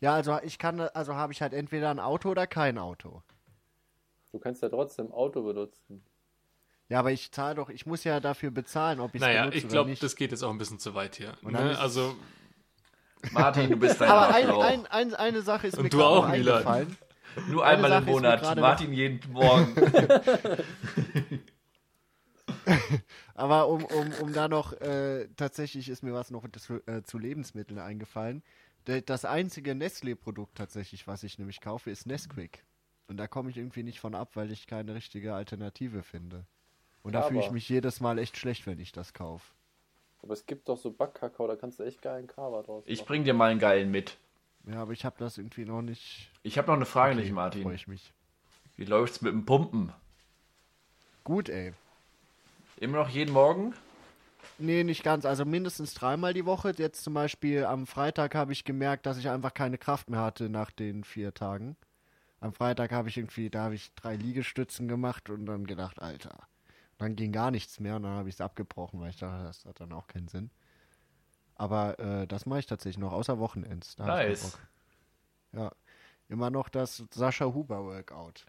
Ja, 0.00 0.14
also 0.14 0.38
ich 0.42 0.58
kann, 0.58 0.80
also 0.80 1.14
habe 1.14 1.32
ich 1.32 1.42
halt 1.42 1.52
entweder 1.52 1.90
ein 1.90 2.00
Auto 2.00 2.30
oder 2.30 2.46
kein 2.46 2.78
Auto. 2.78 3.22
Du 4.32 4.38
kannst 4.38 4.62
ja 4.62 4.68
trotzdem 4.68 5.12
Auto 5.12 5.42
benutzen. 5.42 6.04
Ja, 6.88 6.98
aber 7.00 7.12
ich 7.12 7.30
zahle 7.30 7.54
doch, 7.56 7.68
ich 7.68 7.86
muss 7.86 8.02
ja 8.04 8.18
dafür 8.18 8.50
bezahlen, 8.50 8.98
ob 8.98 9.14
ich 9.14 9.20
es 9.20 9.26
Naja, 9.26 9.42
benutze 9.42 9.58
ich 9.58 9.68
glaube, 9.68 9.90
nicht. 9.90 10.02
das 10.02 10.16
geht 10.16 10.32
jetzt 10.32 10.42
auch 10.42 10.50
ein 10.50 10.58
bisschen 10.58 10.78
zu 10.78 10.94
weit 10.94 11.16
hier. 11.16 11.34
Ne? 11.42 11.78
Also, 11.78 12.16
Martin, 13.30 13.70
du 13.70 13.76
bist 13.76 14.00
ein 14.02 14.10
aber 14.10 14.34
ein, 14.34 14.50
ein, 14.50 14.86
ein, 14.86 15.14
eine 15.14 15.42
Sache 15.42 15.68
ist 15.68 15.76
Und 15.76 15.84
mir 15.84 15.90
du 15.90 15.98
gerade 15.98 16.10
auch, 16.10 16.26
noch 16.26 16.32
Milan. 16.32 16.54
eingefallen. 16.56 16.96
Nur 17.48 17.64
einmal 17.64 17.92
im 17.92 18.04
Monat. 18.06 18.56
Martin 18.56 18.92
jeden 18.92 19.32
Morgen. 19.32 19.74
Aber 23.34 23.68
um, 23.68 23.84
um, 23.84 24.12
um 24.20 24.32
da 24.32 24.48
noch, 24.48 24.72
äh, 24.80 25.28
tatsächlich 25.36 25.88
ist 25.88 26.02
mir 26.02 26.12
was 26.12 26.30
noch 26.30 26.44
zu, 26.58 26.84
äh, 26.86 27.02
zu 27.02 27.18
Lebensmitteln 27.18 27.78
eingefallen. 27.78 28.42
Das 28.84 29.24
einzige 29.24 29.72
Nestlé-Produkt 29.72 30.56
tatsächlich, 30.56 31.06
was 31.06 31.22
ich 31.22 31.38
nämlich 31.38 31.60
kaufe, 31.60 31.90
ist 31.90 32.06
Nesquik. 32.06 32.64
Und 33.08 33.16
da 33.18 33.26
komme 33.26 33.50
ich 33.50 33.56
irgendwie 33.56 33.82
nicht 33.82 34.00
von 34.00 34.14
ab, 34.14 34.30
weil 34.34 34.50
ich 34.52 34.66
keine 34.66 34.94
richtige 34.94 35.34
Alternative 35.34 36.02
finde. 36.02 36.44
Und 37.02 37.12
da 37.14 37.22
fühle 37.22 37.40
ich 37.40 37.50
mich 37.50 37.68
jedes 37.68 38.00
Mal 38.00 38.18
echt 38.18 38.36
schlecht, 38.36 38.66
wenn 38.66 38.78
ich 38.78 38.92
das 38.92 39.12
kaufe. 39.14 39.44
Aber 40.22 40.34
es 40.34 40.44
gibt 40.46 40.68
doch 40.68 40.76
so 40.76 40.90
Backkakao, 40.90 41.46
da 41.46 41.56
kannst 41.56 41.78
du 41.78 41.82
echt 41.82 42.02
geilen 42.02 42.26
Kava 42.26 42.62
draus 42.62 42.84
Ich 42.86 43.00
machen. 43.00 43.06
bring 43.08 43.24
dir 43.24 43.34
mal 43.34 43.50
einen 43.50 43.58
geilen 43.60 43.90
mit. 43.90 44.18
Ja, 44.66 44.82
aber 44.82 44.92
ich 44.92 45.04
habe 45.06 45.16
das 45.18 45.38
irgendwie 45.38 45.64
noch 45.64 45.80
nicht. 45.82 46.30
Ich 46.42 46.58
habe 46.58 46.68
noch 46.68 46.76
eine 46.76 46.84
Frage 46.84 47.12
Okay, 47.14 47.20
nicht, 47.22 47.28
Freue 47.32 47.34
Martin. 47.44 47.70
ich 47.72 47.88
mich. 47.88 48.12
Wie 48.76 48.84
läuft's 48.84 49.22
mit 49.22 49.32
dem 49.32 49.46
Pumpen? 49.46 49.92
Gut, 51.24 51.48
ey. 51.48 51.72
Immer 52.76 52.98
noch 52.98 53.08
jeden 53.08 53.32
Morgen? 53.32 53.74
Nee, 54.60 54.84
nicht 54.84 55.02
ganz. 55.02 55.24
Also 55.24 55.44
mindestens 55.44 55.94
dreimal 55.94 56.34
die 56.34 56.44
Woche. 56.44 56.72
Jetzt 56.76 57.02
zum 57.02 57.14
Beispiel 57.14 57.64
am 57.64 57.86
Freitag 57.86 58.34
habe 58.34 58.52
ich 58.52 58.64
gemerkt, 58.64 59.06
dass 59.06 59.16
ich 59.16 59.28
einfach 59.28 59.54
keine 59.54 59.78
Kraft 59.78 60.10
mehr 60.10 60.20
hatte 60.20 60.50
nach 60.50 60.70
den 60.70 61.02
vier 61.02 61.32
Tagen. 61.32 61.76
Am 62.40 62.52
Freitag 62.52 62.92
habe 62.92 63.08
ich 63.08 63.16
irgendwie, 63.16 63.48
da 63.48 63.64
habe 63.64 63.74
ich 63.74 63.92
drei 63.94 64.16
Liegestützen 64.16 64.86
gemacht 64.86 65.30
und 65.30 65.46
dann 65.46 65.66
gedacht, 65.66 66.00
Alter. 66.00 66.46
Dann 66.98 67.16
ging 67.16 67.32
gar 67.32 67.50
nichts 67.50 67.80
mehr 67.80 67.96
und 67.96 68.02
dann 68.02 68.12
habe 68.12 68.28
ich 68.28 68.34
es 68.34 68.40
abgebrochen, 68.42 69.00
weil 69.00 69.10
ich 69.10 69.16
dachte, 69.16 69.44
das 69.44 69.64
hat 69.64 69.80
dann 69.80 69.92
auch 69.92 70.06
keinen 70.06 70.28
Sinn. 70.28 70.50
Aber 71.54 71.98
äh, 71.98 72.26
das 72.26 72.44
mache 72.44 72.60
ich 72.60 72.66
tatsächlich 72.66 72.98
noch, 72.98 73.12
außer 73.12 73.38
Wochenends. 73.38 73.96
Da 73.96 74.06
Nice. 74.06 74.58
Ja. 75.52 75.72
Immer 76.28 76.50
noch 76.50 76.68
das 76.68 77.02
Sascha 77.10 77.46
Huber 77.46 77.84
Workout. 77.84 78.46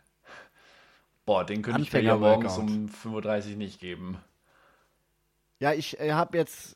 Boah, 1.26 1.46
den 1.46 1.62
könnte 1.62 1.82
ich 1.82 1.94
mir 1.94 2.02
ja 2.02 2.18
morgens 2.18 2.58
um 2.58 2.88
5.30 2.88 3.52
Uhr 3.52 3.58
nicht 3.58 3.80
geben. 3.80 4.18
Ja, 5.62 5.74
ich 5.74 6.00
äh, 6.00 6.12
habe 6.12 6.40
jetzt, 6.40 6.76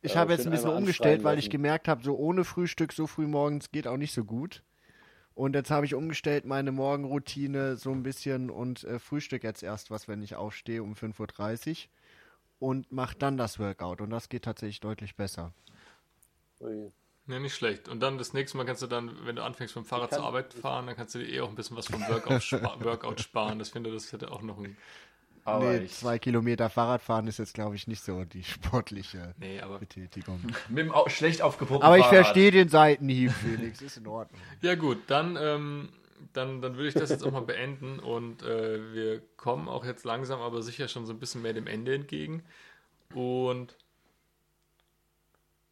ich 0.00 0.14
Ja, 0.14 0.20
habe 0.20 0.32
jetzt 0.32 0.46
ein 0.46 0.50
bisschen 0.50 0.70
umgestellt, 0.70 1.24
weil 1.24 1.38
ich 1.38 1.50
gemerkt 1.50 1.88
habe, 1.88 2.02
so 2.02 2.16
ohne 2.16 2.44
Frühstück 2.44 2.92
so 2.94 3.06
früh 3.06 3.26
morgens 3.26 3.70
geht 3.70 3.86
auch 3.86 3.98
nicht 3.98 4.14
so 4.14 4.24
gut. 4.24 4.62
Und 5.34 5.54
jetzt 5.54 5.70
habe 5.70 5.84
ich 5.84 5.94
umgestellt 5.94 6.46
meine 6.46 6.72
Morgenroutine 6.72 7.76
so 7.76 7.90
ein 7.92 8.02
bisschen 8.02 8.50
und 8.50 8.84
äh, 8.84 8.98
Frühstück 8.98 9.44
jetzt 9.44 9.62
erst 9.62 9.90
was, 9.90 10.08
wenn 10.08 10.22
ich 10.22 10.36
aufstehe 10.36 10.82
um 10.82 10.94
5.30 10.94 11.70
Uhr 11.70 11.76
und 12.58 12.90
mache 12.92 13.16
dann 13.18 13.36
das 13.36 13.58
Workout 13.58 14.00
und 14.00 14.08
das 14.08 14.30
geht 14.30 14.44
tatsächlich 14.44 14.80
deutlich 14.80 15.14
besser. 15.14 15.52
Ui. 16.60 16.92
ne, 17.26 17.40
nicht 17.40 17.54
schlecht. 17.54 17.88
Und 17.88 18.00
dann 18.00 18.16
das 18.18 18.32
nächste 18.32 18.56
Mal 18.56 18.64
kannst 18.64 18.82
du 18.82 18.86
dann, 18.86 19.26
wenn 19.26 19.36
du 19.36 19.42
anfängst 19.44 19.76
mit 19.76 19.84
dem 19.84 19.88
Fahrrad 19.88 20.14
zur 20.14 20.24
Arbeit 20.24 20.54
fahren, 20.54 20.86
dann 20.86 20.96
kannst 20.96 21.14
du 21.14 21.18
dir 21.18 21.28
eh 21.28 21.40
auch 21.40 21.48
ein 21.50 21.54
bisschen 21.56 21.76
was 21.76 21.88
vom 21.88 22.06
Workout, 22.08 22.42
spa 22.42 22.76
Workout 22.84 23.20
sparen. 23.20 23.58
Das 23.58 23.70
finde 23.70 23.92
das 23.92 24.12
hätte 24.12 24.30
auch 24.30 24.42
noch 24.42 24.58
ein, 24.58 24.76
Aber 25.44 25.72
nee, 25.72 25.86
zwei 25.88 26.18
Kilometer 26.20 26.70
Fahrradfahren 26.70 27.26
ist 27.26 27.38
jetzt, 27.38 27.54
glaube 27.54 27.74
ich, 27.74 27.88
nicht 27.88 28.02
so 28.04 28.24
die 28.24 28.44
sportliche 28.44 29.34
nee, 29.38 29.60
aber 29.60 29.78
Betätigung. 29.80 30.40
mit 30.68 30.78
dem 30.78 30.92
au- 30.92 31.08
schlecht 31.08 31.42
aufgepumpten 31.42 31.84
Aber 31.84 31.98
ich 31.98 32.04
Fahrrad. 32.04 32.26
verstehe 32.26 32.50
den 32.52 32.68
Seitenhieb, 32.68 33.32
Felix, 33.32 33.80
ist 33.82 33.96
in 33.96 34.06
Ordnung. 34.06 34.40
Ja 34.62 34.76
gut, 34.76 34.98
dann, 35.08 35.36
ähm, 35.40 35.88
dann, 36.32 36.62
dann 36.62 36.76
würde 36.76 36.88
ich 36.88 36.94
das 36.94 37.10
jetzt 37.10 37.24
auch 37.24 37.32
mal 37.32 37.40
beenden 37.42 37.98
und 37.98 38.42
äh, 38.44 38.92
wir 38.94 39.20
kommen 39.36 39.68
auch 39.68 39.84
jetzt 39.84 40.04
langsam, 40.04 40.40
aber 40.40 40.62
sicher 40.62 40.86
schon 40.86 41.06
so 41.06 41.12
ein 41.12 41.18
bisschen 41.18 41.42
mehr 41.42 41.52
dem 41.54 41.66
Ende 41.66 41.94
entgegen. 41.94 42.44
Und 43.12 43.76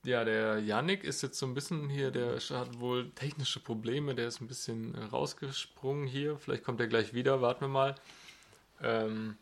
ja, 0.05 0.25
der 0.25 0.59
Yannick 0.61 1.05
ist 1.05 1.23
jetzt 1.23 1.39
so 1.39 1.47
ein 1.47 1.55
bisschen 1.55 1.89
hier, 1.91 2.11
der 2.11 2.37
hat 2.41 2.81
wohl 2.81 3.11
technische 3.11 3.61
Probleme, 3.61 4.15
der 4.15 4.29
ist 4.29 4.41
ein 4.41 4.49
bisschen 4.49 4.95
rausgesprungen 4.95 6.07
hier. 6.07 6.39
Vielleicht 6.39 6.65
kommt 6.65 6.81
er 6.81 6.87
gleich 6.89 7.13
wieder, 7.15 7.41
warten 7.43 7.61
wir 7.63 7.69
mal. 7.69 7.95
Ähm, 8.83 9.37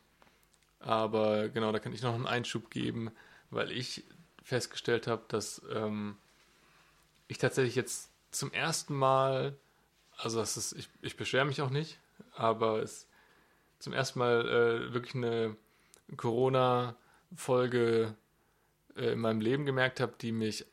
aber 0.81 1.49
genau, 1.49 1.73
da 1.73 1.79
kann 1.79 1.93
ich 1.93 2.03
noch 2.03 2.15
einen 2.15 2.27
Einschub 2.27 2.71
geben, 2.71 3.11
weil 3.51 3.73
ich 3.73 4.05
festgestellt 4.43 5.07
habe, 5.07 5.25
dass 5.29 5.63
ähm, 5.73 6.17
ich 7.27 7.39
tatsächlich 7.39 7.75
jetzt 7.75 8.11
zum 8.31 8.53
ersten 8.53 8.95
Mal, 8.95 9.57
also 10.17 10.39
das 10.39 10.57
ist, 10.57 10.73
ich, 10.73 10.89
ich 11.03 11.17
beschwere 11.17 11.45
mich 11.45 11.61
auch 11.61 11.71
nicht, 11.71 11.99
aber 12.35 12.83
es 12.83 13.07
zum 13.79 13.93
ersten 13.93 14.19
Mal 14.19 14.49
äh, 14.49 14.93
wirklich 14.93 15.15
eine 15.15 15.57
Corona-Folge 16.17 18.15
äh, 18.97 19.13
in 19.13 19.21
meinem 19.21 19.41
Leben 19.41 19.67
gemerkt 19.67 20.01
habe, 20.01 20.15
die 20.21 20.33
mich 20.33 20.63
äh, 20.63 20.67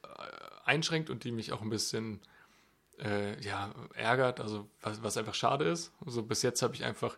einschränkt 0.66 1.10
und 1.10 1.24
die 1.24 1.32
mich 1.32 1.52
auch 1.52 1.62
ein 1.62 1.70
bisschen 1.70 2.22
äh, 3.00 3.40
ja, 3.42 3.72
ärgert, 3.94 4.40
also 4.40 4.68
was, 4.82 5.04
was 5.04 5.18
einfach 5.18 5.36
schade 5.36 5.66
ist. 5.66 5.92
Also 6.06 6.24
bis 6.24 6.42
jetzt 6.42 6.62
habe 6.62 6.76
ich 6.76 6.84
einfach 6.84 7.18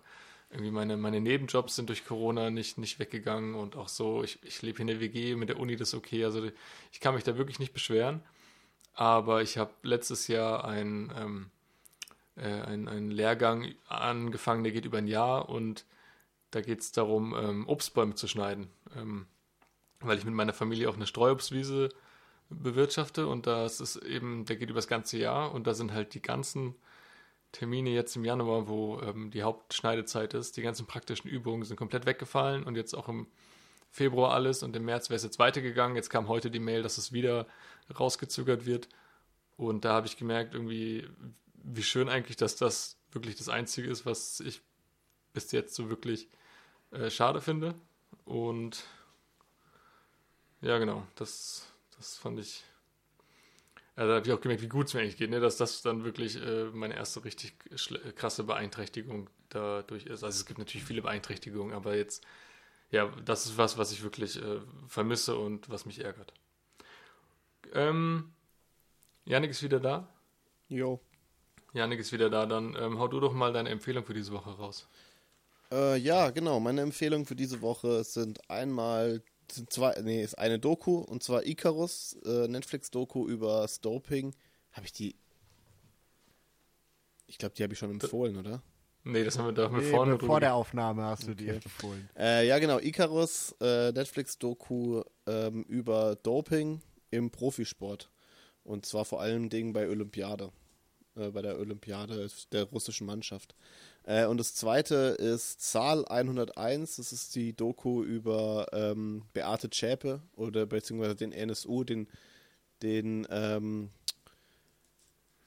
irgendwie 0.50 0.72
meine, 0.72 0.98
meine 0.98 1.20
Nebenjobs 1.20 1.76
sind 1.76 1.90
durch 1.90 2.06
Corona 2.06 2.50
nicht, 2.50 2.78
nicht 2.78 3.00
weggegangen 3.00 3.56
und 3.56 3.76
auch 3.76 3.90
so, 3.90 4.24
ich, 4.24 4.42
ich 4.44 4.62
lebe 4.62 4.78
hier 4.78 4.84
in 4.84 4.88
der 4.88 5.00
WG, 5.00 5.36
mit 5.36 5.50
der 5.50 5.60
Uni 5.60 5.76
das 5.76 5.90
ist 5.90 5.94
okay, 5.96 6.24
also 6.24 6.50
ich 6.92 7.00
kann 7.00 7.16
mich 7.16 7.24
da 7.24 7.38
wirklich 7.38 7.60
nicht 7.60 7.74
beschweren. 7.74 8.22
Aber 8.94 9.42
ich 9.42 9.58
habe 9.58 9.74
letztes 9.84 10.28
Jahr 10.28 10.66
ein, 10.66 11.14
ähm, 11.16 11.52
äh, 12.36 12.62
ein, 12.62 12.88
einen 12.88 13.12
Lehrgang 13.12 13.76
angefangen, 13.88 14.64
der 14.64 14.74
geht 14.74 14.86
über 14.86 14.98
ein 14.98 15.08
Jahr 15.08 15.50
und 15.50 15.86
da 16.52 16.62
geht 16.62 16.80
es 16.80 16.92
darum, 16.94 17.36
ähm, 17.38 17.68
Obstbäume 17.68 18.16
zu 18.16 18.28
schneiden. 18.28 18.70
Ähm, 18.96 19.28
weil 20.00 20.18
ich 20.18 20.26
mit 20.26 20.34
meiner 20.34 20.54
Familie 20.54 20.90
auch 20.90 20.96
eine 20.96 21.08
Streuobstwiese 21.08 21.90
bewirtschafte 22.50 23.28
und 23.28 23.46
das 23.48 23.82
ist 23.82 23.98
eben, 23.98 24.46
der 24.46 24.56
geht 24.56 24.70
über 24.70 24.78
das 24.78 24.88
ganze 24.88 25.18
Jahr 25.18 25.52
und 25.54 25.68
da 25.68 25.74
sind 25.74 25.92
halt 25.92 26.14
die 26.14 26.22
ganzen 26.22 26.76
Termine 27.52 27.90
jetzt 27.90 28.16
im 28.16 28.26
Januar, 28.26 28.68
wo 28.68 29.00
ähm, 29.02 29.32
die 29.32 29.44
Hauptschneidezeit 29.44 30.34
ist, 30.34 30.58
die 30.58 30.62
ganzen 30.62 30.86
praktischen 30.86 31.30
Übungen 31.30 31.64
sind 31.64 31.78
komplett 31.78 32.06
weggefallen 32.06 32.64
und 32.64 32.76
jetzt 32.76 32.94
auch 32.94 33.08
im 33.08 33.28
Februar 33.90 34.34
alles 34.34 34.64
und 34.64 34.76
im 34.76 34.86
März 34.86 35.10
wäre 35.10 35.18
es 35.18 35.24
jetzt 35.24 35.40
weitergegangen. 35.40 35.96
Jetzt 35.96 36.10
kam 36.10 36.28
heute 36.28 36.52
die 36.52 36.60
Mail, 36.60 36.84
dass 36.84 36.98
es 36.98 37.12
wieder 37.12 37.48
rausgezögert 37.98 38.66
wird 38.66 38.90
und 39.56 39.86
da 39.86 39.94
habe 39.94 40.08
ich 40.08 40.18
gemerkt, 40.18 40.54
irgendwie, 40.54 41.08
wie 41.56 41.84
schön 41.84 42.10
eigentlich, 42.10 42.38
dass 42.38 42.56
das 42.56 42.98
wirklich 43.12 43.36
das 43.36 43.50
Einzige 43.50 43.90
ist, 43.90 44.06
was 44.06 44.40
ich 44.40 44.62
bis 45.34 45.52
jetzt 45.52 45.74
so 45.74 45.90
wirklich 45.90 46.30
äh, 46.92 47.10
schade 47.10 47.42
finde 47.42 47.76
und 48.26 48.84
ja, 50.62 50.78
genau, 50.80 51.06
das, 51.16 51.72
das 51.98 52.18
fand 52.18 52.40
ich. 52.40 52.64
Also 53.98 54.10
da 54.10 54.18
habe 54.18 54.28
ich 54.28 54.34
auch 54.34 54.42
gemerkt, 54.42 54.62
wie 54.62 54.68
gut 54.68 54.86
es 54.86 54.94
mir 54.94 55.02
eigentlich 55.02 55.18
geht, 55.18 55.32
ne? 55.32 55.40
dass 55.40 55.58
das 55.58 55.82
dann 55.82 56.04
wirklich 56.04 56.40
äh, 56.40 56.66
meine 56.66 56.96
erste 56.96 57.26
richtig 57.26 57.56
krasse 58.16 58.44
Beeinträchtigung 58.44 59.28
dadurch 59.50 60.06
ist. 60.06 60.24
Also 60.24 60.38
es 60.38 60.46
gibt 60.46 60.60
natürlich 60.60 60.86
viele 60.86 61.02
Beeinträchtigungen, 61.02 61.74
aber 61.74 61.96
jetzt, 61.96 62.24
ja, 62.92 63.12
das 63.26 63.48
ist 63.48 63.58
was, 63.58 63.80
was 63.80 63.92
ich 63.92 64.04
wirklich 64.04 64.40
äh, 64.40 64.60
vermisse 64.88 65.36
und 65.36 65.68
was 65.72 65.88
mich 65.88 66.04
ärgert. 66.04 66.32
Ähm, 67.74 68.32
Janik 69.26 69.50
ist 69.50 69.64
wieder 69.64 69.80
da. 69.80 70.08
Jo. 70.70 71.00
Janik 71.74 72.00
ist 72.00 72.12
wieder 72.12 72.30
da, 72.30 72.46
dann 72.46 72.78
ähm, 72.80 73.00
hau 73.00 73.08
du 73.08 73.20
doch 73.20 73.34
mal 73.34 73.52
deine 73.52 73.70
Empfehlung 73.70 74.06
für 74.06 74.14
diese 74.14 74.32
Woche 74.32 74.52
raus. 74.52 74.88
Äh, 75.72 75.98
ja, 75.98 76.30
genau. 76.30 76.60
Meine 76.60 76.82
Empfehlung 76.82 77.26
für 77.26 77.36
diese 77.36 77.62
Woche 77.62 78.04
sind 78.04 78.48
einmal 78.48 79.24
sind 79.52 79.72
zwei, 79.72 80.00
nee, 80.02 80.24
ist 80.24 80.38
eine 80.38 80.60
Doku 80.60 80.98
und 80.98 81.24
zwar 81.24 81.46
Icarus, 81.46 82.18
äh, 82.26 82.48
Netflix-Doku 82.48 83.28
über 83.28 83.68
Doping. 83.82 84.34
Habe 84.72 84.86
ich 84.86 84.94
die? 84.94 85.16
Ich 87.28 87.38
glaube, 87.38 87.56
die 87.56 87.64
habe 87.64 87.74
ich 87.74 87.80
schon 87.80 87.92
empfohlen, 87.92 88.38
oder? 88.38 88.62
Nee, 89.04 89.24
das 89.24 89.38
haben 89.38 89.46
wir 89.46 89.54
da 89.54 89.70
mit 89.70 89.84
Nee, 89.84 89.90
vorne 89.90 90.20
vor 90.20 90.40
der 90.40 90.54
Aufnahme 90.54 91.04
hast 91.04 91.28
du 91.28 91.34
dir 91.34 91.56
Okay. 91.56 91.62
empfohlen. 91.64 92.10
Äh, 92.18 92.48
ja, 92.48 92.60
genau. 92.60 92.80
Icarus, 92.80 93.56
äh, 93.62 93.92
Netflix-Doku 93.92 95.02
ähm, 95.26 95.64
über 95.64 96.16
Doping 96.18 96.82
im 97.10 97.32
Profisport. 97.32 98.12
Und 98.64 98.86
zwar 98.86 99.06
vor 99.06 99.22
allem 99.22 99.50
Dingen 99.50 99.72
bei 99.72 99.88
Olympiade. 99.88 100.52
Äh, 101.16 101.32
bei 101.32 101.42
der 101.42 101.58
Olympiade 101.58 102.30
der 102.52 102.64
russischen 102.66 103.08
Mannschaft. 103.08 103.56
Äh, 104.08 104.26
und 104.26 104.38
das 104.38 104.56
zweite 104.56 104.96
ist 105.20 105.60
Zahl 105.62 106.06
101. 106.08 106.96
Das 106.96 107.12
ist 107.12 107.36
die 107.36 107.54
Doku 107.54 108.04
über 108.04 108.68
ähm, 108.72 109.26
Beate 109.34 109.70
Zschäpe 109.70 110.22
oder 110.38 110.66
beziehungsweise 110.66 111.16
den 111.16 111.34
NSU, 111.34 111.84
den, 111.84 112.08
den 112.82 113.28
ähm, 113.30 113.90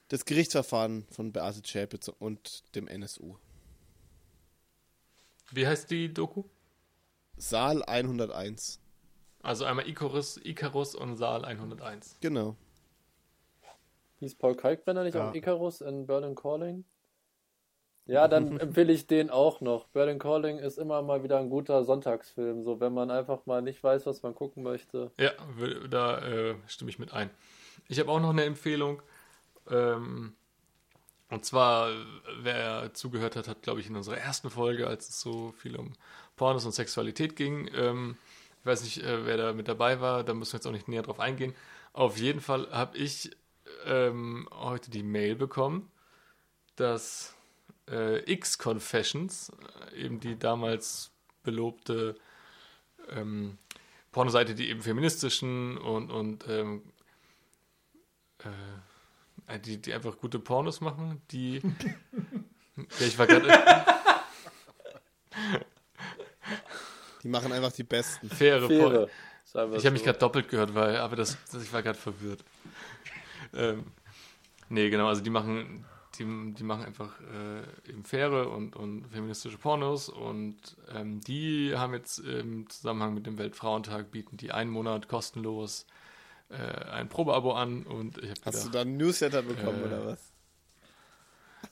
das 0.09 0.25
Gerichtsverfahren 0.25 1.07
von 1.09 1.31
Beate 1.31 1.63
Zschäpe 1.63 1.97
und 2.19 2.63
dem 2.75 2.87
NSU. 2.87 3.35
Wie 5.51 5.65
heißt 5.65 5.89
die 5.89 6.13
Doku? 6.13 6.43
Saal 7.37 7.81
101. 7.83 8.79
Also 9.41 9.65
einmal 9.65 9.89
Icarus, 9.89 10.37
Icarus 10.37 10.93
und 10.93 11.15
Saal 11.15 11.45
101. 11.45 12.17
Genau. 12.21 12.55
Hieß 14.19 14.35
Paul 14.35 14.55
Kalkbrenner 14.55 15.03
nicht 15.03 15.15
Ja. 15.15 15.31
auch 15.31 15.33
Icarus 15.33 15.81
in 15.81 16.05
Berlin 16.05 16.35
Calling? 16.35 16.85
Ja, 18.11 18.27
dann 18.27 18.59
empfehle 18.59 18.91
ich 18.91 19.07
den 19.07 19.29
auch 19.29 19.61
noch. 19.61 19.87
Berlin 19.87 20.19
Calling 20.19 20.57
ist 20.57 20.77
immer 20.77 21.01
mal 21.01 21.23
wieder 21.23 21.39
ein 21.39 21.49
guter 21.49 21.85
Sonntagsfilm. 21.85 22.65
So, 22.65 22.81
wenn 22.81 22.93
man 22.93 23.09
einfach 23.09 23.45
mal 23.45 23.61
nicht 23.61 23.81
weiß, 23.81 24.05
was 24.05 24.21
man 24.21 24.35
gucken 24.35 24.63
möchte. 24.63 25.11
Ja, 25.17 25.31
da 25.89 26.17
äh, 26.17 26.55
stimme 26.67 26.89
ich 26.89 26.99
mit 26.99 27.13
ein. 27.13 27.29
Ich 27.87 28.01
habe 28.01 28.11
auch 28.11 28.19
noch 28.19 28.31
eine 28.31 28.43
Empfehlung. 28.43 29.01
Ähm, 29.69 30.33
und 31.29 31.45
zwar, 31.45 31.89
wer 32.41 32.93
zugehört 32.93 33.37
hat, 33.37 33.47
hat, 33.47 33.61
glaube 33.61 33.79
ich, 33.79 33.87
in 33.87 33.95
unserer 33.95 34.17
ersten 34.17 34.49
Folge, 34.49 34.87
als 34.87 35.07
es 35.07 35.21
so 35.21 35.53
viel 35.53 35.77
um 35.77 35.93
Pornos 36.35 36.65
und 36.65 36.73
Sexualität 36.73 37.37
ging, 37.37 37.69
ähm, 37.73 38.17
ich 38.59 38.65
weiß 38.65 38.83
nicht, 38.83 39.05
äh, 39.05 39.25
wer 39.25 39.37
da 39.37 39.53
mit 39.53 39.69
dabei 39.69 40.01
war, 40.01 40.25
da 40.25 40.33
müssen 40.33 40.51
wir 40.51 40.57
jetzt 40.57 40.67
auch 40.67 40.73
nicht 40.73 40.89
näher 40.89 41.03
drauf 41.03 41.21
eingehen. 41.21 41.55
Auf 41.93 42.17
jeden 42.17 42.41
Fall 42.41 42.69
habe 42.71 42.97
ich 42.97 43.31
ähm, 43.85 44.49
heute 44.51 44.91
die 44.91 45.03
Mail 45.03 45.37
bekommen, 45.37 45.89
dass 46.75 47.37
äh, 47.89 48.19
X-Confessions, 48.31 49.51
äh, 49.93 50.05
eben 50.05 50.19
die 50.19 50.37
damals 50.37 51.11
belobte 51.43 52.15
ähm, 53.09 53.57
Pornoseite, 54.11 54.55
die 54.55 54.69
eben 54.69 54.81
feministischen 54.81 55.77
und, 55.77 56.11
und 56.11 56.47
ähm, 56.47 56.83
äh, 59.47 59.59
die, 59.59 59.81
die 59.81 59.93
einfach 59.93 60.17
gute 60.17 60.39
Pornos 60.39 60.81
machen, 60.81 61.21
die. 61.31 61.57
ja, 62.75 63.05
ich 63.05 63.17
war 63.17 63.27
gerade 63.27 63.47
Die 67.23 67.27
machen 67.27 67.51
einfach 67.51 67.71
die 67.71 67.83
besten. 67.83 68.29
faire, 68.29 68.67
wir 69.71 69.77
Ich 69.77 69.85
habe 69.85 69.91
mich 69.93 70.03
gerade 70.03 70.17
doppelt 70.19 70.49
gehört, 70.49 70.73
weil, 70.73 70.97
aber 70.97 71.15
das, 71.15 71.37
das 71.51 71.63
ich 71.63 71.71
war 71.71 71.83
gerade 71.83 71.97
verwirrt. 71.97 72.43
Ähm, 73.53 73.85
nee, 74.69 74.89
genau, 74.89 75.07
also 75.07 75.21
die 75.21 75.29
machen, 75.29 75.85
die, 76.21 76.53
die 76.53 76.63
machen 76.63 76.85
einfach 76.85 77.19
äh, 77.21 77.89
eben 77.89 78.03
faire 78.03 78.49
und, 78.49 78.75
und 78.75 79.07
feministische 79.07 79.57
Pornos 79.57 80.09
und 80.09 80.77
ähm, 80.93 81.21
die 81.21 81.73
haben 81.75 81.93
jetzt 81.93 82.19
im 82.19 82.69
Zusammenhang 82.69 83.13
mit 83.13 83.25
dem 83.25 83.37
Weltfrauentag 83.37 84.11
bieten 84.11 84.37
die 84.37 84.51
einen 84.51 84.71
Monat 84.71 85.07
kostenlos 85.07 85.85
äh, 86.49 86.55
ein 86.55 87.09
Probeabo 87.09 87.53
an 87.53 87.83
und 87.83 88.17
ich 88.19 88.29
habe 88.29 88.41
Hast 88.45 88.65
du 88.65 88.69
da 88.69 88.81
einen 88.81 88.97
Newsletter 88.97 89.41
bekommen 89.41 89.81
Äh, 89.81 89.85
oder 89.87 90.05
was? 90.05 90.31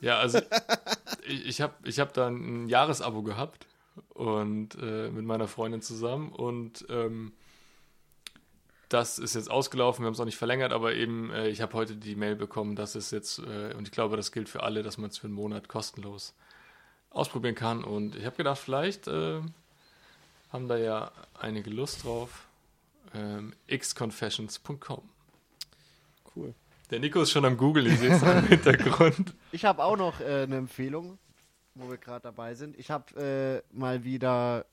Ja, 0.02 0.20
also 0.20 0.40
ich, 1.28 1.46
ich 1.46 1.62
habe 1.62 1.74
ich 1.84 2.00
hab 2.00 2.14
da 2.14 2.28
ein 2.28 2.68
Jahresabo 2.68 3.24
gehabt 3.24 3.68
und 4.10 4.78
äh, 4.82 5.10
mit 5.10 5.26
meiner 5.26 5.48
Freundin 5.48 5.82
zusammen 5.82 6.32
und 6.32 6.86
ähm, 6.90 7.34
das 8.90 9.20
ist 9.20 9.36
jetzt 9.36 9.50
ausgelaufen, 9.50 10.04
wir 10.04 10.08
haben 10.08 10.14
es 10.14 10.20
auch 10.20 10.26
nicht 10.26 10.38
verlängert, 10.38 10.74
aber 10.74 10.94
eben 10.96 11.32
äh, 11.32 11.48
ich 11.48 11.62
habe 11.62 11.74
heute 11.74 11.96
die 11.96 12.16
Mail 12.16 12.36
bekommen, 12.36 12.76
dass 12.76 12.96
es 12.96 13.12
jetzt, 13.12 13.40
äh, 13.40 13.74
und 13.76 13.88
ich 13.88 13.92
glaube, 13.92 14.18
das 14.18 14.32
gilt 14.32 14.50
für 14.50 14.64
alle, 14.64 14.84
dass 14.84 14.98
man 14.98 15.12
es 15.12 15.18
für 15.18 15.28
einen 15.28 15.36
Monat 15.36 15.68
kostenlos 15.68 16.34
ausprobieren 17.12 17.56
kann 17.56 17.84
und 17.84 18.16
ich 18.16 18.26
habe 18.26 18.36
gedacht, 18.36 18.58
vielleicht 18.58 19.08
äh, 19.08 19.42
haben 20.52 20.68
da 20.68 20.78
ja 20.78 21.12
einige 21.40 21.70
Lust 21.70 22.04
drauf. 22.04 22.48
Ähm, 23.14 23.54
xconfessions.com. 23.68 25.02
Cool. 26.36 26.54
Der 26.92 27.00
Nico 27.00 27.22
ist 27.22 27.32
schon 27.32 27.46
am 27.46 27.58
Google, 27.58 27.88
ich 27.88 28.00
sehe 28.00 28.16
es 28.16 28.22
im 28.22 28.48
Hintergrund. 28.48 29.36
Ich 29.52 29.66
habe 29.66 29.84
auch 29.84 29.98
noch 29.98 30.20
äh, 30.22 30.44
eine 30.44 30.58
Empfehlung, 30.58 31.18
wo 31.76 31.90
wir 31.90 31.98
gerade 31.98 32.24
dabei 32.24 32.56
sind. 32.56 32.78
Ich 32.78 32.90
habe 32.92 33.64
äh, 33.74 33.76
mal 33.78 34.04
wieder, 34.04 34.66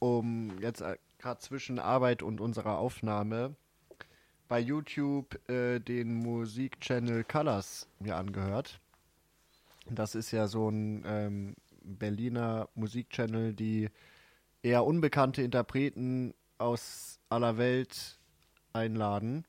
um 0.00 0.60
jetzt 0.60 0.80
äh, 0.80 0.96
gerade 1.20 1.40
zwischen 1.40 1.78
Arbeit 1.78 2.22
und 2.22 2.40
unserer 2.40 2.78
Aufnahme, 2.78 3.54
bei 4.48 4.58
YouTube 4.58 5.38
äh, 5.48 5.78
den 5.78 6.14
Musikchannel 6.14 7.22
Colors 7.24 7.88
mir 8.00 8.16
angehört. 8.16 8.80
Das 9.88 10.14
ist 10.14 10.32
ja 10.32 10.48
so 10.48 10.68
ein 10.68 11.04
ähm, 11.06 11.54
Berliner 11.82 12.68
Musikchannel, 12.74 13.54
die 13.54 13.90
eher 14.62 14.84
unbekannte 14.84 15.42
Interpreten 15.42 16.34
aus 16.58 17.20
aller 17.28 17.58
Welt 17.58 18.18
einladen 18.72 19.44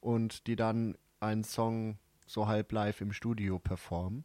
und 0.00 0.46
die 0.46 0.56
dann 0.56 0.96
einen 1.20 1.44
Song 1.44 1.98
so 2.26 2.46
halb 2.46 2.72
live 2.72 3.00
im 3.00 3.12
Studio 3.12 3.58
performen. 3.58 4.24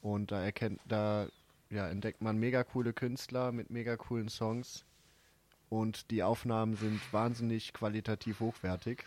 Und 0.00 0.30
da 0.32 0.40
erkennt, 0.42 0.80
da 0.86 1.28
ja, 1.70 1.88
entdeckt 1.88 2.22
man 2.22 2.38
mega 2.38 2.62
coole 2.64 2.92
Künstler 2.92 3.52
mit 3.52 3.70
mega 3.70 3.96
coolen 3.96 4.28
Songs. 4.28 4.84
Und 5.68 6.10
die 6.10 6.22
Aufnahmen 6.22 6.76
sind 6.76 7.00
wahnsinnig 7.12 7.72
qualitativ 7.72 8.40
hochwertig. 8.40 9.04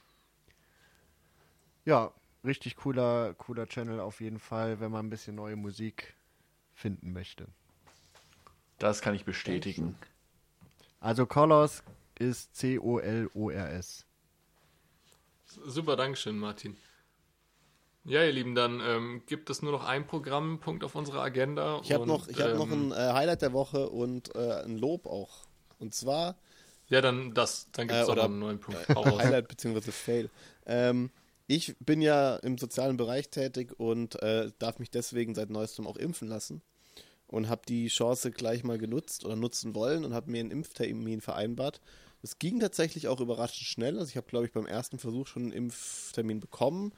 Ja, 1.85 2.13
richtig 2.43 2.75
cooler, 2.75 3.33
cooler 3.33 3.67
Channel 3.67 3.99
auf 3.99 4.21
jeden 4.21 4.39
Fall, 4.39 4.79
wenn 4.79 4.91
man 4.91 5.07
ein 5.07 5.09
bisschen 5.09 5.35
neue 5.35 5.55
Musik 5.55 6.15
finden 6.75 7.13
möchte. 7.13 7.47
Das 8.77 9.01
kann 9.01 9.15
ich 9.15 9.25
bestätigen. 9.25 9.95
Also 10.99 11.25
Colors 11.25 11.83
ist 12.19 12.55
C-O-L-O-R-S. 12.55 14.05
Super, 15.65 15.95
Dankeschön, 15.95 16.37
Martin. 16.37 16.77
Ja, 18.03 18.23
ihr 18.23 18.31
Lieben, 18.31 18.55
dann 18.55 18.79
ähm, 18.79 19.21
gibt 19.27 19.49
es 19.49 19.61
nur 19.61 19.71
noch 19.71 19.85
einen 19.85 20.07
Programmpunkt 20.07 20.83
auf 20.83 20.95
unserer 20.95 21.21
Agenda. 21.21 21.81
Ich 21.83 21.91
habe 21.91 22.07
noch, 22.07 22.27
ich 22.27 22.41
hab 22.41 22.55
noch 22.55 22.71
ähm, 22.71 22.91
ein 22.91 22.97
äh, 22.97 23.13
Highlight 23.13 23.43
der 23.43 23.53
Woche 23.53 23.89
und 23.89 24.33
äh, 24.35 24.63
ein 24.63 24.77
Lob 24.77 25.05
auch. 25.05 25.45
Und 25.77 25.93
zwar 25.93 26.35
Ja, 26.91 27.01
dann 27.01 27.33
das, 27.33 27.67
dann 27.71 27.87
gibt 27.87 27.99
es 27.99 28.07
Äh, 28.07 28.11
auch 28.11 28.17
einen 28.17 28.39
neuen 28.39 28.59
Punkt. 28.59 28.87
Highlight 28.89 29.47
bzw. 29.47 29.91
Fail. 29.91 30.29
Ähm, 30.65 31.09
ich 31.47 31.75
bin 31.79 32.01
ja 32.01 32.35
im 32.37 32.57
sozialen 32.57 32.97
Bereich 32.97 33.29
tätig 33.29 33.73
und 33.79 34.21
äh, 34.21 34.51
darf 34.59 34.79
mich 34.79 34.91
deswegen 34.91 35.35
seit 35.35 35.49
neuestem 35.49 35.87
auch 35.87 35.97
impfen 35.97 36.27
lassen. 36.27 36.61
Und 37.27 37.49
habe 37.49 37.61
die 37.67 37.87
Chance 37.87 38.31
gleich 38.31 38.63
mal 38.63 38.77
genutzt 38.77 39.25
oder 39.25 39.37
nutzen 39.37 39.75
wollen 39.75 40.05
und 40.05 40.13
habe 40.13 40.29
mir 40.31 40.41
einen 40.41 40.51
Impftermin 40.51 41.21
vereinbart. 41.21 41.81
Es 42.23 42.39
ging 42.39 42.59
tatsächlich 42.59 43.07
auch 43.07 43.21
überraschend 43.21 43.67
schnell. 43.67 43.97
Also 43.97 44.09
ich 44.09 44.17
habe, 44.17 44.27
glaube 44.27 44.45
ich, 44.45 44.51
beim 44.51 44.67
ersten 44.67 44.99
Versuch 44.99 45.27
schon 45.27 45.43
einen 45.43 45.51
Impftermin 45.53 46.41
bekommen. 46.41 46.93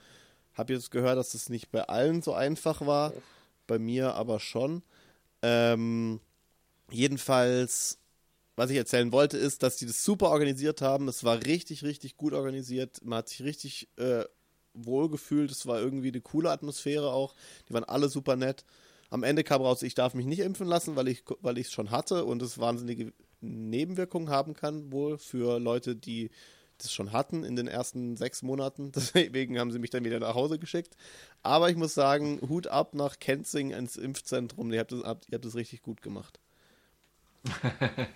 Habe 0.55 0.73
jetzt 0.73 0.91
gehört, 0.91 1.17
dass 1.17 1.35
es 1.35 1.49
nicht 1.49 1.71
bei 1.71 1.83
allen 1.83 2.21
so 2.23 2.33
einfach 2.33 2.85
war. 2.85 3.13
Bei 3.67 3.79
mir 3.79 4.15
aber 4.15 4.39
schon. 4.39 4.83
Ähm, 5.43 6.21
jedenfalls, 6.91 7.99
was 8.55 8.69
ich 8.69 8.77
erzählen 8.77 9.11
wollte, 9.11 9.37
ist, 9.37 9.63
dass 9.63 9.77
die 9.77 9.85
das 9.85 10.03
super 10.03 10.29
organisiert 10.29 10.81
haben. 10.81 11.07
Es 11.07 11.23
war 11.23 11.43
richtig, 11.45 11.83
richtig 11.83 12.17
gut 12.17 12.33
organisiert. 12.33 13.03
Man 13.03 13.19
hat 13.19 13.29
sich 13.29 13.43
richtig 13.43 13.89
äh, 13.97 14.25
wohl 14.73 15.09
gefühlt. 15.09 15.51
Es 15.51 15.65
war 15.65 15.79
irgendwie 15.79 16.09
eine 16.09 16.21
coole 16.21 16.51
Atmosphäre 16.51 17.11
auch. 17.11 17.33
Die 17.67 17.73
waren 17.73 17.83
alle 17.83 18.09
super 18.09 18.35
nett. 18.35 18.63
Am 19.09 19.23
Ende 19.23 19.43
kam 19.43 19.61
raus, 19.61 19.83
ich 19.83 19.93
darf 19.95 20.15
mich 20.15 20.25
nicht 20.25 20.39
impfen 20.39 20.67
lassen, 20.67 20.95
weil 20.95 21.07
ich 21.07 21.23
weil 21.41 21.57
es 21.59 21.71
schon 21.71 21.91
hatte 21.91 22.25
und 22.25 22.41
es 22.41 22.57
wahnsinnige 22.57 23.13
Nebenwirkungen 23.41 24.29
haben 24.29 24.53
kann, 24.53 24.91
wohl 24.91 25.17
für 25.17 25.59
Leute, 25.59 25.95
die 25.95 26.31
das 26.79 26.91
schon 26.91 27.11
hatten 27.11 27.43
in 27.43 27.55
den 27.55 27.67
ersten 27.67 28.17
sechs 28.17 28.41
Monaten. 28.41 28.91
Deswegen 28.95 29.59
haben 29.59 29.71
sie 29.71 29.79
mich 29.79 29.91
dann 29.91 30.05
wieder 30.05 30.19
nach 30.19 30.35
Hause 30.35 30.59
geschickt. 30.59 30.95
Aber 31.43 31.69
ich 31.69 31.75
muss 31.75 31.93
sagen, 31.93 32.39
Hut 32.47 32.67
ab 32.67 32.95
nach 32.95 33.19
Kenzing 33.19 33.71
ins 33.71 33.97
Impfzentrum. 33.97 34.71
Ihr 34.71 34.79
habt 34.79 34.91
das, 34.91 35.01
ihr 35.01 35.35
habt 35.35 35.45
das 35.45 35.55
richtig 35.55 35.81
gut 35.81 36.01
gemacht. 36.01 36.39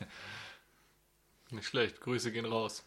Nicht 1.51 1.65
schlecht, 1.65 2.01
Grüße 2.01 2.31
gehen 2.31 2.45
raus. 2.45 2.83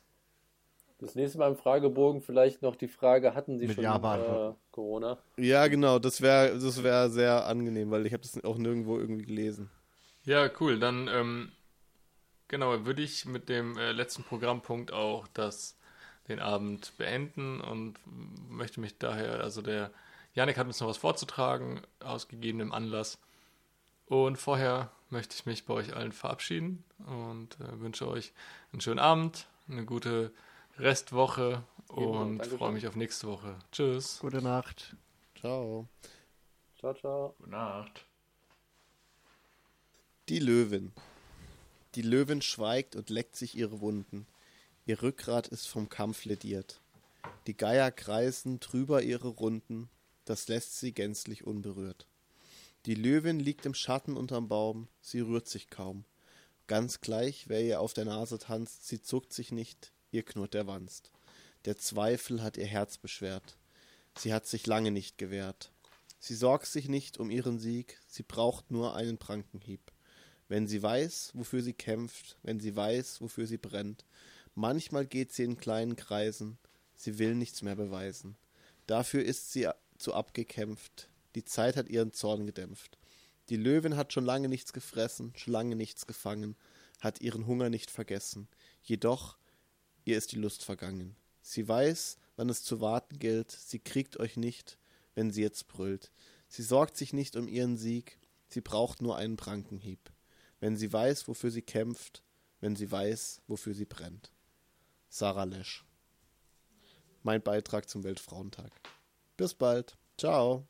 Das 1.00 1.14
nächste 1.14 1.38
Mal 1.38 1.48
im 1.48 1.56
Fragebogen 1.56 2.20
vielleicht 2.20 2.60
noch 2.60 2.76
die 2.76 2.88
Frage, 2.88 3.34
hatten 3.34 3.58
Sie 3.58 3.66
Mit 3.66 3.76
schon 3.76 3.84
Ja 3.84 4.50
äh. 4.50 4.54
Corona? 4.70 5.18
Ja, 5.38 5.66
genau, 5.68 5.98
das 5.98 6.20
wäre 6.20 6.58
das 6.58 6.82
wär 6.82 7.08
sehr 7.08 7.46
angenehm, 7.46 7.90
weil 7.90 8.04
ich 8.04 8.12
habe 8.12 8.22
das 8.22 8.44
auch 8.44 8.58
nirgendwo 8.58 8.98
irgendwie 8.98 9.24
gelesen. 9.24 9.70
Ja, 10.24 10.50
cool. 10.60 10.78
Dann, 10.78 11.08
ähm, 11.08 11.52
genau, 12.48 12.84
würde 12.84 13.00
ich 13.00 13.24
mit 13.24 13.48
dem 13.48 13.78
äh, 13.78 13.92
letzten 13.92 14.24
Programmpunkt 14.24 14.92
auch 14.92 15.26
das, 15.28 15.78
den 16.28 16.38
Abend 16.38 16.92
beenden 16.98 17.62
und 17.62 17.94
möchte 18.50 18.80
mich 18.80 18.98
daher, 18.98 19.40
also 19.40 19.62
der 19.62 19.90
Janik 20.34 20.58
hat 20.58 20.66
uns 20.66 20.80
noch 20.80 20.88
was 20.88 20.98
vorzutragen, 20.98 21.80
aus 22.00 22.28
gegebenem 22.28 22.72
Anlass. 22.72 23.18
Und 24.10 24.38
vorher 24.38 24.90
möchte 25.10 25.36
ich 25.36 25.46
mich 25.46 25.66
bei 25.66 25.74
euch 25.74 25.94
allen 25.94 26.10
verabschieden 26.10 26.82
und 27.06 27.60
äh, 27.60 27.78
wünsche 27.80 28.08
euch 28.08 28.32
einen 28.72 28.80
schönen 28.80 28.98
Abend, 28.98 29.46
eine 29.68 29.84
gute 29.84 30.32
Restwoche 30.78 31.62
und 31.86 32.44
freue 32.44 32.72
mich 32.72 32.88
auf 32.88 32.96
nächste 32.96 33.28
Woche. 33.28 33.56
Tschüss. 33.70 34.18
Gute 34.18 34.42
Nacht. 34.42 34.96
Ciao. 35.38 35.86
Ciao, 36.80 36.92
ciao. 36.92 37.34
Gute 37.38 37.50
Nacht. 37.50 38.04
Die 40.28 40.40
Löwin. 40.40 40.90
Die 41.94 42.02
Löwin 42.02 42.42
schweigt 42.42 42.96
und 42.96 43.10
leckt 43.10 43.36
sich 43.36 43.56
ihre 43.56 43.80
Wunden. 43.80 44.26
Ihr 44.86 45.00
Rückgrat 45.02 45.46
ist 45.46 45.68
vom 45.68 45.88
Kampf 45.88 46.24
lediert. 46.24 46.80
Die 47.46 47.56
Geier 47.56 47.92
kreisen 47.92 48.58
drüber 48.58 49.02
ihre 49.02 49.28
Runden, 49.28 49.88
das 50.24 50.48
lässt 50.48 50.80
sie 50.80 50.90
gänzlich 50.90 51.46
unberührt. 51.46 52.08
Die 52.86 52.94
Löwin 52.94 53.40
liegt 53.40 53.66
im 53.66 53.74
Schatten 53.74 54.16
unterm 54.16 54.48
Baum, 54.48 54.88
sie 55.02 55.20
rührt 55.20 55.48
sich 55.48 55.68
kaum. 55.68 56.04
Ganz 56.66 57.02
gleich, 57.02 57.48
wer 57.48 57.62
ihr 57.62 57.80
auf 57.80 57.92
der 57.92 58.06
Nase 58.06 58.38
tanzt, 58.38 58.88
sie 58.88 59.02
zuckt 59.02 59.34
sich 59.34 59.52
nicht, 59.52 59.92
ihr 60.12 60.22
knurrt 60.22 60.54
der 60.54 60.66
Wanst. 60.66 61.10
Der 61.66 61.76
Zweifel 61.76 62.42
hat 62.42 62.56
ihr 62.56 62.66
Herz 62.66 62.96
beschwert. 62.96 63.58
Sie 64.16 64.32
hat 64.32 64.46
sich 64.46 64.66
lange 64.66 64.90
nicht 64.90 65.18
gewehrt. 65.18 65.72
Sie 66.18 66.34
sorgt 66.34 66.66
sich 66.66 66.88
nicht 66.88 67.18
um 67.18 67.30
ihren 67.30 67.58
Sieg, 67.58 67.98
sie 68.06 68.22
braucht 68.22 68.70
nur 68.70 68.96
einen 68.96 69.18
Prankenhieb. 69.18 69.92
Wenn 70.48 70.66
sie 70.66 70.82
weiß, 70.82 71.32
wofür 71.34 71.62
sie 71.62 71.74
kämpft, 71.74 72.38
wenn 72.42 72.60
sie 72.60 72.74
weiß, 72.74 73.20
wofür 73.20 73.46
sie 73.46 73.58
brennt, 73.58 74.06
manchmal 74.54 75.04
geht 75.04 75.32
sie 75.32 75.44
in 75.44 75.58
kleinen 75.58 75.96
Kreisen, 75.96 76.56
sie 76.96 77.18
will 77.18 77.34
nichts 77.34 77.60
mehr 77.60 77.76
beweisen. 77.76 78.36
Dafür 78.86 79.22
ist 79.22 79.52
sie 79.52 79.68
zu 79.98 80.14
abgekämpft, 80.14 81.09
die 81.34 81.44
Zeit 81.44 81.76
hat 81.76 81.88
ihren 81.88 82.12
Zorn 82.12 82.46
gedämpft. 82.46 82.98
Die 83.48 83.56
Löwin 83.56 83.96
hat 83.96 84.12
schon 84.12 84.24
lange 84.24 84.48
nichts 84.48 84.72
gefressen, 84.72 85.32
schon 85.36 85.52
lange 85.52 85.76
nichts 85.76 86.06
gefangen, 86.06 86.56
hat 87.00 87.20
ihren 87.20 87.46
Hunger 87.46 87.70
nicht 87.70 87.90
vergessen. 87.90 88.48
Jedoch, 88.82 89.38
ihr 90.04 90.16
ist 90.16 90.32
die 90.32 90.38
Lust 90.38 90.64
vergangen. 90.64 91.16
Sie 91.42 91.66
weiß, 91.66 92.18
wann 92.36 92.48
es 92.48 92.62
zu 92.62 92.80
warten 92.80 93.18
gilt, 93.18 93.50
sie 93.50 93.78
kriegt 93.78 94.18
euch 94.18 94.36
nicht, 94.36 94.78
wenn 95.14 95.30
sie 95.30 95.42
jetzt 95.42 95.66
brüllt. 95.68 96.12
Sie 96.48 96.62
sorgt 96.62 96.96
sich 96.96 97.12
nicht 97.12 97.36
um 97.36 97.48
ihren 97.48 97.76
Sieg, 97.76 98.18
sie 98.48 98.60
braucht 98.60 99.02
nur 99.02 99.16
einen 99.16 99.36
Prankenhieb. 99.36 100.12
Wenn 100.60 100.76
sie 100.76 100.92
weiß, 100.92 101.26
wofür 101.26 101.50
sie 101.50 101.62
kämpft, 101.62 102.22
wenn 102.60 102.76
sie 102.76 102.90
weiß, 102.90 103.42
wofür 103.46 103.74
sie 103.74 103.86
brennt. 103.86 104.30
Sarah 105.08 105.44
Lesch. 105.44 105.84
Mein 107.22 107.42
Beitrag 107.42 107.88
zum 107.88 108.04
Weltfrauentag. 108.04 108.72
Bis 109.36 109.54
bald. 109.54 109.96
Ciao. 110.16 110.69